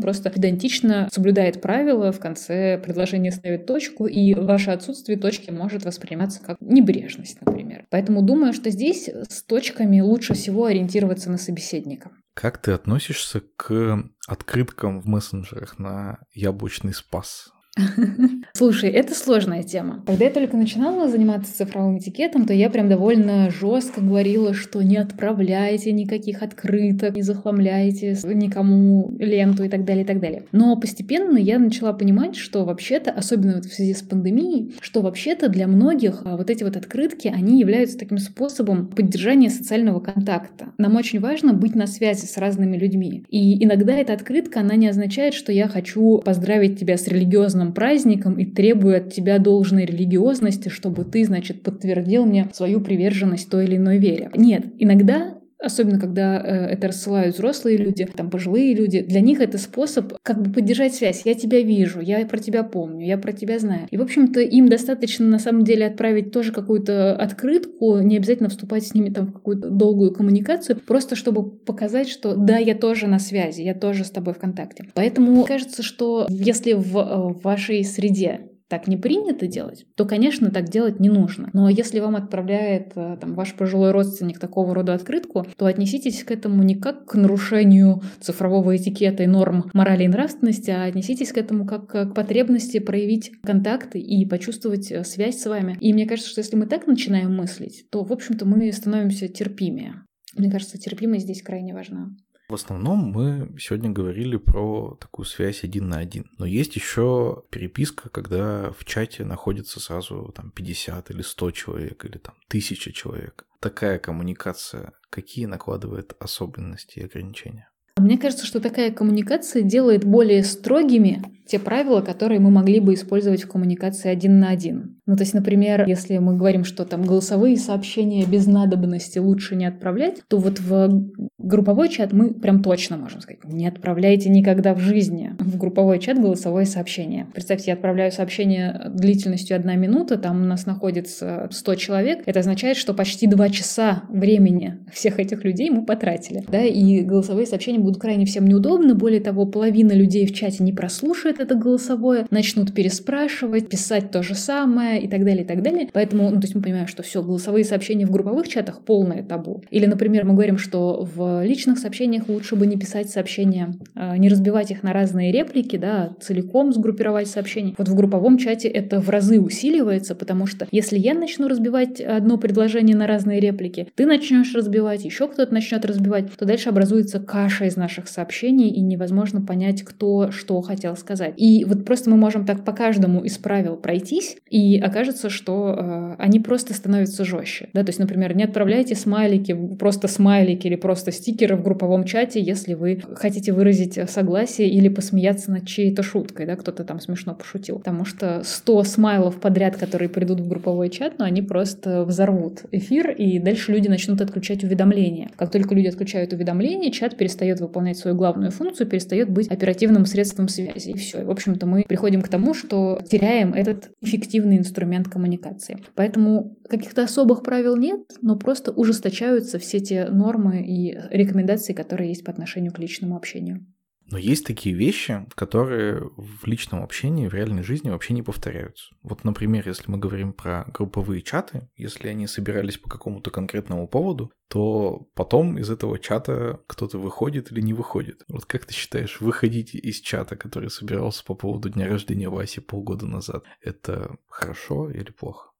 просто 0.00 0.30
педантично 0.30 1.08
соблюдает 1.12 1.60
правила, 1.60 2.12
в 2.12 2.20
конце 2.20 2.78
предложения 2.78 3.32
ставит 3.32 3.66
точку, 3.66 4.06
и 4.06 4.34
ваше 4.34 4.70
отсутствие 4.70 5.18
точки 5.18 5.50
может 5.50 5.84
восприниматься 5.84 6.40
как 6.44 6.56
небрежность, 6.60 7.38
например. 7.44 7.84
Поэтому 7.90 8.22
думаю, 8.22 8.52
что 8.52 8.70
здесь 8.70 9.08
с 9.08 9.42
точками 9.42 10.00
лучше 10.12 10.34
всего 10.34 10.66
ориентироваться 10.66 11.30
на 11.30 11.38
собеседника. 11.38 12.10
Как 12.34 12.58
ты 12.58 12.72
относишься 12.72 13.40
к 13.56 14.10
открыткам 14.28 15.00
в 15.00 15.06
мессенджерах 15.06 15.78
на 15.78 16.18
яблочный 16.34 16.92
спас? 16.94 17.50
Слушай, 18.52 18.90
это 18.90 19.14
сложная 19.14 19.62
тема. 19.62 20.02
Когда 20.06 20.26
я 20.26 20.30
только 20.30 20.56
начинала 20.56 21.08
заниматься 21.08 21.56
цифровым 21.56 21.98
этикетом, 21.98 22.44
то 22.46 22.52
я 22.52 22.68
прям 22.68 22.88
довольно 22.88 23.50
жестко 23.50 24.02
говорила, 24.02 24.52
что 24.52 24.82
не 24.82 24.98
отправляйте 24.98 25.92
никаких 25.92 26.42
открыток, 26.42 27.16
не 27.16 27.22
захламляйте 27.22 28.16
никому 28.24 29.14
ленту 29.18 29.64
и 29.64 29.68
так 29.68 29.84
далее, 29.84 30.04
и 30.04 30.06
так 30.06 30.20
далее. 30.20 30.44
Но 30.52 30.76
постепенно 30.76 31.38
я 31.38 31.58
начала 31.58 31.94
понимать, 31.94 32.36
что 32.36 32.64
вообще-то, 32.64 33.10
особенно 33.10 33.54
вот 33.54 33.64
в 33.64 33.74
связи 33.74 33.94
с 33.94 34.02
пандемией, 34.02 34.74
что 34.80 35.00
вообще-то 35.00 35.48
для 35.48 35.66
многих 35.66 36.22
а, 36.24 36.36
вот 36.36 36.50
эти 36.50 36.64
вот 36.64 36.76
открытки, 36.76 37.28
они 37.28 37.58
являются 37.58 37.98
таким 37.98 38.18
способом 38.18 38.88
поддержания 38.88 39.48
социального 39.48 40.00
контакта. 40.00 40.72
Нам 40.76 40.96
очень 40.96 41.20
важно 41.20 41.54
быть 41.54 41.74
на 41.74 41.86
связи 41.86 42.26
с 42.26 42.36
разными 42.36 42.76
людьми. 42.76 43.24
И 43.30 43.64
иногда 43.64 43.94
эта 43.94 44.12
открытка, 44.12 44.60
она 44.60 44.76
не 44.76 44.88
означает, 44.88 45.32
что 45.32 45.52
я 45.52 45.68
хочу 45.68 46.18
поздравить 46.18 46.78
тебя 46.78 46.98
с 46.98 47.06
религиозным 47.08 47.61
религиозным 47.62 47.72
праздником 47.72 48.38
и 48.38 48.44
требую 48.44 48.96
от 48.96 49.12
тебя 49.12 49.38
должной 49.38 49.84
религиозности, 49.84 50.68
чтобы 50.68 51.04
ты, 51.04 51.24
значит, 51.24 51.62
подтвердил 51.62 52.26
мне 52.26 52.48
свою 52.52 52.80
приверженность 52.80 53.50
той 53.50 53.64
или 53.64 53.76
иной 53.76 53.98
вере. 53.98 54.30
Нет, 54.34 54.66
иногда 54.78 55.38
особенно 55.62 55.98
когда 55.98 56.38
э, 56.38 56.66
это 56.72 56.88
рассылают 56.88 57.36
взрослые 57.36 57.76
люди, 57.76 58.06
там 58.16 58.30
пожилые 58.30 58.74
люди, 58.74 59.00
для 59.00 59.20
них 59.20 59.40
это 59.40 59.58
способ 59.58 60.14
как 60.22 60.42
бы 60.42 60.52
поддержать 60.52 60.94
связь. 60.94 61.22
Я 61.24 61.34
тебя 61.34 61.60
вижу, 61.62 62.00
я 62.00 62.24
про 62.26 62.38
тебя 62.38 62.62
помню, 62.62 63.06
я 63.06 63.18
про 63.18 63.32
тебя 63.32 63.58
знаю. 63.58 63.86
И, 63.90 63.96
в 63.96 64.02
общем-то, 64.02 64.40
им 64.40 64.68
достаточно 64.68 65.26
на 65.26 65.38
самом 65.38 65.64
деле 65.64 65.86
отправить 65.86 66.32
тоже 66.32 66.52
какую-то 66.52 67.16
открытку, 67.16 67.98
не 67.98 68.16
обязательно 68.16 68.48
вступать 68.48 68.86
с 68.86 68.94
ними 68.94 69.10
там 69.10 69.26
в 69.26 69.32
какую-то 69.32 69.70
долгую 69.70 70.12
коммуникацию, 70.12 70.80
просто 70.80 71.16
чтобы 71.16 71.50
показать, 71.50 72.08
что 72.08 72.34
да, 72.34 72.58
я 72.58 72.74
тоже 72.74 73.06
на 73.06 73.18
связи, 73.18 73.62
я 73.62 73.74
тоже 73.74 74.04
с 74.04 74.10
тобой 74.10 74.34
в 74.34 74.38
контакте. 74.38 74.86
Поэтому 74.94 75.44
кажется, 75.44 75.82
что 75.82 76.26
если 76.28 76.72
в, 76.72 76.96
э, 76.96 77.32
в 77.32 77.42
вашей 77.42 77.84
среде 77.84 78.51
так 78.72 78.88
не 78.88 78.96
принято 78.96 79.46
делать, 79.46 79.84
то, 79.96 80.06
конечно, 80.06 80.50
так 80.50 80.70
делать 80.70 80.98
не 80.98 81.10
нужно. 81.10 81.50
Но 81.52 81.68
если 81.68 82.00
вам 82.00 82.16
отправляет 82.16 82.92
э, 82.94 83.18
там, 83.20 83.34
ваш 83.34 83.52
пожилой 83.54 83.90
родственник 83.90 84.38
такого 84.38 84.74
рода 84.74 84.94
открытку, 84.94 85.46
то 85.58 85.66
отнеситесь 85.66 86.24
к 86.24 86.30
этому 86.30 86.62
не 86.62 86.74
как 86.74 87.04
к 87.04 87.14
нарушению 87.14 88.00
цифрового 88.18 88.74
этикета 88.74 89.24
и 89.24 89.26
норм 89.26 89.70
морали 89.74 90.04
и 90.04 90.08
нравственности, 90.08 90.70
а 90.70 90.84
отнеситесь 90.84 91.32
к 91.32 91.36
этому 91.36 91.66
как 91.66 91.86
к 91.88 92.14
потребности 92.14 92.78
проявить 92.78 93.32
контакты 93.42 93.98
и 93.98 94.24
почувствовать 94.24 94.90
э, 94.90 95.04
связь 95.04 95.38
с 95.38 95.44
вами. 95.44 95.76
И 95.80 95.92
мне 95.92 96.06
кажется, 96.06 96.30
что 96.30 96.40
если 96.40 96.56
мы 96.56 96.64
так 96.64 96.86
начинаем 96.86 97.36
мыслить, 97.36 97.84
то, 97.90 98.02
в 98.02 98.10
общем-то, 98.10 98.46
мы 98.46 98.72
становимся 98.72 99.28
терпимее. 99.28 99.96
Мне 100.34 100.50
кажется, 100.50 100.78
терпимость 100.78 101.24
здесь 101.24 101.42
крайне 101.42 101.74
важна. 101.74 102.08
В 102.52 102.54
основном 102.54 102.98
мы 102.98 103.48
сегодня 103.58 103.88
говорили 103.88 104.36
про 104.36 104.98
такую 105.00 105.24
связь 105.24 105.64
один 105.64 105.88
на 105.88 105.96
один. 105.96 106.26
Но 106.36 106.44
есть 106.44 106.76
еще 106.76 107.44
переписка, 107.48 108.10
когда 108.10 108.70
в 108.78 108.84
чате 108.84 109.24
находится 109.24 109.80
сразу 109.80 110.30
там 110.36 110.50
50 110.50 111.10
или 111.12 111.22
100 111.22 111.50
человек, 111.52 112.04
или 112.04 112.18
там 112.18 112.34
1000 112.48 112.92
человек. 112.92 113.46
Такая 113.58 113.98
коммуникация, 113.98 114.92
какие 115.08 115.46
накладывает 115.46 116.12
особенности 116.20 116.98
и 116.98 117.04
ограничения? 117.06 117.70
Мне 117.98 118.18
кажется, 118.18 118.44
что 118.44 118.60
такая 118.60 118.90
коммуникация 118.90 119.62
делает 119.62 120.04
более 120.04 120.44
строгими 120.44 121.22
те 121.52 121.58
правила, 121.58 122.00
которые 122.00 122.40
мы 122.40 122.50
могли 122.50 122.80
бы 122.80 122.94
использовать 122.94 123.42
в 123.42 123.48
коммуникации 123.48 124.08
один 124.08 124.40
на 124.40 124.48
один. 124.48 124.96
Ну, 125.04 125.16
то 125.16 125.22
есть, 125.22 125.34
например, 125.34 125.84
если 125.86 126.16
мы 126.16 126.34
говорим, 126.34 126.64
что 126.64 126.86
там 126.86 127.02
голосовые 127.02 127.58
сообщения 127.58 128.24
без 128.24 128.46
надобности 128.46 129.18
лучше 129.18 129.54
не 129.54 129.66
отправлять, 129.66 130.22
то 130.28 130.38
вот 130.38 130.60
в 130.60 131.10
групповой 131.36 131.90
чат 131.90 132.12
мы 132.14 132.32
прям 132.32 132.62
точно 132.62 132.96
можем 132.96 133.20
сказать, 133.20 133.44
не 133.44 133.66
отправляйте 133.66 134.30
никогда 134.30 134.74
в 134.74 134.78
жизни 134.78 135.34
в 135.40 135.58
групповой 135.58 135.98
чат 135.98 136.18
голосовое 136.18 136.64
сообщение. 136.64 137.26
Представьте, 137.34 137.72
я 137.72 137.74
отправляю 137.74 138.12
сообщение 138.12 138.90
длительностью 138.94 139.56
одна 139.56 139.74
минута, 139.74 140.16
там 140.16 140.40
у 140.40 140.46
нас 140.46 140.64
находится 140.64 141.48
100 141.50 141.74
человек, 141.74 142.22
это 142.24 142.40
означает, 142.40 142.78
что 142.78 142.94
почти 142.94 143.26
два 143.26 143.50
часа 143.50 144.04
времени 144.08 144.78
всех 144.90 145.18
этих 145.18 145.44
людей 145.44 145.68
мы 145.68 145.84
потратили, 145.84 146.44
да, 146.50 146.62
и 146.62 147.02
голосовые 147.02 147.46
сообщения 147.46 147.80
будут 147.80 148.00
крайне 148.00 148.24
всем 148.24 148.46
неудобны, 148.46 148.94
более 148.94 149.20
того, 149.20 149.44
половина 149.44 149.92
людей 149.92 150.26
в 150.26 150.32
чате 150.32 150.62
не 150.62 150.72
прослушает 150.72 151.40
это 151.42 151.54
голосовое, 151.54 152.26
начнут 152.30 152.74
переспрашивать, 152.74 153.68
писать 153.68 154.10
то 154.10 154.22
же 154.22 154.34
самое 154.34 155.00
и 155.02 155.08
так 155.08 155.24
далее, 155.24 155.44
и 155.44 155.46
так 155.46 155.62
далее. 155.62 155.88
Поэтому, 155.92 156.30
ну, 156.30 156.36
то 156.36 156.42
есть 156.42 156.54
мы 156.54 156.62
понимаем, 156.62 156.86
что 156.86 157.02
все, 157.02 157.22
голосовые 157.22 157.64
сообщения 157.64 158.06
в 158.06 158.10
групповых 158.10 158.48
чатах 158.48 158.80
полное 158.80 159.22
табу. 159.22 159.62
Или, 159.70 159.86
например, 159.86 160.24
мы 160.24 160.34
говорим, 160.34 160.58
что 160.58 161.08
в 161.14 161.44
личных 161.44 161.78
сообщениях 161.78 162.28
лучше 162.28 162.56
бы 162.56 162.66
не 162.66 162.76
писать 162.76 163.10
сообщения, 163.10 163.74
а, 163.94 164.16
не 164.16 164.28
разбивать 164.28 164.70
их 164.70 164.82
на 164.82 164.92
разные 164.92 165.32
реплики, 165.32 165.76
да, 165.76 166.16
целиком 166.20 166.72
сгруппировать 166.72 167.28
сообщения. 167.28 167.74
Вот 167.78 167.88
в 167.88 167.94
групповом 167.94 168.38
чате 168.38 168.68
это 168.68 169.00
в 169.00 169.08
разы 169.10 169.40
усиливается, 169.40 170.14
потому 170.14 170.46
что 170.46 170.66
если 170.70 170.98
я 170.98 171.14
начну 171.14 171.48
разбивать 171.48 172.00
одно 172.00 172.38
предложение 172.38 172.96
на 172.96 173.06
разные 173.06 173.40
реплики, 173.40 173.88
ты 173.94 174.06
начнешь 174.06 174.54
разбивать, 174.54 175.04
еще 175.04 175.28
кто-то 175.28 175.52
начнет 175.52 175.84
разбивать, 175.84 176.32
то 176.32 176.44
дальше 176.44 176.68
образуется 176.68 177.20
каша 177.20 177.66
из 177.66 177.76
наших 177.76 178.08
сообщений, 178.08 178.68
и 178.68 178.80
невозможно 178.80 179.40
понять, 179.40 179.82
кто 179.82 180.30
что 180.30 180.60
хотел 180.60 180.96
сказать. 180.96 181.21
И 181.26 181.64
вот 181.64 181.84
просто 181.84 182.10
мы 182.10 182.16
можем 182.16 182.44
так 182.44 182.64
по 182.64 182.72
каждому 182.72 183.22
из 183.22 183.38
правил 183.38 183.76
пройтись, 183.76 184.36
и 184.48 184.78
окажется, 184.78 185.30
что 185.30 185.74
э, 185.76 186.14
они 186.18 186.40
просто 186.40 186.74
становятся 186.74 187.24
жестче. 187.24 187.68
Да? 187.72 187.82
То 187.82 187.90
есть, 187.90 187.98
например, 187.98 188.34
не 188.36 188.44
отправляйте 188.44 188.94
смайлики, 188.94 189.54
просто 189.78 190.08
смайлики 190.08 190.66
или 190.66 190.76
просто 190.76 191.12
стикеры 191.12 191.56
в 191.56 191.62
групповом 191.62 192.04
чате, 192.04 192.40
если 192.40 192.74
вы 192.74 193.02
хотите 193.14 193.52
выразить 193.52 193.98
согласие 194.10 194.68
или 194.68 194.88
посмеяться 194.88 195.50
над 195.50 195.66
чьей-то 195.66 196.02
шуткой, 196.02 196.46
да, 196.46 196.56
кто-то 196.56 196.84
там 196.84 197.00
смешно 197.00 197.34
пошутил. 197.34 197.78
Потому 197.78 198.04
что 198.04 198.42
100 198.44 198.84
смайлов 198.84 199.40
подряд, 199.40 199.76
которые 199.76 200.08
придут 200.08 200.40
в 200.40 200.48
групповой 200.48 200.88
чат, 200.88 201.14
ну, 201.18 201.24
они 201.24 201.42
просто 201.42 202.04
взорвут 202.04 202.62
эфир, 202.70 203.10
и 203.10 203.38
дальше 203.38 203.72
люди 203.72 203.88
начнут 203.88 204.20
отключать 204.20 204.64
уведомления. 204.64 205.30
Как 205.36 205.50
только 205.50 205.74
люди 205.74 205.88
отключают 205.88 206.32
уведомления, 206.32 206.90
чат 206.90 207.16
перестает 207.16 207.60
выполнять 207.60 207.98
свою 207.98 208.16
главную 208.16 208.50
функцию, 208.50 208.86
перестает 208.86 209.30
быть 209.30 209.48
оперативным 209.48 210.06
средством 210.06 210.48
связи. 210.48 210.90
И 210.90 210.96
все 210.96 211.11
в 211.14 211.30
общем-то, 211.30 211.66
мы 211.66 211.84
приходим 211.86 212.22
к 212.22 212.28
тому, 212.28 212.54
что 212.54 213.00
теряем 213.08 213.54
этот 213.54 213.90
эффективный 214.00 214.58
инструмент 214.58 215.08
коммуникации. 215.08 215.78
Поэтому 215.94 216.56
каких-то 216.68 217.02
особых 217.02 217.42
правил 217.42 217.76
нет, 217.76 218.00
но 218.20 218.36
просто 218.36 218.72
ужесточаются 218.72 219.58
все 219.58 219.80
те 219.80 220.06
нормы 220.06 220.62
и 220.62 220.98
рекомендации, 221.10 221.72
которые 221.72 222.10
есть 222.10 222.24
по 222.24 222.32
отношению 222.32 222.72
к 222.72 222.78
личному 222.78 223.16
общению. 223.16 223.66
Но 224.12 224.18
есть 224.18 224.46
такие 224.46 224.74
вещи, 224.74 225.26
которые 225.34 226.02
в 226.18 226.46
личном 226.46 226.82
общении, 226.82 227.28
в 227.28 227.32
реальной 227.32 227.62
жизни 227.62 227.88
вообще 227.88 228.12
не 228.12 228.20
повторяются. 228.22 228.94
Вот, 229.02 229.24
например, 229.24 229.66
если 229.66 229.90
мы 229.90 229.96
говорим 229.96 230.34
про 230.34 230.66
групповые 230.68 231.22
чаты, 231.22 231.70
если 231.76 232.08
они 232.08 232.26
собирались 232.26 232.76
по 232.76 232.90
какому-то 232.90 233.30
конкретному 233.30 233.88
поводу, 233.88 234.30
то 234.48 235.08
потом 235.14 235.56
из 235.56 235.70
этого 235.70 235.98
чата 235.98 236.60
кто-то 236.66 236.98
выходит 236.98 237.50
или 237.52 237.62
не 237.62 237.72
выходит. 237.72 238.22
Вот 238.28 238.44
как 238.44 238.66
ты 238.66 238.74
считаешь, 238.74 239.18
выходить 239.22 239.74
из 239.74 239.98
чата, 240.00 240.36
который 240.36 240.68
собирался 240.68 241.24
по 241.24 241.34
поводу 241.34 241.70
дня 241.70 241.88
рождения 241.88 242.28
Васи 242.28 242.60
полгода 242.60 243.06
назад, 243.06 243.44
это 243.62 244.18
хорошо 244.28 244.90
или 244.90 245.10
плохо? 245.10 245.51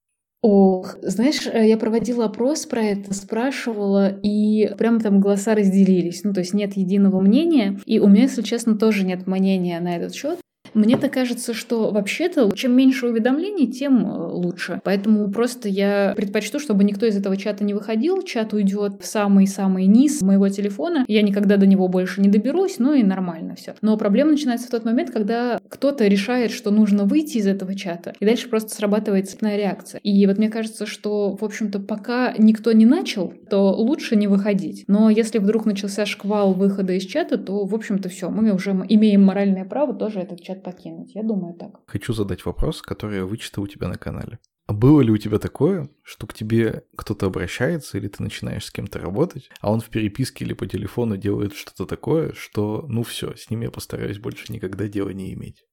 Ох, 0.43 0.97
знаешь, 1.03 1.47
э, 1.47 1.69
я 1.69 1.77
проводила 1.77 2.25
опрос 2.25 2.67
про 2.67 2.83
это, 2.83 3.15
спрашивала, 3.15 4.09
и 4.09 4.75
прям 4.77 5.01
там 5.01 5.21
голоса 5.21 5.55
разделились. 5.55 6.25
Ну, 6.25 6.33
то 6.33 6.41
есть 6.41 6.53
нет 6.53 6.77
единого 6.77 7.21
мнения. 7.21 7.79
И 7.87 8.01
у 8.01 8.09
меня, 8.09 8.23
если 8.23 8.43
честно, 8.43 8.77
тоже 8.77 9.05
нет 9.05 9.29
мнения 9.29 9.79
на 9.79 9.97
этот 9.97 10.15
счет. 10.15 10.41
Мне-то 10.75 11.09
кажется, 11.09 11.55
что 11.55 11.91
вообще-то 11.91 12.51
чем 12.55 12.73
меньше 12.73 13.07
уведомлений, 13.07 13.67
тем 13.67 14.07
э, 14.07 14.33
лучше. 14.33 14.81
Поэтому 14.85 15.31
просто 15.31 15.69
я 15.69 16.15
предпочту, 16.17 16.59
чтобы 16.59 16.85
никто 16.85 17.07
из 17.07 17.17
этого 17.17 17.37
чата 17.37 17.65
не 17.65 17.75
выходил. 17.75 18.23
Чат 18.23 18.53
уйдет 18.53 19.01
в 19.01 19.07
самый-самый 19.07 19.87
низ 19.87 20.23
моего 20.23 20.49
телефона. 20.49 21.05
Я 21.09 21.23
никогда 21.23 21.57
до 21.57 21.67
него 21.67 21.89
больше 21.89 22.21
не 22.21 22.29
доберусь, 22.29 22.79
ну 22.79 22.95
и 22.95 23.03
нормально 23.03 23.55
все. 23.55 23.75
Но 23.83 23.97
проблема 23.97 24.33
начинается 24.33 24.69
в 24.69 24.71
тот 24.71 24.85
момент, 24.85 25.11
когда 25.11 25.61
кто-то 25.69 26.07
решает, 26.07 26.51
что 26.51 26.71
нужно 26.71 27.05
выйти 27.05 27.39
из 27.39 27.47
этого 27.47 27.75
чата, 27.75 28.15
и 28.21 28.25
дальше 28.25 28.49
просто 28.49 28.75
срабатывает 28.75 29.29
цепная 29.29 29.57
реакция. 29.57 30.01
И 30.03 30.27
вот 30.27 30.39
мне 30.39 30.49
кажется, 30.49 30.87
что, 30.87 31.37
в 31.37 31.45
общем-то, 31.45 31.81
пока 31.81 32.35
никто 32.39 32.73
не 32.73 32.87
начал, 32.87 33.33
то 33.51 33.73
лучше 33.73 34.17
не 34.17 34.27
выходить. 34.27 34.85
Но 34.87 35.11
если 35.11 35.39
вдруг 35.39 35.67
начался 35.67 36.07
шквал 36.07 36.55
выхода 36.55 36.93
из 36.95 37.05
чата, 37.05 37.39
то, 37.39 37.65
в 37.65 37.75
общем-то, 37.75 38.09
все, 38.09 38.31
мы 38.31 38.53
уже 38.53 38.71
имеем 38.89 39.23
моральное 39.23 39.65
право 39.65 39.95
тоже 39.95 40.21
этот 40.21 40.43
чат 40.43 40.62
покинуть. 40.63 41.15
Я 41.15 41.23
думаю 41.23 41.55
так. 41.55 41.81
Хочу 41.87 42.13
задать 42.13 42.45
вопрос, 42.45 42.83
который 42.83 43.19
я 43.19 43.27
вычитал 43.27 43.65
у 43.65 43.69
тебя 43.69 43.89
на 43.89 43.99
канале. 43.99 44.39
А 44.67 44.73
было 44.73 45.01
ли 45.01 45.11
у 45.11 45.17
тебя 45.17 45.39
такое, 45.39 45.89
что 46.03 46.27
к 46.27 46.35
тебе 46.35 46.85
кто-то 46.97 47.27
обращается, 47.27 47.99
или 47.99 48.09
ты 48.09 48.23
начинаешь 48.23 48.65
с 48.65 48.71
кем-то 48.71 49.01
работать, 49.01 49.51
а 49.61 49.73
он 49.73 49.81
в 49.81 49.89
переписке 49.89 50.45
или 50.45 50.53
по 50.53 50.67
телефону 50.67 51.17
делает 51.17 51.55
что-то 51.55 51.85
такое, 51.85 52.33
что, 52.33 52.85
ну 52.89 53.03
все, 53.03 53.35
с 53.35 53.51
ним 53.51 53.63
я 53.63 53.71
постараюсь 53.71 54.19
больше 54.19 54.53
никогда 54.53 54.87
дела 54.87 55.11
не 55.11 55.35
иметь? 55.35 55.65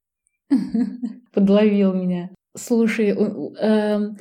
Подловил 1.32 1.94
меня. 1.94 2.30
Слушай, 2.56 3.10
эм, 3.10 4.18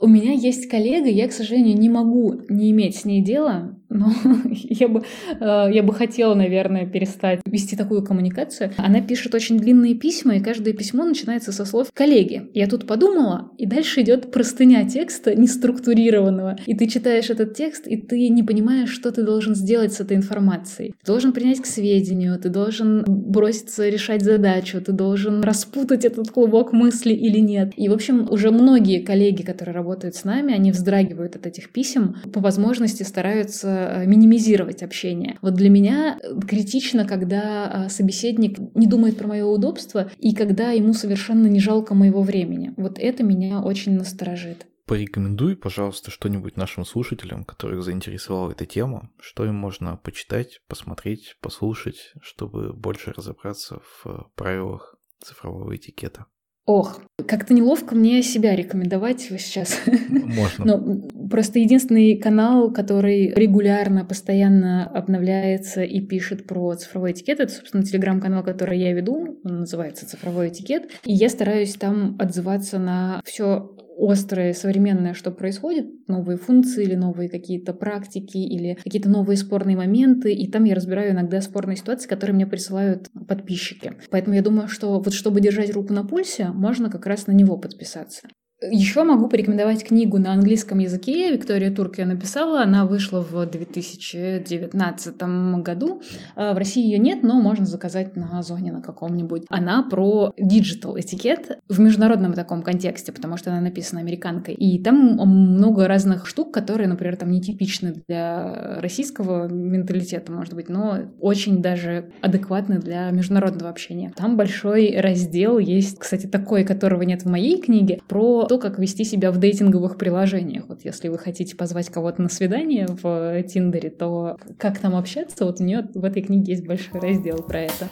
у 0.00 0.06
меня 0.06 0.32
есть 0.32 0.68
коллега, 0.68 1.08
я, 1.08 1.28
к 1.28 1.32
сожалению, 1.32 1.76
не 1.76 1.88
могу 1.88 2.42
не 2.48 2.70
иметь 2.70 2.96
с 2.96 3.04
ней 3.04 3.22
дела, 3.22 3.76
но 3.92 4.12
я 4.52 4.88
бы, 4.88 5.02
э, 5.40 5.68
я 5.72 5.82
бы 5.82 5.92
хотела, 5.92 6.34
наверное, 6.34 6.86
перестать 6.86 7.40
вести 7.44 7.76
такую 7.76 8.04
коммуникацию. 8.04 8.72
Она 8.76 9.00
пишет 9.00 9.34
очень 9.34 9.58
длинные 9.58 9.94
письма, 9.94 10.36
и 10.36 10.40
каждое 10.40 10.72
письмо 10.72 11.04
начинается 11.04 11.52
со 11.52 11.64
слов 11.64 11.88
«коллеги». 11.92 12.50
Я 12.54 12.66
тут 12.66 12.86
подумала, 12.86 13.50
и 13.58 13.66
дальше 13.66 14.02
идет 14.02 14.32
простыня 14.32 14.88
текста 14.88 15.34
неструктурированного. 15.34 16.56
И 16.66 16.74
ты 16.74 16.86
читаешь 16.86 17.30
этот 17.30 17.54
текст, 17.54 17.86
и 17.86 17.96
ты 17.96 18.28
не 18.28 18.42
понимаешь, 18.42 18.90
что 18.90 19.12
ты 19.12 19.22
должен 19.22 19.54
сделать 19.54 19.92
с 19.92 20.00
этой 20.00 20.16
информацией. 20.16 20.94
Ты 21.00 21.06
должен 21.06 21.32
принять 21.32 21.60
к 21.60 21.66
сведению, 21.66 22.38
ты 22.38 22.48
должен 22.48 23.04
броситься 23.06 23.88
решать 23.88 24.22
задачу, 24.22 24.80
ты 24.80 24.92
должен 24.92 25.42
распутать 25.42 26.04
этот 26.04 26.30
клубок 26.30 26.72
мысли 26.72 27.12
или 27.12 27.38
нет. 27.38 27.72
И, 27.76 27.88
в 27.88 27.92
общем, 27.92 28.28
уже 28.30 28.50
многие 28.50 29.00
коллеги, 29.00 29.42
которые 29.42 29.74
работают 29.74 30.14
с 30.14 30.24
нами, 30.24 30.54
они 30.54 30.72
вздрагивают 30.72 31.36
от 31.36 31.46
этих 31.46 31.70
писем, 31.70 32.16
по 32.32 32.40
возможности 32.40 33.02
стараются 33.02 33.81
Э, 33.82 34.06
минимизировать 34.06 34.82
общение. 34.82 35.38
Вот 35.42 35.54
для 35.54 35.70
меня 35.70 36.18
критично, 36.46 37.06
когда 37.06 37.86
э, 37.86 37.88
собеседник 37.88 38.58
не 38.74 38.86
думает 38.86 39.16
про 39.16 39.26
мое 39.26 39.44
удобство 39.44 40.10
и 40.18 40.34
когда 40.34 40.70
ему 40.70 40.94
совершенно 40.94 41.46
не 41.46 41.60
жалко 41.60 41.94
моего 41.94 42.22
времени. 42.22 42.72
Вот 42.76 42.98
это 42.98 43.22
меня 43.22 43.60
очень 43.60 43.94
насторожит. 43.96 44.66
Порекомендуй, 44.86 45.56
пожалуйста, 45.56 46.10
что-нибудь 46.10 46.56
нашим 46.56 46.84
слушателям, 46.84 47.44
которых 47.44 47.82
заинтересовала 47.82 48.50
эта 48.50 48.66
тема, 48.66 49.10
что 49.20 49.44
им 49.44 49.54
можно 49.54 49.96
почитать, 49.96 50.60
посмотреть, 50.68 51.36
послушать, 51.40 52.12
чтобы 52.20 52.72
больше 52.72 53.12
разобраться 53.12 53.80
в 53.80 54.30
правилах 54.34 54.96
цифрового 55.22 55.74
этикета. 55.76 56.26
Ох, 56.64 57.00
как-то 57.26 57.54
неловко 57.54 57.96
мне 57.96 58.22
себя 58.22 58.54
рекомендовать 58.54 59.20
сейчас. 59.20 59.80
Можно. 60.08 60.64
Но 60.64 61.08
просто 61.28 61.58
единственный 61.58 62.16
канал, 62.16 62.72
который 62.72 63.32
регулярно, 63.34 64.04
постоянно 64.04 64.86
обновляется 64.86 65.82
и 65.82 66.00
пишет 66.00 66.46
про 66.46 66.74
цифровой 66.74 67.12
этикет, 67.12 67.40
это, 67.40 67.52
собственно, 67.52 67.82
телеграм-канал, 67.82 68.44
который 68.44 68.78
я 68.78 68.92
веду, 68.92 69.40
он 69.44 69.60
называется 69.60 70.08
«Цифровой 70.08 70.48
этикет», 70.48 70.90
и 71.04 71.12
я 71.12 71.28
стараюсь 71.28 71.74
там 71.74 72.16
отзываться 72.20 72.78
на 72.78 73.20
все 73.24 73.76
острое, 74.02 74.52
современное, 74.52 75.14
что 75.14 75.30
происходит, 75.30 76.08
новые 76.08 76.36
функции 76.36 76.84
или 76.84 76.94
новые 76.94 77.28
какие-то 77.28 77.72
практики 77.72 78.38
или 78.38 78.74
какие-то 78.82 79.08
новые 79.08 79.36
спорные 79.36 79.76
моменты, 79.76 80.32
и 80.32 80.50
там 80.50 80.64
я 80.64 80.74
разбираю 80.74 81.12
иногда 81.12 81.40
спорные 81.40 81.76
ситуации, 81.76 82.08
которые 82.08 82.34
мне 82.34 82.46
присылают 82.46 83.08
подписчики. 83.28 83.92
Поэтому 84.10 84.34
я 84.34 84.42
думаю, 84.42 84.68
что 84.68 84.98
вот 84.98 85.12
чтобы 85.12 85.40
держать 85.40 85.72
руку 85.72 85.92
на 85.92 86.04
пульсе, 86.04 86.48
можно 86.48 86.90
как 86.90 87.06
раз 87.06 87.26
на 87.26 87.32
него 87.32 87.56
подписаться. 87.56 88.28
Еще 88.70 89.02
могу 89.02 89.28
порекомендовать 89.28 89.84
книгу 89.84 90.18
на 90.18 90.32
английском 90.32 90.78
языке. 90.78 91.32
Виктория 91.32 91.74
Тёрк 91.74 91.97
ее 91.97 92.06
написала. 92.06 92.62
Она 92.62 92.86
вышла 92.86 93.20
в 93.20 93.46
2019 93.46 95.22
году. 95.62 96.02
А, 96.36 96.54
в 96.54 96.58
России 96.58 96.84
ее 96.84 96.98
нет, 96.98 97.22
но 97.22 97.40
можно 97.40 97.66
заказать 97.66 98.16
на 98.16 98.38
Озоне 98.38 98.72
на 98.72 98.80
каком-нибудь. 98.80 99.44
Она 99.48 99.82
про 99.82 100.32
digital 100.38 100.98
этикет 100.98 101.58
в 101.68 101.80
международном 101.80 102.34
таком 102.34 102.62
контексте, 102.62 103.12
потому 103.12 103.36
что 103.36 103.50
она 103.50 103.60
написана 103.60 104.00
американкой. 104.00 104.54
И 104.54 104.80
там 104.82 104.96
много 104.96 105.88
разных 105.88 106.26
штук, 106.26 106.52
которые, 106.52 106.88
например, 106.88 107.16
там 107.16 107.30
нетипичны 107.30 108.02
для 108.06 108.78
российского 108.80 109.48
менталитета, 109.48 110.30
может 110.30 110.54
быть, 110.54 110.68
но 110.68 110.98
очень 111.20 111.62
даже 111.62 112.10
адекватны 112.20 112.78
для 112.78 113.10
международного 113.10 113.70
общения. 113.70 114.12
Там 114.16 114.36
большой 114.36 114.96
раздел 114.98 115.58
есть, 115.58 115.98
кстати, 115.98 116.26
такой, 116.26 116.64
которого 116.64 117.02
нет 117.02 117.22
в 117.22 117.28
моей 117.28 117.60
книге, 117.60 118.00
про 118.08 118.46
то, 118.52 118.58
как 118.58 118.78
вести 118.78 119.02
себя 119.02 119.32
в 119.32 119.38
дейтинговых 119.38 119.96
приложениях. 119.96 120.68
Вот 120.68 120.84
если 120.84 121.08
вы 121.08 121.16
хотите 121.16 121.56
позвать 121.56 121.88
кого-то 121.88 122.20
на 122.20 122.28
свидание 122.28 122.86
в 122.86 123.42
Тиндере, 123.44 123.88
то 123.88 124.36
как 124.58 124.78
там 124.78 124.94
общаться, 124.94 125.46
вот 125.46 125.58
у 125.62 125.64
нее 125.64 125.88
в 125.94 126.04
этой 126.04 126.20
книге 126.20 126.52
есть 126.52 126.66
большой 126.66 127.00
раздел 127.00 127.38
про 127.38 127.60
это. 127.60 127.88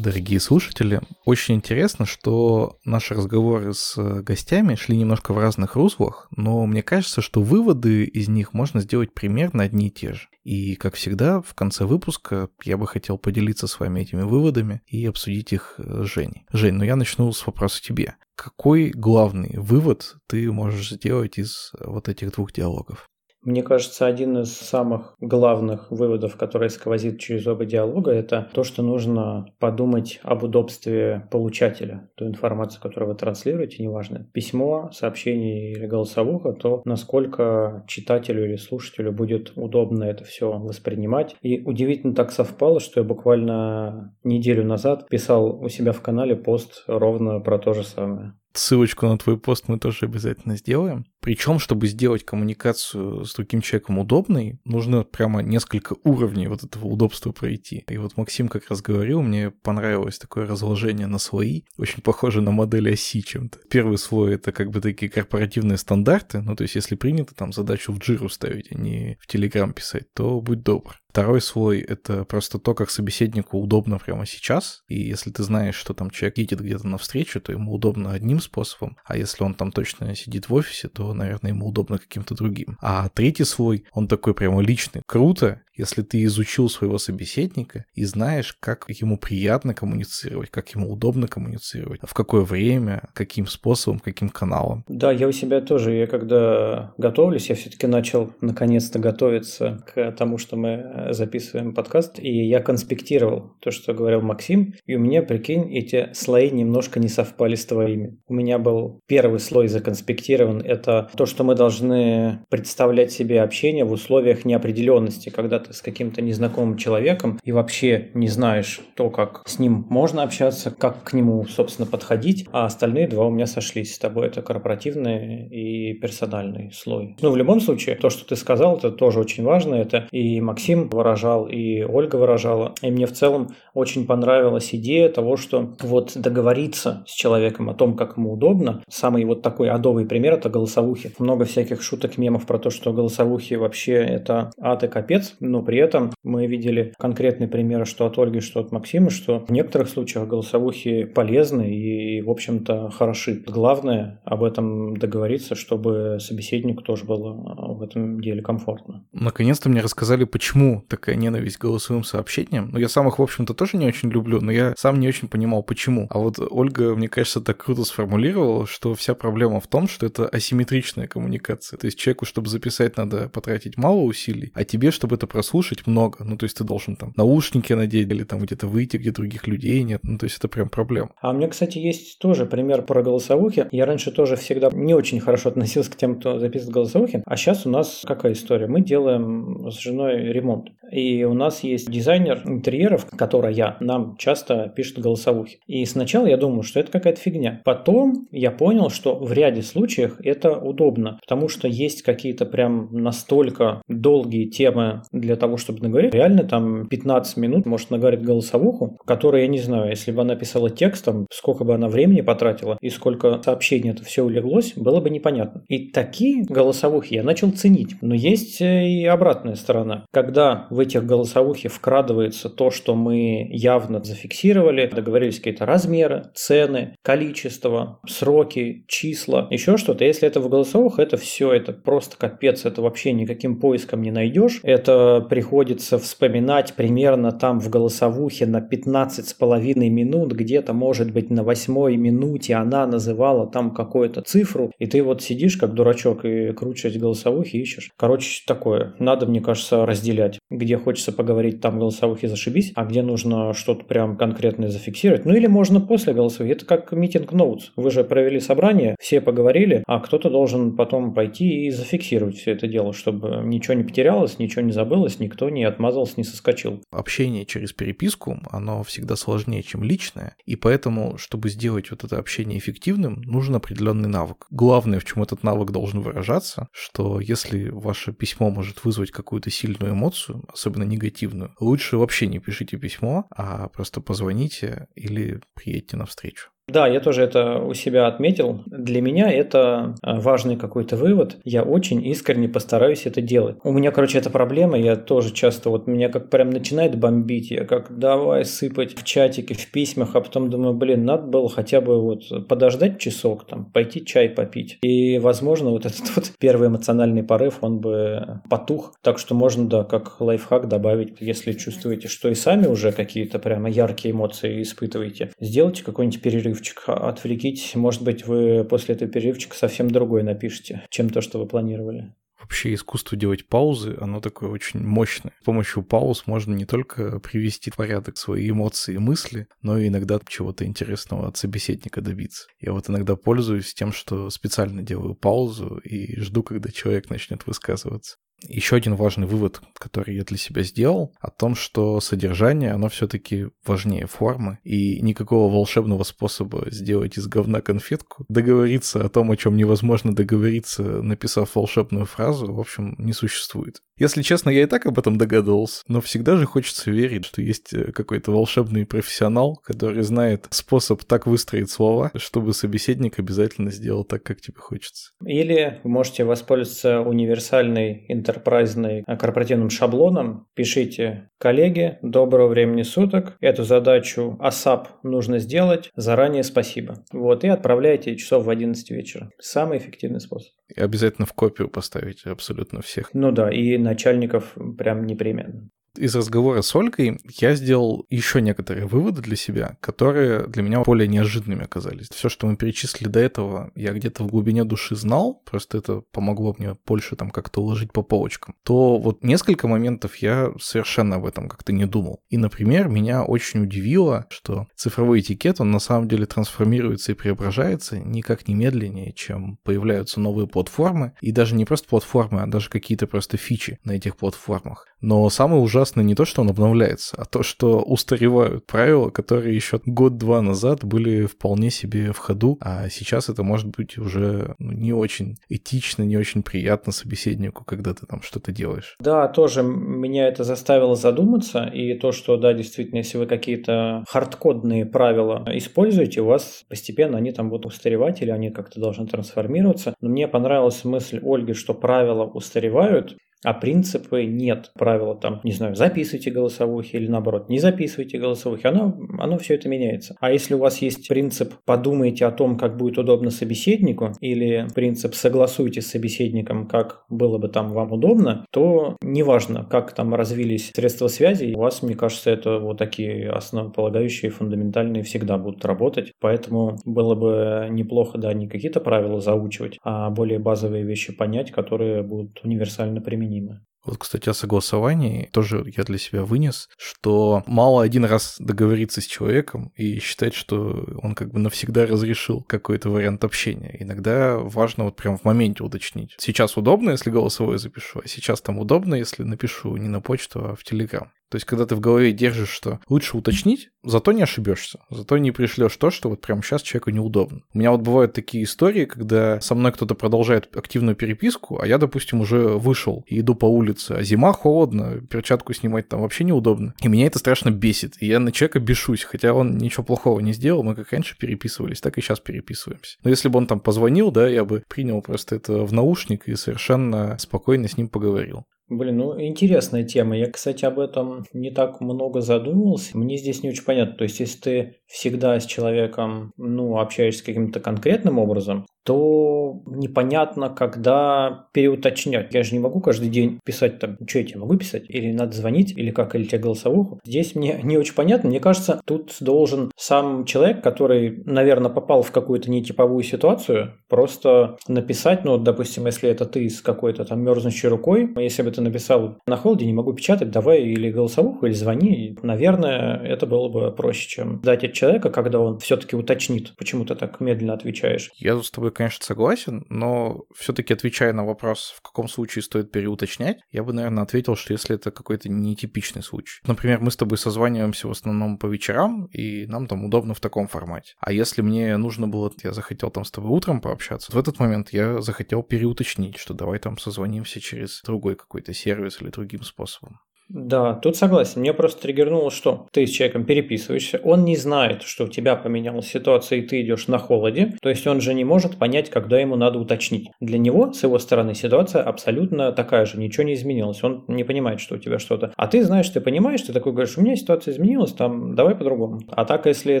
Дорогие 0.00 0.40
слушатели, 0.40 1.02
очень 1.26 1.56
интересно, 1.56 2.06
что 2.06 2.78
наши 2.86 3.12
разговоры 3.12 3.74
с 3.74 3.96
гостями 4.22 4.74
шли 4.74 4.96
немножко 4.96 5.34
в 5.34 5.38
разных 5.38 5.76
руслах, 5.76 6.26
но 6.34 6.64
мне 6.64 6.82
кажется, 6.82 7.20
что 7.20 7.42
выводы 7.42 8.04
из 8.04 8.26
них 8.28 8.54
можно 8.54 8.80
сделать 8.80 9.12
примерно 9.12 9.62
одни 9.62 9.88
и 9.88 9.90
те 9.90 10.14
же. 10.14 10.28
И, 10.42 10.74
как 10.76 10.94
всегда, 10.94 11.42
в 11.42 11.52
конце 11.52 11.84
выпуска 11.84 12.48
я 12.64 12.78
бы 12.78 12.86
хотел 12.86 13.18
поделиться 13.18 13.66
с 13.66 13.78
вами 13.78 14.00
этими 14.00 14.22
выводами 14.22 14.80
и 14.86 15.04
обсудить 15.04 15.52
их 15.52 15.74
с 15.76 16.06
Женей. 16.06 16.46
Жень, 16.50 16.76
ну 16.76 16.84
я 16.84 16.96
начну 16.96 17.30
с 17.30 17.46
вопроса 17.46 17.82
тебе. 17.82 18.16
Какой 18.36 18.92
главный 18.92 19.58
вывод 19.58 20.16
ты 20.28 20.50
можешь 20.50 20.92
сделать 20.92 21.36
из 21.36 21.72
вот 21.78 22.08
этих 22.08 22.32
двух 22.32 22.54
диалогов? 22.54 23.06
Мне 23.42 23.62
кажется, 23.62 24.06
один 24.06 24.38
из 24.38 24.52
самых 24.52 25.14
главных 25.18 25.90
выводов, 25.90 26.36
который 26.36 26.68
сквозит 26.68 27.18
через 27.18 27.46
оба 27.46 27.64
диалога, 27.64 28.10
это 28.10 28.48
то, 28.52 28.64
что 28.64 28.82
нужно 28.82 29.46
подумать 29.58 30.20
об 30.22 30.42
удобстве 30.42 31.26
получателя, 31.30 32.10
ту 32.16 32.26
информацию, 32.26 32.82
которую 32.82 33.12
вы 33.12 33.16
транслируете, 33.16 33.82
неважно, 33.82 34.28
письмо, 34.32 34.90
сообщение 34.92 35.72
или 35.72 35.86
голосовуха, 35.86 36.52
то 36.52 36.82
насколько 36.84 37.84
читателю 37.86 38.44
или 38.44 38.56
слушателю 38.56 39.12
будет 39.12 39.52
удобно 39.56 40.04
это 40.04 40.24
все 40.24 40.52
воспринимать. 40.52 41.36
И 41.40 41.60
удивительно 41.60 42.14
так 42.14 42.32
совпало, 42.32 42.78
что 42.78 43.00
я 43.00 43.04
буквально 43.04 44.14
неделю 44.22 44.64
назад 44.64 45.08
писал 45.08 45.62
у 45.62 45.68
себя 45.68 45.92
в 45.92 46.02
канале 46.02 46.36
пост 46.36 46.84
ровно 46.86 47.40
про 47.40 47.58
то 47.58 47.72
же 47.72 47.84
самое. 47.84 48.34
Ссылочку 48.52 49.06
на 49.06 49.16
твой 49.16 49.38
пост 49.38 49.64
мы 49.68 49.78
тоже 49.78 50.06
обязательно 50.06 50.56
сделаем. 50.56 51.06
Причем, 51.20 51.58
чтобы 51.58 51.86
сделать 51.86 52.24
коммуникацию 52.24 53.24
с 53.24 53.34
другим 53.34 53.60
человеком 53.60 53.98
удобной, 53.98 54.58
нужно 54.64 55.04
прямо 55.04 55.42
несколько 55.42 55.94
уровней 56.02 56.48
вот 56.48 56.64
этого 56.64 56.86
удобства 56.86 57.30
пройти. 57.32 57.84
И 57.88 57.98
вот 57.98 58.16
Максим 58.16 58.48
как 58.48 58.68
раз 58.70 58.80
говорил, 58.80 59.20
мне 59.22 59.50
понравилось 59.50 60.18
такое 60.18 60.46
разложение 60.46 61.06
на 61.06 61.18
слои, 61.18 61.62
очень 61.76 62.02
похоже 62.02 62.40
на 62.40 62.50
модель 62.50 62.90
оси 62.90 63.22
чем-то. 63.22 63.58
Первый 63.68 63.98
слой— 63.98 64.34
это 64.36 64.50
как 64.52 64.70
бы 64.70 64.80
такие 64.80 65.10
корпоративные 65.10 65.78
стандарты, 65.78 66.40
ну 66.40 66.56
то 66.56 66.62
есть 66.62 66.74
если 66.74 66.94
принято 66.94 67.34
там 67.34 67.52
задачу 67.52 67.92
в 67.92 67.98
джиру 67.98 68.28
ставить, 68.28 68.72
а 68.72 68.74
не 68.74 69.18
в 69.20 69.26
Телеграм 69.26 69.72
писать, 69.72 70.12
то 70.14 70.40
будь 70.40 70.62
добр. 70.62 70.96
Второй 71.10 71.40
слой— 71.40 71.80
это 71.88 72.24
просто 72.24 72.60
то, 72.60 72.72
как 72.72 72.88
собеседнику 72.88 73.58
удобно 73.58 73.98
прямо 73.98 74.26
сейчас. 74.26 74.84
И 74.86 75.00
если 75.00 75.30
ты 75.30 75.42
знаешь, 75.42 75.74
что 75.74 75.92
там 75.92 76.08
человек 76.10 76.38
едет 76.38 76.60
где-то 76.60 76.86
навстречу, 76.86 77.40
то 77.40 77.50
ему 77.50 77.72
удобно 77.74 78.12
одним 78.12 78.40
способом. 78.40 78.96
А 79.04 79.16
если 79.16 79.42
он 79.42 79.54
там 79.54 79.72
точно 79.72 80.14
сидит 80.14 80.48
в 80.48 80.54
офисе, 80.54 80.88
то, 80.88 81.12
наверное, 81.12 81.50
ему 81.50 81.66
удобно 81.66 81.98
каким-то 81.98 82.36
другим. 82.36 82.78
А 82.80 83.08
третий 83.08 83.42
слой, 83.42 83.84
он 83.92 84.06
такой 84.06 84.34
прямо 84.34 84.60
личный. 84.60 85.02
Круто, 85.04 85.62
если 85.80 86.02
ты 86.02 86.22
изучил 86.24 86.68
своего 86.68 86.98
собеседника 86.98 87.84
и 87.94 88.04
знаешь, 88.04 88.56
как 88.60 88.84
ему 88.88 89.18
приятно 89.18 89.74
коммуницировать, 89.74 90.50
как 90.50 90.68
ему 90.70 90.92
удобно 90.92 91.26
коммуницировать, 91.26 92.00
в 92.02 92.14
какое 92.14 92.42
время, 92.42 93.08
каким 93.14 93.46
способом, 93.46 93.98
каким 93.98 94.28
каналом. 94.28 94.84
Да, 94.88 95.10
я 95.10 95.26
у 95.26 95.32
себя 95.32 95.60
тоже, 95.60 95.92
я 95.94 96.06
когда 96.06 96.92
готовлюсь, 96.98 97.48
я 97.48 97.54
все-таки 97.54 97.86
начал 97.86 98.32
наконец-то 98.40 98.98
готовиться 98.98 99.84
к 99.86 100.12
тому, 100.12 100.38
что 100.38 100.56
мы 100.56 101.08
записываем 101.10 101.74
подкаст, 101.74 102.18
и 102.18 102.46
я 102.46 102.60
конспектировал 102.60 103.54
то, 103.60 103.70
что 103.70 103.94
говорил 103.94 104.20
Максим, 104.20 104.74
и 104.86 104.96
у 104.96 104.98
меня, 104.98 105.22
прикинь, 105.22 105.74
эти 105.74 106.10
слои 106.12 106.50
немножко 106.50 107.00
не 107.00 107.08
совпали 107.08 107.54
с 107.54 107.64
твоими. 107.64 108.18
У 108.28 108.34
меня 108.34 108.58
был 108.58 109.00
первый 109.06 109.40
слой 109.40 109.68
законспектирован, 109.68 110.60
это 110.60 111.10
то, 111.16 111.26
что 111.26 111.44
мы 111.44 111.54
должны 111.54 112.40
представлять 112.50 113.12
себе 113.12 113.40
общение 113.40 113.84
в 113.84 113.92
условиях 113.92 114.44
неопределенности, 114.44 115.30
когда 115.30 115.58
ты 115.58 115.69
с 115.70 115.82
каким-то 115.82 116.22
незнакомым 116.22 116.76
человеком 116.76 117.38
и 117.44 117.52
вообще 117.52 118.10
не 118.14 118.28
знаешь 118.28 118.80
то, 118.94 119.10
как 119.10 119.42
с 119.46 119.58
ним 119.58 119.86
можно 119.88 120.22
общаться, 120.22 120.70
как 120.70 121.04
к 121.04 121.12
нему, 121.12 121.44
собственно, 121.46 121.86
подходить, 121.86 122.46
а 122.52 122.66
остальные 122.66 123.08
два 123.08 123.26
у 123.26 123.30
меня 123.30 123.46
сошлись 123.46 123.94
с 123.94 123.98
тобой. 123.98 124.26
Это 124.26 124.42
корпоративный 124.42 125.48
и 125.48 125.94
персональный 125.94 126.72
слой. 126.72 127.16
Ну, 127.20 127.30
в 127.30 127.36
любом 127.36 127.60
случае, 127.60 127.96
то, 127.96 128.10
что 128.10 128.26
ты 128.26 128.36
сказал, 128.36 128.76
это 128.76 128.90
тоже 128.90 129.20
очень 129.20 129.44
важно. 129.44 129.74
Это 129.74 130.08
и 130.10 130.40
Максим 130.40 130.88
выражал, 130.88 131.46
и 131.46 131.82
Ольга 131.82 132.16
выражала. 132.16 132.74
И 132.82 132.90
мне 132.90 133.06
в 133.06 133.12
целом 133.12 133.48
очень 133.74 134.06
понравилась 134.06 134.74
идея 134.74 135.08
того, 135.08 135.36
что 135.36 135.74
вот 135.80 136.12
договориться 136.14 137.04
с 137.06 137.12
человеком 137.12 137.70
о 137.70 137.74
том, 137.74 137.96
как 137.96 138.16
ему 138.16 138.32
удобно. 138.32 138.82
Самый 138.88 139.24
вот 139.24 139.42
такой 139.42 139.70
адовый 139.70 140.06
пример– 140.06 140.34
это 140.34 140.48
голосовухи. 140.48 141.12
Много 141.18 141.44
всяких 141.44 141.82
шуток, 141.82 142.18
мемов 142.18 142.46
про 142.46 142.58
то, 142.58 142.70
что 142.70 142.92
голосовухи 142.92 143.54
вообще 143.54 143.94
это 143.94 144.50
ад 144.60 144.84
и 144.84 144.88
капец, 144.88 145.36
но 145.50 145.62
при 145.62 145.78
этом 145.78 146.12
мы 146.22 146.46
видели 146.46 146.94
конкретные 146.98 147.48
примеры, 147.48 147.84
что 147.84 148.06
от 148.06 148.18
Ольги, 148.18 148.40
что 148.40 148.60
от 148.60 148.72
Максима, 148.72 149.10
что 149.10 149.44
в 149.46 149.50
некоторых 149.50 149.88
случаях 149.88 150.28
голосовухи 150.28 151.04
полезны 151.04 151.74
и, 151.74 152.22
в 152.22 152.30
общем-то, 152.30 152.90
хороши. 152.90 153.42
Главное 153.46 154.20
об 154.24 154.44
этом 154.44 154.96
договориться, 154.96 155.54
чтобы 155.54 156.18
собеседнику 156.20 156.82
тоже 156.82 157.04
было 157.04 157.32
в 157.74 157.82
этом 157.82 158.20
деле 158.20 158.42
комфортно. 158.42 159.04
Наконец-то 159.12 159.68
мне 159.68 159.80
рассказали, 159.80 160.24
почему 160.24 160.84
такая 160.88 161.16
ненависть 161.16 161.56
к 161.56 161.62
голосовым 161.62 162.04
сообщениям. 162.04 162.70
Ну, 162.72 162.78
я 162.78 162.88
сам 162.88 163.08
их, 163.08 163.18
в 163.18 163.22
общем-то, 163.22 163.54
тоже 163.54 163.76
не 163.76 163.86
очень 163.86 164.10
люблю, 164.10 164.40
но 164.40 164.52
я 164.52 164.74
сам 164.76 165.00
не 165.00 165.08
очень 165.08 165.28
понимал, 165.28 165.62
почему. 165.62 166.06
А 166.10 166.18
вот 166.18 166.38
Ольга, 166.38 166.94
мне 166.94 167.08
кажется, 167.08 167.40
так 167.40 167.58
круто 167.64 167.84
сформулировала, 167.84 168.66
что 168.66 168.94
вся 168.94 169.14
проблема 169.14 169.60
в 169.60 169.66
том, 169.66 169.88
что 169.88 170.06
это 170.06 170.26
асимметричная 170.28 171.08
коммуникация. 171.08 171.76
То 171.78 171.86
есть 171.86 171.98
человеку, 171.98 172.24
чтобы 172.24 172.48
записать, 172.48 172.96
надо 172.96 173.28
потратить 173.28 173.76
мало 173.76 174.00
усилий, 174.00 174.52
а 174.54 174.64
тебе, 174.64 174.90
чтобы 174.90 175.16
это 175.16 175.26
прослушать, 175.40 175.86
много. 175.86 176.18
Ну, 176.22 176.36
то 176.36 176.44
есть 176.44 176.58
ты 176.58 176.64
должен 176.64 176.96
там 176.96 177.14
наушники 177.16 177.72
надеть 177.72 178.10
или 178.10 178.24
там 178.24 178.40
где-то 178.40 178.66
выйти, 178.66 178.98
где 178.98 179.10
других 179.10 179.46
людей 179.46 179.82
нет. 179.82 180.00
Ну, 180.02 180.18
то 180.18 180.24
есть 180.24 180.36
это 180.36 180.48
прям 180.48 180.68
проблема. 180.68 181.08
А 181.22 181.30
у 181.30 181.32
меня, 181.32 181.48
кстати, 181.48 181.78
есть 181.78 182.18
тоже 182.18 182.44
пример 182.44 182.82
про 182.82 183.02
голосовухи. 183.02 183.66
Я 183.70 183.86
раньше 183.86 184.10
тоже 184.10 184.36
всегда 184.36 184.68
не 184.70 184.92
очень 184.92 185.18
хорошо 185.18 185.48
относился 185.50 185.90
к 185.90 185.96
тем, 185.96 186.20
кто 186.20 186.38
записывает 186.38 186.74
голосовухи. 186.74 187.22
А 187.24 187.36
сейчас 187.38 187.64
у 187.64 187.70
нас 187.70 188.02
какая 188.06 188.34
история? 188.34 188.66
Мы 188.66 188.82
делаем 188.82 189.70
с 189.70 189.78
женой 189.78 190.30
ремонт. 190.30 190.72
И 190.92 191.24
у 191.24 191.34
нас 191.34 191.62
есть 191.62 191.90
дизайнер 191.90 192.42
интерьеров, 192.44 193.06
которая 193.06 193.76
нам 193.80 194.16
часто 194.18 194.72
пишет 194.76 194.98
голосовухи. 194.98 195.60
И 195.66 195.86
сначала 195.86 196.26
я 196.26 196.36
думал, 196.36 196.64
что 196.64 196.80
это 196.80 196.92
какая-то 196.92 197.20
фигня. 197.20 197.62
Потом 197.64 198.28
я 198.30 198.50
понял, 198.50 198.90
что 198.90 199.16
в 199.16 199.32
ряде 199.32 199.62
случаев 199.62 200.16
это 200.22 200.56
удобно, 200.56 201.18
потому 201.22 201.48
что 201.48 201.66
есть 201.68 202.02
какие-то 202.02 202.44
прям 202.44 202.88
настолько 202.92 203.82
долгие 203.88 204.46
темы 204.50 205.02
для 205.12 205.29
того, 205.36 205.56
чтобы 205.56 205.80
наговорить. 205.80 206.14
Реально 206.14 206.44
там 206.44 206.86
15 206.88 207.36
минут 207.36 207.66
может 207.66 207.90
наговорить 207.90 208.22
голосовуху, 208.22 208.98
которая, 209.06 209.42
я 209.42 209.48
не 209.48 209.60
знаю, 209.60 209.90
если 209.90 210.12
бы 210.12 210.22
она 210.22 210.36
писала 210.36 210.70
текстом, 210.70 211.26
сколько 211.30 211.64
бы 211.64 211.74
она 211.74 211.88
времени 211.88 212.20
потратила 212.20 212.78
и 212.80 212.90
сколько 212.90 213.40
сообщений 213.42 213.90
это 213.90 214.04
все 214.04 214.22
улеглось, 214.22 214.74
было 214.76 215.00
бы 215.00 215.10
непонятно. 215.10 215.62
И 215.68 215.90
такие 215.90 216.44
голосовухи 216.44 217.14
я 217.14 217.22
начал 217.22 217.50
ценить. 217.52 217.96
Но 218.00 218.14
есть 218.14 218.60
э, 218.60 218.88
и 218.88 219.04
обратная 219.04 219.54
сторона. 219.54 220.06
Когда 220.12 220.66
в 220.70 220.78
этих 220.78 221.04
голосовухе 221.04 221.68
вкрадывается 221.68 222.48
то, 222.48 222.70
что 222.70 222.94
мы 222.94 223.46
явно 223.50 224.02
зафиксировали, 224.02 224.86
договорились 224.86 225.38
какие-то 225.38 225.66
размеры, 225.66 226.30
цены, 226.34 226.96
количество, 227.02 228.00
сроки, 228.06 228.84
числа, 228.88 229.48
еще 229.50 229.76
что-то. 229.76 230.04
Если 230.04 230.26
это 230.26 230.40
в 230.40 230.48
голосовых, 230.48 230.98
это 230.98 231.16
все, 231.16 231.52
это 231.52 231.72
просто 231.72 232.16
капец, 232.16 232.64
это 232.64 232.82
вообще 232.82 233.12
никаким 233.12 233.60
поиском 233.60 234.02
не 234.02 234.10
найдешь. 234.10 234.60
Это 234.62 235.19
приходится 235.20 235.98
вспоминать 235.98 236.74
примерно 236.74 237.32
там 237.32 237.60
в 237.60 237.68
голосовухе 237.68 238.46
на 238.46 238.60
15 238.60 239.28
с 239.28 239.34
половиной 239.34 239.88
минут, 239.88 240.32
где-то, 240.32 240.72
может 240.72 241.12
быть, 241.12 241.30
на 241.30 241.42
восьмой 241.42 241.96
минуте 241.96 242.54
она 242.54 242.86
называла 242.86 243.46
там 243.46 243.72
какую-то 243.72 244.22
цифру, 244.22 244.72
и 244.78 244.86
ты 244.86 245.02
вот 245.02 245.22
сидишь 245.22 245.56
как 245.56 245.74
дурачок 245.74 246.24
и 246.24 246.52
кручаешь 246.52 246.96
голосовухи 246.96 247.56
ищешь. 247.56 247.90
Короче, 247.96 248.42
такое. 248.46 248.94
Надо, 248.98 249.26
мне 249.26 249.40
кажется, 249.40 249.86
разделять. 249.86 250.38
Где 250.50 250.76
хочется 250.76 251.12
поговорить, 251.12 251.60
там 251.60 251.78
голосовухи 251.78 252.26
зашибись, 252.26 252.72
а 252.74 252.84
где 252.84 253.02
нужно 253.02 253.52
что-то 253.54 253.84
прям 253.84 254.16
конкретное 254.16 254.68
зафиксировать. 254.68 255.24
Ну 255.24 255.34
или 255.34 255.46
можно 255.46 255.80
после 255.80 256.12
голосовых. 256.12 256.52
Это 256.52 256.66
как 256.66 256.92
митинг 256.92 257.32
ноутс. 257.32 257.70
Вы 257.76 257.90
же 257.90 258.04
провели 258.04 258.40
собрание, 258.40 258.96
все 259.00 259.20
поговорили, 259.20 259.82
а 259.86 260.00
кто-то 260.00 260.30
должен 260.30 260.76
потом 260.76 261.14
пойти 261.14 261.66
и 261.66 261.70
зафиксировать 261.70 262.36
все 262.36 262.52
это 262.52 262.66
дело, 262.66 262.92
чтобы 262.92 263.42
ничего 263.44 263.74
не 263.74 263.84
потерялось, 263.84 264.38
ничего 264.38 264.62
не 264.62 264.72
забылось, 264.72 265.09
никто 265.18 265.50
не 265.50 265.64
отмазался, 265.64 266.14
не 266.16 266.24
соскочил. 266.24 266.82
Общение 266.90 267.44
через 267.44 267.72
переписку, 267.72 268.40
оно 268.50 268.82
всегда 268.82 269.16
сложнее, 269.16 269.62
чем 269.62 269.82
личное, 269.82 270.36
и 270.46 270.56
поэтому, 270.56 271.18
чтобы 271.18 271.48
сделать 271.48 271.90
вот 271.90 272.04
это 272.04 272.18
общение 272.18 272.58
эффективным, 272.58 273.22
нужен 273.22 273.54
определенный 273.54 274.08
навык. 274.08 274.46
Главное, 274.50 275.00
в 275.00 275.04
чем 275.04 275.22
этот 275.22 275.42
навык 275.42 275.70
должен 275.70 276.00
выражаться, 276.00 276.68
что 276.72 277.20
если 277.20 277.70
ваше 277.70 278.12
письмо 278.12 278.50
может 278.50 278.84
вызвать 278.84 279.10
какую-то 279.10 279.50
сильную 279.50 279.92
эмоцию, 279.92 280.44
особенно 280.52 280.84
негативную, 280.84 281.54
лучше 281.58 281.96
вообще 281.96 282.26
не 282.26 282.38
пишите 282.38 282.76
письмо, 282.76 283.26
а 283.30 283.68
просто 283.68 284.00
позвоните 284.00 284.86
или 284.94 285.40
приедьте 285.54 285.96
на 285.96 286.06
встречу. 286.06 286.50
Да, 286.70 286.86
я 286.86 287.00
тоже 287.00 287.22
это 287.22 287.58
у 287.58 287.74
себя 287.74 288.06
отметил. 288.06 288.62
Для 288.66 289.02
меня 289.02 289.30
это 289.30 289.96
а, 290.02 290.20
важный 290.20 290.56
какой-то 290.56 290.96
вывод. 290.96 291.36
Я 291.44 291.62
очень 291.62 292.04
искренне 292.06 292.48
постараюсь 292.48 293.06
это 293.06 293.20
делать. 293.20 293.56
У 293.64 293.72
меня, 293.72 293.90
короче, 293.90 294.18
эта 294.18 294.30
проблема. 294.30 294.78
Я 294.78 294.96
тоже 294.96 295.32
часто 295.32 295.70
вот 295.70 295.86
меня 295.86 296.08
как 296.08 296.30
прям 296.30 296.50
начинает 296.50 296.98
бомбить. 296.98 297.50
Я 297.50 297.64
как 297.64 297.98
давай 297.98 298.44
сыпать 298.44 298.96
в 298.96 299.04
чатике, 299.04 299.54
в 299.54 299.70
письмах, 299.70 300.14
а 300.14 300.20
потом 300.20 300.48
думаю, 300.48 300.74
блин, 300.74 301.04
надо 301.04 301.24
было 301.24 301.48
хотя 301.48 301.80
бы 301.80 302.00
вот 302.00 302.48
подождать 302.48 302.98
часок, 302.98 303.46
там, 303.46 303.64
пойти 303.64 304.04
чай 304.04 304.28
попить. 304.28 304.78
И, 304.82 305.18
возможно, 305.18 305.70
вот 305.70 305.86
этот 305.86 306.14
вот 306.14 306.32
первый 306.38 306.68
эмоциональный 306.68 307.24
порыв, 307.24 307.58
он 307.62 307.80
бы 307.80 308.40
потух. 308.48 308.94
Так 309.02 309.18
что 309.18 309.34
можно, 309.34 309.68
да, 309.68 309.84
как 309.84 310.20
лайфхак 310.20 310.68
добавить, 310.68 311.16
если 311.20 311.52
чувствуете, 311.52 312.08
что 312.08 312.28
и 312.28 312.34
сами 312.34 312.66
уже 312.66 312.92
какие-то 312.92 313.38
прямо 313.38 313.68
яркие 313.68 314.12
эмоции 314.12 314.62
испытываете, 314.62 315.32
сделайте 315.40 315.82
какой-нибудь 315.82 316.22
перерыв 316.22 316.59
перерывчик, 316.60 316.82
отвлекитесь. 316.86 317.74
Может 317.74 318.02
быть, 318.02 318.26
вы 318.26 318.64
после 318.64 318.94
этого 318.94 319.10
перерывчика 319.10 319.56
совсем 319.56 319.90
другой 319.90 320.22
напишите, 320.22 320.82
чем 320.90 321.10
то, 321.10 321.20
что 321.20 321.38
вы 321.38 321.46
планировали. 321.46 322.14
Вообще 322.40 322.72
искусство 322.72 323.18
делать 323.18 323.46
паузы, 323.46 323.96
оно 324.00 324.20
такое 324.20 324.48
очень 324.50 324.80
мощное. 324.80 325.34
С 325.42 325.44
помощью 325.44 325.82
пауз 325.82 326.26
можно 326.26 326.54
не 326.54 326.64
только 326.64 327.20
привести 327.20 327.70
в 327.70 327.76
порядок 327.76 328.16
свои 328.16 328.48
эмоции 328.50 328.94
и 328.94 328.98
мысли, 328.98 329.46
но 329.60 329.78
и 329.78 329.88
иногда 329.88 330.18
чего-то 330.26 330.64
интересного 330.64 331.28
от 331.28 331.36
собеседника 331.36 332.00
добиться. 332.00 332.48
Я 332.58 332.72
вот 332.72 332.88
иногда 332.88 333.14
пользуюсь 333.14 333.74
тем, 333.74 333.92
что 333.92 334.30
специально 334.30 334.82
делаю 334.82 335.14
паузу 335.14 335.78
и 335.84 336.18
жду, 336.18 336.42
когда 336.42 336.70
человек 336.70 337.10
начнет 337.10 337.46
высказываться. 337.46 338.16
Еще 338.48 338.76
один 338.76 338.94
важный 338.94 339.26
вывод, 339.26 339.60
который 339.74 340.16
я 340.16 340.24
для 340.24 340.36
себя 340.36 340.62
сделал, 340.62 341.14
о 341.20 341.30
том, 341.30 341.54
что 341.54 342.00
содержание, 342.00 342.72
оно 342.72 342.88
все-таки 342.88 343.48
важнее 343.64 344.06
формы, 344.06 344.58
и 344.64 345.00
никакого 345.00 345.52
волшебного 345.52 346.02
способа 346.04 346.66
сделать 346.70 347.18
из 347.18 347.26
говна 347.26 347.60
конфетку, 347.60 348.24
договориться 348.28 349.04
о 349.04 349.08
том, 349.08 349.30
о 349.30 349.36
чем 349.36 349.56
невозможно 349.56 350.14
договориться, 350.14 350.82
написав 350.82 351.54
волшебную 351.54 352.06
фразу, 352.06 352.52
в 352.52 352.60
общем, 352.60 352.94
не 352.98 353.12
существует. 353.12 353.82
Если 354.00 354.22
честно, 354.22 354.48
я 354.48 354.62
и 354.62 354.66
так 354.66 354.86
об 354.86 354.98
этом 354.98 355.18
догадывался, 355.18 355.82
но 355.86 356.00
всегда 356.00 356.36
же 356.38 356.46
хочется 356.46 356.90
верить, 356.90 357.26
что 357.26 357.42
есть 357.42 357.74
э, 357.74 357.92
какой-то 357.92 358.32
волшебный 358.32 358.86
профессионал, 358.86 359.56
который 359.62 360.02
знает 360.02 360.46
способ 360.48 361.04
так 361.04 361.26
выстроить 361.26 361.70
слова, 361.70 362.10
чтобы 362.16 362.54
собеседник 362.54 363.18
обязательно 363.18 363.70
сделал 363.70 364.04
так, 364.04 364.22
как 364.22 364.40
тебе 364.40 364.56
хочется. 364.56 365.10
Или 365.22 365.80
вы 365.84 365.90
можете 365.90 366.24
воспользоваться 366.24 367.00
универсальной 367.00 368.06
интерпрайзной 368.08 369.04
э, 369.06 369.16
корпоративным 369.18 369.68
шаблоном. 369.68 370.46
Пишите 370.54 371.28
коллеги, 371.36 371.98
доброго 372.00 372.48
времени 372.48 372.84
суток, 372.84 373.36
эту 373.42 373.64
задачу 373.64 374.38
ASAP 374.40 374.86
нужно 375.02 375.40
сделать, 375.40 375.90
заранее 375.94 376.42
спасибо. 376.42 377.04
Вот, 377.12 377.44
и 377.44 377.48
отправляйте 377.48 378.16
часов 378.16 378.46
в 378.46 378.48
11 378.50 378.90
вечера. 378.92 379.30
Самый 379.38 379.76
эффективный 379.76 380.20
способ. 380.20 380.54
Обязательно 380.76 381.26
в 381.26 381.32
копию 381.32 381.68
поставить 381.68 382.24
абсолютно 382.26 382.82
всех. 382.82 383.10
Ну 383.12 383.32
да, 383.32 383.50
и 383.50 383.78
начальников 383.78 384.54
прям 384.78 385.06
непременно. 385.06 385.68
Из 385.96 386.14
разговора 386.14 386.62
с 386.62 386.74
Ольгой 386.76 387.18
я 387.38 387.54
сделал 387.54 388.06
еще 388.10 388.40
некоторые 388.40 388.86
выводы 388.86 389.22
для 389.22 389.36
себя, 389.36 389.76
которые 389.80 390.46
для 390.46 390.62
меня 390.62 390.82
более 390.82 391.08
неожиданными 391.08 391.64
оказались. 391.64 392.08
Все, 392.14 392.28
что 392.28 392.46
мы 392.46 392.56
перечислили 392.56 393.08
до 393.08 393.18
этого, 393.18 393.72
я 393.74 393.92
где-то 393.92 394.22
в 394.22 394.28
глубине 394.28 394.64
души 394.64 394.94
знал, 394.94 395.42
просто 395.44 395.78
это 395.78 396.02
помогло 396.12 396.54
мне 396.58 396.76
больше 396.86 397.16
там 397.16 397.30
как-то 397.30 397.60
уложить 397.60 397.92
по 397.92 398.02
полочкам. 398.02 398.54
То 398.62 398.98
вот 398.98 399.24
несколько 399.24 399.66
моментов 399.66 400.16
я 400.16 400.52
совершенно 400.60 401.16
об 401.16 401.26
этом 401.26 401.48
как-то 401.48 401.72
не 401.72 401.86
думал. 401.86 402.22
И, 402.28 402.36
например, 402.36 402.88
меня 402.88 403.24
очень 403.24 403.62
удивило, 403.62 404.26
что 404.30 404.66
цифровой 404.76 405.20
этикет, 405.20 405.60
он 405.60 405.72
на 405.72 405.80
самом 405.80 406.08
деле 406.08 406.26
трансформируется 406.26 407.12
и 407.12 407.16
преображается 407.16 407.98
никак 407.98 408.46
не 408.46 408.54
медленнее, 408.54 409.12
чем 409.12 409.58
появляются 409.64 410.20
новые 410.20 410.46
платформы. 410.46 411.14
И 411.20 411.32
даже 411.32 411.56
не 411.56 411.64
просто 411.64 411.88
платформы, 411.88 412.42
а 412.42 412.46
даже 412.46 412.70
какие-то 412.70 413.06
просто 413.06 413.36
фичи 413.36 413.78
на 413.84 413.92
этих 413.92 414.16
платформах. 414.16 414.86
Но 415.00 415.28
самое 415.30 415.62
ужасное 415.62 416.04
не 416.04 416.14
то, 416.14 416.24
что 416.24 416.42
он 416.42 416.50
обновляется, 416.50 417.16
а 417.18 417.24
то, 417.24 417.42
что 417.42 417.80
устаревают 417.80 418.66
правила, 418.66 419.10
которые 419.10 419.54
еще 419.54 419.80
год-два 419.84 420.42
назад 420.42 420.84
были 420.84 421.26
вполне 421.26 421.70
себе 421.70 422.12
в 422.12 422.18
ходу, 422.18 422.58
а 422.60 422.88
сейчас 422.90 423.28
это 423.28 423.42
может 423.42 423.68
быть 423.68 423.98
уже 423.98 424.54
ну, 424.58 424.72
не 424.72 424.92
очень 424.92 425.36
этично, 425.48 426.02
не 426.02 426.16
очень 426.16 426.42
приятно 426.42 426.92
собеседнику, 426.92 427.64
когда 427.64 427.94
ты 427.94 428.06
там 428.06 428.22
что-то 428.22 428.52
делаешь. 428.52 428.96
Да, 429.00 429.28
тоже 429.28 429.62
меня 429.62 430.28
это 430.28 430.44
заставило 430.44 430.94
задуматься, 430.96 431.64
и 431.64 431.94
то, 431.94 432.12
что, 432.12 432.36
да, 432.36 432.52
действительно, 432.52 432.98
если 432.98 433.18
вы 433.18 433.26
какие-то 433.26 434.04
хардкодные 434.08 434.86
правила 434.86 435.44
используете, 435.52 436.20
у 436.20 436.26
вас 436.26 436.64
постепенно 436.68 437.18
они 437.18 437.32
там 437.32 437.48
будут 437.48 437.66
устаревать 437.66 438.22
или 438.22 438.30
они 438.30 438.50
как-то 438.50 438.80
должны 438.80 439.06
трансформироваться. 439.06 439.94
Но 440.00 440.08
мне 440.08 440.28
понравилась 440.28 440.84
мысль 440.84 441.20
Ольги, 441.22 441.52
что 441.52 441.74
правила 441.74 442.24
устаревают, 442.24 443.16
а 443.44 443.54
принципы 443.54 444.24
нет. 444.24 444.70
Правила 444.78 445.14
там, 445.14 445.40
не 445.44 445.52
знаю, 445.52 445.74
записывайте 445.74 446.30
голосовухи 446.30 446.96
или 446.96 447.08
наоборот, 447.08 447.48
не 447.48 447.58
записывайте 447.58 448.18
голосовухи. 448.18 448.66
Оно, 448.66 448.98
оно 449.18 449.38
все 449.38 449.54
это 449.54 449.68
меняется. 449.68 450.16
А 450.20 450.30
если 450.30 450.54
у 450.54 450.58
вас 450.58 450.78
есть 450.78 451.08
принцип 451.08 451.54
подумайте 451.64 452.26
о 452.26 452.32
том, 452.32 452.58
как 452.58 452.76
будет 452.76 452.98
удобно 452.98 453.30
собеседнику, 453.30 454.12
или 454.20 454.66
принцип 454.74 455.14
согласуйте 455.14 455.80
с 455.80 455.86
собеседником, 455.86 456.66
как 456.66 457.04
было 457.08 457.38
бы 457.38 457.48
там 457.48 457.72
вам 457.72 457.92
удобно, 457.92 458.44
то 458.50 458.96
неважно, 459.02 459.64
как 459.64 459.92
там 459.94 460.14
развились 460.14 460.70
средства 460.74 461.08
связи, 461.08 461.54
у 461.54 461.60
вас, 461.60 461.82
мне 461.82 461.94
кажется, 461.94 462.30
это 462.30 462.58
вот 462.58 462.78
такие 462.78 463.30
основополагающие, 463.30 464.30
фундаментальные 464.30 465.02
всегда 465.02 465.38
будут 465.38 465.64
работать. 465.64 466.12
Поэтому 466.20 466.76
было 466.84 467.14
бы 467.14 467.68
неплохо, 467.70 468.18
да, 468.18 468.32
не 468.34 468.48
какие-то 468.48 468.80
правила 468.80 469.20
заучивать, 469.20 469.78
а 469.82 470.10
более 470.10 470.38
базовые 470.38 470.84
вещи 470.84 471.16
понять, 471.16 471.50
которые 471.50 472.02
будут 472.02 472.40
универсально 472.44 473.00
применимы 473.00 473.29
применимы. 473.30 473.60
Вот, 473.82 473.96
кстати, 473.96 474.28
о 474.28 474.34
согласовании 474.34 475.30
тоже 475.32 475.64
я 475.74 475.84
для 475.84 475.96
себя 475.96 476.24
вынес, 476.24 476.68
что 476.76 477.42
мало 477.46 477.82
один 477.82 478.04
раз 478.04 478.36
договориться 478.38 479.00
с 479.00 479.06
человеком 479.06 479.72
и 479.74 479.98
считать, 480.00 480.34
что 480.34 480.86
он 481.02 481.14
как 481.14 481.32
бы 481.32 481.38
навсегда 481.38 481.86
разрешил 481.86 482.42
какой-то 482.42 482.90
вариант 482.90 483.24
общения. 483.24 483.74
Иногда 483.80 484.36
важно 484.36 484.84
вот 484.84 484.96
прям 484.96 485.16
в 485.16 485.24
моменте 485.24 485.64
уточнить. 485.64 486.14
Сейчас 486.18 486.58
удобно, 486.58 486.90
если 486.90 487.08
голосовое 487.08 487.58
запишу, 487.58 488.02
а 488.04 488.08
сейчас 488.08 488.42
там 488.42 488.58
удобно, 488.58 488.94
если 488.94 489.22
напишу 489.22 489.74
не 489.78 489.88
на 489.88 490.02
почту, 490.02 490.44
а 490.44 490.54
в 490.54 490.62
Телеграм. 490.62 491.10
То 491.30 491.36
есть, 491.36 491.46
когда 491.46 491.64
ты 491.64 491.76
в 491.76 491.80
голове 491.80 492.12
держишь, 492.12 492.50
что 492.50 492.80
лучше 492.88 493.16
уточнить, 493.16 493.70
зато 493.84 494.10
не 494.10 494.22
ошибешься, 494.22 494.80
зато 494.90 495.16
не 495.18 495.30
пришлешь 495.30 495.76
то, 495.76 495.90
что 495.90 496.10
вот 496.10 496.20
прямо 496.20 496.42
сейчас 496.42 496.62
человеку 496.62 496.90
неудобно. 496.90 497.42
У 497.54 497.58
меня 497.58 497.70
вот 497.70 497.82
бывают 497.82 498.12
такие 498.12 498.42
истории, 498.44 498.84
когда 498.84 499.40
со 499.40 499.54
мной 499.54 499.72
кто-то 499.72 499.94
продолжает 499.94 500.54
активную 500.56 500.96
переписку, 500.96 501.60
а 501.60 501.66
я, 501.66 501.78
допустим, 501.78 502.20
уже 502.20 502.48
вышел 502.48 503.04
и 503.06 503.20
иду 503.20 503.36
по 503.36 503.46
улице, 503.46 503.92
а 503.92 504.02
зима 504.02 504.32
холодно, 504.32 505.00
перчатку 505.08 505.52
снимать 505.52 505.88
там 505.88 506.00
вообще 506.02 506.24
неудобно. 506.24 506.74
И 506.82 506.88
меня 506.88 507.06
это 507.06 507.20
страшно 507.20 507.50
бесит. 507.50 507.94
И 508.00 508.06
я 508.06 508.18
на 508.18 508.32
человека 508.32 508.58
бешусь, 508.58 509.04
хотя 509.04 509.32
он 509.32 509.56
ничего 509.56 509.84
плохого 509.84 510.18
не 510.18 510.32
сделал, 510.32 510.64
мы 510.64 510.74
как 510.74 510.90
раньше 510.90 511.16
переписывались, 511.16 511.80
так 511.80 511.96
и 511.96 512.00
сейчас 512.00 512.18
переписываемся. 512.18 512.98
Но 513.04 513.10
если 513.10 513.28
бы 513.28 513.38
он 513.38 513.46
там 513.46 513.60
позвонил, 513.60 514.10
да, 514.10 514.28
я 514.28 514.44
бы 514.44 514.64
принял 514.68 515.00
просто 515.00 515.36
это 515.36 515.64
в 515.64 515.72
наушник 515.72 516.26
и 516.28 516.34
совершенно 516.34 517.16
спокойно 517.18 517.68
с 517.68 517.76
ним 517.76 517.88
поговорил. 517.88 518.46
Блин, 518.70 518.98
ну 518.98 519.20
интересная 519.20 519.82
тема. 519.82 520.16
Я, 520.16 520.30
кстати, 520.30 520.64
об 520.64 520.78
этом 520.78 521.24
не 521.32 521.50
так 521.50 521.80
много 521.80 522.20
задумывался. 522.20 522.96
Мне 522.96 523.16
здесь 523.16 523.42
не 523.42 523.50
очень 523.50 523.64
понятно. 523.64 523.96
То 523.96 524.04
есть, 524.04 524.20
если 524.20 524.40
ты 524.40 524.76
всегда 524.86 525.40
с 525.40 525.44
человеком, 525.44 526.32
ну, 526.36 526.78
общаешься 526.78 527.24
каким-то 527.24 527.58
конкретным 527.58 528.20
образом, 528.20 528.66
то 528.90 529.62
непонятно, 529.66 530.50
когда 530.50 531.46
переуточнять. 531.52 532.34
Я 532.34 532.42
же 532.42 532.54
не 532.54 532.58
могу 532.58 532.80
каждый 532.80 533.08
день 533.08 533.38
писать 533.44 533.78
там, 533.78 533.96
что 534.04 534.18
я 534.18 534.24
тебе 534.24 534.40
могу 534.40 534.56
писать, 534.56 534.82
или 534.88 535.12
надо 535.12 535.36
звонить, 535.36 535.72
или 535.76 535.92
как, 535.92 536.16
или 536.16 536.24
тебе 536.24 536.38
голосовуху. 536.38 536.98
Здесь 537.04 537.36
мне 537.36 537.60
не 537.62 537.78
очень 537.78 537.94
понятно. 537.94 538.30
Мне 538.30 538.40
кажется, 538.40 538.80
тут 538.84 539.14
должен 539.20 539.70
сам 539.76 540.24
человек, 540.24 540.60
который, 540.60 541.22
наверное, 541.24 541.70
попал 541.70 542.02
в 542.02 542.10
какую-то 542.10 542.50
нетиповую 542.50 543.04
ситуацию, 543.04 543.74
просто 543.88 544.56
написать, 544.66 545.24
ну, 545.24 545.38
допустим, 545.38 545.86
если 545.86 546.10
это 546.10 546.26
ты 546.26 546.50
с 546.50 546.60
какой-то 546.60 547.04
там 547.04 547.22
мерзнущей 547.22 547.68
рукой, 547.68 548.12
если 548.16 548.42
бы 548.42 548.50
ты 548.50 548.60
написал 548.60 549.18
на 549.24 549.36
холоде, 549.36 549.66
не 549.66 549.72
могу 549.72 549.92
печатать, 549.92 550.32
давай 550.32 550.62
или 550.62 550.90
голосовуху, 550.90 551.46
или 551.46 551.52
звони, 551.52 552.18
наверное, 552.22 552.96
это 553.04 553.26
было 553.28 553.48
бы 553.48 553.70
проще, 553.70 554.08
чем 554.08 554.40
дать 554.40 554.64
от 554.64 554.72
человека, 554.72 555.10
когда 555.10 555.38
он 555.38 555.60
все-таки 555.60 555.94
уточнит, 555.94 556.54
почему 556.56 556.84
ты 556.84 556.96
так 556.96 557.20
медленно 557.20 557.52
отвечаешь. 557.52 558.10
Я 558.16 558.36
с 558.42 558.50
тобой, 558.50 558.72
конечно, 558.80 559.04
согласен, 559.04 559.66
но 559.68 560.24
все-таки 560.34 560.72
отвечая 560.72 561.12
на 561.12 561.26
вопрос, 561.26 561.74
в 561.76 561.82
каком 561.82 562.08
случае 562.08 562.42
стоит 562.42 562.72
переуточнять, 562.72 563.40
я 563.50 563.62
бы, 563.62 563.74
наверное, 563.74 564.04
ответил, 564.04 564.36
что 564.36 564.54
если 564.54 564.76
это 564.76 564.90
какой-то 564.90 565.28
нетипичный 565.28 566.02
случай. 566.02 566.40
Например, 566.46 566.80
мы 566.80 566.90
с 566.90 566.96
тобой 566.96 567.18
созваниваемся 567.18 567.88
в 567.88 567.90
основном 567.90 568.38
по 568.38 568.46
вечерам, 568.46 569.04
и 569.12 569.44
нам 569.46 569.66
там 569.66 569.84
удобно 569.84 570.14
в 570.14 570.20
таком 570.20 570.48
формате. 570.48 570.94
А 570.98 571.12
если 571.12 571.42
мне 571.42 571.76
нужно 571.76 572.08
было, 572.08 572.32
я 572.42 572.54
захотел 572.54 572.90
там 572.90 573.04
с 573.04 573.10
тобой 573.10 573.30
утром 573.32 573.60
пообщаться, 573.60 574.12
в 574.12 574.16
этот 574.16 574.38
момент 574.38 574.72
я 574.72 575.02
захотел 575.02 575.42
переуточнить, 575.42 576.16
что 576.16 576.32
давай 576.32 576.58
там 576.58 576.78
созвонимся 576.78 577.38
через 577.38 577.82
другой 577.84 578.16
какой-то 578.16 578.54
сервис 578.54 579.02
или 579.02 579.10
другим 579.10 579.42
способом. 579.42 580.00
Да, 580.32 580.74
тут 580.74 580.96
согласен. 580.96 581.40
Мне 581.40 581.52
просто 581.52 581.82
триггернуло, 581.82 582.30
что 582.30 582.68
ты 582.70 582.86
с 582.86 582.90
человеком 582.90 583.24
переписываешься, 583.24 584.00
он 584.04 584.24
не 584.24 584.36
знает, 584.36 584.82
что 584.82 585.06
у 585.06 585.08
тебя 585.08 585.34
поменялась 585.34 585.88
ситуация, 585.88 586.38
и 586.38 586.42
ты 586.42 586.60
идешь 586.60 586.86
на 586.86 586.98
холоде, 586.98 587.54
то 587.60 587.68
есть 587.68 587.84
он 587.88 588.00
же 588.00 588.14
не 588.14 588.22
может 588.22 588.56
понять, 588.56 588.90
когда 588.90 589.18
ему 589.18 589.34
надо 589.34 589.58
уточнить. 589.58 590.10
Для 590.20 590.38
него, 590.38 590.72
с 590.72 590.84
его 590.84 591.00
стороны, 591.00 591.34
ситуация 591.34 591.82
абсолютно 591.82 592.52
такая 592.52 592.86
же, 592.86 592.96
ничего 592.96 593.24
не 593.24 593.34
изменилось, 593.34 593.82
он 593.82 594.04
не 594.06 594.22
понимает, 594.22 594.60
что 594.60 594.76
у 594.76 594.78
тебя 594.78 595.00
что-то. 595.00 595.32
А 595.36 595.48
ты 595.48 595.64
знаешь, 595.64 595.88
ты 595.88 596.00
понимаешь, 596.00 596.42
ты 596.42 596.52
такой 596.52 596.72
говоришь, 596.72 596.96
у 596.96 597.02
меня 597.02 597.16
ситуация 597.16 597.52
изменилась, 597.52 597.92
там, 597.92 598.36
давай 598.36 598.54
по-другому. 598.54 599.00
А 599.08 599.24
так, 599.24 599.46
если 599.46 599.80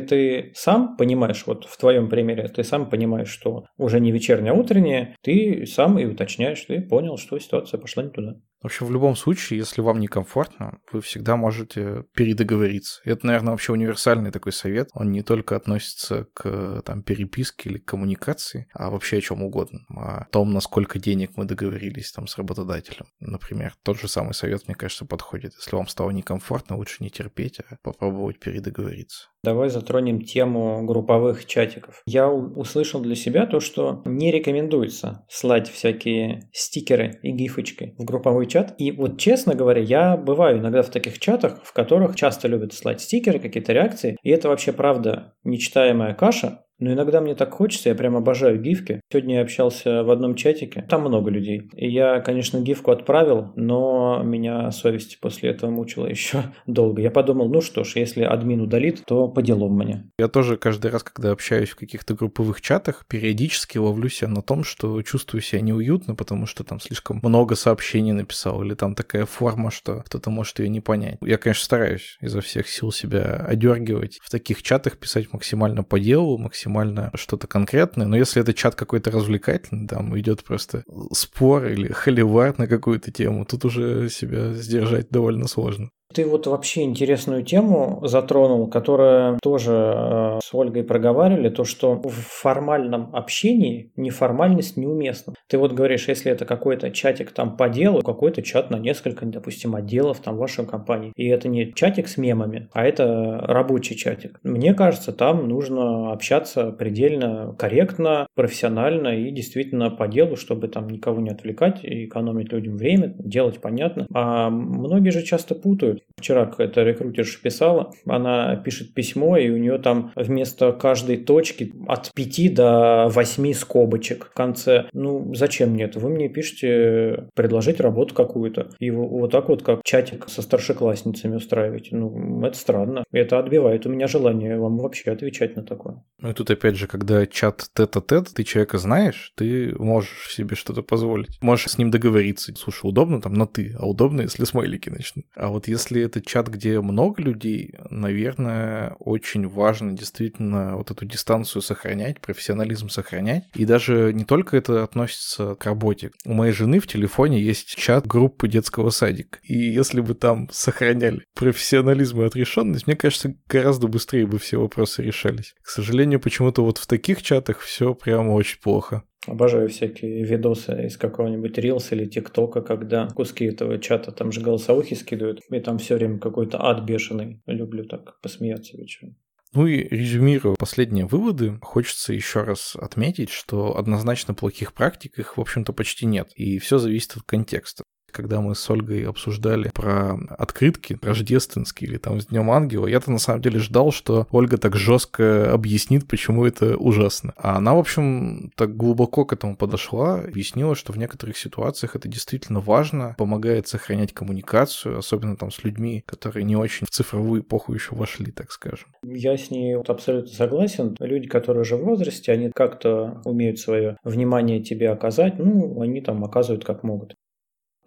ты 0.00 0.50
сам 0.56 0.96
понимаешь, 0.96 1.44
вот 1.46 1.64
в 1.66 1.78
твоем 1.78 2.08
примере, 2.08 2.48
ты 2.48 2.64
сам 2.64 2.90
понимаешь, 2.90 3.30
что 3.30 3.66
уже 3.78 4.00
не 4.00 4.10
вечернее, 4.10 4.50
а 4.52 4.56
утреннее, 4.56 5.14
ты 5.22 5.64
сам 5.66 5.96
и 6.00 6.06
уточняешь, 6.06 6.64
ты 6.64 6.80
понял, 6.80 7.18
что 7.18 7.38
ситуация 7.38 7.78
пошла 7.78 8.02
не 8.02 8.10
туда. 8.10 8.34
В 8.62 8.66
общем, 8.66 8.86
в 8.86 8.92
любом 8.92 9.16
случае, 9.16 9.58
если 9.58 9.80
вам 9.80 10.00
некомфортно, 10.00 10.80
вы 10.92 11.00
всегда 11.00 11.36
можете 11.36 12.04
передоговориться. 12.14 13.00
Это, 13.04 13.26
наверное, 13.26 13.52
вообще 13.52 13.72
универсальный 13.72 14.30
такой 14.30 14.52
совет. 14.52 14.88
Он 14.92 15.10
не 15.10 15.22
только 15.22 15.56
относится 15.56 16.26
к 16.34 16.82
там, 16.84 17.02
переписке 17.02 17.70
или 17.70 17.78
к 17.78 17.86
коммуникации, 17.86 18.68
а 18.74 18.90
вообще 18.90 19.18
о 19.18 19.20
чем 19.22 19.42
угодно. 19.42 19.80
О 19.88 20.26
том, 20.30 20.52
насколько 20.52 20.98
денег 20.98 21.32
мы 21.36 21.46
договорились 21.46 22.12
там 22.12 22.26
с 22.26 22.36
работодателем. 22.36 23.06
Например, 23.18 23.74
тот 23.82 23.98
же 23.98 24.08
самый 24.08 24.34
совет, 24.34 24.66
мне 24.66 24.74
кажется, 24.74 25.06
подходит. 25.06 25.54
Если 25.58 25.74
вам 25.74 25.88
стало 25.88 26.10
некомфортно, 26.10 26.76
лучше 26.76 27.02
не 27.02 27.10
терпеть, 27.10 27.60
а 27.60 27.76
попробовать 27.82 28.40
передоговориться. 28.40 29.28
Давай 29.42 29.70
затронем 29.70 30.20
тему 30.20 30.84
групповых 30.84 31.46
чатиков. 31.46 32.02
Я 32.04 32.28
услышал 32.28 33.00
для 33.00 33.14
себя 33.14 33.46
то, 33.46 33.60
что 33.60 34.02
не 34.04 34.30
рекомендуется 34.30 35.24
слать 35.30 35.70
всякие 35.70 36.50
стикеры 36.52 37.18
и 37.22 37.30
гифочки 37.32 37.94
в 37.96 38.04
групповой 38.04 38.49
чат. 38.50 38.74
И 38.78 38.92
вот 38.92 39.18
честно 39.18 39.54
говоря, 39.54 39.80
я 39.80 40.16
бываю 40.16 40.58
иногда 40.58 40.82
в 40.82 40.90
таких 40.90 41.18
чатах, 41.18 41.60
в 41.62 41.72
которых 41.72 42.16
часто 42.16 42.48
любят 42.48 42.72
слать 42.74 43.00
стикеры, 43.00 43.38
какие-то 43.38 43.72
реакции. 43.72 44.16
И 44.22 44.30
это 44.30 44.48
вообще 44.48 44.72
правда 44.72 45.34
нечитаемая 45.44 46.14
каша, 46.14 46.64
но 46.80 46.92
иногда 46.92 47.20
мне 47.20 47.34
так 47.34 47.52
хочется, 47.52 47.90
я 47.90 47.94
прям 47.94 48.16
обожаю 48.16 48.60
гифки. 48.60 49.00
Сегодня 49.12 49.36
я 49.36 49.42
общался 49.42 50.02
в 50.02 50.10
одном 50.10 50.34
чатике, 50.34 50.84
там 50.88 51.02
много 51.02 51.30
людей. 51.30 51.70
И 51.76 51.88
я, 51.88 52.20
конечно, 52.20 52.58
гифку 52.60 52.90
отправил, 52.90 53.52
но 53.54 54.22
меня 54.24 54.70
совесть 54.72 55.20
после 55.20 55.50
этого 55.50 55.70
мучила 55.70 56.06
еще 56.10 56.44
долго. 56.66 57.02
Я 57.02 57.10
подумал, 57.10 57.48
ну 57.48 57.60
что 57.60 57.84
ж, 57.84 57.96
если 57.96 58.22
админ 58.22 58.62
удалит, 58.62 59.04
то 59.06 59.28
по 59.28 59.42
делам 59.42 59.76
мне. 59.76 60.10
Я 60.18 60.28
тоже 60.28 60.56
каждый 60.56 60.90
раз, 60.90 61.02
когда 61.02 61.30
общаюсь 61.30 61.70
в 61.70 61.76
каких-то 61.76 62.14
групповых 62.14 62.60
чатах, 62.60 63.04
периодически 63.06 63.78
ловлю 63.78 64.08
себя 64.08 64.28
на 64.28 64.42
том, 64.42 64.64
что 64.64 65.02
чувствую 65.02 65.42
себя 65.42 65.60
неуютно, 65.60 66.14
потому 66.14 66.46
что 66.46 66.64
там 66.64 66.80
слишком 66.80 67.20
много 67.22 67.54
сообщений 67.54 68.12
написал, 68.12 68.62
или 68.62 68.74
там 68.74 68.94
такая 68.94 69.26
форма, 69.26 69.70
что 69.70 70.02
кто-то 70.06 70.30
может 70.30 70.58
ее 70.58 70.68
не 70.68 70.80
понять. 70.80 71.18
Я, 71.20 71.36
конечно, 71.36 71.64
стараюсь 71.64 72.16
изо 72.20 72.40
всех 72.40 72.68
сил 72.68 72.90
себя 72.90 73.44
одергивать 73.46 74.18
в 74.22 74.30
таких 74.30 74.62
чатах, 74.62 74.96
писать 74.96 75.32
максимально 75.32 75.82
по 75.82 76.00
делу, 76.00 76.38
максимально 76.38 76.69
максимально 76.70 77.10
что-то 77.14 77.46
конкретное, 77.46 78.06
но 78.06 78.16
если 78.16 78.42
это 78.42 78.54
чат 78.54 78.74
какой-то 78.74 79.10
развлекательный, 79.10 79.88
там 79.88 80.18
идет 80.18 80.44
просто 80.44 80.84
спор 81.12 81.66
или 81.66 81.92
холивар 81.92 82.58
на 82.58 82.66
какую-то 82.66 83.10
тему, 83.10 83.44
тут 83.44 83.64
уже 83.64 84.08
себя 84.08 84.52
сдержать 84.54 85.10
довольно 85.10 85.48
сложно. 85.48 85.90
Ты 86.12 86.26
вот 86.26 86.46
вообще 86.46 86.82
интересную 86.82 87.44
тему 87.44 88.00
затронул, 88.02 88.66
которая 88.68 89.38
тоже 89.42 89.72
э, 89.72 90.38
с 90.42 90.52
Ольгой 90.52 90.82
проговаривали, 90.82 91.50
то, 91.50 91.64
что 91.64 91.94
в 91.94 92.10
формальном 92.10 93.14
общении 93.14 93.92
неформальность 93.96 94.76
неуместна. 94.76 95.34
Ты 95.48 95.58
вот 95.58 95.72
говоришь, 95.72 96.08
если 96.08 96.32
это 96.32 96.44
какой-то 96.44 96.90
чатик 96.90 97.30
там 97.30 97.56
по 97.56 97.68
делу, 97.68 98.02
какой-то 98.02 98.42
чат 98.42 98.70
на 98.70 98.76
несколько, 98.76 99.24
допустим, 99.24 99.76
отделов 99.76 100.18
там 100.18 100.36
вашей 100.36 100.66
компании, 100.66 101.12
и 101.14 101.28
это 101.28 101.46
не 101.46 101.72
чатик 101.72 102.08
с 102.08 102.16
мемами, 102.16 102.68
а 102.72 102.84
это 102.84 103.38
рабочий 103.42 103.96
чатик. 103.96 104.40
Мне 104.42 104.74
кажется, 104.74 105.12
там 105.12 105.48
нужно 105.48 106.12
общаться 106.12 106.72
предельно 106.72 107.54
корректно, 107.56 108.26
профессионально 108.34 109.08
и 109.08 109.30
действительно 109.30 109.90
по 109.90 110.08
делу, 110.08 110.34
чтобы 110.34 110.66
там 110.66 110.88
никого 110.88 111.20
не 111.20 111.30
отвлекать 111.30 111.84
и 111.84 112.06
экономить 112.06 112.52
людям 112.52 112.76
время, 112.76 113.14
делать 113.18 113.60
понятно. 113.60 114.06
А 114.12 114.50
многие 114.50 115.10
же 115.10 115.22
часто 115.22 115.54
путают. 115.54 115.99
Вчера 116.16 116.46
какая-то 116.46 116.82
рекрутерша 116.82 117.40
писала, 117.40 117.92
она 118.06 118.56
пишет 118.56 118.92
письмо, 118.92 119.38
и 119.38 119.48
у 119.48 119.56
нее 119.56 119.78
там 119.78 120.12
вместо 120.14 120.72
каждой 120.72 121.16
точки 121.16 121.72
от 121.88 122.12
5 122.14 122.54
до 122.54 123.08
8 123.08 123.52
скобочек 123.54 124.26
в 124.26 124.34
конце. 124.34 124.86
Ну, 124.92 125.34
зачем 125.34 125.70
мне 125.70 125.84
это? 125.84 125.98
Вы 125.98 126.10
мне 126.10 126.28
пишете 126.28 127.28
предложить 127.34 127.80
работу 127.80 128.14
какую-то. 128.14 128.70
И 128.78 128.90
вот 128.90 129.30
так 129.30 129.48
вот, 129.48 129.62
как 129.62 129.80
чатик 129.82 130.28
со 130.28 130.42
старшеклассницами 130.42 131.36
устраиваете. 131.36 131.96
Ну, 131.96 132.44
это 132.44 132.56
странно. 132.56 133.04
Это 133.12 133.38
отбивает 133.38 133.86
у 133.86 133.88
меня 133.90 134.06
желание 134.06 134.58
вам 134.58 134.78
вообще 134.78 135.10
отвечать 135.10 135.56
на 135.56 135.62
такое. 135.62 136.02
Ну 136.20 136.30
и 136.30 136.34
тут 136.34 136.50
опять 136.50 136.76
же, 136.76 136.86
когда 136.86 137.26
чат 137.26 137.68
тет-а-тет, 137.74 138.28
ты 138.34 138.44
человека 138.44 138.78
знаешь, 138.78 139.32
ты 139.36 139.74
можешь 139.78 140.28
себе 140.30 140.54
что-то 140.54 140.82
позволить. 140.82 141.38
Можешь 141.40 141.70
с 141.70 141.78
ним 141.78 141.90
договориться. 141.90 142.54
Слушай, 142.56 142.88
удобно 142.88 143.20
там 143.20 143.34
на 143.34 143.46
ты, 143.46 143.74
а 143.78 143.86
удобно, 143.86 144.22
если 144.22 144.44
смайлики 144.44 144.90
начнут. 144.90 145.24
А 145.34 145.48
вот 145.48 145.66
если 145.66 145.89
если 145.90 146.02
это 146.02 146.20
чат, 146.20 146.48
где 146.48 146.80
много 146.80 147.20
людей, 147.22 147.74
наверное, 147.90 148.94
очень 149.00 149.48
важно 149.48 149.92
действительно 149.92 150.76
вот 150.76 150.90
эту 150.90 151.04
дистанцию 151.04 151.62
сохранять, 151.62 152.20
профессионализм 152.20 152.88
сохранять. 152.88 153.44
И 153.54 153.64
даже 153.64 154.12
не 154.12 154.24
только 154.24 154.56
это 154.56 154.84
относится 154.84 155.56
к 155.56 155.66
работе. 155.66 156.10
У 156.24 156.32
моей 156.32 156.52
жены 156.52 156.78
в 156.78 156.86
телефоне 156.86 157.40
есть 157.40 157.74
чат 157.76 158.06
группы 158.06 158.48
детского 158.48 158.90
садика. 158.90 159.38
И 159.42 159.58
если 159.58 160.00
бы 160.00 160.14
там 160.14 160.48
сохраняли 160.52 161.24
профессионализм 161.34 162.22
и 162.22 162.26
отрешенность, 162.26 162.86
мне 162.86 162.96
кажется, 162.96 163.34
гораздо 163.48 163.88
быстрее 163.88 164.26
бы 164.26 164.38
все 164.38 164.60
вопросы 164.60 165.02
решались. 165.02 165.54
К 165.62 165.68
сожалению, 165.68 166.20
почему-то 166.20 166.62
вот 166.64 166.78
в 166.78 166.86
таких 166.86 167.22
чатах 167.22 167.58
все 167.58 167.94
прямо 167.94 168.30
очень 168.30 168.60
плохо. 168.60 169.02
Обожаю 169.26 169.68
всякие 169.68 170.24
видосы 170.24 170.86
из 170.86 170.96
какого-нибудь 170.96 171.58
Reels 171.58 171.88
или 171.90 172.06
ТикТока, 172.06 172.62
когда 172.62 173.08
куски 173.08 173.44
этого 173.44 173.78
чата 173.78 174.12
там 174.12 174.32
же 174.32 174.40
голосовухи 174.40 174.94
скидывают, 174.94 175.40
и 175.50 175.60
там 175.60 175.78
все 175.78 175.96
время 175.96 176.18
какой-то 176.18 176.64
ад 176.64 176.84
бешеный. 176.84 177.42
Люблю 177.46 177.84
так 177.84 178.18
посмеяться 178.22 178.76
вечером. 178.76 179.16
Ну 179.52 179.66
и 179.66 179.88
резюмируя 179.88 180.54
последние 180.56 181.06
выводы, 181.06 181.58
хочется 181.60 182.12
еще 182.12 182.42
раз 182.44 182.76
отметить, 182.76 183.30
что 183.30 183.76
однозначно 183.76 184.32
плохих 184.32 184.72
практик 184.72 185.18
их, 185.18 185.36
в 185.36 185.40
общем-то, 185.40 185.72
почти 185.72 186.06
нет. 186.06 186.30
И 186.36 186.58
все 186.58 186.78
зависит 186.78 187.16
от 187.16 187.24
контекста. 187.24 187.82
Когда 188.12 188.40
мы 188.40 188.54
с 188.54 188.70
Ольгой 188.70 189.06
обсуждали 189.06 189.70
про 189.74 190.18
открытки 190.38 190.98
рождественские 191.02 191.90
или 191.90 191.98
там 191.98 192.20
с 192.20 192.26
Днем 192.26 192.50
Ангела, 192.50 192.86
я-то 192.86 193.10
на 193.10 193.18
самом 193.18 193.42
деле 193.42 193.58
ждал, 193.58 193.92
что 193.92 194.26
Ольга 194.30 194.58
так 194.58 194.76
жестко 194.76 195.52
объяснит, 195.52 196.06
почему 196.06 196.44
это 196.44 196.76
ужасно. 196.76 197.32
А 197.36 197.56
она, 197.56 197.74
в 197.74 197.78
общем, 197.78 198.50
так 198.56 198.76
глубоко 198.76 199.24
к 199.24 199.32
этому 199.32 199.56
подошла, 199.56 200.20
объяснила, 200.20 200.74
что 200.74 200.92
в 200.92 200.98
некоторых 200.98 201.36
ситуациях 201.36 201.96
это 201.96 202.08
действительно 202.08 202.60
важно, 202.60 203.14
помогает 203.18 203.68
сохранять 203.68 204.12
коммуникацию, 204.12 204.98
особенно 204.98 205.36
там 205.36 205.50
с 205.50 205.64
людьми, 205.64 206.02
которые 206.06 206.44
не 206.44 206.56
очень 206.56 206.86
в 206.86 206.90
цифровую 206.90 207.42
эпоху 207.42 207.74
еще 207.74 207.94
вошли, 207.94 208.32
так 208.32 208.50
скажем. 208.52 208.88
Я 209.04 209.36
с 209.36 209.50
ней 209.50 209.76
вот 209.76 209.90
абсолютно 209.90 210.32
согласен. 210.32 210.96
Люди, 210.98 211.28
которые 211.28 211.62
уже 211.62 211.76
в 211.76 211.84
возрасте, 211.84 212.32
они 212.32 212.50
как-то 212.54 213.20
умеют 213.24 213.58
свое 213.58 213.96
внимание 214.04 214.62
тебе 214.62 214.90
оказать, 214.90 215.38
ну, 215.38 215.80
они 215.80 216.00
там 216.00 216.24
оказывают 216.24 216.64
как 216.64 216.82
могут. 216.82 217.14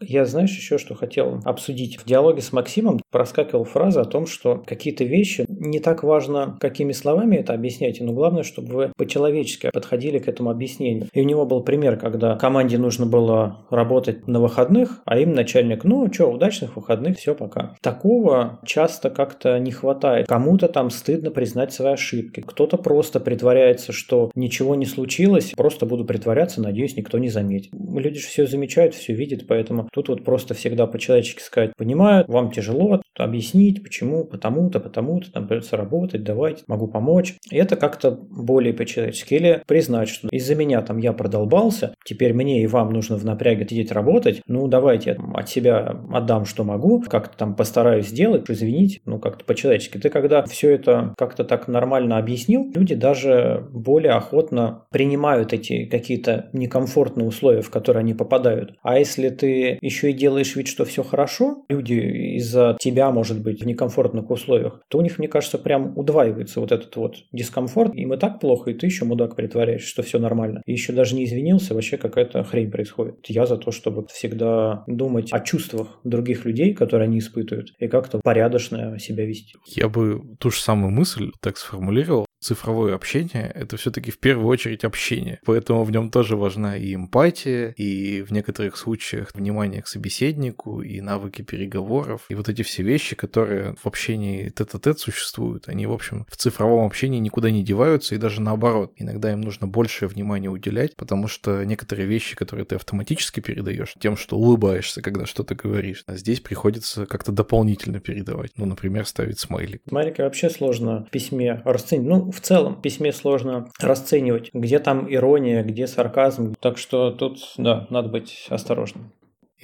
Я, 0.07 0.25
знаешь, 0.25 0.55
еще 0.55 0.77
что 0.77 0.95
хотел 0.95 1.39
обсудить. 1.45 1.97
В 1.97 2.05
диалоге 2.05 2.41
с 2.41 2.51
Максимом 2.51 3.01
проскакивала 3.11 3.65
фраза 3.65 4.01
о 4.01 4.05
том, 4.05 4.25
что 4.25 4.63
какие-то 4.65 5.03
вещи 5.03 5.45
не 5.47 5.79
так 5.79 6.03
важно, 6.03 6.57
какими 6.59 6.91
словами 6.91 7.37
это 7.37 7.53
объясняете, 7.53 8.03
но 8.03 8.13
главное, 8.13 8.43
чтобы 8.43 8.73
вы 8.73 8.91
по-человечески 8.97 9.69
подходили 9.71 10.19
к 10.19 10.27
этому 10.27 10.49
объяснению. 10.49 11.07
И 11.13 11.21
у 11.21 11.25
него 11.25 11.45
был 11.45 11.61
пример, 11.61 11.97
когда 11.97 12.35
команде 12.35 12.77
нужно 12.77 13.05
было 13.05 13.65
работать 13.69 14.27
на 14.27 14.39
выходных, 14.39 15.01
а 15.05 15.17
им 15.17 15.33
начальник, 15.33 15.83
ну 15.83 16.11
что, 16.11 16.27
удачных 16.27 16.75
выходных, 16.75 17.17
все, 17.17 17.35
пока. 17.35 17.75
Такого 17.81 18.59
часто 18.65 19.09
как-то 19.09 19.57
не 19.59 19.71
хватает. 19.71 20.27
Кому-то 20.27 20.67
там 20.67 20.89
стыдно 20.89 21.31
признать 21.31 21.73
свои 21.73 21.93
ошибки. 21.93 22.41
Кто-то 22.41 22.77
просто 22.77 23.19
притворяется, 23.19 23.91
что 23.91 24.31
ничего 24.35 24.75
не 24.75 24.85
случилось, 24.85 25.53
просто 25.55 25.85
буду 25.85 26.05
притворяться, 26.05 26.61
надеюсь, 26.61 26.97
никто 26.97 27.17
не 27.17 27.29
заметит. 27.29 27.71
Люди 27.73 28.19
же 28.19 28.27
все 28.27 28.45
замечают, 28.45 28.95
все 28.95 29.13
видят, 29.13 29.47
поэтому 29.47 29.87
Тут 29.93 30.09
вот 30.09 30.23
просто 30.23 30.53
всегда 30.55 30.87
по-человечески 30.87 31.41
сказать, 31.41 31.75
понимаю, 31.77 32.25
вам 32.27 32.51
тяжело 32.51 33.01
объяснить, 33.15 33.83
почему, 33.83 34.25
потому-то, 34.25 34.79
потому-то, 34.79 35.31
там 35.31 35.47
придется 35.47 35.77
работать, 35.77 36.23
давайте, 36.23 36.63
могу 36.67 36.87
помочь. 36.87 37.35
И 37.51 37.57
это 37.57 37.75
как-то 37.75 38.11
более 38.11 38.73
по-человечески. 38.73 39.35
Или 39.35 39.61
признать, 39.67 40.09
что 40.09 40.29
из-за 40.29 40.55
меня 40.55 40.81
там 40.81 40.97
я 40.97 41.13
продолбался, 41.13 41.93
теперь 42.05 42.33
мне 42.33 42.63
и 42.63 42.67
вам 42.67 42.89
нужно 42.91 43.17
в 43.17 43.25
напряге 43.25 43.67
сидеть 43.69 43.91
работать, 43.91 44.41
ну 44.47 44.67
давайте 44.67 45.11
я 45.11 45.39
от 45.39 45.49
себя 45.49 46.01
отдам, 46.11 46.45
что 46.45 46.63
могу, 46.63 47.01
как-то 47.01 47.37
там 47.37 47.55
постараюсь 47.55 48.07
сделать, 48.07 48.49
извините, 48.49 48.99
ну 49.05 49.19
как-то 49.19 49.45
по-человечески. 49.45 49.97
Ты 49.97 50.09
когда 50.09 50.43
все 50.43 50.71
это 50.71 51.13
как-то 51.17 51.43
так 51.43 51.67
нормально 51.67 52.17
объяснил, 52.17 52.71
люди 52.73 52.95
даже 52.95 53.67
более 53.71 54.13
охотно 54.13 54.85
принимают 54.91 55.53
эти 55.53 55.85
какие-то 55.85 56.49
некомфортные 56.53 57.27
условия, 57.27 57.61
в 57.61 57.69
которые 57.69 58.01
они 58.01 58.13
попадают. 58.13 58.75
А 58.81 58.97
если 58.97 59.29
ты 59.29 59.72
еще 59.81 60.11
и 60.11 60.13
делаешь 60.13 60.55
вид, 60.55 60.67
что 60.67 60.85
все 60.85 61.03
хорошо, 61.03 61.65
люди 61.69 61.93
из-за 62.37 62.77
тебя, 62.79 63.11
может 63.11 63.41
быть, 63.41 63.61
в 63.61 63.65
некомфортных 63.65 64.29
условиях, 64.29 64.81
то 64.89 64.97
у 64.97 65.01
них, 65.01 65.19
мне 65.19 65.27
кажется, 65.27 65.57
прям 65.57 65.97
удваивается 65.97 66.59
вот 66.59 66.71
этот 66.71 66.95
вот 66.95 67.15
дискомфорт. 67.31 67.93
Им 67.95 68.13
и 68.13 68.17
так 68.17 68.39
плохо, 68.39 68.71
и 68.71 68.73
ты 68.73 68.85
еще 68.85 69.05
мудак 69.05 69.35
притворяешь, 69.35 69.83
что 69.83 70.03
все 70.03 70.19
нормально. 70.19 70.61
И 70.65 70.71
еще 70.71 70.93
даже 70.93 71.15
не 71.15 71.25
извинился, 71.25 71.73
вообще 71.73 71.97
какая-то 71.97 72.43
хрень 72.43 72.71
происходит. 72.71 73.15
Я 73.27 73.45
за 73.45 73.57
то, 73.57 73.71
чтобы 73.71 74.05
всегда 74.07 74.83
думать 74.87 75.31
о 75.31 75.39
чувствах 75.39 75.99
других 76.03 76.45
людей, 76.45 76.73
которые 76.73 77.07
они 77.07 77.19
испытывают, 77.19 77.73
и 77.79 77.87
как-то 77.87 78.19
порядочно 78.23 78.97
себя 78.99 79.25
вести. 79.25 79.55
Я 79.67 79.89
бы 79.89 80.21
ту 80.39 80.51
же 80.51 80.59
самую 80.59 80.91
мысль 80.91 81.31
так 81.41 81.57
сформулировал 81.57 82.25
цифровое 82.43 82.93
общение— 82.93 83.51
это 83.55 83.77
все 83.77 83.91
таки 83.91 84.11
в 84.11 84.19
первую 84.19 84.47
очередь 84.47 84.83
общение. 84.83 85.39
Поэтому 85.45 85.83
в 85.83 85.91
нем 85.91 86.11
тоже 86.11 86.35
важна 86.35 86.77
и 86.77 86.93
эмпатия, 86.93 87.73
и 87.77 88.21
в 88.21 88.31
некоторых 88.31 88.77
случаях 88.77 89.33
внимание 89.33 89.81
к 89.81 89.87
собеседнику, 89.87 90.81
и 90.81 91.01
навыки 91.01 91.41
переговоров, 91.41 92.25
и 92.29 92.35
вот 92.35 92.49
эти 92.49 92.61
все 92.61 92.83
вещи, 92.83 93.15
которые 93.15 93.75
в 93.81 93.87
общении 93.87 94.49
тет-а-тет 94.49 94.99
существуют, 94.99 95.67
они, 95.67 95.85
в 95.85 95.91
общем, 95.91 96.25
в 96.29 96.37
цифровом 96.37 96.85
общении 96.85 97.19
никуда 97.19 97.49
не 97.49 97.63
деваются, 97.63 98.15
и 98.15 98.17
даже 98.17 98.41
наоборот. 98.41 98.93
Иногда 98.97 99.31
им 99.31 99.41
нужно 99.41 99.67
большее 99.67 100.09
внимание 100.09 100.49
уделять, 100.49 100.95
потому 100.95 101.27
что 101.27 101.63
некоторые 101.63 102.07
вещи, 102.07 102.35
которые 102.35 102.65
ты 102.65 102.75
автоматически 102.75 103.39
передаешь, 103.39 103.95
тем, 103.99 104.17
что 104.17 104.37
улыбаешься, 104.37 105.01
когда 105.01 105.25
что-то 105.25 105.55
говоришь, 105.55 106.03
а 106.05 106.17
здесь 106.17 106.41
приходится 106.41 107.05
как-то 107.05 107.31
дополнительно 107.31 107.99
передавать. 107.99 108.51
Ну, 108.57 108.65
например, 108.65 109.05
ставить 109.05 109.39
смайлик. 109.39 109.81
Смайлики 109.87 110.21
вообще 110.21 110.49
сложно 110.49 111.05
в 111.05 111.09
письме 111.09 111.61
расценить. 111.63 112.07
Ну, 112.07 112.32
в 112.33 112.41
целом 112.41 112.75
в 112.75 112.81
письме 112.81 113.13
сложно 113.13 113.69
расценивать, 113.79 114.49
где 114.53 114.79
там 114.79 115.11
ирония, 115.13 115.63
где 115.63 115.87
сарказм. 115.87 116.55
Так 116.59 116.77
что 116.77 117.11
тут, 117.11 117.39
да, 117.57 117.87
надо 117.89 118.09
быть 118.09 118.47
осторожным. 118.49 119.13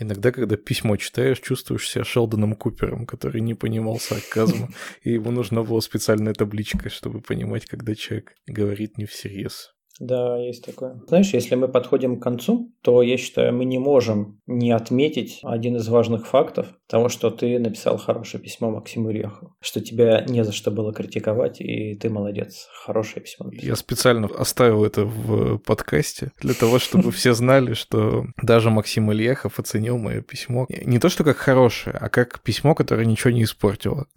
Иногда, 0.01 0.31
когда 0.31 0.55
письмо 0.55 0.95
читаешь, 0.95 1.41
чувствуешь 1.41 1.89
себя 1.89 2.05
Шелдоном 2.05 2.55
Купером, 2.55 3.05
который 3.05 3.41
не 3.41 3.53
понимал 3.53 3.99
сарказма, 3.99 4.69
и 5.03 5.11
ему 5.13 5.31
нужна 5.31 5.63
была 5.63 5.81
специальная 5.81 6.33
табличка, 6.33 6.89
чтобы 6.89 7.19
понимать, 7.19 7.65
когда 7.65 7.93
человек 7.95 8.33
говорит 8.47 8.97
не 8.97 9.05
всерьез. 9.05 9.73
Да, 9.99 10.37
есть 10.37 10.65
такое. 10.65 11.01
Знаешь, 11.07 11.33
если 11.33 11.55
мы 11.55 11.67
подходим 11.67 12.19
к 12.19 12.23
концу, 12.23 12.71
то 12.81 13.01
я 13.01 13.17
считаю, 13.17 13.53
мы 13.53 13.65
не 13.65 13.79
можем 13.79 14.39
не 14.47 14.71
отметить 14.71 15.39
один 15.43 15.75
из 15.75 15.87
важных 15.89 16.25
фактов 16.25 16.67
того, 16.87 17.09
что 17.09 17.29
ты 17.29 17.59
написал 17.59 17.97
хорошее 17.97 18.41
письмо 18.41 18.71
Максиму 18.71 19.11
Ильяхову, 19.11 19.55
что 19.59 19.81
тебя 19.81 20.23
не 20.25 20.43
за 20.45 20.53
что 20.53 20.71
было 20.71 20.93
критиковать, 20.93 21.59
и 21.59 21.95
ты 21.95 22.09
молодец. 22.09 22.69
Хорошее 22.85 23.23
письмо 23.23 23.47
написал. 23.47 23.67
Я 23.67 23.75
специально 23.75 24.27
оставил 24.27 24.85
это 24.85 25.03
в 25.03 25.57
подкасте 25.57 26.31
для 26.39 26.53
того, 26.53 26.79
чтобы 26.79 27.11
все 27.11 27.33
знали, 27.33 27.73
что 27.73 28.25
даже 28.41 28.69
Максим 28.69 29.11
Ильяхов 29.11 29.59
оценил 29.59 29.97
мое 29.97 30.21
письмо 30.21 30.65
не 30.69 30.99
то, 30.99 31.09
что 31.09 31.25
как 31.25 31.37
хорошее, 31.37 31.97
а 31.99 32.07
как 32.09 32.41
письмо, 32.41 32.73
которое 32.73 33.05
ничего 33.05 33.31
не 33.31 33.43
испортило. 33.43 34.07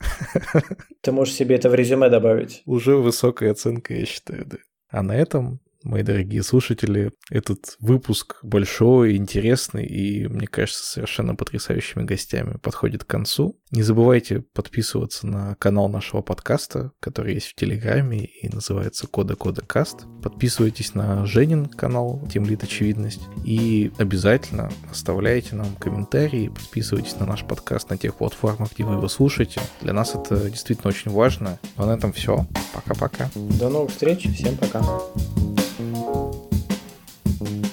Ты 1.00 1.10
можешь 1.10 1.34
себе 1.34 1.56
это 1.56 1.68
в 1.68 1.74
резюме 1.74 2.08
добавить. 2.08 2.62
Уже 2.66 2.96
высокая 2.96 3.50
оценка, 3.50 3.94
я 3.94 4.06
считаю, 4.06 4.46
да. 4.46 4.58
А 4.88 5.02
на 5.02 5.16
этом 5.16 5.60
мои 5.84 6.02
дорогие 6.02 6.42
слушатели, 6.42 7.12
этот 7.30 7.76
выпуск 7.80 8.38
большой, 8.42 9.16
интересный 9.16 9.86
и, 9.86 10.26
мне 10.26 10.46
кажется, 10.46 10.84
совершенно 10.84 11.34
потрясающими 11.34 12.04
гостями 12.04 12.58
подходит 12.58 13.04
к 13.04 13.08
концу. 13.08 13.58
Не 13.70 13.82
забывайте 13.82 14.40
подписываться 14.40 15.26
на 15.26 15.54
канал 15.56 15.88
нашего 15.88 16.20
подкаста, 16.20 16.92
который 17.00 17.34
есть 17.34 17.48
в 17.48 17.54
Телеграме 17.54 18.24
и 18.24 18.48
называется 18.48 19.06
Кода 19.06 19.34
Кода 19.34 19.62
Каст. 19.62 20.04
Подписывайтесь 20.22 20.94
на 20.94 21.24
Женин 21.26 21.66
канал 21.66 22.26
Темлит 22.32 22.62
Очевидность 22.62 23.22
и 23.44 23.90
обязательно 23.98 24.70
оставляйте 24.90 25.54
нам 25.54 25.74
комментарии, 25.76 26.48
подписывайтесь 26.48 27.18
на 27.18 27.26
наш 27.26 27.44
подкаст 27.44 27.90
на 27.90 27.96
тех 27.96 28.16
платформах, 28.16 28.72
где 28.72 28.84
вы 28.84 28.94
его 28.94 29.08
слушаете. 29.08 29.60
Для 29.80 29.92
нас 29.92 30.14
это 30.14 30.50
действительно 30.50 30.88
очень 30.88 31.10
важно. 31.10 31.58
А 31.76 31.86
на 31.86 31.92
этом 31.92 32.12
все. 32.12 32.46
Пока-пока. 32.74 33.30
До 33.34 33.68
новых 33.68 33.90
встреч. 33.90 34.28
Всем 34.34 34.56
пока. 34.56 34.82
Thank 37.44 37.66
you. 37.66 37.71